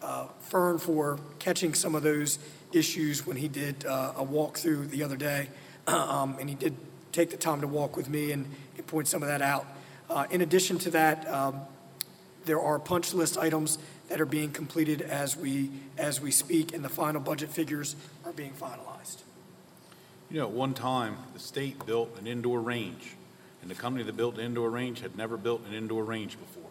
uh, 0.04 0.28
Fearn 0.42 0.78
for 0.78 1.20
catching 1.40 1.74
some 1.74 1.96
of 1.96 2.04
those 2.04 2.38
issues 2.74 3.26
when 3.26 3.38
he 3.38 3.48
did 3.48 3.86
uh, 3.86 4.14
a 4.18 4.26
walkthrough 4.26 4.90
the 4.90 5.04
other 5.04 5.18
day. 5.18 5.50
Um, 5.86 6.38
And 6.40 6.48
he 6.48 6.56
did 6.56 6.78
take 7.12 7.30
the 7.30 7.38
time 7.38 7.60
to 7.60 7.68
walk 7.68 7.98
with 7.98 8.08
me 8.08 8.32
and 8.32 8.46
and 8.78 8.88
point 8.88 9.08
some 9.08 9.22
of 9.22 9.28
that 9.28 9.42
out. 9.42 9.66
Uh, 10.10 10.26
In 10.32 10.42
addition 10.42 10.78
to 10.80 10.92
that, 10.92 11.28
um, 11.28 11.62
there 12.46 12.60
are 12.60 12.80
punch 12.80 13.14
list 13.14 13.38
items 13.38 13.78
that 14.10 14.20
are 14.20 14.26
being 14.26 14.52
completed 14.52 15.02
as 15.02 15.36
we, 15.36 15.72
as 15.98 16.20
we 16.20 16.32
speak, 16.32 16.74
and 16.74 16.84
the 16.84 16.90
final 16.90 17.22
budget 17.22 17.50
figures 17.50 17.96
are 18.26 18.34
being 18.34 18.52
finalized. 18.52 19.22
You 20.30 20.40
know, 20.40 20.48
at 20.48 20.52
one 20.52 20.74
time, 20.74 21.18
the 21.34 21.40
state 21.40 21.86
built 21.86 22.18
an 22.20 22.28
indoor 22.28 22.60
range, 22.60 23.16
and 23.62 23.72
the 23.72 23.76
company 23.76 24.04
that 24.04 24.18
built 24.18 24.36
the 24.36 24.44
indoor 24.44 24.70
range 24.70 25.00
had 25.00 25.16
never 25.16 25.38
built 25.38 25.66
an 25.68 25.74
indoor 25.74 26.04
range 26.04 26.38
before. 26.40 26.70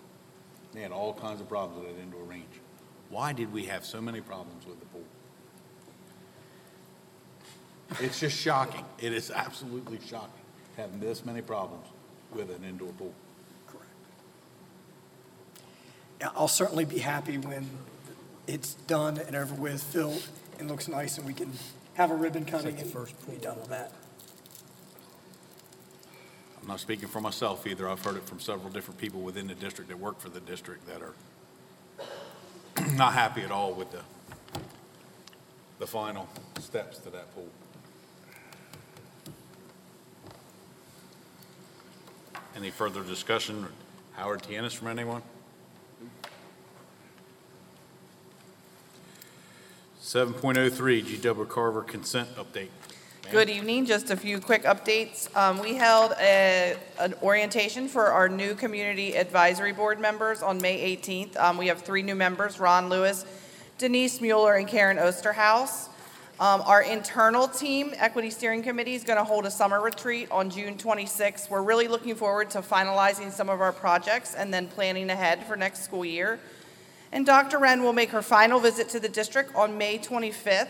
They 0.75 0.83
had 0.83 0.93
all 0.93 1.15
kinds 1.15 1.41
of 1.41 1.49
problems 1.49 1.85
with 1.85 1.97
that 1.97 2.03
indoor 2.03 2.25
range. 2.25 2.61
Why 3.09 3.33
did 3.33 3.53
we 3.53 3.67
have 3.67 3.85
so 3.85 4.01
many 4.01 4.21
problems 4.21 4.67
with 4.67 4.81
the 4.81 4.87
pool? 4.87 5.05
It's 8.01 8.21
just 8.21 8.37
shocking. 8.37 8.85
It 8.99 9.13
is 9.13 9.31
absolutely 9.31 9.99
shocking, 10.07 10.31
having 10.77 11.01
this 11.01 11.25
many 11.25 11.43
problems 11.43 11.87
with 12.35 12.51
an 12.51 12.65
indoor 12.65 12.93
pool. 12.93 13.13
Yeah, 16.21 16.29
I'll 16.37 16.47
certainly 16.47 16.85
be 16.85 16.99
happy 16.99 17.37
when 17.37 17.69
it's 18.47 18.75
done 18.75 19.19
and 19.19 19.35
over 19.35 19.57
with, 19.57 19.83
filled, 19.83 20.29
and 20.59 20.71
looks 20.71 20.87
nice, 20.87 21.19
and 21.19 21.27
we 21.27 21.35
can 21.35 21.53
have 21.95 22.13
a 22.13 22.15
ribbon 22.15 22.45
cutting 22.45 22.79
and 22.79 22.93
be 23.29 23.37
done 23.39 23.59
with 23.59 23.71
that. 23.71 23.93
I'm 26.61 26.69
not 26.69 26.79
speaking 26.79 27.09
for 27.09 27.21
myself 27.21 27.67
either. 27.67 27.89
I've 27.89 28.05
heard 28.05 28.17
it 28.17 28.23
from 28.23 28.39
several 28.39 28.71
different 28.71 29.01
people 29.01 29.21
within 29.21 29.49
the 29.49 29.55
district 29.57 29.91
that 29.91 29.99
work 29.99 30.21
for 30.21 30.29
the 30.29 30.39
district 30.39 30.87
that 30.87 31.03
are 31.03 31.15
not 32.97 33.15
happy 33.15 33.43
at 33.43 33.51
all 33.51 33.75
with 33.75 33.91
the, 33.91 34.03
the 35.81 35.89
final 35.89 36.29
steps 36.61 36.99
to 36.99 37.11
that 37.11 37.35
pool. 37.35 37.49
Any 42.57 42.71
further 42.71 43.03
discussion? 43.03 43.67
Howard 44.15 44.43
T. 44.43 44.57
Ennis 44.57 44.73
from 44.75 44.89
anyone? 44.89 45.23
Seven 50.01 50.35
point 50.35 50.59
oh 50.59 50.69
three, 50.69 51.01
G.W. 51.01 51.47
Carver 51.47 51.83
consent 51.83 52.29
update. 52.37 52.69
Good 53.31 53.49
evening, 53.49 53.87
just 53.87 54.11
a 54.11 54.17
few 54.17 54.41
quick 54.41 54.65
updates. 54.65 55.35
Um, 55.35 55.59
We 55.61 55.75
held 55.77 56.13
a- 56.21 56.77
an 56.99 57.15
orientation 57.23 57.89
for 57.89 58.07
our 58.09 58.29
new 58.29 58.55
Community 58.55 59.17
Advisory 59.17 59.73
Board 59.73 60.01
members 60.01 60.43
on 60.43 60.61
May 60.61 60.79
18th. 60.97 61.37
Um, 61.39 61.57
We 61.57 61.69
have 61.69 61.81
three 61.83 62.03
new 62.03 62.17
members, 62.17 62.59
Ron 62.61 62.89
Lewis, 62.91 63.25
Denise 63.79 64.21
Mueller, 64.21 64.55
and 64.55 64.69
Karen 64.69 64.99
Osterhaus. 64.99 65.89
Um, 66.43 66.61
Our 66.63 66.83
internal 66.83 67.47
team, 67.47 67.95
Equity 67.99 68.29
Steering 68.29 68.65
Committee, 68.65 68.97
is 68.97 69.05
going 69.05 69.17
to 69.17 69.23
hold 69.23 69.47
a 69.47 69.51
summer 69.51 69.81
retreat 69.81 70.29
on 70.33 70.51
June 70.51 70.77
26th. 70.77 71.49
We're 71.49 71.63
really 71.63 71.87
looking 71.87 72.17
forward 72.17 72.51
to 72.51 72.63
finalizing 72.63 73.31
some 73.31 73.49
of 73.49 73.61
our 73.61 73.71
projects 73.71 74.35
and 74.35 74.53
then 74.53 74.67
planning 74.67 75.09
ahead 75.09 75.47
for 75.47 75.55
next 75.55 75.85
school 75.85 76.05
year. 76.05 76.41
And 77.13 77.25
Dr. 77.25 77.61
Wren 77.61 77.85
will 77.85 77.93
make 77.93 78.11
her 78.11 78.23
final 78.23 78.59
visit 78.59 78.89
to 78.89 78.99
the 78.99 79.09
district 79.09 79.55
on 79.55 79.79
May 79.79 79.99
25th 79.99 80.67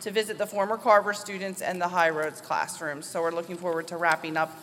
to 0.00 0.10
visit 0.10 0.38
the 0.38 0.46
former 0.46 0.78
Carver 0.78 1.12
students 1.12 1.60
and 1.60 1.78
the 1.78 1.88
High 1.88 2.08
Roads 2.08 2.40
classrooms. 2.40 3.04
So 3.04 3.20
we're 3.20 3.30
looking 3.30 3.58
forward 3.58 3.88
to 3.88 3.98
wrapping 3.98 4.38
up 4.38 4.58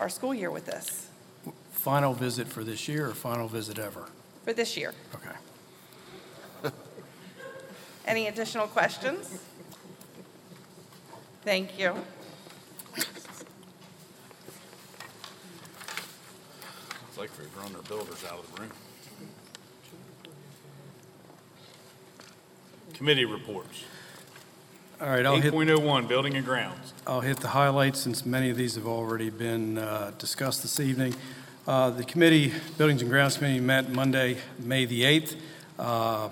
our 0.00 0.10
school 0.10 0.34
year 0.34 0.50
with 0.50 0.66
this, 0.66 1.08
Final 1.72 2.12
visit 2.12 2.46
for 2.46 2.62
this 2.62 2.88
year 2.88 3.08
or 3.08 3.14
final 3.14 3.48
visit 3.48 3.78
ever? 3.78 4.10
for 4.44 4.52
this 4.52 4.76
year. 4.76 4.92
Okay. 5.14 6.72
Any 8.06 8.26
additional 8.26 8.66
questions? 8.66 9.47
Thank 11.48 11.78
you. 11.78 11.94
It's 12.94 13.06
like 17.16 17.34
they've 17.38 17.56
run 17.56 17.72
their 17.72 17.80
builders 17.80 18.22
out 18.30 18.40
of 18.40 18.54
the 18.54 18.60
room. 18.60 18.70
Committee 22.92 23.24
reports. 23.24 23.84
All 25.00 25.08
right, 25.08 25.24
I'll 25.24 25.36
Eight 25.36 25.44
hit, 25.44 25.54
point 25.54 25.70
oh 25.70 25.78
one, 25.78 26.06
building 26.06 26.34
and 26.34 26.44
grounds. 26.44 26.92
I'll 27.06 27.22
hit 27.22 27.38
the 27.38 27.48
highlights 27.48 28.00
since 28.00 28.26
many 28.26 28.50
of 28.50 28.58
these 28.58 28.74
have 28.74 28.86
already 28.86 29.30
been 29.30 29.78
uh, 29.78 30.12
discussed 30.18 30.60
this 30.60 30.78
evening. 30.78 31.14
Uh, 31.66 31.88
The 31.88 32.04
committee, 32.04 32.52
Buildings 32.76 33.00
and 33.00 33.10
Grounds 33.10 33.38
Committee, 33.38 33.60
met 33.60 33.88
Monday, 33.88 34.36
May 34.58 34.84
the 34.84 35.00
8th. 35.04 35.36
Uh, 35.78 36.28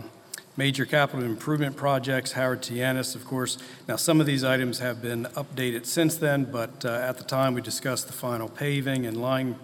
Major 0.59 0.87
capital 0.87 1.23
improvement 1.23 1.77
projects, 1.77 2.33
Howard 2.33 2.63
T. 2.63 2.81
Ennis, 2.81 3.15
of 3.15 3.27
course. 3.27 3.59
Now, 3.87 3.97
some 3.97 4.23
of 4.23 4.27
these 4.27 4.43
items 4.43 4.79
have 4.79 5.03
been 5.03 5.25
updated 5.35 5.85
since 5.85 6.17
then, 6.17 6.45
but 6.45 6.83
uh, 6.83 6.93
at 6.93 7.19
the 7.19 7.25
time, 7.25 7.53
we 7.53 7.61
discussed 7.61 8.07
the 8.07 8.15
final 8.15 8.49
paving 8.49 9.05
and 9.05 9.21
line 9.21 9.57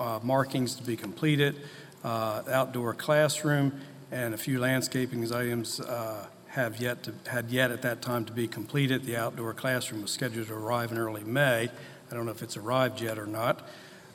uh, 0.00 0.20
markings 0.22 0.74
to 0.76 0.82
be 0.82 0.96
completed, 0.96 1.56
uh, 2.02 2.42
outdoor 2.50 2.94
classroom, 2.94 3.78
and 4.10 4.32
a 4.32 4.38
few 4.38 4.58
landscaping 4.58 5.30
items 5.30 5.80
uh, 5.80 6.26
have 6.46 6.80
yet 6.80 7.02
to, 7.02 7.12
had 7.26 7.50
yet 7.50 7.70
at 7.70 7.82
that 7.82 8.00
time 8.00 8.24
to 8.24 8.32
be 8.32 8.48
completed. 8.48 9.04
The 9.04 9.18
outdoor 9.18 9.52
classroom 9.52 10.00
was 10.00 10.12
scheduled 10.12 10.46
to 10.46 10.54
arrive 10.54 10.92
in 10.92 10.96
early 10.96 11.24
May. 11.24 11.68
I 12.10 12.14
don't 12.14 12.24
know 12.24 12.32
if 12.32 12.42
it's 12.42 12.56
arrived 12.56 13.02
yet 13.02 13.18
or 13.18 13.26
not. 13.26 13.68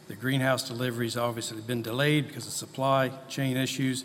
The 0.07 0.15
greenhouse 0.15 0.67
delivery's 0.67 1.15
obviously 1.15 1.57
have 1.57 1.67
been 1.67 1.83
delayed 1.83 2.27
because 2.27 2.47
of 2.47 2.53
supply 2.53 3.11
chain 3.29 3.55
issues. 3.55 4.03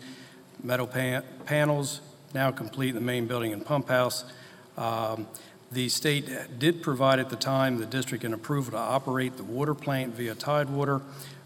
Metal 0.61 0.85
pan- 0.85 1.23
panels 1.45 2.01
now 2.33 2.51
complete 2.51 2.91
the 2.91 3.01
main 3.01 3.27
building 3.27 3.53
and 3.53 3.65
pump 3.65 3.89
house. 3.89 4.23
Um, 4.77 5.27
The 5.71 5.87
state 5.87 6.57
did 6.57 6.81
provide 6.81 7.19
at 7.19 7.29
the 7.29 7.35
time 7.35 7.77
the 7.77 7.85
district 7.85 8.23
an 8.23 8.33
approval 8.33 8.71
to 8.71 8.77
operate 8.77 9.37
the 9.37 9.43
water 9.43 9.75
plant 9.75 10.15
via 10.15 10.33
Tidewater, 10.33 11.01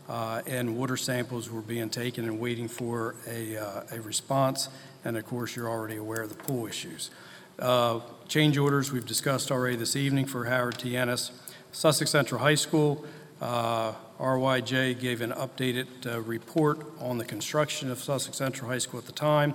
uh, 0.08 0.42
and 0.48 0.78
water 0.78 0.96
samples 0.96 1.50
were 1.50 1.62
being 1.62 1.90
taken 1.90 2.24
and 2.24 2.40
waiting 2.40 2.70
for 2.70 3.16
a, 3.28 3.58
uh, 3.58 3.84
a 3.92 4.00
response. 4.00 4.70
And 5.04 5.18
of 5.18 5.26
course, 5.26 5.58
you're 5.58 5.68
already 5.68 5.98
aware 5.98 6.22
of 6.22 6.30
the 6.30 6.42
pool 6.42 6.68
issues. 6.68 7.12
Uh, 7.60 8.00
Change 8.30 8.58
orders, 8.58 8.94
we've 8.94 9.06
discussed 9.06 9.52
already 9.52 9.76
this 9.76 9.96
evening 9.98 10.26
for 10.26 10.46
Howard 10.46 10.80
T. 10.80 10.96
Ennis. 10.96 11.32
Sussex 11.74 12.10
Central 12.10 12.40
High 12.40 12.56
School, 12.56 13.06
uh, 13.42 13.92
RYJ 14.20 15.00
gave 15.02 15.20
an 15.20 15.32
updated 15.32 15.88
uh, 16.06 16.22
report 16.22 16.80
on 17.00 17.18
the 17.18 17.26
construction 17.26 17.92
of 17.92 18.02
Sussex 18.02 18.38
Central 18.38 18.70
High 18.72 18.80
School 18.80 19.02
at 19.02 19.06
the 19.06 19.12
time. 19.12 19.54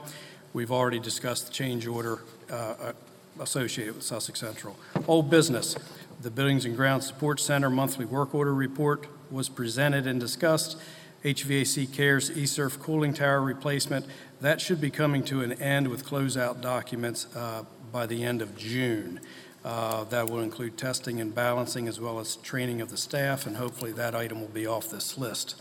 We've 0.53 0.73
already 0.73 0.99
discussed 0.99 1.47
the 1.47 1.53
change 1.53 1.87
order 1.87 2.21
uh, 2.51 2.55
uh, 2.55 2.93
associated 3.41 3.95
with 3.95 4.05
Sussex 4.05 4.41
Central. 4.41 4.77
Old 5.07 5.31
business, 5.31 5.77
the 6.23 6.31
Buildings 6.31 6.65
and 6.65 6.77
Grounds 6.77 7.07
Support 7.07 7.39
Center 7.41 7.71
monthly 7.71 8.05
work 8.05 8.35
order 8.35 8.55
report 8.55 9.07
was 9.31 9.49
presented 9.49 10.07
and 10.07 10.19
discussed. 10.19 10.79
HVAC 11.25 11.93
Cares 11.93 12.31
ESSER 12.31 12.71
cooling 12.71 13.13
tower 13.13 13.43
replacement, 13.43 14.07
that 14.41 14.61
should 14.61 14.81
be 14.81 14.91
coming 14.91 15.25
to 15.25 15.43
an 15.43 15.53
end 15.55 15.89
with 15.89 16.07
closeout 16.07 16.61
documents 16.61 17.27
uh, 17.37 17.65
by 17.93 18.07
the 18.07 18.25
end 18.25 18.41
of 18.41 18.57
June. 18.57 19.21
Uh, 19.65 20.05
That 20.05 20.31
will 20.31 20.41
include 20.41 20.79
testing 20.79 21.21
and 21.21 21.35
balancing 21.35 21.89
as 21.89 22.01
well 22.01 22.21
as 22.21 22.37
training 22.37 22.81
of 22.81 22.91
the 22.91 22.97
staff, 22.97 23.47
and 23.47 23.57
hopefully 23.57 23.93
that 23.93 24.15
item 24.15 24.41
will 24.41 24.49
be 24.49 24.67
off 24.67 24.89
this 24.89 25.19
list. 25.19 25.61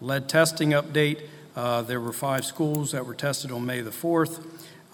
Lead 0.00 0.28
testing 0.28 0.70
update, 0.70 1.28
uh, 1.58 1.82
there 1.82 2.00
were 2.00 2.12
five 2.12 2.44
schools 2.44 2.92
that 2.92 3.04
were 3.04 3.14
tested 3.14 3.50
on 3.50 3.66
May 3.66 3.80
the 3.80 3.90
4th. 3.90 4.44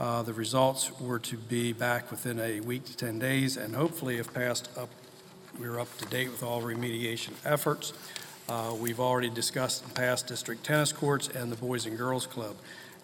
Uh, 0.01 0.23
The 0.23 0.33
results 0.33 0.99
were 0.99 1.19
to 1.19 1.37
be 1.37 1.75
back 1.75 2.11
within 2.11 2.41
a 2.41 2.61
week 2.61 2.87
to 2.87 2.97
10 2.97 3.19
days, 3.19 3.59
and 3.59 3.75
hopefully, 3.75 4.17
if 4.17 4.33
passed 4.33 4.71
up, 4.75 4.89
we're 5.61 5.79
up 5.79 5.95
to 5.99 6.07
date 6.07 6.31
with 6.31 6.43
all 6.43 6.63
remediation 6.63 7.33
efforts. 7.45 7.93
Uh, 8.49 8.75
We've 8.81 8.99
already 8.99 9.29
discussed 9.29 9.85
and 9.85 9.95
passed 9.95 10.27
district 10.27 10.65
tennis 10.65 10.91
courts 10.91 11.29
and 11.29 11.53
the 11.53 11.57
Boys 11.57 11.85
and 11.85 11.99
Girls 11.99 12.27
Club. 12.27 12.57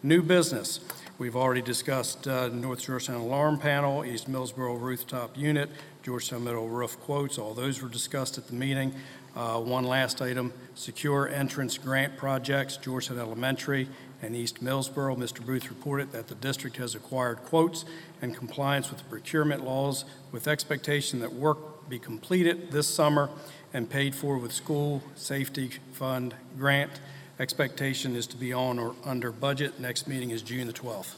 New 0.02 0.22
business, 0.22 0.80
we've 1.18 1.36
already 1.36 1.60
discussed 1.60 2.26
uh, 2.26 2.48
North 2.48 2.86
Georgetown 2.86 3.20
Alarm 3.20 3.58
Panel, 3.58 4.06
East 4.06 4.30
Millsboro 4.30 4.80
Rooftop 4.80 5.36
Unit, 5.36 5.68
Georgetown 6.02 6.44
Middle 6.44 6.70
Roof 6.70 6.98
Quotes, 7.00 7.36
all 7.36 7.52
those 7.52 7.82
were 7.82 7.90
discussed 7.90 8.38
at 8.38 8.46
the 8.46 8.54
meeting. 8.54 8.94
Uh, 9.36 9.60
One 9.60 9.84
last 9.84 10.20
item, 10.20 10.52
secure 10.74 11.28
entrance 11.28 11.78
grant 11.78 12.16
projects, 12.16 12.76
Georgetown 12.76 13.18
Elementary 13.18 13.88
and 14.22 14.34
East 14.34 14.62
Millsboro. 14.62 15.16
Mr. 15.16 15.44
Booth 15.44 15.68
reported 15.68 16.12
that 16.12 16.28
the 16.28 16.34
district 16.34 16.76
has 16.76 16.94
acquired 16.94 17.38
quotes 17.44 17.84
and 18.20 18.36
compliance 18.36 18.90
with 18.90 18.98
the 18.98 19.04
procurement 19.04 19.64
laws 19.64 20.04
with 20.32 20.48
expectation 20.48 21.20
that 21.20 21.32
work 21.32 21.88
be 21.88 21.98
completed 21.98 22.70
this 22.70 22.86
summer 22.86 23.30
and 23.72 23.88
paid 23.88 24.14
for 24.14 24.38
with 24.38 24.52
school 24.52 25.02
safety 25.14 25.70
fund 25.92 26.34
grant. 26.58 27.00
Expectation 27.38 28.14
is 28.16 28.26
to 28.26 28.36
be 28.36 28.52
on 28.52 28.78
or 28.78 28.94
under 29.04 29.32
budget. 29.32 29.80
Next 29.80 30.06
meeting 30.06 30.30
is 30.30 30.42
June 30.42 30.66
the 30.66 30.72
12th. 30.72 31.14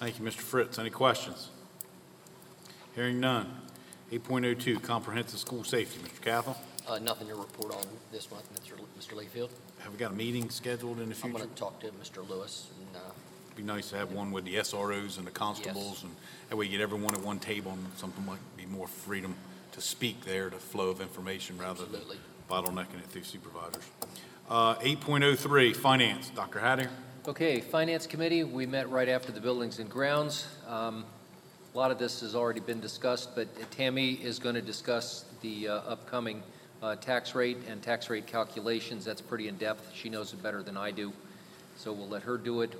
Thank 0.00 0.18
you, 0.18 0.24
Mr. 0.24 0.40
Fritz. 0.40 0.78
Any 0.78 0.90
questions? 0.90 1.50
Hearing 2.94 3.20
none. 3.20 3.67
Eight 4.10 4.24
point 4.24 4.44
oh 4.46 4.54
two, 4.54 4.78
comprehensive 4.80 5.38
school 5.38 5.64
safety. 5.64 6.00
Mr. 6.00 6.20
Cathell, 6.22 6.56
Uh, 6.88 6.98
Nothing 6.98 7.28
to 7.28 7.34
report 7.34 7.74
on 7.74 7.82
this 8.10 8.30
month, 8.30 8.48
Mr. 8.54 8.72
Mr. 8.98 9.14
Layfield. 9.14 9.50
have 9.80 9.92
we 9.92 9.98
got 9.98 10.12
a 10.12 10.14
meeting 10.14 10.48
scheduled 10.48 10.98
in 11.00 11.10
the 11.10 11.14
I'm 11.16 11.20
future? 11.20 11.38
going 11.38 11.50
to 11.50 11.54
talk 11.56 11.80
to 11.80 11.88
Mr. 12.02 12.26
Lewis, 12.28 12.68
and 12.78 12.96
uh, 12.96 13.10
Be 13.56 13.62
nice 13.62 13.90
to 13.90 13.96
have 13.98 14.12
one 14.12 14.30
with 14.32 14.44
the 14.46 14.54
SROs 14.56 15.18
and 15.18 15.26
the 15.26 15.30
constables, 15.30 16.02
and 16.04 16.14
that 16.48 16.56
way 16.56 16.64
you 16.64 16.70
get 16.70 16.80
everyone 16.80 17.14
at 17.14 17.20
one 17.20 17.38
table, 17.38 17.72
and 17.72 17.86
something 17.96 18.24
might 18.24 18.38
be 18.56 18.64
more 18.66 18.86
freedom 18.88 19.34
to 19.72 19.80
speak 19.82 20.24
there, 20.24 20.48
to 20.48 20.56
flow 20.56 20.88
of 20.88 21.00
information, 21.02 21.58
rather 21.58 21.84
than 21.84 21.96
Absolutely. 22.00 22.16
bottlenecking 22.50 22.98
it 23.00 23.06
through 23.10 23.24
supervisors. 23.24 23.84
Uh, 24.48 24.76
eight 24.80 25.00
point 25.02 25.22
oh 25.24 25.34
three, 25.34 25.74
finance. 25.74 26.30
Dr. 26.34 26.60
Hattier? 26.60 26.88
Okay, 27.26 27.60
Finance 27.60 28.06
Committee, 28.06 28.42
we 28.44 28.64
met 28.64 28.88
right 28.88 29.08
after 29.10 29.30
the 29.32 29.40
Buildings 29.40 29.80
and 29.80 29.90
Grounds. 29.90 30.46
Um, 30.66 31.04
A 31.78 31.80
lot 31.80 31.92
of 31.92 31.98
this 32.00 32.22
has 32.22 32.34
already 32.34 32.58
been 32.58 32.80
discussed, 32.80 33.36
but 33.36 33.46
Tammy 33.70 34.14
is 34.14 34.40
going 34.40 34.56
to 34.56 34.60
discuss 34.60 35.26
the 35.42 35.68
uh, 35.68 35.74
upcoming 35.86 36.42
uh, 36.82 36.96
tax 36.96 37.36
rate 37.36 37.58
and 37.68 37.80
tax 37.80 38.10
rate 38.10 38.26
calculations. 38.26 39.04
That's 39.04 39.20
pretty 39.20 39.46
in-depth. 39.46 39.92
She 39.94 40.08
knows 40.08 40.32
it 40.32 40.42
better 40.42 40.60
than 40.60 40.76
I 40.76 40.90
do, 40.90 41.12
so 41.76 41.92
we'll 41.92 42.08
let 42.08 42.24
her 42.24 42.36
do 42.36 42.62
it. 42.62 42.74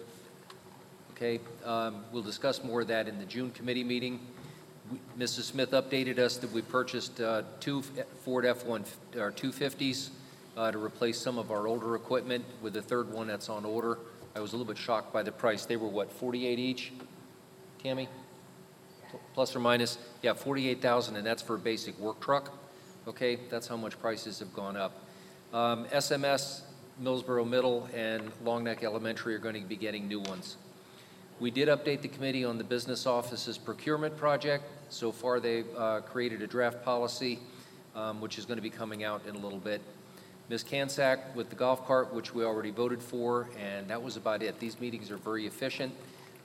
Okay, 1.12 1.38
um, 1.64 2.04
we'll 2.10 2.24
discuss 2.24 2.64
more 2.64 2.80
of 2.80 2.88
that 2.88 3.06
in 3.06 3.20
the 3.20 3.24
June 3.24 3.52
committee 3.52 3.84
meeting. 3.84 4.18
We- 4.90 4.98
Mrs. 5.16 5.42
Smith 5.42 5.70
updated 5.70 6.18
us 6.18 6.36
that 6.38 6.50
we 6.50 6.60
purchased 6.60 7.20
uh, 7.20 7.42
two 7.60 7.82
Ford 8.24 8.44
F-1, 8.44 8.84
or 9.14 9.30
250s 9.30 10.10
uh, 10.56 10.72
to 10.72 10.84
replace 10.84 11.20
some 11.20 11.38
of 11.38 11.52
our 11.52 11.68
older 11.68 11.94
equipment 11.94 12.44
with 12.62 12.72
the 12.72 12.82
third 12.82 13.12
one 13.12 13.28
that's 13.28 13.48
on 13.48 13.64
order. 13.64 13.96
I 14.34 14.40
was 14.40 14.54
a 14.54 14.56
little 14.56 14.66
bit 14.66 14.76
shocked 14.76 15.12
by 15.12 15.22
the 15.22 15.30
price. 15.30 15.66
They 15.66 15.76
were, 15.76 15.86
what, 15.86 16.10
48 16.10 16.58
each? 16.58 16.90
Tammy? 17.80 18.08
Plus 19.34 19.54
or 19.54 19.60
minus? 19.60 19.98
Yeah, 20.22 20.34
48,000, 20.34 21.16
and 21.16 21.26
that's 21.26 21.42
for 21.42 21.54
a 21.54 21.58
basic 21.58 21.98
work 21.98 22.20
truck. 22.20 22.52
Okay, 23.06 23.38
that's 23.50 23.66
how 23.66 23.76
much 23.76 23.98
prices 24.00 24.38
have 24.38 24.52
gone 24.52 24.76
up. 24.76 24.92
Um, 25.52 25.86
SMS, 25.86 26.62
Millsboro 27.02 27.48
Middle, 27.48 27.88
and 27.94 28.30
Long 28.44 28.64
Neck 28.64 28.82
Elementary 28.82 29.34
are 29.34 29.38
going 29.38 29.54
to 29.54 29.66
be 29.66 29.76
getting 29.76 30.08
new 30.08 30.20
ones. 30.20 30.56
We 31.40 31.50
did 31.50 31.68
update 31.68 32.02
the 32.02 32.08
committee 32.08 32.44
on 32.44 32.58
the 32.58 32.64
business 32.64 33.06
office's 33.06 33.56
procurement 33.56 34.16
project. 34.16 34.64
So 34.88 35.12
far, 35.12 35.38
they've 35.38 35.66
uh, 35.76 36.00
created 36.00 36.42
a 36.42 36.46
draft 36.46 36.84
policy, 36.84 37.38
um, 37.94 38.20
which 38.20 38.38
is 38.38 38.44
going 38.44 38.56
to 38.56 38.62
be 38.62 38.70
coming 38.70 39.04
out 39.04 39.22
in 39.26 39.36
a 39.36 39.38
little 39.38 39.60
bit. 39.60 39.80
Ms. 40.48 40.64
Kansak 40.64 41.34
with 41.34 41.50
the 41.50 41.56
golf 41.56 41.86
cart, 41.86 42.12
which 42.12 42.34
we 42.34 42.42
already 42.42 42.70
voted 42.70 43.02
for, 43.02 43.48
and 43.58 43.86
that 43.88 44.02
was 44.02 44.16
about 44.16 44.42
it. 44.42 44.58
These 44.58 44.80
meetings 44.80 45.10
are 45.10 45.18
very 45.18 45.46
efficient. 45.46 45.94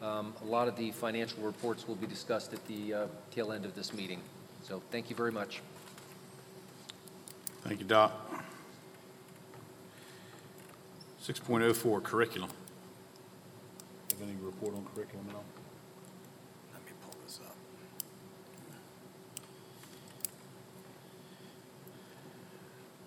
Um, 0.03 0.33
A 0.41 0.45
lot 0.45 0.67
of 0.67 0.75
the 0.75 0.91
financial 0.91 1.41
reports 1.43 1.87
will 1.87 1.95
be 1.95 2.07
discussed 2.07 2.51
at 2.51 2.65
the 2.67 2.93
uh, 2.93 3.07
tail 3.31 3.53
end 3.53 3.63
of 3.63 3.73
this 3.73 3.93
meeting. 3.93 4.19
So 4.61 4.81
thank 4.91 5.09
you 5.09 5.15
very 5.15 5.31
much. 5.31 5.61
Thank 7.63 7.79
you, 7.79 7.85
Doc. 7.85 8.11
6.04 11.25 12.03
curriculum. 12.03 12.49
Have 14.11 14.21
any 14.21 14.35
report 14.41 14.75
on 14.75 14.85
curriculum 14.93 15.25
at 15.29 15.35
all? 15.35 15.45
Let 16.73 16.85
me 16.85 16.91
pull 17.01 17.15
this 17.23 17.39
up. 17.47 17.55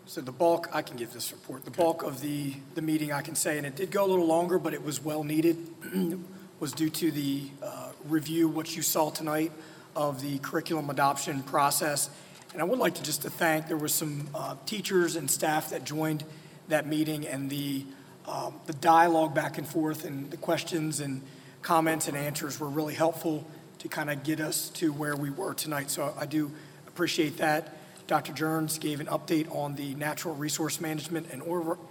So 0.06 0.22
the 0.22 0.32
bulk, 0.32 0.70
I 0.72 0.80
can 0.80 0.96
give 0.96 1.12
this 1.12 1.30
report, 1.30 1.66
the 1.66 1.70
bulk 1.70 2.02
of 2.02 2.22
the, 2.22 2.54
the 2.74 2.80
meeting, 2.80 3.12
I 3.12 3.20
can 3.20 3.34
say, 3.34 3.58
and 3.58 3.66
it 3.66 3.76
did 3.76 3.90
go 3.90 4.06
a 4.06 4.08
little 4.08 4.26
longer, 4.26 4.58
but 4.58 4.72
it 4.72 4.82
was 4.82 5.04
well 5.04 5.24
needed, 5.24 5.58
was 6.58 6.72
due 6.72 6.90
to 6.90 7.10
the 7.10 7.42
uh, 7.62 7.92
review, 8.08 8.48
what 8.48 8.74
you 8.74 8.82
saw 8.82 9.10
tonight, 9.10 9.52
of 9.94 10.22
the 10.22 10.38
curriculum 10.38 10.90
adoption 10.90 11.42
process. 11.42 12.10
And 12.52 12.62
I 12.62 12.64
would 12.64 12.78
like 12.78 12.94
to 12.94 13.02
just 13.02 13.22
to 13.22 13.30
thank, 13.30 13.68
there 13.68 13.76
was 13.76 13.92
some 13.92 14.28
uh, 14.34 14.56
teachers 14.64 15.16
and 15.16 15.30
staff 15.30 15.70
that 15.70 15.84
joined 15.84 16.24
that 16.68 16.86
meeting, 16.86 17.26
and 17.26 17.50
the, 17.50 17.84
um, 18.26 18.54
the 18.66 18.72
dialogue 18.74 19.34
back 19.34 19.58
and 19.58 19.66
forth, 19.66 20.04
and 20.04 20.30
the 20.30 20.36
questions 20.36 21.00
and 21.00 21.22
comments 21.62 22.08
and 22.08 22.16
answers 22.16 22.58
were 22.58 22.68
really 22.68 22.94
helpful 22.94 23.46
to 23.78 23.88
kind 23.88 24.10
of 24.10 24.22
get 24.22 24.40
us 24.40 24.68
to 24.70 24.92
where 24.92 25.16
we 25.16 25.30
were 25.30 25.54
tonight. 25.54 25.90
So 25.90 26.14
I 26.18 26.26
do 26.26 26.50
appreciate 26.88 27.36
that. 27.38 27.76
Dr. 28.06 28.32
Jerns 28.32 28.78
gave 28.78 29.00
an 29.00 29.06
update 29.06 29.52
on 29.54 29.74
the 29.74 29.94
natural 29.96 30.34
resource 30.34 30.80
management 30.80 31.26
and 31.32 31.42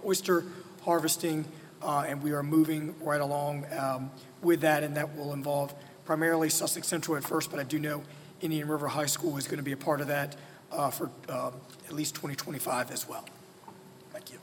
oyster 0.04 0.44
harvesting, 0.82 1.44
uh, 1.82 2.06
and 2.08 2.22
we 2.22 2.32
are 2.32 2.42
moving 2.42 2.94
right 3.00 3.20
along 3.20 3.66
um, 3.78 4.10
with 4.42 4.60
that, 4.60 4.82
and 4.82 4.96
that 4.96 5.16
will 5.16 5.32
involve 5.32 5.74
primarily 6.04 6.48
Sussex 6.48 6.86
Central 6.86 7.16
at 7.16 7.24
first, 7.24 7.50
but 7.50 7.58
I 7.58 7.64
do 7.64 7.78
know 7.78 8.02
Indian 8.40 8.68
River 8.68 8.88
High 8.88 9.06
School 9.06 9.36
is 9.36 9.46
going 9.46 9.58
to 9.58 9.64
be 9.64 9.72
a 9.72 9.76
part 9.76 10.00
of 10.00 10.06
that 10.08 10.36
uh, 10.70 10.90
for 10.90 11.10
um, 11.28 11.52
at 11.86 11.92
least 11.92 12.14
2025 12.14 12.90
as 12.90 13.08
well. 13.08 13.24
Thank 14.12 14.32
you. 14.32 14.38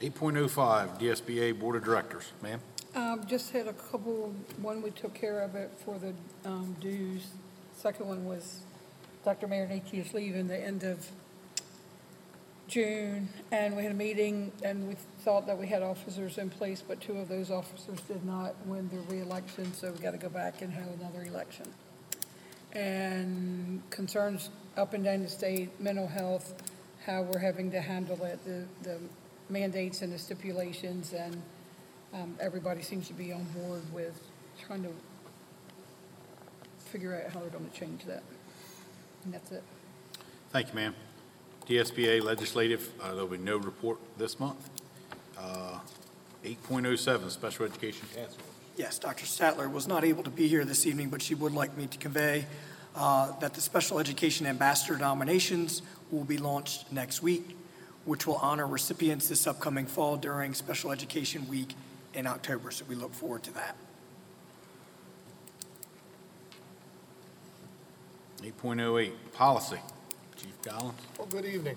8.05 0.00 1.00
DSBA 1.00 1.58
Board 1.58 1.76
of 1.76 1.84
Directors. 1.84 2.32
Ma'am? 2.42 2.60
Um, 2.94 3.26
just 3.26 3.50
had 3.50 3.66
a 3.66 3.72
couple, 3.72 4.34
one 4.60 4.82
we 4.82 4.90
took 4.90 5.14
care 5.14 5.40
of 5.40 5.54
it 5.54 5.70
for 5.84 5.98
the, 5.98 6.12
um, 6.44 6.76
dues. 6.80 7.26
Second 7.76 8.08
one 8.08 8.24
was 8.24 8.60
Dr. 9.24 9.48
Marinucci 9.48 9.94
is 9.94 10.14
leaving 10.14 10.46
the 10.46 10.58
end 10.58 10.84
of 10.84 11.08
June, 12.68 13.28
and 13.50 13.76
we 13.76 13.82
had 13.82 13.92
a 13.92 13.96
meeting, 13.96 14.52
and 14.62 14.88
we 14.88 14.96
thought 15.24 15.46
that 15.46 15.58
we 15.58 15.66
had 15.66 15.82
officers 15.82 16.36
in 16.36 16.50
place, 16.50 16.82
but 16.86 17.00
two 17.00 17.16
of 17.16 17.28
those 17.28 17.50
officers 17.50 17.98
did 18.02 18.24
not 18.26 18.54
win 18.66 18.88
their 18.90 19.00
reelection, 19.08 19.72
so 19.72 19.90
we 19.90 19.98
gotta 19.98 20.18
go 20.18 20.28
back 20.28 20.60
and 20.60 20.70
have 20.70 20.88
another 21.00 21.24
election. 21.24 21.66
And 22.72 23.82
concerns 23.88 24.50
up 24.76 24.92
and 24.92 25.02
down 25.02 25.22
the 25.22 25.30
state, 25.30 25.80
mental 25.80 26.06
health, 26.06 26.62
how 27.06 27.22
we're 27.22 27.38
having 27.38 27.70
to 27.70 27.80
handle 27.80 28.22
it, 28.24 28.44
the, 28.44 28.66
the 28.82 28.98
mandates 29.48 30.02
and 30.02 30.12
the 30.12 30.18
stipulations, 30.18 31.14
and, 31.14 31.40
um, 32.12 32.36
everybody 32.38 32.82
seems 32.82 33.08
to 33.08 33.14
be 33.14 33.32
on 33.32 33.44
board 33.44 33.82
with 33.94 34.20
trying 34.66 34.82
to 34.82 34.90
figure 36.78 37.14
out 37.14 37.32
how 37.32 37.40
we're 37.40 37.48
gonna 37.48 37.64
change 37.70 38.04
that. 38.04 38.22
And 39.24 39.32
that's 39.32 39.50
it. 39.52 39.62
Thank 40.50 40.68
you, 40.68 40.74
ma'am. 40.74 40.94
DSBA 41.66 42.22
Legislative, 42.22 42.92
uh, 43.00 43.14
there'll 43.14 43.26
be 43.26 43.38
no 43.38 43.56
report 43.56 43.98
this 44.18 44.38
month. 44.38 44.68
Uh, 45.38 45.78
8.07 46.44 47.30
Special 47.30 47.64
Education 47.64 48.06
Task 48.14 48.38
Force. 48.38 48.50
Yes, 48.76 48.98
Dr. 48.98 49.24
Statler 49.24 49.70
was 49.70 49.86
not 49.86 50.04
able 50.04 50.22
to 50.24 50.30
be 50.30 50.48
here 50.48 50.64
this 50.64 50.86
evening, 50.86 51.08
but 51.08 51.22
she 51.22 51.34
would 51.34 51.52
like 51.52 51.76
me 51.76 51.86
to 51.86 51.98
convey 51.98 52.44
uh, 52.96 53.32
that 53.40 53.54
the 53.54 53.60
Special 53.60 53.98
Education 53.98 54.46
Ambassador 54.46 54.98
nominations 54.98 55.82
will 56.10 56.24
be 56.24 56.38
launched 56.38 56.90
next 56.92 57.22
week, 57.22 57.56
which 58.04 58.26
will 58.26 58.36
honor 58.36 58.66
recipients 58.66 59.28
this 59.28 59.46
upcoming 59.46 59.86
fall 59.86 60.16
during 60.16 60.54
Special 60.54 60.92
Education 60.92 61.48
Week 61.48 61.74
in 62.14 62.26
October, 62.26 62.70
so 62.70 62.84
we 62.88 62.94
look 62.94 63.14
forward 63.14 63.42
to 63.44 63.54
that. 63.54 63.76
8.08 68.42 69.12
Policy. 69.32 69.78
Chief 70.36 70.62
Collins. 70.62 70.94
Well, 71.16 71.26
good 71.28 71.46
evening. 71.46 71.76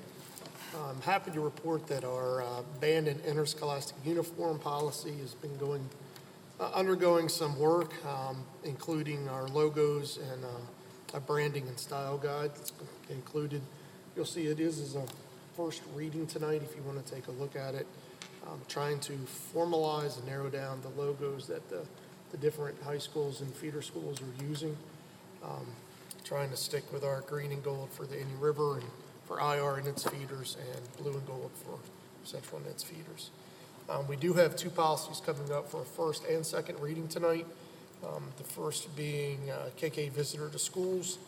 I'm 0.76 1.02
happy 1.02 1.32
to 1.32 1.40
report 1.40 1.88
that 1.88 2.04
our 2.04 2.42
uh, 2.42 2.62
band 2.82 3.08
and 3.08 3.24
interscholastic 3.26 3.96
uniform 4.06 4.60
policy 4.60 5.14
has 5.22 5.34
been 5.34 5.56
going, 5.58 5.88
uh, 6.60 6.72
undergoing 6.74 7.30
some 7.30 7.58
work, 7.58 7.94
um, 8.06 8.44
including 8.66 9.30
our 9.30 9.48
logos 9.48 10.18
and 10.18 10.44
uh, 10.44 11.18
a 11.18 11.20
branding 11.22 11.68
and 11.68 11.80
style 11.80 12.18
guide 12.18 12.52
that's 12.56 12.74
included. 13.10 13.62
You'll 14.16 14.26
see 14.26 14.48
it 14.48 14.60
is 14.60 14.80
as 14.80 14.96
a 14.96 15.06
first 15.56 15.82
reading 15.96 16.28
tonight 16.28 16.62
if 16.64 16.76
you 16.76 16.82
want 16.84 17.04
to 17.04 17.14
take 17.14 17.28
a 17.28 17.32
look 17.32 17.56
at 17.56 17.74
it. 17.74 17.88
Um, 18.46 18.60
Trying 18.68 19.00
to 19.02 19.14
formalize 19.54 20.18
and 20.18 20.28
narrow 20.28 20.50
down 20.50 20.82
the 20.82 21.02
logos 21.02 21.48
that 21.48 21.70
the, 21.70 21.86
the 22.32 22.38
different 22.38 22.82
high 22.84 22.98
schools 22.98 23.40
and 23.42 23.54
feeder 23.54 23.82
schools 23.82 24.22
are 24.22 24.44
using. 24.46 24.76
Um, 25.44 25.68
Trying 26.24 26.50
to 26.50 26.58
stick 26.58 26.92
with 26.92 27.06
our 27.06 27.22
green 27.22 27.54
and 27.54 27.64
gold 27.64 27.90
for 27.92 28.06
the 28.06 28.20
Indian 28.20 28.40
River 28.42 28.80
and 28.80 28.84
for 29.28 29.40
IR 29.40 29.78
and 29.78 29.88
its 29.88 30.04
feeders 30.04 30.56
and 30.74 30.98
blue 30.98 31.12
and 31.12 31.28
gold 31.28 31.52
for 31.54 31.78
Central 32.24 32.58
and 32.62 32.68
its 32.68 32.84
feeders. 32.84 33.30
Um, 33.90 34.08
We 34.08 34.16
do 34.16 34.34
have 34.34 34.56
two 34.56 34.70
policies 34.70 35.22
coming 35.24 35.52
up 35.52 35.70
for 35.70 35.82
a 35.82 35.86
first 35.86 36.24
and 36.26 36.46
second 36.46 36.80
reading 36.80 37.08
tonight. 37.08 37.46
Um, 38.04 38.24
The 38.38 38.44
first 38.44 38.96
being 38.96 39.50
uh, 39.50 39.70
KK 39.78 40.12
visitor 40.12 40.50
to 40.50 40.60
schools. 40.60 41.20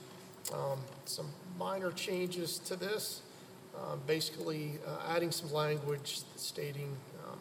Um, 0.53 0.79
Some 1.05 1.27
minor 1.57 1.91
changes 1.91 2.57
to 2.59 2.75
this, 2.75 3.21
uh, 3.75 3.97
basically 4.07 4.79
uh, 4.87 5.13
adding 5.13 5.31
some 5.31 5.51
language 5.51 6.21
stating 6.35 6.95
um, 7.27 7.37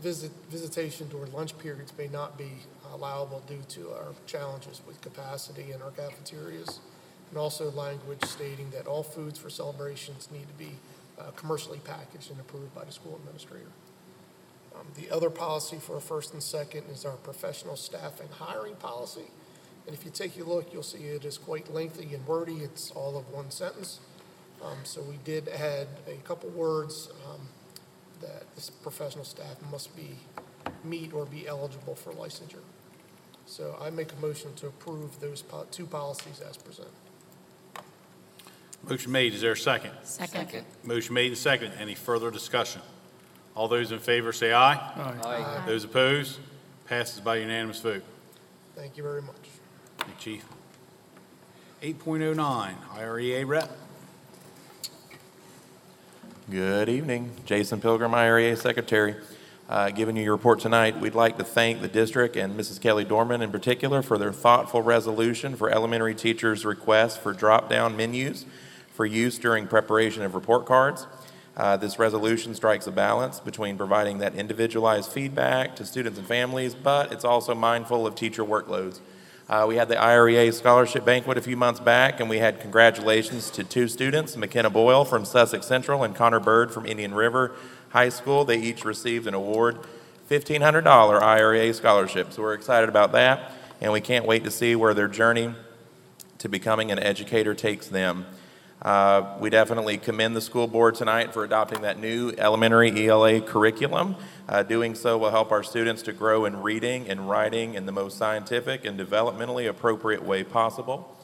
visit, 0.00 0.30
visitation 0.50 1.08
during 1.08 1.32
lunch 1.32 1.56
periods 1.58 1.92
may 1.96 2.08
not 2.08 2.36
be 2.36 2.50
allowable 2.92 3.42
due 3.46 3.62
to 3.68 3.90
our 3.90 4.14
challenges 4.26 4.82
with 4.86 5.00
capacity 5.00 5.72
in 5.72 5.80
our 5.82 5.90
cafeterias. 5.90 6.80
And 7.34 7.40
also 7.40 7.72
language 7.72 8.22
stating 8.22 8.70
that 8.70 8.86
all 8.86 9.02
foods 9.02 9.40
for 9.40 9.50
celebrations 9.50 10.28
need 10.30 10.46
to 10.46 10.54
be 10.54 10.70
uh, 11.18 11.32
commercially 11.32 11.80
packaged 11.80 12.30
and 12.30 12.38
approved 12.38 12.72
by 12.76 12.84
the 12.84 12.92
school 12.92 13.16
administrator. 13.16 13.72
Um, 14.72 14.86
The 14.94 15.10
other 15.10 15.30
policy 15.30 15.78
for 15.80 15.98
first 15.98 16.32
and 16.32 16.40
second 16.40 16.84
is 16.92 17.04
our 17.04 17.16
professional 17.16 17.74
staff 17.74 18.20
and 18.20 18.30
hiring 18.30 18.76
policy. 18.76 19.26
And 19.84 19.96
if 19.96 20.04
you 20.04 20.12
take 20.12 20.38
a 20.38 20.44
look, 20.44 20.72
you'll 20.72 20.84
see 20.84 20.98
it 20.98 21.24
is 21.24 21.36
quite 21.36 21.74
lengthy 21.74 22.14
and 22.14 22.24
wordy. 22.24 22.58
It's 22.58 22.92
all 22.92 23.18
of 23.18 23.28
one 23.32 23.50
sentence. 23.50 23.98
Um, 24.62 24.84
So 24.84 25.02
we 25.02 25.18
did 25.24 25.48
add 25.48 25.88
a 26.06 26.18
couple 26.22 26.50
words 26.50 27.08
um, 27.26 27.48
that 28.20 28.44
this 28.54 28.70
professional 28.70 29.24
staff 29.24 29.56
must 29.72 29.96
be, 29.96 30.10
meet 30.84 31.12
or 31.12 31.26
be 31.26 31.48
eligible 31.48 31.96
for 31.96 32.12
licensure. 32.12 32.62
So 33.46 33.76
I 33.80 33.90
make 33.90 34.12
a 34.12 34.20
motion 34.24 34.54
to 34.54 34.68
approve 34.68 35.18
those 35.18 35.42
po- 35.42 35.66
two 35.72 35.86
policies 35.86 36.38
as 36.38 36.56
presented. 36.56 37.03
Motion 38.88 39.12
made, 39.12 39.32
is 39.34 39.40
there 39.40 39.52
a 39.52 39.56
second? 39.56 39.92
Second. 40.02 40.64
Motion 40.82 41.14
made 41.14 41.28
and 41.28 41.38
second. 41.38 41.72
Any 41.78 41.94
further 41.94 42.30
discussion? 42.30 42.82
All 43.54 43.68
those 43.68 43.92
in 43.92 43.98
favor 43.98 44.32
say 44.32 44.52
aye. 44.52 44.74
Aye. 44.74 45.14
Aye. 45.24 45.62
Those 45.66 45.84
opposed? 45.84 46.38
Passes 46.86 47.20
by 47.20 47.36
unanimous 47.36 47.80
vote. 47.80 48.02
Thank 48.76 48.96
you 48.96 49.02
very 49.02 49.22
much. 49.22 49.36
Thank 49.98 50.26
you, 50.26 50.40
Chief. 51.82 51.98
8.09 52.04 52.74
IREA 52.98 53.44
Rep. 53.46 53.70
Good 56.50 56.88
evening. 56.90 57.30
Jason 57.46 57.80
Pilgrim, 57.80 58.14
IRA 58.14 58.54
Secretary. 58.56 59.14
uh, 59.66 59.88
giving 59.90 60.14
you 60.14 60.22
your 60.22 60.34
report 60.34 60.60
tonight. 60.60 61.00
We'd 61.00 61.14
like 61.14 61.38
to 61.38 61.44
thank 61.44 61.80
the 61.80 61.88
district 61.88 62.36
and 62.36 62.58
Mrs. 62.58 62.78
Kelly 62.82 63.04
Dorman 63.04 63.40
in 63.40 63.50
particular 63.50 64.02
for 64.02 64.18
their 64.18 64.32
thoughtful 64.32 64.82
resolution 64.82 65.56
for 65.56 65.70
elementary 65.70 66.14
teachers' 66.14 66.66
requests 66.66 67.16
for 67.16 67.32
drop-down 67.32 67.96
menus 67.96 68.44
for 68.94 69.04
use 69.04 69.38
during 69.38 69.66
preparation 69.66 70.22
of 70.22 70.34
report 70.34 70.64
cards. 70.64 71.06
Uh, 71.56 71.76
This 71.76 71.98
resolution 71.98 72.54
strikes 72.54 72.86
a 72.86 72.92
balance 72.92 73.40
between 73.40 73.76
providing 73.76 74.18
that 74.18 74.34
individualized 74.34 75.10
feedback 75.10 75.76
to 75.76 75.84
students 75.84 76.18
and 76.18 76.26
families, 76.26 76.74
but 76.74 77.12
it's 77.12 77.24
also 77.24 77.54
mindful 77.54 78.06
of 78.06 78.14
teacher 78.14 78.44
workloads. 78.44 79.00
Uh, 79.48 79.64
We 79.68 79.76
had 79.76 79.88
the 79.88 79.96
IREA 79.96 80.52
Scholarship 80.52 81.04
Banquet 81.04 81.36
a 81.36 81.42
few 81.42 81.56
months 81.56 81.80
back, 81.80 82.20
and 82.20 82.30
we 82.30 82.38
had 82.38 82.60
congratulations 82.60 83.50
to 83.50 83.64
two 83.64 83.88
students, 83.88 84.36
McKenna 84.36 84.70
Boyle 84.70 85.04
from 85.04 85.24
Sussex 85.24 85.66
Central 85.66 86.04
and 86.04 86.14
Connor 86.14 86.40
Bird 86.40 86.72
from 86.72 86.86
Indian 86.86 87.14
River 87.14 87.52
High 87.90 88.08
School. 88.08 88.44
They 88.44 88.58
each 88.58 88.84
received 88.84 89.26
an 89.26 89.34
award, 89.34 89.78
$1,500 90.30 91.20
IREA 91.20 91.72
scholarship. 91.74 92.32
So 92.32 92.42
we're 92.42 92.54
excited 92.54 92.88
about 92.88 93.12
that, 93.12 93.52
and 93.80 93.92
we 93.92 94.00
can't 94.00 94.24
wait 94.24 94.44
to 94.44 94.50
see 94.50 94.76
where 94.76 94.94
their 94.94 95.08
journey 95.08 95.52
to 96.38 96.48
becoming 96.48 96.90
an 96.90 96.98
educator 96.98 97.54
takes 97.54 97.88
them. 97.88 98.26
Uh, 98.84 99.36
We 99.40 99.48
definitely 99.48 99.96
commend 99.96 100.36
the 100.36 100.42
school 100.42 100.66
board 100.66 100.94
tonight 100.94 101.32
for 101.32 101.42
adopting 101.42 101.80
that 101.82 101.98
new 101.98 102.32
elementary 102.36 103.08
ELA 103.08 103.40
curriculum. 103.40 104.16
Uh, 104.46 104.62
Doing 104.62 104.94
so 104.94 105.16
will 105.16 105.30
help 105.30 105.50
our 105.50 105.62
students 105.62 106.02
to 106.02 106.12
grow 106.12 106.44
in 106.44 106.60
reading 106.60 107.08
and 107.08 107.30
writing 107.30 107.74
in 107.74 107.86
the 107.86 107.92
most 107.92 108.18
scientific 108.18 108.84
and 108.84 109.00
developmentally 109.00 109.68
appropriate 109.68 110.22
way 110.22 110.44
possible. 110.44 111.16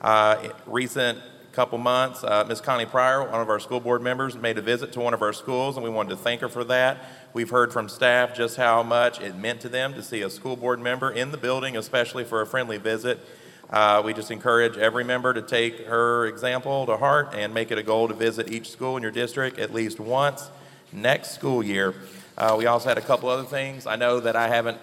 Uh, 0.00 0.48
Recent 0.66 1.18
couple 1.52 1.78
months, 1.78 2.22
uh, 2.22 2.44
Ms. 2.46 2.60
Connie 2.60 2.84
Pryor, 2.84 3.24
one 3.30 3.40
of 3.40 3.48
our 3.48 3.58
school 3.58 3.80
board 3.80 4.02
members, 4.02 4.36
made 4.36 4.58
a 4.58 4.60
visit 4.60 4.92
to 4.92 5.00
one 5.00 5.14
of 5.14 5.22
our 5.22 5.32
schools, 5.32 5.78
and 5.78 5.82
we 5.82 5.88
wanted 5.88 6.10
to 6.10 6.16
thank 6.16 6.42
her 6.42 6.50
for 6.50 6.64
that. 6.64 7.02
We've 7.32 7.48
heard 7.48 7.72
from 7.72 7.88
staff 7.88 8.36
just 8.36 8.58
how 8.58 8.82
much 8.82 9.22
it 9.22 9.34
meant 9.36 9.62
to 9.62 9.70
them 9.70 9.94
to 9.94 10.02
see 10.02 10.20
a 10.20 10.28
school 10.28 10.56
board 10.56 10.80
member 10.80 11.10
in 11.10 11.30
the 11.30 11.38
building, 11.38 11.74
especially 11.74 12.24
for 12.24 12.42
a 12.42 12.46
friendly 12.46 12.76
visit. 12.76 13.26
Uh, 13.70 14.00
We 14.04 14.14
just 14.14 14.30
encourage 14.30 14.76
every 14.76 15.02
member 15.02 15.34
to 15.34 15.42
take 15.42 15.86
her 15.86 16.26
example 16.26 16.86
to 16.86 16.96
heart 16.96 17.34
and 17.34 17.52
make 17.52 17.70
it 17.72 17.78
a 17.78 17.82
goal 17.82 18.06
to 18.08 18.14
visit 18.14 18.50
each 18.50 18.70
school 18.70 18.96
in 18.96 19.02
your 19.02 19.10
district 19.10 19.58
at 19.58 19.74
least 19.74 19.98
once 19.98 20.50
next 20.92 21.32
school 21.32 21.62
year. 21.64 21.94
Uh, 22.38 22.54
We 22.56 22.66
also 22.66 22.88
had 22.88 22.98
a 22.98 23.02
couple 23.02 23.28
other 23.28 23.44
things. 23.44 23.86
I 23.86 23.96
know 23.96 24.20
that 24.20 24.36
I 24.36 24.48
haven't, 24.48 24.78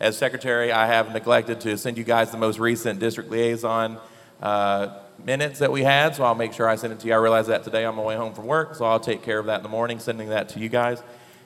as 0.00 0.18
secretary, 0.18 0.70
I 0.70 0.86
have 0.86 1.12
neglected 1.12 1.60
to 1.62 1.78
send 1.78 1.96
you 1.96 2.04
guys 2.04 2.30
the 2.30 2.36
most 2.36 2.58
recent 2.58 3.00
district 3.00 3.30
liaison 3.30 3.98
uh, 4.42 4.98
minutes 5.24 5.58
that 5.60 5.72
we 5.72 5.82
had, 5.82 6.14
so 6.14 6.24
I'll 6.24 6.34
make 6.34 6.52
sure 6.52 6.68
I 6.68 6.76
send 6.76 6.92
it 6.92 7.00
to 7.00 7.06
you. 7.06 7.14
I 7.14 7.18
realize 7.18 7.46
that 7.46 7.64
today 7.64 7.84
on 7.86 7.94
my 7.94 8.02
way 8.02 8.16
home 8.16 8.34
from 8.34 8.46
work, 8.46 8.74
so 8.74 8.84
I'll 8.84 9.00
take 9.00 9.22
care 9.22 9.38
of 9.38 9.46
that 9.46 9.56
in 9.58 9.62
the 9.62 9.68
morning, 9.70 9.98
sending 9.98 10.28
that 10.28 10.50
to 10.50 10.60
you 10.60 10.68
guys. 10.68 11.02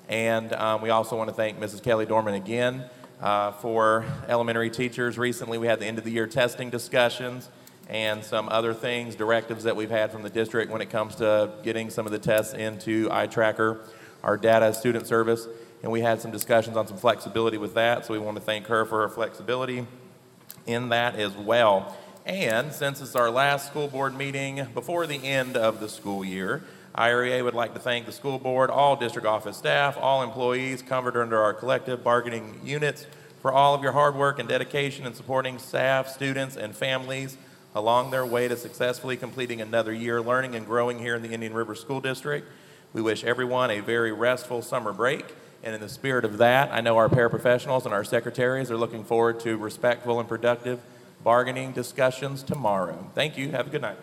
And 0.08 0.52
um, 0.52 0.82
we 0.82 0.90
also 0.90 1.16
want 1.16 1.28
to 1.30 1.34
thank 1.34 1.58
Mrs. 1.58 1.82
Kelly 1.82 2.06
Dorman 2.06 2.34
again 2.34 2.84
uh, 3.20 3.52
for 3.52 4.04
elementary 4.28 4.70
teachers. 4.70 5.18
Recently, 5.18 5.58
we 5.58 5.66
had 5.66 5.80
the 5.80 5.86
end 5.86 5.98
of 5.98 6.04
the 6.04 6.10
year 6.10 6.26
testing 6.26 6.70
discussions 6.70 7.48
and 7.88 8.24
some 8.24 8.48
other 8.48 8.72
things, 8.72 9.14
directives 9.14 9.64
that 9.64 9.76
we've 9.76 9.90
had 9.90 10.10
from 10.10 10.22
the 10.22 10.30
district 10.30 10.70
when 10.70 10.80
it 10.80 10.90
comes 10.90 11.16
to 11.16 11.52
getting 11.62 11.90
some 11.90 12.06
of 12.06 12.12
the 12.12 12.18
tests 12.18 12.54
into 12.54 13.08
iTracker, 13.10 13.86
our 14.22 14.36
data 14.36 14.72
student 14.72 15.06
service. 15.06 15.46
And 15.82 15.92
we 15.92 16.00
had 16.00 16.20
some 16.20 16.30
discussions 16.30 16.76
on 16.76 16.86
some 16.86 16.96
flexibility 16.96 17.58
with 17.58 17.74
that, 17.74 18.06
so 18.06 18.14
we 18.14 18.18
want 18.18 18.36
to 18.36 18.42
thank 18.42 18.66
her 18.68 18.86
for 18.86 19.02
her 19.02 19.08
flexibility 19.08 19.86
in 20.66 20.88
that 20.88 21.16
as 21.16 21.32
well. 21.36 21.96
And 22.24 22.72
since 22.72 23.02
it's 23.02 23.14
our 23.14 23.30
last 23.30 23.66
school 23.66 23.88
board 23.88 24.16
meeting 24.16 24.66
before 24.72 25.06
the 25.06 25.22
end 25.22 25.58
of 25.58 25.80
the 25.80 25.90
school 25.90 26.24
year, 26.24 26.62
IREA 26.94 27.42
would 27.42 27.54
like 27.54 27.74
to 27.74 27.80
thank 27.80 28.06
the 28.06 28.12
school 28.12 28.38
board, 28.38 28.70
all 28.70 28.94
district 28.94 29.26
office 29.26 29.56
staff, 29.56 29.96
all 29.98 30.22
employees 30.22 30.80
covered 30.80 31.16
under 31.16 31.42
our 31.42 31.52
collective 31.52 32.04
bargaining 32.04 32.60
units 32.62 33.06
for 33.42 33.52
all 33.52 33.74
of 33.74 33.82
your 33.82 33.92
hard 33.92 34.14
work 34.14 34.38
and 34.38 34.48
dedication 34.48 35.04
in 35.04 35.14
supporting 35.14 35.58
staff, 35.58 36.08
students, 36.08 36.56
and 36.56 36.74
families 36.74 37.36
along 37.74 38.10
their 38.10 38.24
way 38.24 38.46
to 38.46 38.56
successfully 38.56 39.16
completing 39.16 39.60
another 39.60 39.92
year 39.92 40.22
learning 40.22 40.54
and 40.54 40.66
growing 40.66 41.00
here 41.00 41.16
in 41.16 41.22
the 41.22 41.30
Indian 41.30 41.52
River 41.52 41.74
School 41.74 42.00
District. 42.00 42.46
We 42.92 43.02
wish 43.02 43.24
everyone 43.24 43.70
a 43.70 43.80
very 43.80 44.12
restful 44.12 44.62
summer 44.62 44.92
break. 44.92 45.24
And 45.64 45.74
in 45.74 45.80
the 45.80 45.88
spirit 45.88 46.24
of 46.24 46.38
that, 46.38 46.70
I 46.72 46.80
know 46.80 46.96
our 46.96 47.08
paraprofessionals 47.08 47.86
and 47.86 47.94
our 47.94 48.04
secretaries 48.04 48.70
are 48.70 48.76
looking 48.76 49.02
forward 49.02 49.40
to 49.40 49.56
respectful 49.56 50.20
and 50.20 50.28
productive 50.28 50.80
bargaining 51.24 51.72
discussions 51.72 52.42
tomorrow. 52.42 53.10
Thank 53.14 53.36
you. 53.36 53.50
Have 53.50 53.66
a 53.66 53.70
good 53.70 53.82
night. 53.82 53.96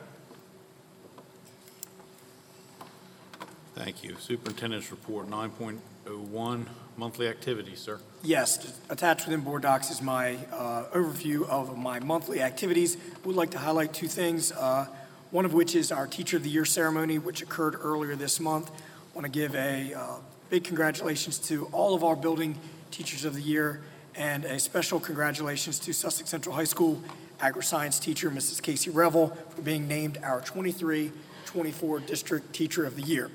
Thank 3.76 4.04
you. 4.04 4.16
Superintendent's 4.20 4.92
report 4.92 5.30
9.01, 5.30 6.66
monthly 6.98 7.28
activities, 7.28 7.80
sir. 7.80 8.00
Yes, 8.22 8.80
attached 8.90 9.26
within 9.26 9.42
board 9.42 9.62
docs 9.62 9.90
is 9.90 10.02
my 10.02 10.38
uh, 10.52 10.86
overview 10.94 11.48
of 11.48 11.78
my 11.78 12.00
monthly 12.00 12.42
activities. 12.42 12.98
Would 13.24 13.36
like 13.36 13.52
to 13.52 13.58
highlight 13.58 13.94
two 13.94 14.08
things, 14.08 14.52
uh, 14.52 14.88
one 15.32 15.46
of 15.46 15.54
which 15.54 15.74
is 15.74 15.92
our 15.92 16.06
Teacher 16.06 16.38
of 16.38 16.44
the 16.44 16.50
Year 16.50 16.66
ceremony, 16.66 17.18
which 17.18 17.42
occurred 17.42 17.76
earlier 17.82 18.16
this 18.16 18.40
month. 18.40 18.72
Want 19.14 19.26
to 19.26 19.32
give 19.32 19.56
a 19.56 19.94
uh, 19.94 20.16
big 20.50 20.66
congratulations 20.66 21.40
to 21.40 21.66
all 21.68 21.96
of 21.96 22.04
our 22.04 22.16
building 22.16 22.60
Teachers 22.92 23.24
of 23.24 23.36
the 23.36 23.42
Year, 23.42 23.82
and 24.16 24.44
a 24.44 24.60
special 24.60 25.00
congratulations 25.00 25.80
to 25.80 25.94
Sussex 25.94 26.30
Central 26.30 26.54
High 26.54 26.66
School 26.66 27.02
Agri-Science 27.40 28.00
teacher, 28.00 28.30
Mrs. 28.30 28.62
Casey 28.62 28.90
Revel, 28.90 29.30
for 29.56 29.62
being 29.62 29.88
named 29.88 30.20
our 30.22 30.42
23-24 30.42 32.06
District 32.06 32.54
Teacher 32.54 32.86
of 32.86 32.98
the 32.98 33.02
Year. 33.02 33.32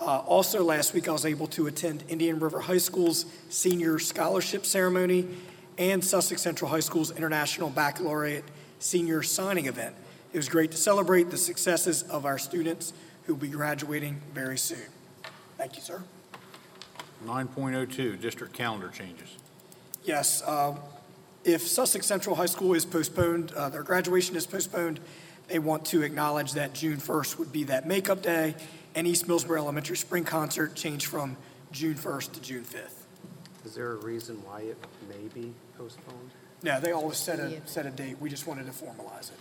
Uh, 0.00 0.22
Also, 0.26 0.62
last 0.64 0.92
week, 0.92 1.08
I 1.08 1.12
was 1.12 1.24
able 1.24 1.46
to 1.48 1.66
attend 1.66 2.04
Indian 2.08 2.38
River 2.40 2.60
High 2.60 2.78
School's 2.78 3.26
Senior 3.48 3.98
Scholarship 3.98 4.66
Ceremony 4.66 5.28
and 5.78 6.04
Sussex 6.04 6.42
Central 6.42 6.70
High 6.70 6.80
School's 6.80 7.10
International 7.10 7.70
Baccalaureate 7.70 8.44
Senior 8.78 9.22
Signing 9.22 9.66
Event. 9.66 9.94
It 10.32 10.36
was 10.36 10.48
great 10.48 10.72
to 10.72 10.76
celebrate 10.76 11.30
the 11.30 11.36
successes 11.36 12.02
of 12.02 12.26
our 12.26 12.38
students 12.38 12.92
who 13.24 13.34
will 13.34 13.40
be 13.40 13.48
graduating 13.48 14.20
very 14.32 14.58
soon. 14.58 14.86
Thank 15.56 15.76
you, 15.76 15.82
sir. 15.82 16.02
9.02, 17.24 18.20
district 18.20 18.52
calendar 18.52 18.88
changes. 18.88 19.36
Yes, 20.04 20.42
uh, 20.42 20.76
if 21.44 21.66
Sussex 21.66 22.06
Central 22.06 22.36
High 22.36 22.46
School 22.46 22.74
is 22.74 22.84
postponed, 22.84 23.52
uh, 23.52 23.68
their 23.68 23.82
graduation 23.82 24.36
is 24.36 24.46
postponed, 24.46 25.00
they 25.48 25.58
want 25.58 25.84
to 25.86 26.02
acknowledge 26.02 26.52
that 26.52 26.74
June 26.74 26.98
1st 26.98 27.38
would 27.38 27.52
be 27.52 27.64
that 27.64 27.86
makeup 27.86 28.22
day, 28.22 28.54
and 28.94 29.06
East 29.06 29.26
Millsboro 29.26 29.58
Elementary 29.58 29.96
Spring 29.96 30.24
Concert 30.24 30.74
changed 30.74 31.06
from 31.06 31.36
June 31.72 31.94
1st 31.94 32.32
to 32.32 32.40
June 32.40 32.64
5th. 32.64 33.04
Is 33.64 33.74
there 33.74 33.92
a 33.92 33.96
reason 33.96 34.36
why 34.44 34.60
it 34.60 34.76
may 35.08 35.28
be 35.34 35.52
postponed? 35.76 36.30
No, 36.62 36.80
they 36.80 36.92
always 36.92 37.16
set 37.18 37.40
a, 37.40 37.60
set 37.66 37.86
a 37.86 37.90
date, 37.90 38.16
we 38.20 38.30
just 38.30 38.46
wanted 38.46 38.66
to 38.66 38.72
formalize 38.72 39.30
it. 39.30 39.38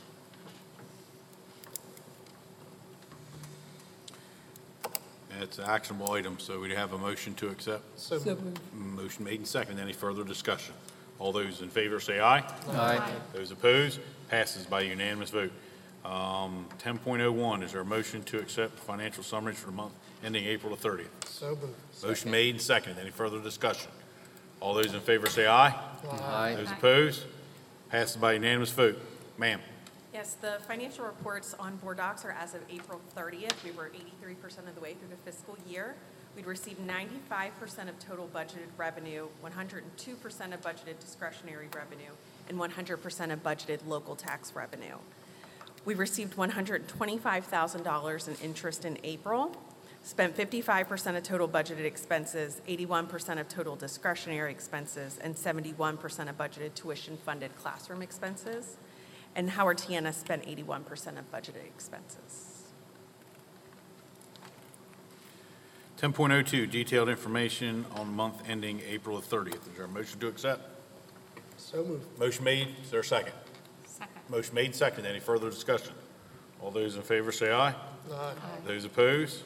It's 5.42 5.58
an 5.58 5.66
actionable 5.66 6.12
item, 6.12 6.38
so 6.40 6.60
we 6.60 6.74
have 6.74 6.94
a 6.94 6.98
motion 6.98 7.34
to 7.36 7.50
accept. 7.50 7.84
So 8.00 8.20
So 8.20 8.36
moved. 8.36 8.60
Motion 8.74 9.26
made 9.26 9.40
and 9.40 9.48
seconded. 9.48 9.84
Any 9.84 9.94
further 9.94 10.24
discussion? 10.24 10.74
All 11.20 11.32
those 11.32 11.62
in 11.62 11.70
favor 11.70 12.00
say 12.00 12.20
aye. 12.20 12.44
Aye. 12.70 13.12
Those 13.34 13.52
opposed, 13.52 14.00
passes 14.30 14.66
by 14.66 14.82
unanimous 14.82 15.32
vote. 15.32 15.52
Um, 16.06 16.68
10.01, 16.80 17.64
is 17.64 17.72
there 17.72 17.82
a 17.82 17.86
motion 17.86 18.24
to 18.24 18.40
accept 18.40 18.78
financial 18.78 19.24
summaries 19.24 19.58
for 19.58 19.68
the 19.68 19.72
month 19.72 19.94
ending 20.24 20.44
April 20.46 20.76
the 20.76 20.90
30th? 20.90 21.08
So 21.26 21.50
moved. 21.50 22.04
Motion 22.04 22.32
made 22.32 22.56
and 22.56 22.62
seconded. 22.62 23.00
Any 23.00 23.10
further 23.10 23.40
discussion? 23.40 23.90
All 24.60 24.74
those 24.74 24.94
in 24.94 25.00
favor 25.00 25.28
say 25.28 25.48
aye. 25.48 25.74
Aye. 26.12 26.56
Those 26.58 26.72
opposed, 26.72 27.24
passes 27.90 28.18
by 28.18 28.34
unanimous 28.34 28.72
vote. 28.72 29.00
Ma'am. 29.38 29.62
Yes, 30.14 30.36
the 30.42 30.58
financial 30.68 31.06
reports 31.06 31.56
on 31.58 31.78
board 31.78 31.98
docs 31.98 32.24
are 32.24 32.32
as 32.32 32.54
of 32.54 32.62
April 32.70 33.02
30th. 33.16 33.64
We 33.64 33.72
were 33.72 33.90
83% 34.24 34.68
of 34.68 34.76
the 34.76 34.82
way 34.82 34.94
through 34.94 35.10
the 35.10 35.32
fiscal 35.32 35.58
year. 35.68 35.96
We'd 36.36 36.46
received 36.46 36.80
95% 36.88 37.90
of 37.90 37.98
total 38.00 38.30
budgeted 38.34 38.70
revenue, 38.78 39.28
102% 39.44 40.54
of 40.54 40.62
budgeted 40.62 41.00
discretionary 41.00 41.68
revenue, 41.76 42.12
and 42.50 42.58
100% 42.60 43.34
of 43.34 43.44
budgeted 43.44 43.80
local 43.88 44.16
tax 44.16 44.54
revenue. 44.56 44.98
We 45.86 45.96
received 45.96 46.36
$125,000 46.38 48.28
in 48.28 48.36
interest 48.36 48.86
in 48.86 48.98
April, 49.04 49.56
spent 50.04 50.36
55% 50.38 51.18
of 51.18 51.24
total 51.24 51.48
budgeted 51.48 51.84
expenses, 51.84 52.62
81% 52.68 53.40
of 53.40 53.50
total 53.50 53.76
discretionary 53.76 54.52
expenses, 54.52 55.18
and 55.22 55.36
71% 55.36 56.30
of 56.30 56.38
budgeted 56.38 56.74
tuition-funded 56.76 57.56
classroom 57.58 58.02
expenses. 58.02 58.78
And 59.36 59.50
Howard 59.52 59.80
T. 59.80 59.96
Ennis 59.96 60.18
spent 60.18 60.44
81% 60.46 61.20
of 61.20 61.32
budgeted 61.32 61.66
expenses. 61.66 62.50
10.02, 66.00 66.70
detailed 66.70 67.10
information 67.10 67.86
on 67.96 68.14
month 68.14 68.36
ending 68.48 68.82
April 68.88 69.22
30th. 69.22 69.54
Is 69.54 69.78
there 69.78 69.86
a 69.86 69.88
motion 69.88 70.20
to 70.20 70.28
accept? 70.28 70.62
So 71.58 71.84
moved. 71.84 72.20
Motion 72.20 72.44
made, 72.44 72.68
is 72.84 72.92
there 72.92 73.00
a 73.00 73.06
second? 73.06 73.34
Second. 74.24 74.36
Motion 74.36 74.56
made, 74.56 74.76
second. 74.76 75.06
Any 75.06 75.20
further 75.20 75.50
discussion? 75.50 75.94
All 76.62 76.72
those 76.72 76.96
in 76.96 77.02
favor 77.02 77.32
say 77.32 77.52
aye. 77.52 77.76
Aye. 78.12 78.34
Those 78.66 78.86
opposed? 78.86 79.44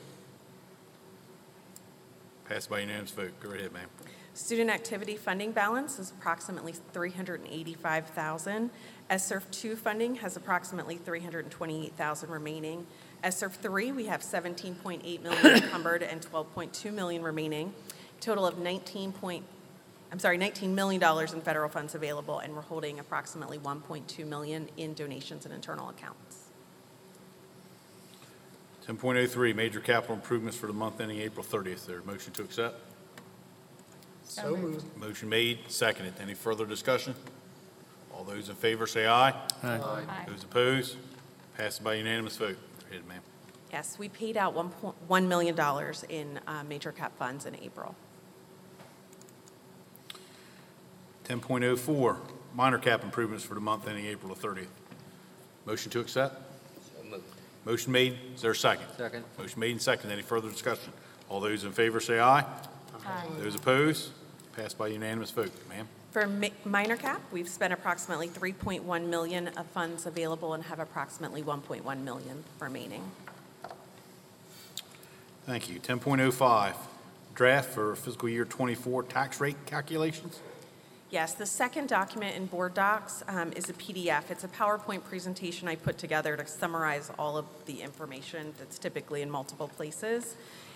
Passed 2.48 2.70
by 2.70 2.80
unanimous 2.80 3.12
vote. 3.12 3.32
Go 3.42 3.50
right 3.50 3.60
ahead, 3.60 3.74
ma'am. 3.74 3.90
Student 4.34 4.70
activity 4.70 5.18
funding 5.18 5.52
balance 5.52 5.98
is 5.98 6.12
approximately 6.12 6.74
385,000. 6.94 8.70
ESSER 9.10 9.42
2 9.52 9.76
funding 9.76 10.16
has 10.16 10.38
approximately 10.38 10.98
328,000 10.98 12.30
remaining. 12.30 12.86
ESSER 13.24 13.50
3, 13.50 13.92
we 13.94 14.06
have 14.06 14.22
17.8 14.22 15.24
million 15.24 15.46
encumbered 15.64 16.04
and 16.04 16.22
12.2 16.22 16.94
million 16.94 17.24
remaining. 17.24 17.74
Total 18.22 18.46
of 18.46 18.60
19 18.60 19.12
point, 19.12 19.44
I'm 20.12 20.20
sorry, 20.20 20.38
19 20.38 20.74
million 20.74 21.02
dollars 21.02 21.34
in 21.34 21.42
federal 21.42 21.70
funds 21.70 21.96
available, 21.96 22.40
and 22.40 22.56
we're 22.56 22.62
holding 22.62 23.00
approximately 23.00 23.60
1.2 23.60 24.26
million 24.26 24.70
in 24.78 24.94
donations 24.94 25.46
and 25.46 25.54
internal 25.54 25.90
accounts. 25.90 26.46
10.03, 28.88 29.54
major 29.54 29.82
capital 29.82 30.16
improvements 30.16 30.56
for 30.58 30.68
the 30.68 30.74
month 30.74 31.02
ending 31.02 31.20
April 31.20 31.46
30th. 31.46 31.86
There, 31.86 32.02
motion 32.04 32.32
to 32.34 32.44
accept? 32.44 32.80
So 34.24 34.56
moved. 34.56 34.96
Motion 34.96 35.28
made, 35.28 35.60
seconded. 35.68 36.14
Any 36.22 36.34
further 36.34 36.66
discussion? 36.66 37.14
All 38.14 38.24
those 38.24 38.48
in 38.48 38.56
favor 38.56 38.88
say 38.88 39.06
aye. 39.06 39.34
Aye. 39.62 40.26
Those 40.28 40.44
opposed? 40.44 40.96
Passed 41.58 41.84
by 41.84 41.96
unanimous 41.96 42.38
vote. 42.38 42.58
Go 42.80 42.92
ahead, 42.92 43.08
ma'am. 43.08 43.22
Yes, 43.74 44.00
we 44.00 44.08
paid 44.08 44.38
out 44.38 44.56
$1.1 44.56 45.28
million 45.28 45.94
in 46.10 46.40
uh, 46.48 46.64
major 46.64 46.94
cap 46.94 47.18
funds 47.18 47.46
in 47.46 47.56
April. 47.58 47.94
10.04, 51.28 52.18
minor 52.56 52.78
cap 52.78 53.04
improvements 53.04 53.44
for 53.44 53.54
the 53.54 53.60
month 53.60 53.88
ending 53.88 54.06
April 54.06 54.34
30th. 54.36 54.68
Motion 55.66 55.92
to 55.92 56.00
accept? 56.00 56.42
Motion 57.66 57.92
made. 57.92 58.18
Is 58.34 58.42
there 58.42 58.52
a 58.52 58.56
second? 58.56 58.86
Second. 58.98 59.26
Motion 59.38 59.60
made 59.60 59.72
and 59.72 59.82
seconded. 59.82 60.14
Any 60.14 60.22
further 60.22 60.50
discussion? 60.50 60.94
All 61.28 61.42
those 61.42 61.66
in 61.66 61.74
favor 61.74 62.00
say 62.00 62.20
aye. 62.20 62.46
Aye. 63.06 63.26
Those 63.40 63.56
opposed? 63.56 64.12
Passed 64.56 64.78
by 64.78 64.88
unanimous 64.88 65.32
vote. 65.32 65.52
Ma'am? 65.68 65.88
For 66.12 66.26
mi- 66.28 66.54
minor 66.64 66.96
cap, 66.96 67.22
we've 67.34 67.50
spent 67.50 67.74
approximately 67.74 68.30
3.1 68.30 69.08
million 69.08 69.50
of 69.50 69.66
funds 69.68 70.06
available 70.06 70.54
and 70.54 70.64
have 70.64 70.80
approximately 70.80 71.44
1.1 71.44 72.04
million 72.04 72.46
remaining. 72.62 73.04
Thank 75.46 75.70
you. 75.70 75.80
10.05, 75.80 76.74
draft 77.36 77.70
for 77.70 77.96
fiscal 77.96 78.30
year 78.30 78.46
'24 78.46 79.04
tax 79.04 79.40
rate 79.42 79.58
calculations. 79.66 80.40
Yes, 81.10 81.36
the 81.36 81.46
second 81.46 81.88
document 81.88 82.36
in 82.36 82.48
Board 82.48 82.74
Docs 82.74 83.24
um, 83.30 83.54
is 83.54 83.70
a 83.70 83.74
PDF. 83.74 84.30
It's 84.30 84.44
a 84.44 84.50
PowerPoint 84.50 85.06
presentation 85.06 85.70
I 85.70 85.76
put 85.76 85.98
together 85.98 86.36
to 86.36 86.46
summarize 86.46 87.10
all 87.18 87.38
of 87.38 87.46
the 87.66 87.82
information 87.82 88.54
that's 88.60 88.78
typically 88.78 89.22
in 89.22 89.32
multiple 89.32 89.70
places. 89.70 90.36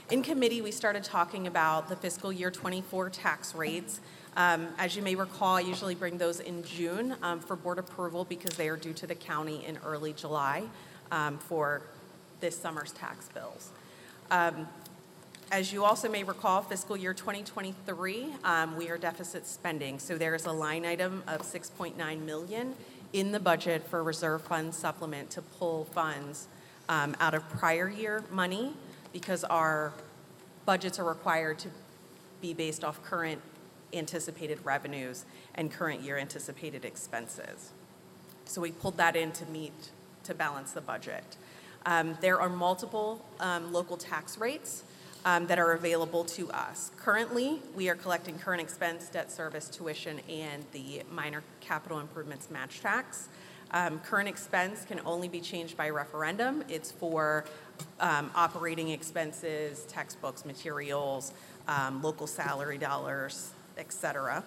In 0.09 0.23
committee, 0.23 0.61
we 0.61 0.71
started 0.71 1.03
talking 1.03 1.47
about 1.47 1.89
the 1.89 1.97
fiscal 1.97 2.31
year 2.31 2.49
'24 2.49 3.09
tax 3.09 3.53
rates. 3.53 3.99
Um, 4.37 4.69
As 4.77 4.95
you 4.95 5.01
may 5.01 5.15
recall, 5.15 5.57
I 5.57 5.61
usually 5.61 5.95
bring 5.95 6.17
those 6.17 6.39
in 6.39 6.63
June 6.63 7.17
um, 7.21 7.41
for 7.41 7.57
board 7.57 7.77
approval 7.77 8.23
because 8.23 8.55
they 8.55 8.69
are 8.69 8.77
due 8.77 8.93
to 8.93 9.07
the 9.07 9.15
county 9.15 9.65
in 9.65 9.79
early 9.83 10.13
July 10.13 10.63
um, 11.11 11.39
for 11.39 11.81
this 12.39 12.57
summer's 12.57 12.93
tax 12.93 13.27
bills. 13.33 13.71
Um, 14.29 14.69
As 15.51 15.73
you 15.73 15.83
also 15.83 16.07
may 16.07 16.23
recall, 16.23 16.61
fiscal 16.61 16.95
year 16.95 17.13
2023, 17.13 18.27
um, 18.45 18.77
we 18.77 18.87
are 18.89 18.97
deficit 18.97 19.45
spending. 19.45 19.99
So 19.99 20.17
there 20.17 20.33
is 20.33 20.45
a 20.45 20.51
line 20.53 20.85
item 20.85 21.23
of 21.27 21.41
6.9 21.41 22.21
million 22.21 22.73
in 23.11 23.33
the 23.33 23.39
budget 23.39 23.85
for 23.85 24.01
reserve 24.01 24.43
fund 24.43 24.73
supplement 24.73 25.29
to 25.31 25.41
pull 25.41 25.83
funds 25.83 26.47
um, 26.87 27.17
out 27.19 27.33
of 27.33 27.47
prior 27.49 27.89
year 27.89 28.23
money 28.31 28.71
because 29.11 29.43
our 29.43 29.91
budgets 30.65 30.99
are 30.99 31.03
required 31.03 31.59
to 31.59 31.67
be 32.39 32.53
based 32.53 32.85
off 32.85 33.03
current 33.03 33.41
anticipated 33.91 34.57
revenues 34.63 35.25
and 35.55 35.69
current 35.69 35.99
year 35.99 36.17
anticipated 36.17 36.85
expenses. 36.85 37.71
So 38.45 38.61
we 38.61 38.71
pulled 38.71 38.95
that 38.95 39.17
in 39.17 39.33
to 39.33 39.45
meet, 39.47 39.89
to 40.23 40.33
balance 40.33 40.71
the 40.71 40.79
budget. 40.79 41.35
Um, 41.85 42.17
There 42.21 42.39
are 42.39 42.47
multiple 42.47 43.25
um, 43.41 43.73
local 43.73 43.97
tax 43.97 44.37
rates 44.37 44.83
um, 45.25 45.47
that 45.47 45.59
are 45.59 45.73
available 45.73 46.23
to 46.25 46.49
us. 46.51 46.91
Currently, 46.97 47.61
we 47.75 47.89
are 47.89 47.95
collecting 47.95 48.39
current 48.39 48.61
expense, 48.61 49.07
debt 49.09 49.31
service, 49.31 49.69
tuition, 49.69 50.19
and 50.29 50.65
the 50.71 51.03
minor 51.11 51.43
capital 51.59 51.99
improvements 51.99 52.49
match 52.49 52.81
tax. 52.81 53.29
Um, 53.71 53.99
Current 53.99 54.27
expense 54.27 54.83
can 54.83 54.99
only 55.05 55.29
be 55.29 55.39
changed 55.39 55.77
by 55.77 55.89
referendum. 55.89 56.63
It's 56.67 56.91
for 56.91 57.45
um, 57.99 58.29
operating 58.35 58.89
expenses, 58.89 59.85
textbooks, 59.87 60.43
materials, 60.43 61.31
um, 61.67 62.01
local 62.01 62.27
salary 62.27 62.77
dollars, 62.77 63.51
et 63.77 63.93
cetera. 63.93 64.43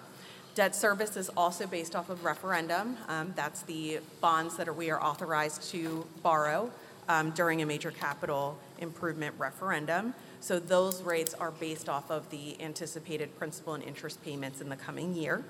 Debt 0.53 0.75
service 0.75 1.17
is 1.17 1.29
also 1.35 1.65
based 1.65 1.95
off 1.95 2.09
of 2.09 2.23
referendum. 2.23 2.97
Um, 3.07 3.33
That's 3.35 3.63
the 3.63 3.99
bonds 4.21 4.57
that 4.57 4.67
are, 4.67 4.73
we 4.73 4.91
are 4.91 5.01
authorized 5.01 5.69
to 5.71 6.05
borrow 6.21 6.69
um, 7.09 7.31
during 7.31 7.61
a 7.61 7.65
major 7.65 7.91
capital 7.91 8.57
improvement 8.77 9.33
referendum. 9.37 10.13
So 10.45 10.59
those 10.59 11.01
rates 11.01 11.33
are 11.33 11.49
based 11.49 11.89
off 11.89 12.11
of 12.11 12.29
the 12.29 12.55
anticipated 12.61 13.35
principal 13.35 13.73
and 13.73 13.83
interest 13.83 14.23
payments 14.23 14.61
in 14.61 14.69
the 14.69 14.75
coming 14.75 15.15
year. 15.15 15.43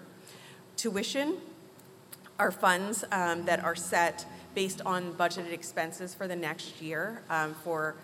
Tuition 0.77 1.35
are 2.40 2.49
funds 2.49 3.03
um, 3.11 3.43
that 3.43 3.61
are 3.61 3.75
set 3.75 4.25
based 4.53 4.80
on 4.85 5.11
budgeted 5.15 5.51
expenses 5.51 6.15
for 6.15 6.30
the 6.30 6.35
next 6.38 6.82
year 6.82 7.22
um, 7.30 7.53
for 7.56 7.95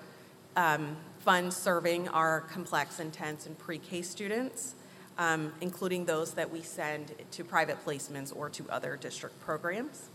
um, 0.57 0.97
funds 1.19 1.55
serving 1.55 2.09
our 2.09 2.41
complex, 2.41 2.99
intense, 2.99 3.45
and 3.45 3.57
pre-K 3.57 4.01
students, 4.01 4.75
um, 5.17 5.53
including 5.61 6.03
those 6.03 6.33
that 6.33 6.51
we 6.51 6.61
send 6.61 7.13
to 7.31 7.45
private 7.45 7.77
placements 7.85 8.35
or 8.35 8.49
to 8.49 8.69
other 8.69 8.97
district 8.97 9.39
programs. 9.39 10.09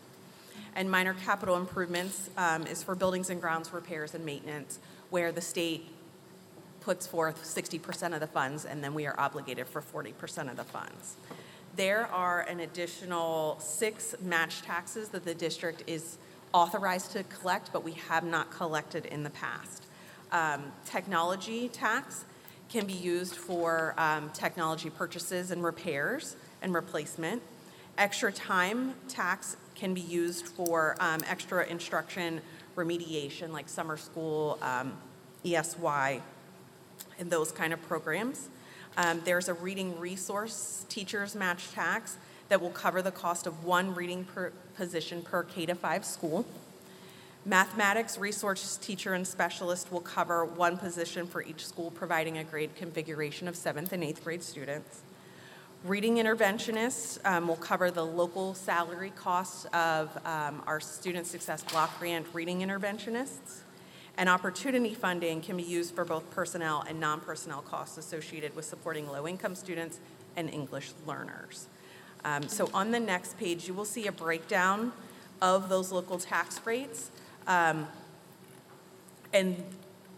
And 0.74 0.90
minor 0.90 1.14
capital 1.14 1.56
improvements 1.56 2.28
um, 2.36 2.66
is 2.66 2.82
for 2.82 2.94
buildings 2.94 3.30
and 3.30 3.40
grounds 3.40 3.72
repairs 3.72 4.14
and 4.14 4.26
maintenance, 4.26 4.78
where 5.08 5.32
the 5.32 5.40
state 5.40 5.88
puts 6.86 7.04
forth 7.04 7.42
60% 7.42 8.14
of 8.14 8.20
the 8.20 8.28
funds, 8.28 8.64
and 8.64 8.82
then 8.82 8.94
we 8.94 9.06
are 9.06 9.18
obligated 9.18 9.66
for 9.66 9.82
40% 9.82 10.48
of 10.48 10.56
the 10.56 10.62
funds. 10.62 11.16
There 11.74 12.06
are 12.06 12.42
an 12.42 12.60
additional 12.60 13.58
six 13.58 14.14
match 14.22 14.62
taxes 14.62 15.08
that 15.08 15.24
the 15.24 15.34
district 15.34 15.82
is 15.88 16.16
authorized 16.52 17.10
to 17.10 17.24
collect, 17.24 17.72
but 17.72 17.82
we 17.82 17.94
have 18.08 18.22
not 18.22 18.52
collected 18.52 19.04
in 19.06 19.24
the 19.24 19.30
past. 19.30 19.82
Um, 20.30 20.70
Technology 20.84 21.68
tax 21.68 22.24
can 22.68 22.86
be 22.86 22.92
used 22.92 23.34
for 23.34 23.96
um, 23.98 24.30
technology 24.30 24.88
purchases 24.88 25.50
and 25.50 25.64
repairs 25.64 26.36
and 26.62 26.72
replacement. 26.72 27.42
Extra 27.98 28.30
time 28.30 28.94
tax 29.08 29.56
can 29.74 29.92
be 29.92 30.02
used 30.02 30.46
for 30.46 30.94
um, 31.00 31.20
extra 31.26 31.66
instruction 31.66 32.40
remediation, 32.76 33.50
like 33.50 33.68
summer 33.68 33.96
school, 33.96 34.56
um, 34.62 34.96
ESY, 35.44 36.22
and 37.18 37.30
those 37.30 37.52
kind 37.52 37.72
of 37.72 37.82
programs. 37.82 38.48
Um, 38.96 39.20
There's 39.24 39.48
a 39.48 39.54
reading 39.54 39.98
resource 40.00 40.86
teachers 40.88 41.34
match 41.34 41.70
tax 41.72 42.16
that 42.48 42.60
will 42.60 42.70
cover 42.70 43.02
the 43.02 43.10
cost 43.10 43.46
of 43.46 43.64
one 43.64 43.94
reading 43.94 44.24
per 44.24 44.52
position 44.76 45.22
per 45.22 45.42
K 45.42 45.66
to 45.66 45.74
5 45.74 46.04
school. 46.04 46.46
Mathematics 47.44 48.18
resource 48.18 48.76
teacher 48.76 49.14
and 49.14 49.26
specialist 49.26 49.92
will 49.92 50.00
cover 50.00 50.44
one 50.44 50.76
position 50.76 51.26
for 51.26 51.42
each 51.42 51.64
school, 51.64 51.92
providing 51.92 52.38
a 52.38 52.44
grade 52.44 52.74
configuration 52.74 53.46
of 53.46 53.54
seventh 53.54 53.92
and 53.92 54.02
eighth 54.02 54.24
grade 54.24 54.42
students. 54.42 55.02
Reading 55.84 56.16
interventionists 56.16 57.24
um, 57.24 57.46
will 57.46 57.54
cover 57.54 57.92
the 57.92 58.04
local 58.04 58.54
salary 58.54 59.12
costs 59.14 59.64
of 59.66 60.10
um, 60.26 60.60
our 60.66 60.80
Student 60.80 61.28
Success 61.28 61.62
Block 61.62 61.96
Grant 62.00 62.26
reading 62.32 62.62
interventionists. 62.62 63.60
And 64.18 64.28
opportunity 64.28 64.94
funding 64.94 65.42
can 65.42 65.56
be 65.56 65.62
used 65.62 65.94
for 65.94 66.04
both 66.04 66.30
personnel 66.30 66.84
and 66.88 66.98
non-personnel 66.98 67.62
costs 67.62 67.98
associated 67.98 68.56
with 68.56 68.64
supporting 68.64 69.08
low-income 69.08 69.54
students 69.54 70.00
and 70.36 70.48
English 70.48 70.92
learners. 71.06 71.68
Um, 72.24 72.48
So 72.48 72.70
on 72.72 72.90
the 72.90 73.00
next 73.00 73.38
page, 73.38 73.68
you 73.68 73.74
will 73.74 73.84
see 73.84 74.06
a 74.06 74.12
breakdown 74.12 74.92
of 75.42 75.68
those 75.68 75.92
local 75.92 76.18
tax 76.18 76.60
rates 76.64 77.10
um, 77.46 77.86
and 79.32 79.62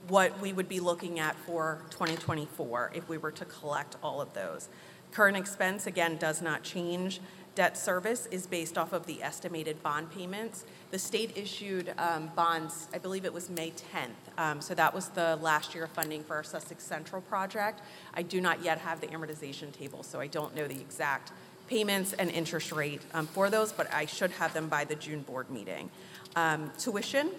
what 0.07 0.39
we 0.41 0.53
would 0.53 0.69
be 0.69 0.81
looking 0.81 1.19
at 1.19 1.37
for 1.37 1.83
2024 1.91 2.93
if 2.95 3.09
we 3.09 3.19
were 3.19 3.33
to 3.33 3.45
collect 3.45 3.97
all 4.03 4.21
of 4.21 4.33
those. 4.33 4.69
Current 5.13 5.37
expense, 5.37 5.87
again, 5.87 6.17
does 6.17 6.41
not 6.41 6.63
change. 6.63 7.21
Debt 7.55 7.77
service 7.77 8.27
is 8.31 8.47
based 8.47 8.79
off 8.79 8.93
of 8.93 9.07
the 9.07 9.23
estimated 9.23 9.83
bond 9.83 10.11
payments. 10.11 10.65
The 10.91 10.99
state 10.99 11.37
issued 11.37 11.93
um, 11.99 12.31
bonds, 12.35 12.89
I 12.95 12.99
believe 12.99 13.27
it 13.27 13.33
was 13.33 13.51
May 13.51 13.73
10th. 13.73 14.39
Um, 14.39 14.63
So 14.63 14.75
that 14.75 14.95
was 14.95 15.09
the 15.09 15.37
last 15.37 15.75
year 15.75 15.85
of 15.85 15.91
funding 15.91 16.25
for 16.25 16.37
our 16.37 16.43
Sussex 16.43 16.83
Central 16.83 17.21
project. 17.21 17.83
I 18.15 18.23
do 18.23 18.41
not 18.41 18.63
yet 18.63 18.79
have 18.79 19.01
the 19.01 19.09
amortization 19.09 19.71
table, 19.71 20.03
so 20.03 20.19
I 20.19 20.29
don't 20.29 20.55
know 20.57 20.67
the 20.67 20.81
exact 20.81 21.31
payments 21.69 22.15
and 22.15 22.31
interest 22.31 22.73
rate 22.73 23.03
um, 23.13 23.27
for 23.27 23.51
those, 23.51 23.71
but 23.71 23.93
I 23.93 24.07
should 24.07 24.31
have 24.33 24.55
them 24.55 24.69
by 24.69 24.85
the 24.85 24.95
June 24.95 25.21
board 25.21 25.51
meeting. 25.51 25.91
Um, 26.35 26.73
Tuition, 26.79 27.33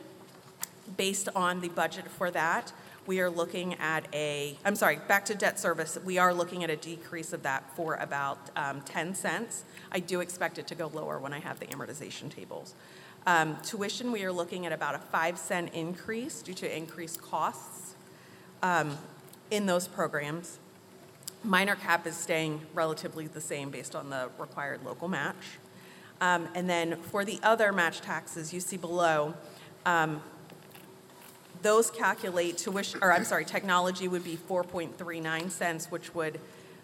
based 0.96 1.28
on 1.36 1.62
the 1.62 1.70
budget 1.70 2.08
for 2.08 2.30
that, 2.30 2.72
We 3.10 3.22
are 3.22 3.30
looking 3.32 3.74
at 3.80 4.06
a, 4.14 4.56
I'm 4.64 4.76
sorry, 4.76 5.00
back 5.08 5.26
to 5.26 5.34
debt 5.34 5.60
service, 5.60 5.98
we 6.06 6.20
are 6.20 6.32
looking 6.32 6.64
at 6.64 6.70
a 6.70 6.76
decrease 6.76 7.34
of 7.34 7.42
that 7.42 7.64
for 7.76 7.96
about 7.96 8.38
um, 8.56 8.82
10 8.82 9.16
cents. 9.16 9.64
I 9.92 10.00
do 10.00 10.20
expect 10.22 10.60
it 10.60 10.68
to 10.68 10.76
go 10.76 10.92
lower 10.94 11.18
when 11.18 11.34
I 11.34 11.40
have 11.40 11.60
the 11.60 11.66
amortization 11.66 12.30
tables. 12.30 12.76
Um, 13.30 13.58
Tuition, 13.62 14.12
we 14.12 14.24
are 14.24 14.32
looking 14.32 14.66
at 14.66 14.72
about 14.72 14.96
a 14.96 14.98
5 14.98 15.38
cent 15.38 15.76
increase 15.76 16.42
due 16.42 16.56
to 16.56 16.78
increased 16.78 17.22
costs 17.22 17.94
um, 18.64 18.98
in 19.52 19.68
those 19.68 19.88
programs. 19.88 20.58
Minor 21.44 21.76
cap 21.76 22.08
is 22.08 22.18
staying 22.18 22.62
relatively 22.74 23.28
the 23.28 23.40
same 23.40 23.70
based 23.70 23.96
on 23.96 24.10
the 24.10 24.32
required 24.40 24.84
local 24.84 25.08
match. 25.08 25.60
Um, 26.20 26.48
And 26.56 26.68
then 26.68 26.96
for 27.04 27.24
the 27.24 27.40
other 27.44 27.72
match 27.72 28.02
taxes, 28.02 28.52
you 28.52 28.60
see 28.60 28.78
below, 28.78 29.36
um, 29.86 30.24
those 31.62 31.92
calculate 31.92 32.58
tuition, 32.58 33.00
or 33.04 33.14
I'm 33.14 33.26
sorry, 33.26 33.46
technology 33.46 34.08
would 34.08 34.24
be 34.24 34.38
4.39 34.38 35.52
cents, 35.52 35.92
which 35.92 36.16
would 36.16 36.40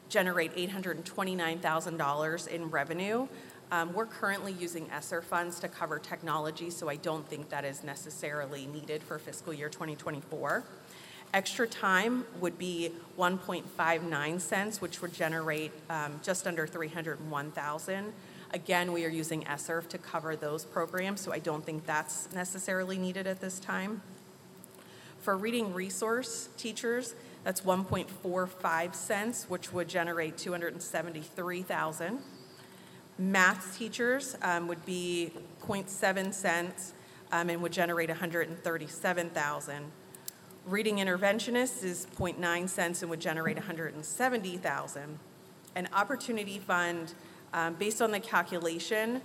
generate 0.09 0.55
$829,000 0.55 2.47
in 2.47 2.69
revenue. 2.69 3.27
Um, 3.75 3.91
We're 3.91 4.05
currently 4.05 4.53
using 4.53 4.89
ESSER 4.89 5.21
funds 5.21 5.59
to 5.59 5.67
cover 5.67 5.99
technology, 5.99 6.69
so 6.69 6.87
I 6.87 6.95
don't 6.95 7.27
think 7.27 7.49
that 7.49 7.65
is 7.65 7.83
necessarily 7.83 8.67
needed 8.67 9.03
for 9.03 9.19
fiscal 9.19 9.53
year 9.53 9.67
2024. 9.67 10.63
Extra 11.33 11.67
time 11.67 12.23
would 12.39 12.57
be 12.57 12.91
1.59 13.19 14.39
cents, 14.39 14.79
which 14.79 15.01
would 15.01 15.13
generate 15.13 15.73
um, 15.89 16.21
just 16.23 16.47
under 16.47 16.65
301,000. 16.65 18.13
Again, 18.53 18.93
we 18.93 19.03
are 19.03 19.09
using 19.09 19.45
ESSER 19.45 19.81
to 19.89 19.97
cover 19.97 20.37
those 20.37 20.63
programs, 20.63 21.19
so 21.19 21.33
I 21.33 21.39
don't 21.39 21.65
think 21.65 21.85
that's 21.85 22.31
necessarily 22.33 22.97
needed 22.97 23.27
at 23.27 23.41
this 23.41 23.59
time. 23.59 24.01
For 25.19 25.35
reading 25.35 25.73
resource 25.73 26.47
teachers, 26.55 27.13
that's 27.43 27.59
1.45 27.59 28.95
cents, 28.95 29.49
which 29.49 29.73
would 29.73 29.89
generate 29.89 30.37
273,000. 30.37 32.19
Math 33.17 33.77
teachers 33.77 34.35
um, 34.41 34.67
would 34.67 34.85
be 34.85 35.31
0.7 35.61 36.33
cents 36.33 36.93
um, 37.31 37.49
and 37.49 37.61
would 37.61 37.71
generate 37.71 38.09
137,000. 38.09 39.91
Reading 40.65 40.97
interventionists 40.97 41.83
is 41.83 42.07
0.9 42.17 42.67
cents 42.67 43.01
and 43.01 43.09
would 43.09 43.21
generate 43.21 43.55
170,000. 43.55 45.19
An 45.75 45.89
opportunity 45.93 46.59
fund, 46.59 47.13
um, 47.53 47.75
based 47.75 48.01
on 48.01 48.11
the 48.11 48.19
calculation, 48.19 49.21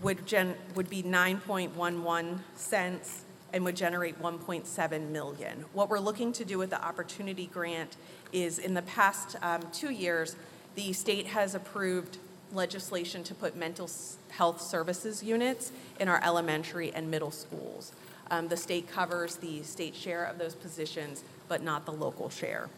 would 0.00 0.26
gen, 0.26 0.54
would 0.74 0.88
be 0.88 1.02
9.11 1.02 2.38
cents 2.54 3.24
and 3.52 3.64
would 3.64 3.76
generate 3.76 4.20
1.7 4.20 5.08
million. 5.10 5.64
What 5.72 5.88
we're 5.88 5.98
looking 5.98 6.32
to 6.32 6.44
do 6.44 6.58
with 6.58 6.70
the 6.70 6.82
opportunity 6.82 7.46
grant 7.46 7.96
is, 8.32 8.58
in 8.58 8.74
the 8.74 8.82
past 8.82 9.36
um, 9.42 9.62
two 9.72 9.90
years, 9.90 10.36
the 10.74 10.92
state 10.92 11.26
has 11.26 11.54
approved 11.54 12.18
legislation 12.52 13.22
to 13.24 13.34
put 13.34 13.56
mental 13.56 13.90
health 14.30 14.60
services 14.60 15.22
units 15.22 15.72
in 15.98 16.08
our 16.08 16.22
elementary 16.22 16.92
and 16.92 17.10
middle 17.10 17.30
schools. 17.30 17.92
Um, 18.30 18.48
The 18.48 18.56
state 18.56 18.88
covers 18.88 19.36
the 19.36 19.62
state 19.62 19.94
share 19.94 20.24
of 20.24 20.38
those 20.38 20.54
positions, 20.54 21.24
but 21.48 21.62
not 21.62 21.86
the 21.86 21.92
local 21.92 22.28
share. 22.28 22.68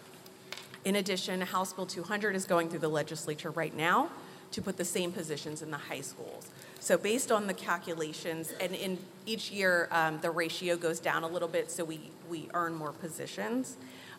In 0.85 0.97
addition, 0.97 1.41
House 1.41 1.73
Bill 1.73 1.87
200 1.87 2.35
is 2.35 2.45
going 2.45 2.69
through 2.71 2.79
the 2.79 2.89
legislature 2.89 3.51
right 3.51 3.77
now 3.77 4.11
to 4.53 4.63
put 4.63 4.77
the 4.77 4.85
same 4.85 5.13
positions 5.13 5.63
in 5.63 5.71
the 5.71 5.77
high 5.77 6.01
schools. 6.01 6.51
So 6.81 6.97
based 6.97 7.33
on 7.33 7.47
the 7.47 7.55
calculations, 7.55 8.53
and 8.61 8.75
in 8.75 8.99
each 9.27 9.51
year, 9.51 9.89
um, 9.91 10.21
the 10.21 10.31
ratio 10.31 10.77
goes 10.77 11.01
down 11.01 11.25
a 11.25 11.29
little 11.29 11.49
bit, 11.49 11.71
so 11.71 11.85
we, 11.85 12.11
we 12.31 12.49
earn 12.55 12.75
more 12.75 12.93
positions. 12.93 13.77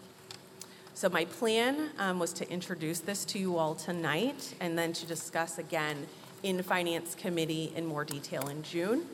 So 0.96 1.10
my 1.10 1.26
plan 1.26 1.90
um, 1.98 2.18
was 2.18 2.32
to 2.32 2.50
introduce 2.50 3.00
this 3.00 3.26
to 3.26 3.38
you 3.38 3.58
all 3.58 3.74
tonight 3.74 4.54
and 4.60 4.78
then 4.78 4.94
to 4.94 5.04
discuss 5.04 5.58
again 5.58 6.06
in 6.42 6.62
Finance 6.62 7.14
Committee 7.14 7.70
in 7.76 7.84
more 7.84 8.02
detail 8.02 8.48
in 8.48 8.62
June 8.62 9.04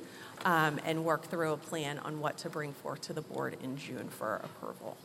um, 0.44 0.78
and 0.84 1.04
work 1.04 1.24
through 1.24 1.54
a 1.54 1.56
plan 1.56 1.98
on 1.98 2.20
what 2.20 2.38
to 2.38 2.48
bring 2.48 2.72
forth 2.72 3.00
to 3.00 3.12
the 3.12 3.22
board 3.22 3.56
in 3.64 3.76
June 3.76 4.08
for 4.10 4.36
approval. 4.44 4.96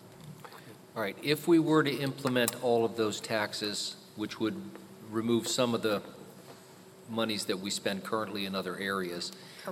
All 0.95 1.01
right, 1.01 1.17
if 1.23 1.47
we 1.47 1.57
were 1.57 1.81
to 1.81 1.97
implement 1.97 2.64
all 2.64 2.85
of 2.85 2.95
those 2.95 3.19
taxes, 3.19 3.95
which 4.15 4.39
would 4.39 4.61
remove 5.09 5.47
some 5.47 5.73
of 5.73 5.81
the 5.81 6.03
monies 7.09 7.45
that 7.45 7.57
we 7.57 7.72
spend 7.72 8.03
currently 8.03 8.45
in 8.45 8.53
other 8.53 8.77
areas, 8.77 9.31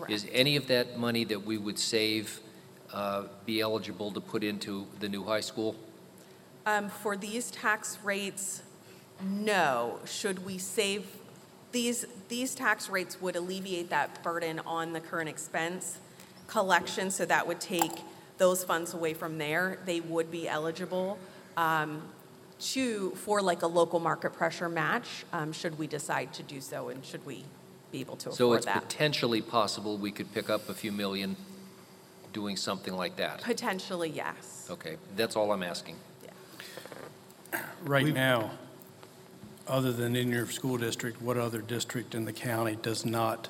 is 0.10 0.26
any 0.32 0.56
of 0.56 0.66
that 0.70 0.98
money 0.98 1.24
that 1.26 1.46
we 1.46 1.60
would 1.60 1.78
save 1.78 2.40
uh, 2.92 3.26
be 3.46 3.62
eligible 3.62 4.10
to 4.10 4.20
put 4.20 4.44
into 4.44 4.88
the 5.00 5.08
new 5.08 5.24
high 5.24 5.42
school? 5.42 5.76
Um, 6.66 6.90
For 6.90 7.16
these 7.16 7.52
tax 7.52 7.98
rates, 8.04 8.64
no. 9.24 10.00
Should 10.06 10.46
we 10.46 10.58
save, 10.58 11.06
these, 11.72 12.06
these 12.28 12.56
tax 12.56 12.90
rates 12.90 13.22
would 13.22 13.36
alleviate 13.36 13.90
that 13.92 14.24
burden 14.24 14.60
on 14.66 14.94
the 14.94 15.00
current 15.00 15.30
expense 15.30 16.00
collection, 16.48 17.12
so 17.12 17.26
that 17.26 17.48
would 17.48 17.60
take 17.62 17.92
those 18.38 18.64
funds 18.64 18.94
away 18.94 19.14
from 19.14 19.38
there. 19.38 19.78
They 19.86 20.00
would 20.02 20.32
be 20.32 20.48
eligible 20.48 21.18
um, 21.56 22.02
to, 22.60 23.12
for 23.12 23.42
like 23.42 23.62
a 23.62 23.68
local 23.68 24.00
market 24.00 24.34
pressure 24.34 24.70
match, 24.70 25.26
um, 25.34 25.52
should 25.54 25.78
we 25.78 25.88
decide 25.88 26.34
to 26.34 26.44
do 26.44 26.60
so, 26.62 26.90
and 26.90 27.06
should 27.06 27.26
we 27.26 27.44
be 27.92 28.00
able 28.02 28.16
to 28.18 28.32
So 28.32 28.46
afford 28.48 28.58
it's 28.58 28.66
that. 28.66 28.82
potentially 28.84 29.42
possible 29.42 29.98
we 29.98 30.12
could 30.12 30.34
pick 30.34 30.50
up 30.50 30.68
a 30.70 30.74
few 30.74 30.92
million 30.92 31.36
doing 32.34 32.58
something 32.58 32.94
like 32.96 33.16
that? 33.18 33.42
Potentially, 33.42 34.10
yes. 34.10 34.68
Okay, 34.70 34.98
that's 35.16 35.36
all 35.36 35.52
I'm 35.52 35.64
asking. 35.64 35.96
Right 37.84 38.14
now, 38.14 38.52
other 39.68 39.92
than 39.92 40.16
in 40.16 40.30
your 40.30 40.46
school 40.48 40.78
district, 40.78 41.22
what 41.22 41.38
other 41.38 41.62
district 41.62 42.16
in 42.16 42.26
the 42.26 42.34
county 42.34 42.78
does 42.82 43.06
not 43.06 43.50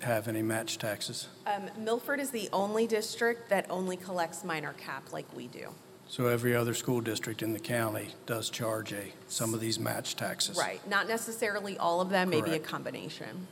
have 0.00 0.28
any 0.28 0.42
match 0.42 0.78
taxes? 0.78 1.28
Um, 1.46 1.70
Milford 1.76 2.20
is 2.20 2.30
the 2.30 2.48
only 2.52 2.86
district 2.86 3.48
that 3.50 3.66
only 3.68 3.96
collects 3.96 4.44
minor 4.44 4.72
cap 4.74 5.12
like 5.12 5.26
we 5.34 5.48
do. 5.48 5.68
So 6.08 6.26
every 6.26 6.56
other 6.56 6.72
school 6.72 7.00
district 7.00 7.42
in 7.42 7.52
the 7.52 7.58
county 7.58 8.08
does 8.24 8.48
charge 8.48 8.92
a, 8.92 9.12
some 9.28 9.52
of 9.52 9.60
these 9.60 9.78
match 9.78 10.16
taxes? 10.16 10.56
Right, 10.56 10.80
not 10.88 11.06
necessarily 11.06 11.76
all 11.76 12.00
of 12.00 12.08
them, 12.08 12.30
maybe 12.30 12.50
a 12.50 12.52
Correct. 12.52 12.64
combination. 12.64 13.46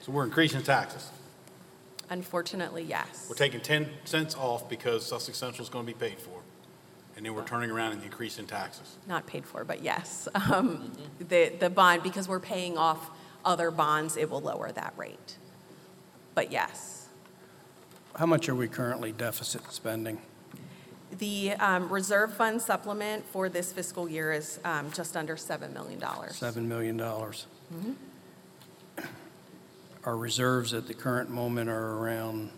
So 0.00 0.12
we're 0.12 0.24
increasing 0.24 0.62
taxes. 0.62 1.10
Unfortunately, 2.10 2.82
yes. 2.82 3.26
We're 3.28 3.36
taking 3.36 3.60
10 3.60 3.88
cents 4.04 4.34
off 4.34 4.68
because 4.68 5.06
Sussex 5.06 5.38
Central 5.38 5.62
is 5.62 5.68
going 5.68 5.86
to 5.86 5.92
be 5.92 5.98
paid 5.98 6.18
for. 6.18 6.42
And 7.16 7.24
then 7.24 7.34
we're 7.34 7.44
turning 7.44 7.70
around 7.70 7.92
and 7.92 8.02
increasing 8.02 8.46
taxes. 8.46 8.96
Not 9.06 9.26
paid 9.26 9.46
for, 9.46 9.64
but 9.64 9.82
yes. 9.82 10.28
Um, 10.34 10.92
The, 11.20 11.52
the 11.60 11.70
bond, 11.70 12.02
because 12.02 12.28
we're 12.28 12.40
paying 12.40 12.76
off 12.76 13.10
other 13.44 13.70
bonds, 13.70 14.16
it 14.16 14.28
will 14.28 14.40
lower 14.40 14.72
that 14.72 14.92
rate. 14.96 15.36
But 16.34 16.50
yes. 16.50 17.08
How 18.16 18.26
much 18.26 18.48
are 18.48 18.54
we 18.54 18.66
currently 18.68 19.12
deficit 19.12 19.70
spending? 19.72 20.18
The 21.18 21.52
um, 21.52 21.88
reserve 21.88 22.34
fund 22.34 22.60
supplement 22.60 23.24
for 23.26 23.48
this 23.48 23.72
fiscal 23.72 24.08
year 24.08 24.32
is 24.32 24.58
um, 24.64 24.90
just 24.92 25.16
under 25.16 25.36
$7 25.36 25.72
million. 25.72 26.00
$7 26.00 26.56
million. 26.64 27.00
Our 30.04 30.16
reserves 30.16 30.72
at 30.72 30.86
the 30.86 30.94
current 30.94 31.30
moment 31.30 31.68
are 31.68 31.98
around 31.98 32.50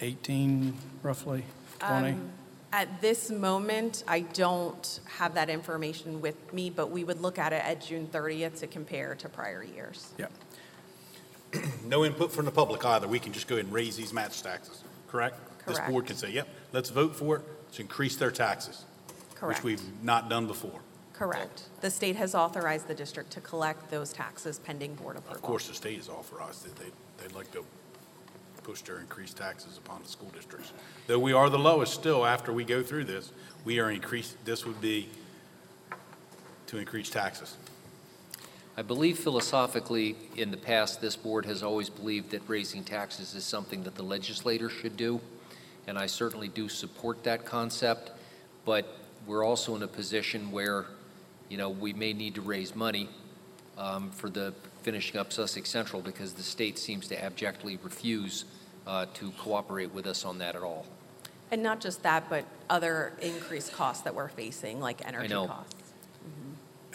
18, 0.00 0.74
roughly, 1.02 1.44
20? 1.78 2.10
Um, 2.10 2.30
At 2.72 3.00
this 3.00 3.30
moment, 3.30 4.02
I 4.08 4.20
don't 4.20 5.00
have 5.18 5.34
that 5.34 5.48
information 5.48 6.20
with 6.20 6.52
me, 6.52 6.70
but 6.70 6.90
we 6.90 7.04
would 7.04 7.20
look 7.20 7.38
at 7.38 7.52
it 7.52 7.62
at 7.64 7.82
June 7.82 8.08
30th 8.10 8.58
to 8.60 8.66
compare 8.66 9.14
to 9.16 9.28
prior 9.28 9.62
years. 9.62 10.12
Yeah. 10.18 10.26
No 11.84 12.04
input 12.04 12.32
from 12.32 12.46
the 12.46 12.50
public 12.50 12.84
either. 12.84 13.06
We 13.06 13.18
can 13.18 13.32
just 13.32 13.46
go 13.46 13.56
ahead 13.56 13.66
and 13.66 13.74
raise 13.74 13.96
these 13.96 14.12
match 14.12 14.42
taxes, 14.42 14.82
correct? 15.08 15.38
This 15.66 15.78
board 15.80 16.06
can 16.06 16.16
say, 16.16 16.30
yep, 16.30 16.48
let's 16.72 16.88
vote 16.88 17.14
for 17.14 17.36
it, 17.36 17.72
to 17.74 17.82
increase 17.82 18.16
their 18.16 18.30
taxes. 18.30 18.86
Correct. 19.34 19.62
Which 19.62 19.64
we've 19.64 20.02
not 20.02 20.30
done 20.30 20.46
before. 20.46 20.80
Correct. 21.22 21.68
The 21.82 21.90
state 21.90 22.16
has 22.16 22.34
authorized 22.34 22.88
the 22.88 22.96
district 22.96 23.30
to 23.32 23.40
collect 23.40 23.88
those 23.92 24.12
taxes 24.12 24.58
pending 24.58 24.94
board 24.96 25.16
approval. 25.16 25.36
Of 25.36 25.42
course, 25.42 25.68
the 25.68 25.74
state 25.74 25.98
has 25.98 26.08
authorized 26.08 26.66
it. 26.66 26.74
They, 26.74 26.90
they'd 27.22 27.32
like 27.32 27.52
to 27.52 27.64
push 28.64 28.80
their 28.80 28.98
increased 28.98 29.36
taxes 29.36 29.78
upon 29.78 30.02
the 30.02 30.08
school 30.08 30.30
districts. 30.34 30.72
Though 31.06 31.20
we 31.20 31.32
are 31.32 31.48
the 31.48 31.60
lowest 31.60 31.94
still, 31.94 32.26
after 32.26 32.52
we 32.52 32.64
go 32.64 32.82
through 32.82 33.04
this, 33.04 33.30
we 33.64 33.78
are 33.78 33.92
increased, 33.92 34.36
this 34.44 34.66
would 34.66 34.80
be 34.80 35.10
to 36.66 36.78
increase 36.78 37.08
taxes. 37.08 37.56
I 38.76 38.82
believe 38.82 39.16
philosophically, 39.16 40.16
in 40.36 40.50
the 40.50 40.56
past, 40.56 41.00
this 41.00 41.14
board 41.14 41.46
has 41.46 41.62
always 41.62 41.88
believed 41.88 42.32
that 42.32 42.42
raising 42.48 42.82
taxes 42.82 43.36
is 43.36 43.44
something 43.44 43.84
that 43.84 43.94
the 43.94 44.02
legislator 44.02 44.68
should 44.68 44.96
do, 44.96 45.20
and 45.86 45.96
I 45.96 46.06
certainly 46.06 46.48
do 46.48 46.68
support 46.68 47.22
that 47.22 47.44
concept, 47.44 48.10
but 48.64 48.98
we're 49.24 49.44
also 49.44 49.76
in 49.76 49.84
a 49.84 49.88
position 49.88 50.50
where, 50.50 50.86
you 51.52 51.58
know, 51.58 51.68
we 51.68 51.92
may 51.92 52.14
need 52.14 52.34
to 52.36 52.40
raise 52.40 52.74
money 52.74 53.10
um, 53.76 54.10
for 54.10 54.30
the 54.30 54.54
finishing 54.80 55.20
up 55.20 55.34
Sussex 55.34 55.68
Central 55.68 56.00
because 56.00 56.32
the 56.32 56.42
state 56.42 56.78
seems 56.78 57.06
to 57.08 57.22
abjectly 57.22 57.78
refuse 57.82 58.46
uh, 58.86 59.04
to 59.12 59.30
cooperate 59.32 59.92
with 59.92 60.06
us 60.06 60.24
on 60.24 60.38
that 60.38 60.56
at 60.56 60.62
all. 60.62 60.86
And 61.50 61.62
not 61.62 61.82
just 61.82 62.02
that, 62.04 62.30
but 62.30 62.46
other 62.70 63.12
increased 63.20 63.70
costs 63.74 64.02
that 64.04 64.14
we're 64.14 64.30
facing, 64.30 64.80
like 64.80 65.06
energy 65.06 65.28
know. 65.28 65.46
costs. 65.46 65.92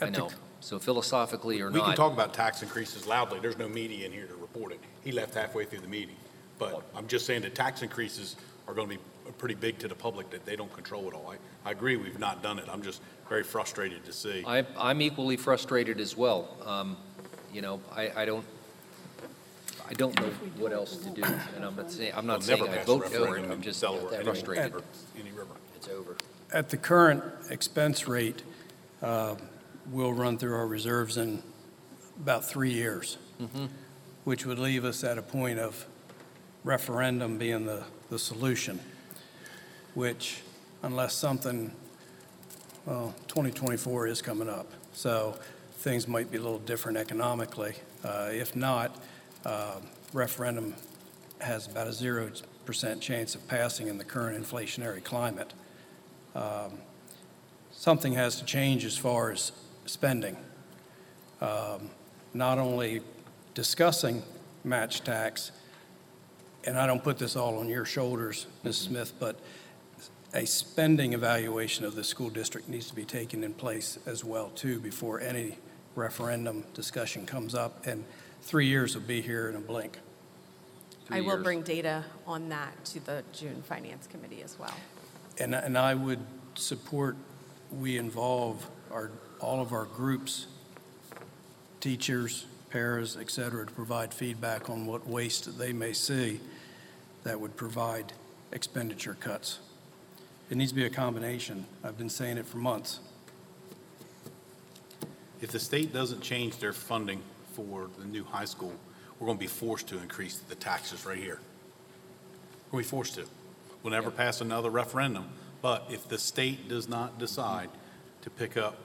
I 0.02 0.10
know. 0.10 0.32
So 0.60 0.80
philosophically 0.80 1.61
or 1.61 1.68
We 1.68 1.80
can 1.80 1.90
not, 1.90 1.95
talk 1.95 2.14
about 2.14 2.34
tax 2.34 2.64
increases 2.64 3.06
loudly. 3.06 3.40
There's 3.40 3.60
no 3.60 3.69
media 3.69 4.08
in 4.08 4.11
here 4.11 4.26
to 4.26 4.36
report 4.38 4.72
it. 4.72 4.80
He 5.03 5.11
left 5.11 5.36
halfway 5.36 5.66
through 5.66 5.82
the 5.82 5.88
meeting. 5.88 6.16
But 6.58 6.82
I'm 6.95 7.08
just 7.08 7.27
saying 7.27 7.44
that 7.44 7.53
tax 7.53 7.84
increases 7.84 8.36
are 8.68 8.74
going 8.74 8.90
to 8.90 8.95
be 8.95 9.02
pretty 9.34 9.56
big 9.56 9.78
to 9.80 9.88
the 9.88 9.96
public 9.96 10.30
that 10.32 10.46
they 10.46 10.56
don't 10.56 10.72
control 10.74 11.08
it 11.08 11.14
all. 11.14 11.34
I, 11.34 11.70
I 11.70 11.72
agree, 11.72 11.96
we've 11.98 12.20
not 12.20 12.42
done 12.44 12.60
it. 12.60 12.66
I'm 12.72 12.82
just 12.82 13.02
very 13.30 13.44
frustrated 13.44 14.06
to 14.06 14.14
see. 14.14 14.44
I, 14.46 14.66
I'm 14.78 15.02
equally 15.02 15.38
frustrated 15.38 16.00
as 16.00 16.16
well. 16.16 16.50
Um, 16.66 16.98
You 17.54 17.62
know, 17.62 17.80
I, 17.96 18.12
I 18.16 18.26
don't, 18.26 18.46
I 19.90 19.94
don't 19.94 20.20
know 20.20 20.30
what 20.58 20.74
else 20.74 20.98
to 20.98 21.10
do, 21.10 21.24
and 21.24 21.64
I'm 21.66 21.76
not 21.76 21.90
saying, 21.92 22.12
I'm 22.16 22.26
not 22.26 22.40
We'll 22.40 22.50
never 22.50 22.66
saying 22.66 22.74
I 22.74 22.78
pass 22.78 22.84
a 22.84 22.88
vote 22.88 23.08
for 23.08 23.16
it, 23.16 23.20
referendum 23.22 23.52
I'm 23.52 23.58
in 23.58 23.62
just 23.64 23.82
Delaware 23.82 24.08
anyway. 24.14 24.24
frustrated. 24.24 24.66
Ever. 24.66 24.84
Any 25.20 25.32
river. 25.32 25.56
It's 25.76 25.88
over. 25.88 26.16
At 26.54 26.70
the 26.70 26.78
current 26.78 27.24
expense 27.50 28.08
rate, 28.08 28.44
uh, 29.02 29.36
we'll 29.92 30.14
run 30.14 30.38
through 30.38 30.56
our 30.56 30.68
reserves 30.68 31.18
in 31.18 31.42
about 32.22 32.44
three 32.46 32.72
years, 32.74 33.18
Mhm. 33.42 33.70
which 34.26 34.46
would 34.46 34.60
leave 34.60 34.84
us 34.84 35.04
at 35.04 35.18
a 35.18 35.22
point 35.22 35.60
of 35.60 35.86
referendum 36.64 37.38
being 37.38 37.66
the, 37.66 37.84
the 38.10 38.20
solution, 38.20 38.80
which 39.98 40.42
unless 40.84 41.16
something, 41.16 41.72
well, 42.85 43.16
2024 43.30 44.06
is 44.06 44.22
coming 44.22 44.48
up, 44.48 44.67
so 44.93 45.35
things 45.77 46.08
might 46.08 46.30
be 46.30 46.38
a 46.38 46.42
little 46.42 46.59
different 46.59 47.00
economically. 47.00 47.74
Uh, 48.06 48.30
If 48.32 48.56
not, 48.56 48.95
uh, 49.43 49.80
referendum 50.14 50.76
has 51.40 51.66
about 51.66 51.88
a 51.88 51.90
0% 51.90 53.01
chance 53.01 53.34
of 53.34 53.48
passing 53.48 53.88
in 53.88 53.98
the 53.98 54.03
current 54.03 54.40
inflationary 54.40 55.03
climate. 55.03 55.51
Um, 56.35 56.77
Something 57.72 58.14
has 58.14 58.35
to 58.35 58.45
change 58.45 58.85
as 58.85 58.98
far 58.98 59.32
as 59.32 59.51
spending. 59.88 60.38
Um, 61.42 61.90
Not 62.35 62.59
only 62.59 63.01
discussing 63.56 64.22
match 64.64 65.03
tax, 65.03 65.51
and 66.66 66.77
I 66.77 66.85
don't 66.85 67.03
put 67.03 67.17
this 67.17 67.35
all 67.35 67.58
on 67.58 67.67
your 67.67 67.85
shoulders, 67.85 68.45
Ms. 68.64 68.77
Smith, 68.77 69.14
but 69.19 69.40
a 70.34 70.46
spending 70.46 71.14
evaluation 71.14 71.86
of 71.86 71.96
the 71.96 72.04
school 72.04 72.30
district 72.30 72.68
needs 72.68 72.88
to 72.88 72.96
be 72.96 73.06
taken 73.06 73.44
in 73.44 73.54
place 73.54 73.98
as 74.06 74.24
well, 74.24 74.50
too, 74.50 74.80
before 74.80 75.20
any 75.20 75.58
referendum 75.96 76.64
discussion 76.74 77.26
comes 77.26 77.56
up, 77.56 77.86
and 77.88 78.04
three 78.42 78.68
years 78.68 78.96
will 78.96 79.04
be 79.04 79.22
here 79.22 79.50
in 79.50 79.56
a 79.56 79.60
blink. 79.60 80.00
I 81.10 81.22
will 81.22 81.42
bring 81.42 81.62
data 81.62 82.04
on 82.26 82.50
that 82.50 82.84
to 82.86 83.00
the 83.06 83.24
June 83.32 83.62
Finance 83.62 84.08
Committee 84.08 84.44
as 84.44 84.60
well. 84.60 84.74
And, 85.40 85.56
and 85.56 85.78
I 85.78 85.96
would 85.96 86.20
support 86.56 87.16
we 87.72 87.98
involve 87.98 88.70
our, 88.92 89.12
all 89.40 89.62
of 89.62 89.72
our 89.72 89.86
groups, 89.86 90.48
teachers, 91.80 92.46
paras, 92.70 93.18
et 93.20 93.32
cetera, 93.32 93.66
to 93.66 93.72
provide 93.72 94.14
feedback 94.14 94.70
on 94.70 94.86
what 94.86 95.08
waste 95.08 95.58
they 95.58 95.72
may 95.72 95.94
see 95.94 96.42
that 97.24 97.40
would 97.40 97.56
provide 97.56 98.12
expenditure 98.52 99.16
cuts. 99.20 99.60
It 100.50 100.56
needs 100.56 100.72
to 100.72 100.76
be 100.76 100.85
a 100.85 100.90
combination. 100.90 101.66
I've 101.84 101.98
been 101.98 102.09
saying 102.09 102.38
it 102.38 102.45
for 102.45 102.58
months. 102.58 103.00
If 105.42 105.51
the 105.51 105.59
state 105.59 105.93
doesn't 105.93 106.22
change 106.22 106.58
their 106.58 106.74
funding 106.74 107.22
for 107.53 107.90
the 108.00 108.06
new 108.06 108.24
high 108.24 108.45
school, 108.45 108.74
we're 109.19 109.26
going 109.26 109.38
to 109.38 109.43
be 109.43 109.48
forced 109.48 109.88
to 109.90 110.00
increase 110.00 110.38
the 110.38 110.56
taxes 110.56 111.06
right 111.06 111.17
here. 111.17 111.40
We're 112.67 112.77
going 112.77 112.84
to 112.84 112.88
be 112.88 112.92
forced 112.92 113.16
to. 113.16 113.26
We'll 113.84 113.92
never 113.92 114.09
pass 114.09 114.42
another 114.42 114.69
referendum, 114.69 115.27
but 115.61 115.88
if 115.90 116.08
the 116.08 116.17
state 116.17 116.69
does 116.69 116.88
not 116.88 117.19
decide 117.19 117.69
to 118.22 118.30
pick 118.30 118.58
up 118.58 118.77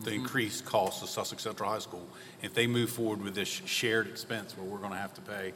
the 0.00 0.10
mm-hmm. 0.10 0.20
increased 0.20 0.64
costs 0.64 1.02
of 1.02 1.08
Sussex 1.08 1.42
Central 1.42 1.70
High 1.70 1.78
School, 1.78 2.06
if 2.42 2.54
they 2.54 2.66
move 2.66 2.90
forward 2.90 3.22
with 3.22 3.34
this 3.34 3.48
shared 3.48 4.08
expense 4.08 4.56
where 4.56 4.66
we're 4.66 4.78
going 4.78 4.92
to 4.92 4.98
have 4.98 5.14
to 5.14 5.20
pay, 5.22 5.52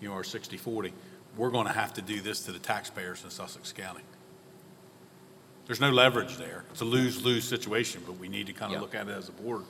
you 0.00 0.08
know, 0.08 0.14
our 0.14 0.22
60/40, 0.22 0.92
we're 1.36 1.50
going 1.50 1.66
to 1.66 1.72
have 1.72 1.92
to 1.94 2.02
do 2.02 2.20
this 2.20 2.40
to 2.42 2.52
the 2.52 2.58
taxpayers 2.58 3.22
in 3.24 3.30
Sussex 3.30 3.72
County. 3.72 4.02
There's 5.66 5.80
no 5.80 5.90
leverage 5.90 6.36
there. 6.36 6.64
It's 6.70 6.80
a 6.80 6.84
lose-lose 6.84 7.44
situation, 7.46 8.02
but 8.06 8.18
we 8.18 8.28
need 8.28 8.46
to 8.46 8.52
kind 8.52 8.70
Yeah. 8.72 8.78
of 8.78 8.82
look 8.82 8.94
at 8.94 9.08
it 9.08 9.12
as 9.12 9.28
a 9.28 9.32
board. 9.32 9.62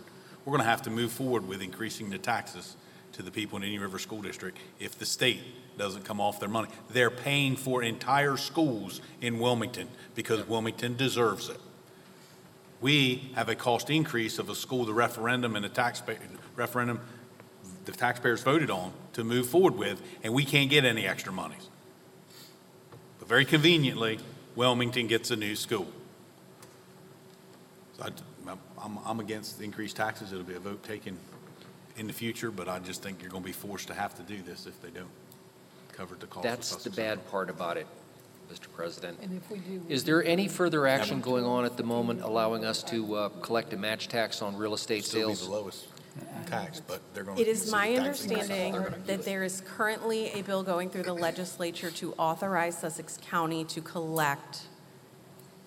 We're 0.44 0.52
going 0.52 0.62
to 0.62 0.68
have 0.70 0.82
to 0.82 0.90
move 0.90 1.10
forward 1.10 1.48
with 1.48 1.62
increasing 1.62 2.10
the 2.10 2.18
taxes 2.18 2.76
to 3.12 3.22
the 3.22 3.30
people 3.30 3.56
in 3.56 3.62
Indian 3.64 3.82
River 3.82 3.98
School 3.98 4.20
District 4.22 4.56
if 4.78 4.98
the 4.98 5.06
state 5.06 5.40
doesn't 5.78 6.04
come 6.04 6.20
off 6.20 6.38
their 6.38 6.48
money. 6.50 6.68
They're 6.90 7.10
paying 7.10 7.56
for 7.56 7.82
entire 7.82 8.36
schools 8.36 9.00
in 9.20 9.38
Wilmington 9.38 9.88
because 10.14 10.46
Wilmington 10.46 10.96
deserves 10.96 11.48
it. 11.48 11.60
We 12.80 13.32
have 13.34 13.48
a 13.48 13.54
cost 13.54 13.88
increase 13.88 14.38
of 14.38 14.50
a 14.50 14.54
school, 14.54 14.84
the 14.84 14.92
referendum 14.92 15.56
and 15.56 15.64
the 15.64 15.70
taxpayer, 15.70 16.18
referendum, 16.56 17.00
the 17.86 17.92
taxpayers 17.92 18.42
voted 18.42 18.70
on 18.70 18.92
to 19.14 19.24
move 19.24 19.48
forward 19.48 19.76
with, 19.76 20.02
and 20.22 20.34
we 20.34 20.44
can't 20.44 20.68
get 20.68 20.84
any 20.84 21.06
extra 21.06 21.32
monies. 21.32 21.70
But 23.18 23.28
very 23.28 23.44
conveniently, 23.44 24.18
Wilmington 24.54 25.06
gets 25.06 25.30
a 25.30 25.36
new 25.36 25.56
school. 25.56 25.86
So 27.96 28.04
I, 28.04 28.52
I'm, 28.82 28.98
I'm 29.06 29.20
against 29.20 29.60
increased 29.62 29.96
taxes. 29.96 30.32
It'll 30.32 30.44
be 30.44 30.54
a 30.54 30.60
vote 30.60 30.82
taken 30.82 31.16
in 31.96 32.06
the 32.06 32.12
future, 32.12 32.50
but 32.50 32.68
I 32.68 32.78
just 32.80 33.02
think 33.02 33.22
you're 33.22 33.30
going 33.30 33.42
to 33.42 33.46
be 33.46 33.52
forced 33.52 33.86
to 33.88 33.94
have 33.94 34.14
to 34.16 34.22
do 34.22 34.42
this 34.42 34.66
if 34.66 34.80
they 34.82 34.90
don't 34.90 35.08
cover 35.92 36.14
the 36.14 36.26
cost 36.26 36.44
of 36.44 36.50
That's 36.50 36.70
the 36.70 36.90
Sussex. 36.90 36.96
bad 36.96 37.30
part 37.30 37.48
about 37.48 37.78
it, 37.78 37.86
Mr. 38.52 38.66
President. 38.74 39.18
And 39.22 39.36
if 39.36 39.50
we 39.50 39.58
do. 39.58 39.80
Is 39.88 40.04
there 40.04 40.22
any 40.24 40.46
further 40.48 40.86
action 40.86 41.20
going 41.20 41.44
on 41.44 41.64
at 41.64 41.76
the 41.76 41.82
moment 41.84 42.20
allowing 42.22 42.64
us 42.64 42.82
to 42.84 43.14
uh, 43.14 43.28
collect 43.40 43.72
a 43.72 43.78
match 43.78 44.08
tax 44.08 44.42
on 44.42 44.56
real 44.56 44.74
estate 44.74 45.04
Still 45.04 45.28
be 45.28 45.34
sales? 45.36 45.48
the 45.48 45.54
lowest 45.54 45.86
tax, 46.46 46.80
but 46.80 47.00
they're 47.14 47.24
going 47.24 47.36
to. 47.36 47.42
It 47.42 47.48
is 47.48 47.70
my 47.70 47.94
understanding 47.94 48.76
that 49.06 49.24
there 49.24 49.42
is 49.42 49.62
currently 49.66 50.30
a 50.30 50.42
bill 50.42 50.62
going 50.62 50.90
through 50.90 51.02
the 51.04 51.12
legislature 51.14 51.90
to 51.92 52.12
authorize 52.14 52.78
Sussex 52.78 53.18
County 53.28 53.64
to 53.64 53.80
collect 53.80 54.62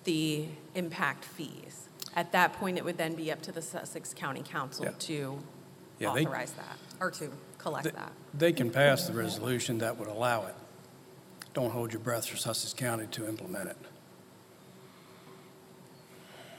the 0.04 0.46
impact 0.74 1.24
fees. 1.24 1.88
At 2.16 2.32
that 2.32 2.54
point, 2.54 2.78
it 2.78 2.84
would 2.84 2.96
then 2.96 3.14
be 3.14 3.30
up 3.30 3.42
to 3.42 3.52
the 3.52 3.62
Sussex 3.62 4.14
County 4.14 4.42
Council 4.42 4.86
Yeah. 4.86 4.92
to 4.98 5.38
Yeah, 5.98 6.14
they- 6.14 6.24
authorize 6.24 6.52
that, 6.52 6.76
or 7.00 7.10
to 7.12 7.30
collect 7.58 7.84
They- 7.84 7.90
that. 7.90 8.12
They 8.34 8.52
can 8.52 8.70
pass 8.70 9.06
the 9.06 9.12
resolution 9.12 9.78
that 9.78 9.98
would 9.98 10.08
allow 10.08 10.46
it. 10.46 10.54
Don't 11.52 11.70
hold 11.72 11.92
your 11.92 12.00
breath 12.00 12.26
for 12.26 12.36
Sussex 12.36 12.72
County 12.72 13.06
to 13.08 13.28
implement 13.28 13.68
it. 13.68 13.76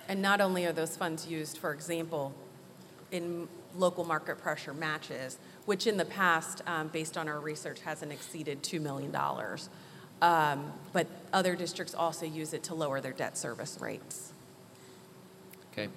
And 0.07 0.21
not 0.21 0.41
only 0.41 0.65
are 0.65 0.73
those 0.73 0.97
funds 0.97 1.27
used, 1.27 1.57
for 1.57 1.73
example, 1.73 2.33
in 3.11 3.47
local 3.75 4.03
market 4.03 4.37
pressure 4.37 4.73
matches, 4.73 5.37
which 5.65 5.87
in 5.87 5.97
the 5.97 6.05
past, 6.05 6.61
um, 6.67 6.87
based 6.89 7.17
on 7.17 7.27
our 7.27 7.39
research, 7.39 7.81
hasn't 7.81 8.11
exceeded 8.11 8.63
$2 8.63 8.81
million. 8.81 9.15
Um, 10.21 10.73
But 10.93 11.07
other 11.33 11.55
districts 11.55 11.93
also 11.95 12.25
use 12.25 12.53
it 12.53 12.63
to 12.63 12.75
lower 12.75 13.01
their 13.01 13.13
debt 13.13 13.37
service 13.37 13.77
rates. 13.79 14.33
Okay. 15.71 15.87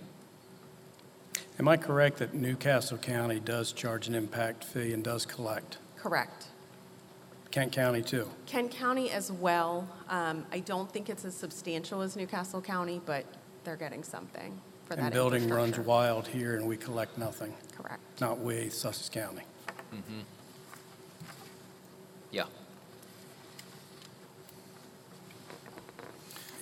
Am 1.59 1.69
I 1.69 1.77
correct 1.77 2.19
that 2.19 2.35
New 2.35 2.57
Castle 2.57 2.99
County 2.99 3.39
does 3.41 3.73
charge 3.73 4.09
an 4.09 4.15
impact 4.15 4.65
fee 4.65 4.93
and 4.93 5.05
does 5.05 5.25
collect? 5.27 5.79
Correct. 5.97 6.47
Kent 7.51 7.71
County 7.73 8.03
too. 8.03 8.29
Kent 8.47 8.73
County 8.73 9.11
as 9.11 9.31
well. 9.31 9.89
Um, 10.09 10.45
I 10.51 10.59
don't 10.61 10.91
think 10.91 11.09
it's 11.09 11.25
as 11.25 11.37
substantial 11.37 12.01
as 12.01 12.17
New 12.17 12.27
Castle 12.27 12.61
County, 12.61 13.01
but 13.07 13.25
they're 13.63 13.77
getting 13.77 14.03
something 14.03 14.61
for 14.87 14.97
that 14.97 15.05
And 15.05 15.13
building 15.15 15.43
runs 15.49 15.69
infrastructure. 15.77 15.89
wild 15.89 16.27
here, 16.29 16.57
and 16.57 16.67
we 16.67 16.77
collect 16.77 17.17
nothing. 17.19 17.55
Correct. 17.77 18.01
Not 18.21 18.41
we, 18.41 18.69
Sussex 18.71 19.09
County. 19.09 19.43
Mm-hmm. 19.95 20.21
Yeah. 22.31 22.45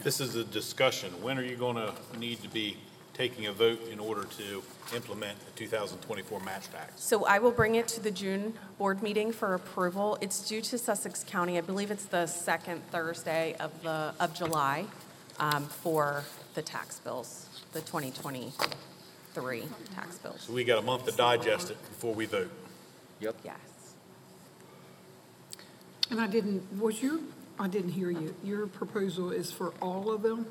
This 0.03 0.21
is 0.21 0.35
a 0.35 0.45
discussion. 0.45 1.11
When 1.23 1.39
are 1.39 1.45
you 1.45 1.57
going 1.57 1.77
to 1.77 1.93
need 2.19 2.43
to 2.43 2.49
be 2.49 2.77
taking 3.15 3.47
a 3.47 3.53
vote 3.53 3.79
in 3.91 4.01
order 4.01 4.25
to 4.25 4.63
implement 4.95 5.39
the 5.45 5.53
2024 5.53 6.41
match 6.41 6.69
tax? 6.71 7.01
So 7.03 7.25
I 7.25 7.39
will 7.39 7.51
bring 7.53 7.77
it 7.77 7.87
to 7.89 8.01
the 8.01 8.11
June 8.11 8.55
board 8.79 9.03
meeting 9.03 9.33
for 9.33 9.55
approval. 9.55 10.19
It's 10.21 10.47
due 10.49 10.61
to 10.63 10.79
Sussex 10.79 11.25
County. 11.27 11.57
I 11.57 11.61
believe 11.61 11.91
it's 11.91 12.07
the 12.07 12.27
second 12.27 12.83
Thursday 12.91 13.55
of 13.61 13.83
the, 13.83 14.13
of 14.19 14.35
July 14.35 14.87
um, 15.41 15.65
for 15.65 16.25
the 16.55 16.63
tax 16.63 16.99
bills, 17.01 17.47
the 17.73 17.81
2023 17.81 19.63
tax 19.95 20.19
bills. 20.19 20.43
So 20.47 20.53
we 20.53 20.65
got 20.65 20.79
a 20.79 20.83
month 20.83 21.07
to 21.07 21.13
digest 21.13 21.71
it 21.71 21.79
before 21.89 22.15
we 22.15 22.27
vote. 22.27 22.51
Yep. 23.21 23.37
Yes. 23.45 23.57
And 26.11 26.21
I 26.21 26.27
didn't, 26.27 26.63
was 26.79 27.03
your, 27.03 27.21
I 27.59 27.69
didn't 27.69 27.93
hear 27.93 28.11
you. 28.11 28.35
Your 28.45 28.67
proposal 28.67 29.31
is 29.31 29.51
for 29.51 29.73
all 29.81 30.11
of 30.11 30.23
them? 30.23 30.47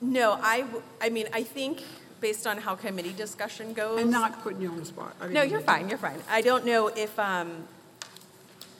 No, 0.00 0.32
I, 0.42 0.62
w- 0.62 0.82
I 1.00 1.10
mean, 1.10 1.28
I 1.32 1.44
think 1.44 1.82
based 2.20 2.46
on 2.46 2.58
how 2.58 2.74
committee 2.74 3.12
discussion 3.12 3.72
goes. 3.72 4.00
And 4.00 4.10
not 4.10 4.42
putting 4.42 4.60
you 4.62 4.70
on 4.70 4.78
the 4.78 4.84
spot. 4.84 5.14
I 5.20 5.24
didn't 5.24 5.34
No, 5.34 5.42
you're 5.42 5.60
to- 5.60 5.64
fine, 5.66 5.88
you're 5.88 5.98
fine. 5.98 6.18
I 6.28 6.40
don't 6.40 6.64
know 6.66 6.88
if, 6.88 7.16
um, 7.18 7.68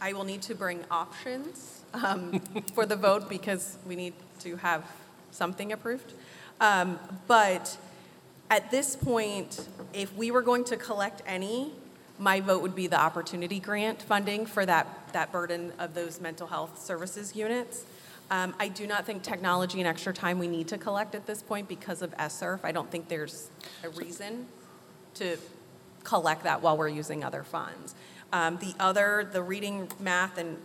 I 0.01 0.13
will 0.15 0.25
need 0.25 0.43
to 0.43 0.55
bring 0.57 0.81
options, 0.91 1.83
um, 1.95 2.41
for 2.75 2.85
the 2.87 2.97
vote 2.97 3.29
because 3.29 3.77
we 3.87 3.95
need 3.95 4.15
to 4.43 4.57
have 4.57 4.85
something 5.31 5.73
approved. 5.73 6.13
Um, 6.61 6.99
but 7.27 7.77
at 8.51 8.71
this 8.71 8.97
point, 8.97 9.67
if 9.93 10.15
we 10.15 10.31
were 10.31 10.43
going 10.43 10.65
to 10.65 10.77
collect 10.77 11.23
any, 11.27 11.73
my 12.19 12.41
vote 12.41 12.63
would 12.63 12.75
be 12.75 12.87
the 12.87 13.01
opportunity 13.01 13.59
grant 13.59 14.03
funding 14.03 14.47
for 14.47 14.65
that, 14.67 14.87
that 15.13 15.33
burden 15.33 15.73
of 15.79 15.95
those 15.95 16.21
mental 16.21 16.47
health 16.47 16.83
services 16.83 17.35
units. 17.35 17.85
Um, 18.31 18.55
I 18.59 18.69
do 18.69 18.87
not 18.87 19.05
think 19.05 19.23
technology 19.23 19.81
and 19.81 19.89
extra 19.89 20.13
time 20.13 20.39
we 20.39 20.49
need 20.49 20.69
to 20.69 20.79
collect 20.79 21.15
at 21.15 21.27
this 21.27 21.43
point 21.43 21.69
because 21.69 22.03
of 22.03 22.17
ESSERF. 22.17 22.61
I 22.63 22.73
don't 22.73 22.91
think 22.91 23.09
there's 23.09 23.51
a 23.83 23.91
reason 23.91 24.47
to 25.15 25.37
collect 26.05 26.45
that 26.45 26.63
while 26.63 26.77
we're 26.77 26.89
using 26.89 27.25
other 27.25 27.43
funds. 27.43 27.95
Um, 28.33 28.59
The 28.59 28.75
other, 28.79 29.29
the 29.31 29.43
reading, 29.43 29.91
math, 30.01 30.39
and 30.39 30.57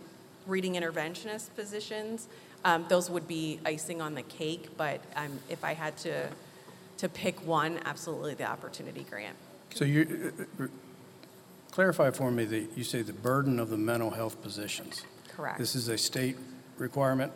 reading 0.46 0.74
interventionist 0.74 1.54
positions, 1.54 2.28
um, 2.64 2.86
those 2.88 3.10
would 3.10 3.28
be 3.28 3.60
icing 3.64 4.00
on 4.00 4.14
the 4.14 4.22
cake, 4.22 4.70
but 4.76 5.00
um, 5.16 5.38
if 5.48 5.64
I 5.64 5.74
had 5.74 5.96
to, 5.98 6.28
to 6.98 7.08
pick 7.08 7.46
one, 7.46 7.80
absolutely 7.84 8.34
the 8.34 8.48
opportunity 8.50 9.04
grant. 9.08 9.36
So 9.74 9.84
you, 9.84 10.32
uh, 10.60 10.64
uh, 10.64 10.66
clarify 11.70 12.10
for 12.10 12.30
me 12.30 12.44
that 12.46 12.70
you 12.76 12.84
say 12.84 13.02
the 13.02 13.12
burden 13.12 13.58
of 13.60 13.70
the 13.70 13.76
mental 13.76 14.10
health 14.10 14.42
positions. 14.42 15.04
Correct. 15.28 15.58
This 15.58 15.74
is 15.76 15.88
a 15.88 15.98
state 15.98 16.36
requirement? 16.78 17.32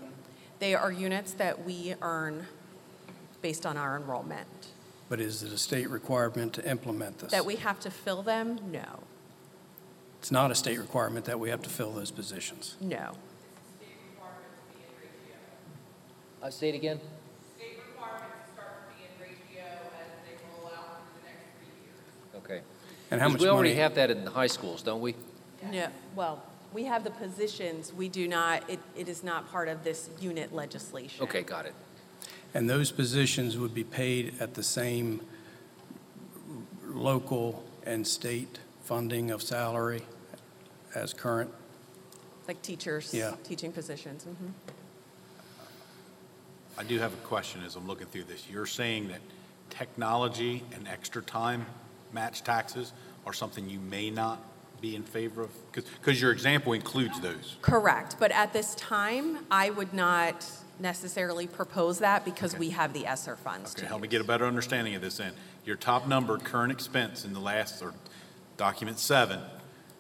They 0.59 0.75
are 0.75 0.91
units 0.93 1.33
that 1.35 1.65
we 1.65 1.95
earn 2.03 2.47
based 3.43 3.67
on 3.67 3.77
our 3.77 3.97
enrollment. 3.97 4.47
But 5.09 5.21
is 5.21 5.43
it 5.43 5.53
a 5.53 5.59
state 5.59 5.91
requirement 5.91 6.53
to 6.55 6.69
implement 6.69 7.19
this? 7.19 7.33
That 7.33 7.45
we 7.45 7.57
have 7.57 7.79
to 7.81 7.91
fill 7.91 8.23
them? 8.23 8.59
No, 8.71 9.01
It's 10.21 10.31
not 10.31 10.51
a 10.51 10.55
state 10.55 10.79
requirement 10.79 11.27
that 11.27 11.39
we 11.39 11.51
have 11.51 11.63
to 11.63 11.71
fill 11.71 11.93
those 11.93 12.11
positions. 12.11 12.77
no. 12.81 13.13
Uh, 16.43 16.51
say 16.51 16.69
it 16.71 16.75
again? 16.75 17.01
Okay. 22.37 22.63
And 23.11 23.21
how 23.21 23.27
'Cause 23.29 23.33
much 23.35 23.43
We 23.43 23.49
already 23.49 23.71
money- 23.71 23.81
have 23.81 23.95
that 23.95 24.11
in 24.11 24.25
the 24.25 24.31
high 24.31 24.47
schools, 24.47 24.83
don't 24.83 25.01
we? 25.01 25.15
No, 25.71 25.89
well, 26.17 26.43
we 26.73 26.85
have 26.85 27.05
the 27.05 27.11
positions, 27.11 27.93
we 27.93 28.09
do 28.09 28.27
not, 28.27 28.69
it, 28.69 28.81
it 28.97 29.09
is 29.09 29.23
not 29.23 29.49
part 29.51 29.69
of 29.69 29.85
this 29.85 30.11
unit 30.19 30.53
legislation. 30.53 31.23
Okay, 31.23 31.43
got 31.43 31.67
it. 31.67 31.75
And 32.55 32.69
those 32.69 32.91
positions 32.91 33.57
would 33.59 33.75
be 33.75 33.85
paid 33.85 34.35
at 34.41 34.55
the 34.55 34.63
same 34.63 35.25
local 36.87 37.63
and 37.85 38.07
state 38.07 38.59
funding 38.83 39.31
of 39.31 39.43
salary 39.43 40.03
as 40.95 41.13
current? 41.13 41.53
Like 42.49 42.61
teachers, 42.63 43.15
Yeah. 43.15 43.37
teaching 43.45 43.73
positions. 43.73 44.25
mhm. 44.25 44.53
I 46.79 46.85
do 46.85 46.99
have 46.99 47.13
a 47.13 47.17
question 47.19 47.63
as 47.65 47.77
I'm 47.77 47.87
looking 47.87 48.07
through 48.07 48.25
this. 48.25 48.47
You're 48.51 48.67
saying 48.67 49.09
that 49.09 49.21
technology 49.71 50.63
and 50.75 50.89
extra 50.89 51.23
time 51.23 51.67
match 52.13 52.43
taxes 52.43 52.93
are 53.27 53.33
something 53.33 53.69
you 53.69 53.81
may 53.81 54.11
not 54.11 54.43
be 54.81 54.97
in 54.97 55.03
favor 55.03 55.43
of? 55.43 55.51
Because 55.73 56.21
your 56.21 56.33
example 56.33 56.73
includes 56.73 57.21
those. 57.21 57.57
Correct, 57.63 58.17
but 58.19 58.33
at 58.33 58.53
this 58.53 58.75
time, 58.75 59.39
I 59.51 59.71
would 59.71 59.95
not 59.95 60.45
necessarily 60.81 61.47
propose 61.47 62.01
that 62.01 62.25
because 62.25 62.59
we 62.59 62.71
have 62.71 62.93
the 62.93 63.07
ESSER 63.07 63.37
funds 63.37 63.73
Okay, 63.73 63.83
to 63.83 63.89
help 63.89 64.01
me 64.01 64.07
use. 64.09 64.13
get 64.13 64.21
a 64.21 64.25
better 64.25 64.45
understanding 64.47 64.95
of 64.95 65.03
this 65.03 65.19
then. 65.19 65.33
Your 65.65 65.77
top 65.77 66.09
number, 66.09 66.37
current 66.39 66.73
expense 66.73 67.25
in 67.25 67.33
the 67.33 67.39
last, 67.41 67.81
or 67.81 67.95
document 68.57 68.99
seven, 68.99 69.41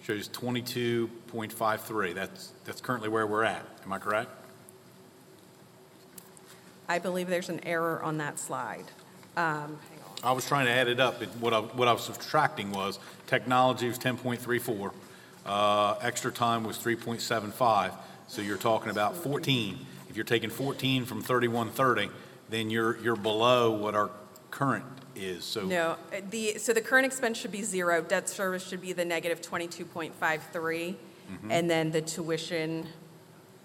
shows 0.02 0.28
22.53. 0.28 2.14
That's, 2.14 2.52
that's 2.64 2.80
currently 2.80 3.08
where 3.08 3.26
we're 3.26 3.44
at. 3.44 3.64
Am 3.84 3.92
I 3.92 3.98
correct? 3.98 4.30
I 6.92 6.98
believe 6.98 7.28
there's 7.28 7.48
an 7.48 7.60
error 7.64 8.02
on 8.02 8.18
that 8.18 8.38
slide. 8.38 8.84
Um, 9.34 9.78
I 10.22 10.32
was 10.32 10.46
trying 10.46 10.66
to 10.66 10.72
add 10.72 10.88
it 10.88 11.00
up, 11.00 11.20
but 11.20 11.28
what 11.40 11.54
I, 11.54 11.60
what 11.60 11.88
I 11.88 11.92
was 11.94 12.04
subtracting 12.04 12.70
was, 12.70 12.98
technology 13.26 13.88
was 13.88 13.96
ten 13.96 14.18
point 14.18 14.40
three 14.42 14.58
four, 14.58 14.92
uh, 15.46 15.94
extra 16.02 16.30
time 16.30 16.64
was 16.64 16.76
three 16.76 16.94
point 16.96 17.22
seven 17.22 17.50
five, 17.50 17.94
so 18.28 18.42
you're 18.42 18.58
talking 18.58 18.90
about 18.90 19.16
fourteen. 19.16 19.78
If 20.10 20.16
you're 20.16 20.26
taking 20.26 20.50
fourteen 20.50 21.06
from 21.06 21.22
thirty-one 21.22 21.70
thirty, 21.70 22.10
then 22.50 22.68
you're, 22.68 22.98
you're 23.02 23.16
below 23.16 23.70
what 23.70 23.94
our 23.94 24.10
current 24.50 24.84
is, 25.16 25.44
so. 25.44 25.64
No, 25.64 25.92
uh, 26.12 26.20
the, 26.28 26.58
so 26.58 26.74
the 26.74 26.82
current 26.82 27.06
expense 27.06 27.38
should 27.38 27.52
be 27.52 27.62
zero, 27.62 28.02
debt 28.02 28.28
service 28.28 28.68
should 28.68 28.82
be 28.82 28.92
the 28.92 29.04
negative 29.06 29.40
22.53, 29.40 30.10
Mhm. 30.12 30.94
and 31.48 31.70
then 31.70 31.90
the 31.90 32.02
tuition, 32.02 32.86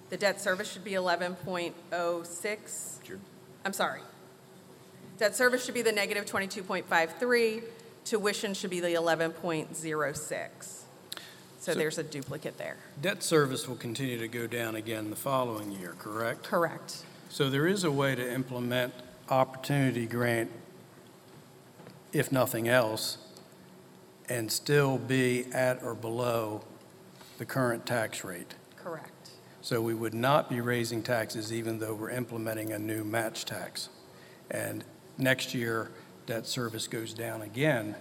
the 0.09 0.17
debt 0.17 0.39
service 0.41 0.71
should 0.71 0.83
be 0.83 0.91
11.06. 0.91 2.99
I'm 3.65 3.73
sorry. 3.73 4.01
Debt 5.17 5.35
service 5.35 5.65
should 5.65 5.73
be 5.73 5.81
the 5.81 5.91
negative 5.91 6.25
22.53, 6.25 7.63
tuition 8.05 8.53
should 8.53 8.69
be 8.69 8.79
the 8.79 8.93
11.06. 8.93 10.83
So 11.59 11.73
So- 11.73 11.77
there's 11.77 11.97
a 11.97 12.03
duplicate 12.03 12.57
there. 12.57 12.77
Debt 13.01 13.23
service 13.23 13.67
will 13.67 13.75
continue 13.75 14.17
to 14.19 14.27
go 14.27 14.47
down 14.47 14.75
again 14.75 15.09
the 15.09 15.15
following 15.15 15.71
year, 15.71 15.95
correct? 15.99 16.43
Correct. 16.43 17.03
So 17.29 17.49
there 17.49 17.67
is 17.67 17.83
a 17.83 17.91
way 17.91 18.15
to 18.15 18.33
implement 18.33 18.93
opportunity 19.29 20.05
grant, 20.05 20.49
if 22.13 22.31
nothing 22.31 22.69
else, 22.69 23.17
and 24.29 24.49
still 24.51 24.97
be 24.97 25.45
at 25.51 25.83
or 25.83 25.93
below 25.93 26.61
the 27.37 27.45
current 27.45 27.85
tax 27.85 28.23
rate. 28.23 28.53
Correct. 28.77 29.16
So 29.67 29.81
we 29.81 29.93
would 29.93 30.13
not 30.13 30.49
be 30.49 30.61
raising 30.61 31.03
taxes 31.03 31.51
even 31.51 31.77
though 31.77 31.93
we're 31.93 32.11
implementing 32.11 32.71
a 32.71 32.79
new 32.79 33.03
match 33.03 33.43
tax. 33.43 33.89
And 34.49 34.81
next 35.17 35.53
year, 35.53 35.91
debt 36.25 36.47
service 36.47 36.87
goes 36.87 37.13
down 37.13 37.41
again, 37.41 37.93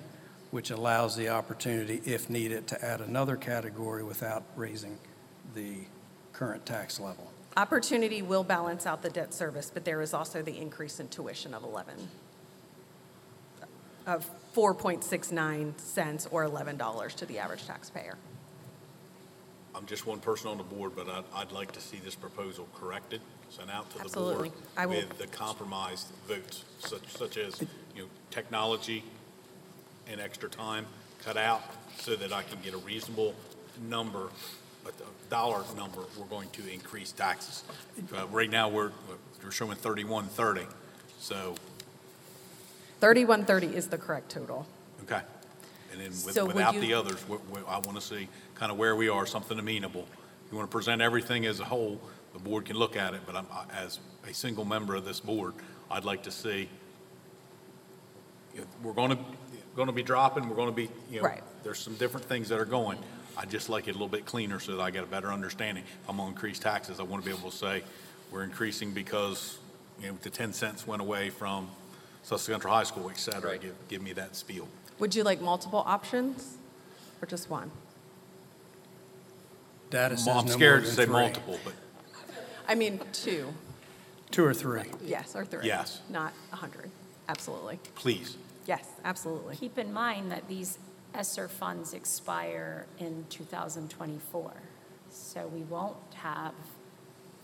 which 0.53 0.70
allows 0.70 1.17
the 1.17 1.28
opportunity, 1.28 2.01
if 2.05 2.31
needed, 2.31 2.69
to 2.69 2.85
add 2.85 3.01
another 3.01 3.35
category 3.35 4.05
without 4.05 4.45
raising 4.55 4.97
the 5.57 5.78
current 6.33 6.65
tax 6.65 7.01
level. 7.01 7.33
Opportunity 7.57 8.23
will 8.23 8.45
balance 8.45 8.86
out 8.86 9.03
the 9.03 9.11
debt 9.11 9.35
service, 9.35 9.69
but 9.69 9.85
there 9.85 10.01
is 10.01 10.15
also 10.15 10.43
the 10.43 10.57
increase 10.57 11.01
in 11.01 11.09
tuition 11.09 11.53
of 11.53 11.65
11, 11.65 11.95
of 14.07 14.31
4.69 14.55 15.81
cents 15.81 16.28
or 16.31 16.45
$11 16.49 17.15
to 17.15 17.27
the 17.27 17.41
average 17.41 17.67
taxpayer. 17.67 18.17
I'm 19.77 19.85
just 19.87 20.07
one 20.07 20.21
person 20.21 20.49
on 20.49 20.57
the 20.57 20.63
board, 20.65 20.93
but 20.97 21.07
I'd, 21.09 21.25
I'd 21.35 21.53
like 21.53 21.73
to 21.73 21.81
see 21.81 21.99
this 22.03 22.15
proposal 22.15 22.67
corrected, 22.75 23.21
sent 23.51 23.71
out 23.71 23.91
to 23.91 23.99
the 23.99 24.09
board. 24.09 24.51
I 24.77 24.87
will- 24.87 24.97
With 24.97 25.19
the 25.19 25.27
compromised 25.27 26.07
votes, 26.27 26.65
such, 26.79 27.07
such 27.09 27.37
as, 27.37 27.61
you 27.95 28.03
know, 28.03 28.09
technology 28.31 29.05
and 30.09 30.21
extra 30.21 30.49
time 30.49 30.87
cut 31.23 31.37
out, 31.37 31.63
so 31.99 32.17
that 32.17 32.33
I 32.33 32.43
can 32.43 32.59
get 32.63 32.73
a 32.73 32.79
reasonable 32.79 33.35
number, 33.89 34.29
a 34.85 34.89
a 34.89 35.29
dollar 35.29 35.63
number, 35.77 36.01
we're 36.17 36.25
going 36.27 36.49
to 36.51 36.73
increase 36.73 37.11
taxes. 37.13 37.65
Uh, 38.17 38.27
right 38.29 38.49
now, 38.49 38.69
we're, 38.69 38.93
we're 39.43 39.51
showing 39.51 39.77
thirty-one 39.77 40.27
thirty, 40.27 40.67
so, 41.19 41.57
3130 43.01 43.77
is 43.77 43.89
the 43.89 43.99
correct 43.99 44.31
total. 44.31 44.67
okay. 45.03 45.21
And 45.97 46.05
then 46.05 46.10
with- 46.25 46.34
So 46.34 46.44
would 46.44 46.55
without 46.57 46.75
you- 46.75 46.81
the 46.83 46.94
others, 46.94 47.26
we- 47.26 47.39
we- 47.50 47.60
I 47.66 47.78
want 47.78 47.94
to 47.94 48.00
see 48.02 48.28
kind 48.55 48.70
of 48.70 48.76
where 48.76 48.94
we 48.94 49.08
are, 49.08 49.25
something 49.26 49.58
amenable, 49.58 50.07
you 50.50 50.57
want 50.58 50.70
to 50.70 50.73
present 50.73 51.00
everything 51.00 51.47
as 51.47 51.58
a 51.58 51.65
whole, 51.65 51.99
the 52.34 52.39
board 52.39 52.66
can 52.66 52.76
look 52.76 52.97
at 52.97 53.15
it, 53.15 53.23
but 53.25 53.34
I'm, 53.34 53.47
I- 53.50 53.65
as 53.73 53.99
a 54.28 54.34
single 54.34 54.65
member 54.66 54.94
of 54.94 55.05
this 55.07 55.20
board, 55.20 55.55
I'd 55.91 56.05
like 56.05 56.23
to 56.25 56.31
see, 56.31 56.68
if 58.55 58.66
we're 58.83 58.92
going 58.92 59.16
to, 59.16 59.18
going 59.75 59.86
to 59.86 59.92
be 59.92 60.02
dropping, 60.02 60.49
we're 60.50 60.57
going 60.57 60.68
to 60.68 60.75
be, 60.75 60.91
you 61.10 61.20
know, 61.23 61.28
Right. 61.28 61.42
there's 61.62 61.78
some 61.78 61.94
different 61.97 62.26
things 62.26 62.49
that 62.50 62.58
are 62.58 62.65
going. 62.66 62.99
I'd 63.39 63.50
just 63.50 63.68
like 63.70 63.86
it 63.89 63.91
a 63.91 63.94
little 63.94 64.08
bit 64.08 64.25
cleaner 64.26 64.58
so 64.60 64.73
that 64.76 64.83
I 64.83 64.91
get 64.91 65.02
a 65.02 65.07
better 65.07 65.33
understanding. 65.33 65.84
If 65.84 66.08
I'm 66.10 66.16
going 66.16 66.28
to 66.28 66.34
increase 66.34 66.58
taxes, 66.58 67.00
I 67.00 67.05
want 67.05 67.23
to 67.25 67.31
be 67.31 67.36
able 67.36 67.50
to 67.50 67.57
say, 67.57 67.83
we're 68.31 68.42
increasing 68.44 68.92
because, 68.92 69.58
you 70.00 70.08
know, 70.08 70.18
the 70.23 70.31
10 70.31 70.52
cents 70.52 70.86
went 70.86 71.00
away 71.02 71.31
from 71.31 71.70
Sussex 72.23 72.47
Central 72.47 72.73
High 72.75 72.84
School, 72.84 73.08
et 73.10 73.18
cetera. 73.18 73.57
Give, 73.58 73.75
give 73.89 74.02
me 74.02 74.12
that 74.15 74.34
spiel. 74.36 74.66
Would 74.99 75.15
you 75.15 75.23
like 75.25 75.41
multiple 75.41 75.83
options 75.86 76.57
or 77.20 77.26
just 77.26 77.50
one? 77.50 77.70
Data 79.91 80.16
says 80.16 80.28
I'm 80.28 80.34
no 80.36 80.42
more 80.44 80.52
scared 80.52 80.81
to 80.83 80.86
than 80.89 80.97
say 80.97 81.05
three. 81.05 81.12
multiple, 81.15 81.58
but 81.65 81.75
I 82.68 82.75
mean, 82.75 83.00
two, 83.12 83.55
Two 84.31 84.44
or 84.44 84.52
three. 84.55 84.83
yes, 85.05 85.36
or 85.36 85.44
three. 85.44 85.66
Yes. 85.66 86.00
Not 86.08 86.33
a 86.52 86.57
100, 86.57 86.91
absolutely. 87.28 87.78
please. 87.94 88.36
Yes, 88.66 88.89
absolutely. 89.05 89.55
Keep 89.57 89.78
in 89.78 89.92
mind 89.92 90.33
that 90.33 90.49
these 90.49 90.78
ESSER 91.15 91.47
funds 91.47 91.94
expire 91.94 92.86
in 92.99 93.25
2024, 93.31 94.52
so 95.10 95.47
we 95.47 95.60
won't 95.60 95.97
have 96.16 96.52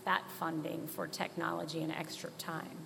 that 0.03 0.23
funding 0.37 0.85
for 0.87 1.07
technology 1.07 1.81
and 1.81 1.93
extra 1.93 2.29
time. 2.37 2.77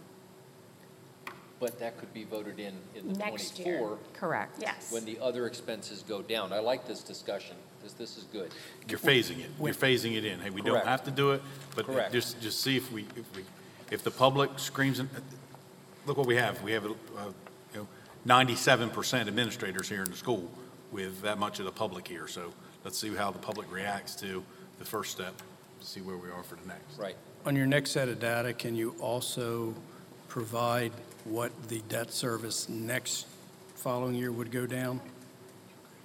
But 1.60 1.80
that 1.80 1.98
could 1.98 2.14
be 2.14 2.24
voted 2.24 2.60
in 2.60 2.74
in 2.96 3.14
the 3.14 3.18
Next 3.18 3.58
year. 3.58 3.78
24. 3.80 3.98
Correct. 4.14 4.58
Yes. 4.62 4.92
When 4.92 5.06
the 5.06 5.18
other 5.20 5.48
expenses 5.48 6.04
go 6.08 6.22
down. 6.22 6.54
I 6.54 6.60
like 6.60 6.88
this 6.88 7.02
discussion, 7.02 7.56
because 7.80 7.94
this 7.94 8.16
is 8.18 8.26
good. 8.26 8.52
You're 8.88 9.00
phasing 9.00 9.40
it. 9.40 9.50
You're 9.60 9.74
phasing 9.74 10.16
it 10.16 10.24
in. 10.24 10.40
Hey, 10.40 10.52
we 10.52 10.62
don't 10.62 10.74
Correct. 10.74 10.88
have 10.88 11.04
to 11.06 11.12
do 11.12 11.32
it, 11.32 11.42
but 11.76 11.88
Correct. 11.88 12.12
just, 12.12 12.40
just 12.42 12.62
see 12.62 12.78
if 12.78 12.92
we, 12.92 13.06
if 13.16 13.36
we, 13.36 13.44
if 13.90 14.04
the 14.04 14.12
public 14.12 14.52
screams, 14.58 15.00
and- 15.00 15.10
look 16.06 16.18
what 16.18 16.28
we 16.28 16.36
have. 16.36 16.62
We 16.62 16.74
have, 16.74 16.86
uh, 16.86 16.90
you 17.74 17.80
know, 17.82 17.88
ninety-seven 18.26 18.92
percent 18.92 19.28
administrators 19.28 19.90
here 19.90 20.04
in 20.04 20.12
the 20.12 20.18
school 20.18 20.50
with 20.92 21.22
that 21.22 21.40
much 21.40 21.58
of 21.60 21.66
the 21.66 21.72
public 21.72 22.08
here. 22.08 22.28
So 22.28 22.54
let's 22.84 22.98
see 23.00 23.14
how 23.16 23.32
the 23.32 23.40
public 23.40 23.72
reacts 23.72 24.16
to 24.18 24.44
the 24.80 24.86
first 24.86 25.12
step, 25.12 25.34
to 25.82 25.86
see 25.88 26.02
where 26.02 26.18
we 26.18 26.30
are 26.30 26.44
for 26.44 26.56
the 26.56 26.68
next. 26.68 27.00
Right. 27.00 27.16
On 27.48 27.56
your 27.56 27.66
next 27.66 27.92
set 27.92 28.10
of 28.10 28.20
data, 28.20 28.54
can 28.54 28.76
you 28.76 28.96
also 29.00 29.74
provide 30.28 30.92
what 31.30 31.52
the 31.70 31.80
debt 31.90 32.12
service 32.12 32.70
next 32.70 33.26
following 33.76 34.16
year 34.16 34.32
would 34.32 34.52
go 34.52 34.66
down? 34.66 35.00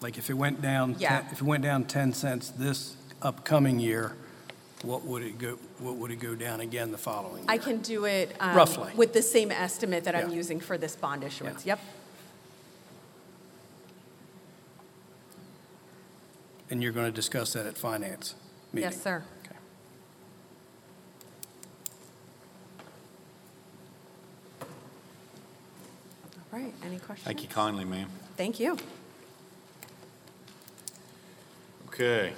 Like 0.00 0.18
if 0.18 0.30
it 0.30 0.34
went 0.34 0.60
down, 0.60 0.96
Yeah. 0.98 1.20
ten- 1.20 1.32
if 1.32 1.40
it 1.40 1.44
went 1.44 1.62
down 1.62 1.84
10 1.84 2.12
cents 2.12 2.50
this 2.50 2.96
upcoming 3.22 3.78
year, 3.78 4.14
what 4.82 5.04
would 5.04 5.22
it 5.22 5.38
go, 5.38 5.58
what 5.78 5.94
would 5.96 6.10
it 6.10 6.16
go 6.18 6.34
down 6.34 6.60
again 6.60 6.90
the 6.90 6.98
following 6.98 7.38
year? 7.42 7.46
I 7.48 7.58
can 7.58 7.78
do 7.80 8.04
it. 8.04 8.34
um, 8.40 8.56
Roughly. 8.56 8.92
With 8.96 9.12
the 9.12 9.22
same 9.22 9.52
estimate 9.52 10.04
that 10.04 10.16
I'm 10.16 10.30
Yeah. 10.30 10.36
using 10.36 10.58
for 10.58 10.76
this 10.76 10.96
bond 10.96 11.22
issuance. 11.22 11.64
Yep. 11.64 11.78
And 16.70 16.82
you're 16.82 16.92
going 16.92 17.06
to 17.06 17.12
discuss 17.12 17.52
that 17.52 17.66
at 17.66 17.76
finance 17.76 18.34
meeting? 18.72 18.90
Yes, 18.90 19.00
sir. 19.02 19.22
Right, 26.52 26.72
any 26.84 26.98
questions? 26.98 27.24
Thank 27.26 27.42
you 27.42 27.48
kindly, 27.48 27.84
ma'am. 27.84 28.08
Thank 28.36 28.60
you. 28.60 28.76
Okay. 31.88 32.32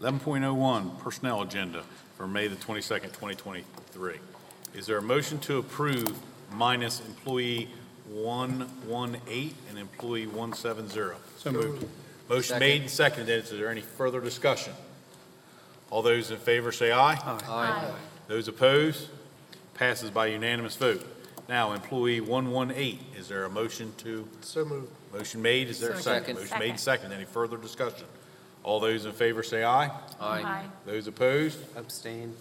11.01, 0.00 0.98
Personnel 0.98 1.42
Agenda 1.42 1.82
for 2.16 2.26
May 2.26 2.48
the 2.48 2.56
22nd, 2.56 3.12
2023. 3.12 4.14
Is 4.74 4.86
there 4.86 4.98
a 4.98 5.02
motion 5.02 5.38
to 5.40 5.58
approve 5.58 6.18
minus 6.52 7.00
employee 7.06 7.68
118 8.10 9.54
and 9.68 9.78
employee 9.78 10.26
170? 10.26 11.16
So 11.38 11.52
moved. 11.52 11.86
Motion 12.28 12.42
Second. 12.42 12.60
made 12.60 12.80
and 12.82 12.90
seconded. 12.90 13.44
Is 13.44 13.50
there 13.50 13.68
any 13.68 13.80
further 13.80 14.20
discussion? 14.20 14.72
All 15.90 16.02
those 16.02 16.30
in 16.30 16.38
favor 16.38 16.70
say 16.72 16.92
aye. 16.92 17.18
Aye. 17.24 17.90
Those 18.28 18.48
opposed? 18.48 19.08
Passes 19.74 20.10
by 20.10 20.26
unanimous 20.26 20.76
vote. 20.76 21.04
Now, 21.50 21.72
employee 21.72 22.20
118, 22.20 23.00
is 23.18 23.26
there 23.26 23.42
a 23.42 23.50
motion 23.50 23.92
to, 23.98 24.24
So 24.40 24.64
moved. 24.64 24.88
motion 25.12 25.42
made, 25.42 25.66
is 25.66 25.80
there 25.80 25.90
a 25.90 26.00
second? 26.00 26.36
Second. 26.36 26.40
Motion 26.42 26.58
made 26.60 26.78
second. 26.78 27.12
Any 27.12 27.24
further 27.24 27.56
discussion? 27.56 28.06
All 28.62 28.78
those 28.78 29.04
in 29.04 29.10
favor 29.10 29.42
say 29.42 29.64
aye. 29.64 29.90
Aye. 30.20 30.62
Those 30.86 31.08
opposed? 31.08 31.58
Abstain. 31.76 32.36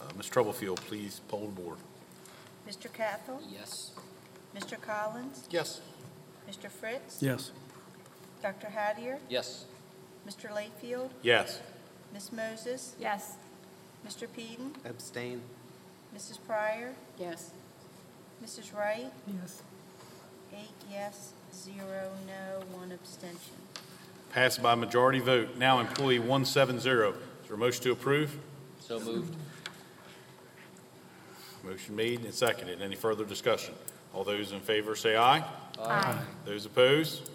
Uh, 0.00 0.04
Ms. 0.16 0.26
Stubblefield, 0.26 0.80
please 0.80 1.20
poll 1.28 1.48
the 1.54 1.60
board. 1.60 1.76
Mr. 2.66 2.90
Cathell? 2.90 3.38
Yes. 3.52 3.90
Mr. 4.56 4.80
Collins? 4.80 5.46
Yes. 5.50 5.82
Mr. 6.50 6.70
Fritz? 6.70 7.18
Yes. 7.20 7.50
Dr. 8.42 8.68
Hattier? 8.68 9.18
Yes. 9.28 9.66
Mr. 10.26 10.48
Layfield? 10.50 11.10
Yes. 11.22 11.60
Ms. 12.14 12.32
Moses? 12.32 12.94
Yes. 12.98 13.34
Mr. 14.08 14.26
Peden? 14.34 14.72
Abstain. 14.86 15.42
Mrs. 16.16 16.38
Pryor? 16.46 16.94
Yes. 17.18 17.50
Mrs. 18.42 18.74
Wright? 18.74 19.12
Yes. 19.26 19.62
Eight 20.52 20.68
yes, 20.90 21.32
zero 21.54 22.10
no, 22.26 22.76
one 22.78 22.92
abstention. 22.92 23.54
Passed 24.32 24.62
by 24.62 24.74
majority 24.74 25.18
vote. 25.20 25.56
Now, 25.56 25.80
employee 25.80 26.18
170, 26.18 26.78
is 26.78 26.84
there 26.84 27.04
a 27.04 27.56
motion 27.56 27.82
to 27.84 27.92
approve? 27.92 28.36
So 28.80 29.00
moved. 29.00 29.34
Motion 31.62 31.96
made 31.96 32.24
and 32.24 32.34
seconded. 32.34 32.82
Any 32.82 32.96
further 32.96 33.24
discussion? 33.24 33.74
All 34.12 34.24
those 34.24 34.52
in 34.52 34.60
favor 34.60 34.94
say 34.94 35.16
aye. 35.16 35.44
Aye. 35.80 36.18
Those 36.44 36.66
opposed? 36.66 37.30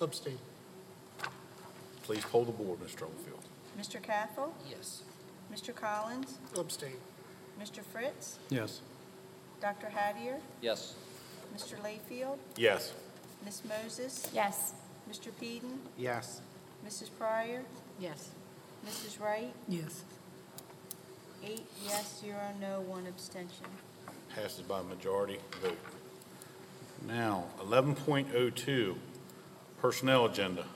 Abstain. 0.00 0.38
Please 2.02 2.22
poll 2.24 2.44
the 2.44 2.52
board, 2.52 2.78
Mr. 2.80 2.90
Stubblefield. 2.90 3.40
Mr. 3.78 4.00
Cathell? 4.00 4.52
Yes. 4.68 5.02
Mr. 5.52 5.74
Collins? 5.74 6.38
Abstain. 6.58 6.96
Mr. 7.60 7.82
Fritz? 7.82 8.38
Yes. 8.50 8.80
Dr. 9.64 9.86
Hattier? 9.86 10.36
Yes. 10.60 10.94
Mr. 11.56 11.76
Layfield? 11.78 12.36
Yes. 12.58 12.92
Ms. 13.46 13.62
Moses? 13.66 14.28
Yes. 14.34 14.74
Mr. 15.10 15.28
Peden? 15.40 15.80
Yes. 15.96 16.42
Mrs. 16.86 17.08
Pryor? 17.18 17.62
Yes. 17.98 18.28
Mrs. 18.86 19.18
Wright? 19.18 19.54
Yes. 19.66 20.04
Eight 21.42 21.64
yes, 21.82 22.20
zero 22.20 22.36
no, 22.60 22.82
one 22.82 23.06
abstention. 23.06 23.64
Passes 24.34 24.60
by 24.60 24.82
majority 24.82 25.38
vote. 25.62 25.78
Now, 27.08 27.44
11.02, 27.60 28.96
Personnel 29.80 30.26
Agenda. 30.26 30.66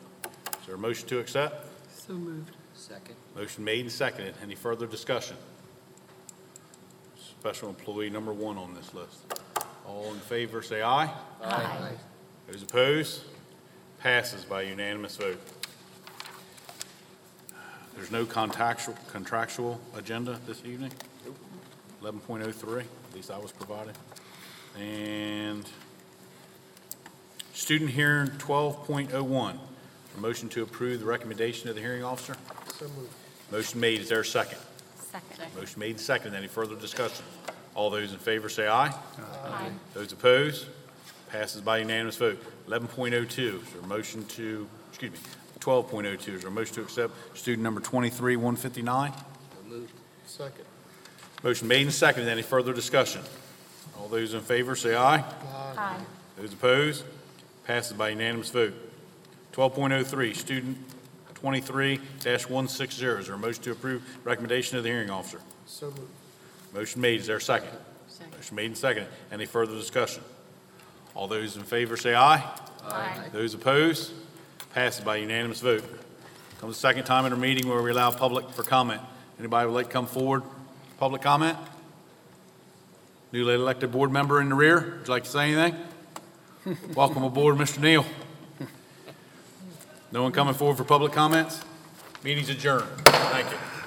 Is 0.60 0.66
there 0.66 0.76
a 0.76 0.78
motion 0.78 1.06
to 1.08 1.18
accept? 1.18 1.66
So 1.90 2.14
moved. 2.14 2.52
Second. 2.74 3.16
Motion 3.36 3.64
made 3.64 3.80
and 3.80 3.92
seconded. 3.92 4.34
Any 4.42 4.54
further 4.54 4.86
discussion? 4.86 5.36
Special 7.40 7.68
employee 7.68 8.10
number 8.10 8.32
one 8.32 8.58
on 8.58 8.74
this 8.74 8.92
list. 8.94 9.18
All 9.86 10.12
in 10.12 10.18
favor, 10.20 10.60
say 10.60 10.82
aye. 10.82 11.10
Aye. 11.42 11.92
Those 12.50 12.62
opposed? 12.62 13.22
Passes 14.00 14.44
by 14.44 14.62
unanimous 14.62 15.16
vote. 15.16 15.40
There's 17.94 18.10
no 18.10 18.24
contractual, 18.26 18.96
contractual 19.10 19.80
agenda 19.96 20.38
this 20.46 20.64
evening? 20.64 20.92
11.03, 22.02 22.80
at 22.80 22.86
least 23.14 23.30
I 23.30 23.38
was 23.38 23.52
provided. 23.52 23.94
And 24.78 25.64
student 27.54 27.90
hearing 27.90 28.28
12.01. 28.28 29.58
A 30.16 30.20
motion 30.20 30.48
to 30.50 30.62
approve 30.62 31.00
the 31.00 31.06
recommendation 31.06 31.68
of 31.68 31.76
the 31.76 31.80
hearing 31.80 32.02
officer? 32.02 32.36
So 32.78 32.86
moved. 32.96 33.12
Motion 33.50 33.80
made, 33.80 34.00
is 34.00 34.08
there 34.08 34.20
a 34.20 34.24
second? 34.24 34.58
Second. 35.36 35.54
Motion 35.56 35.80
made 35.80 35.90
and 35.90 36.00
seconded. 36.00 36.38
Any 36.38 36.48
further 36.48 36.74
discussion? 36.76 37.24
All 37.74 37.90
those 37.90 38.12
in 38.12 38.18
favor 38.18 38.48
say 38.48 38.66
aye. 38.68 38.92
Aye. 39.44 39.70
Those 39.94 40.12
opposed? 40.12 40.66
Passes 41.30 41.60
by 41.60 41.78
unanimous 41.78 42.16
vote. 42.16 42.42
11.02, 42.68 43.38
is 43.62 43.72
there 43.72 43.82
a 43.82 43.86
motion 43.86 44.24
to, 44.26 44.66
excuse 44.88 45.12
me, 45.12 45.18
12.02, 45.60 46.28
is 46.34 46.40
there 46.40 46.48
a 46.48 46.50
motion 46.52 46.74
to 46.76 46.82
accept 46.82 47.12
student 47.36 47.62
number 47.62 47.80
23-159? 47.80 49.12
Second. 50.26 50.64
Motion 51.42 51.68
made 51.68 51.82
and 51.82 51.92
seconded. 51.92 52.28
Any 52.30 52.42
further 52.42 52.72
discussion? 52.72 53.22
All 53.98 54.08
those 54.08 54.34
in 54.34 54.40
favor 54.40 54.74
say 54.74 54.94
aye. 54.96 55.22
Aye. 55.76 56.00
Those 56.36 56.52
opposed? 56.52 57.04
Passes 57.66 57.92
by 57.92 58.10
unanimous 58.10 58.50
vote. 58.50 58.74
12.03, 59.52 60.34
student 60.36 60.78
23 61.40 61.98
160. 62.24 63.06
Is 63.06 63.26
there 63.26 63.34
a 63.34 63.38
motion 63.38 63.62
to 63.62 63.70
approve 63.70 64.02
recommendation 64.24 64.76
of 64.76 64.82
the 64.82 64.90
hearing 64.90 65.08
officer? 65.08 65.40
So 65.66 65.86
moved. 65.86 66.00
Motion 66.74 67.00
made. 67.00 67.20
Is 67.20 67.26
there 67.28 67.36
a 67.36 67.40
second? 67.40 67.70
Second. 68.08 68.32
Motion 68.34 68.56
made 68.56 68.66
and 68.66 68.76
seconded. 68.76 69.08
Any 69.30 69.46
further 69.46 69.74
discussion? 69.74 70.22
All 71.14 71.28
those 71.28 71.56
in 71.56 71.62
favor 71.62 71.96
say 71.96 72.14
aye. 72.14 72.44
Aye. 72.84 73.28
Those 73.32 73.54
opposed? 73.54 74.12
Passes 74.74 75.04
by 75.04 75.16
unanimous 75.16 75.60
vote. 75.60 75.84
Comes 76.60 76.74
the 76.74 76.80
second 76.80 77.04
time 77.04 77.24
in 77.24 77.32
our 77.32 77.38
meeting 77.38 77.68
where 77.68 77.80
we 77.82 77.92
allow 77.92 78.10
public 78.10 78.50
for 78.50 78.64
comment. 78.64 79.00
Anybody 79.38 79.66
would 79.66 79.74
like 79.74 79.86
to 79.86 79.92
come 79.92 80.06
forward? 80.08 80.42
Public 80.98 81.22
comment? 81.22 81.56
Newly 83.30 83.54
elected 83.54 83.92
board 83.92 84.10
member 84.10 84.40
in 84.40 84.48
the 84.48 84.54
rear, 84.56 84.96
would 84.98 85.06
you 85.06 85.12
like 85.12 85.24
to 85.24 85.30
say 85.30 85.52
anything? 85.52 86.76
Welcome 86.94 87.22
aboard, 87.22 87.56
Mr. 87.56 87.80
Neal. 87.80 88.04
No 90.10 90.22
one 90.22 90.32
coming 90.32 90.54
forward 90.54 90.78
for 90.78 90.84
public 90.84 91.12
comments? 91.12 91.60
Meeting's 92.24 92.48
adjourned. 92.48 92.88
Thank 93.04 93.50
you. 93.50 93.77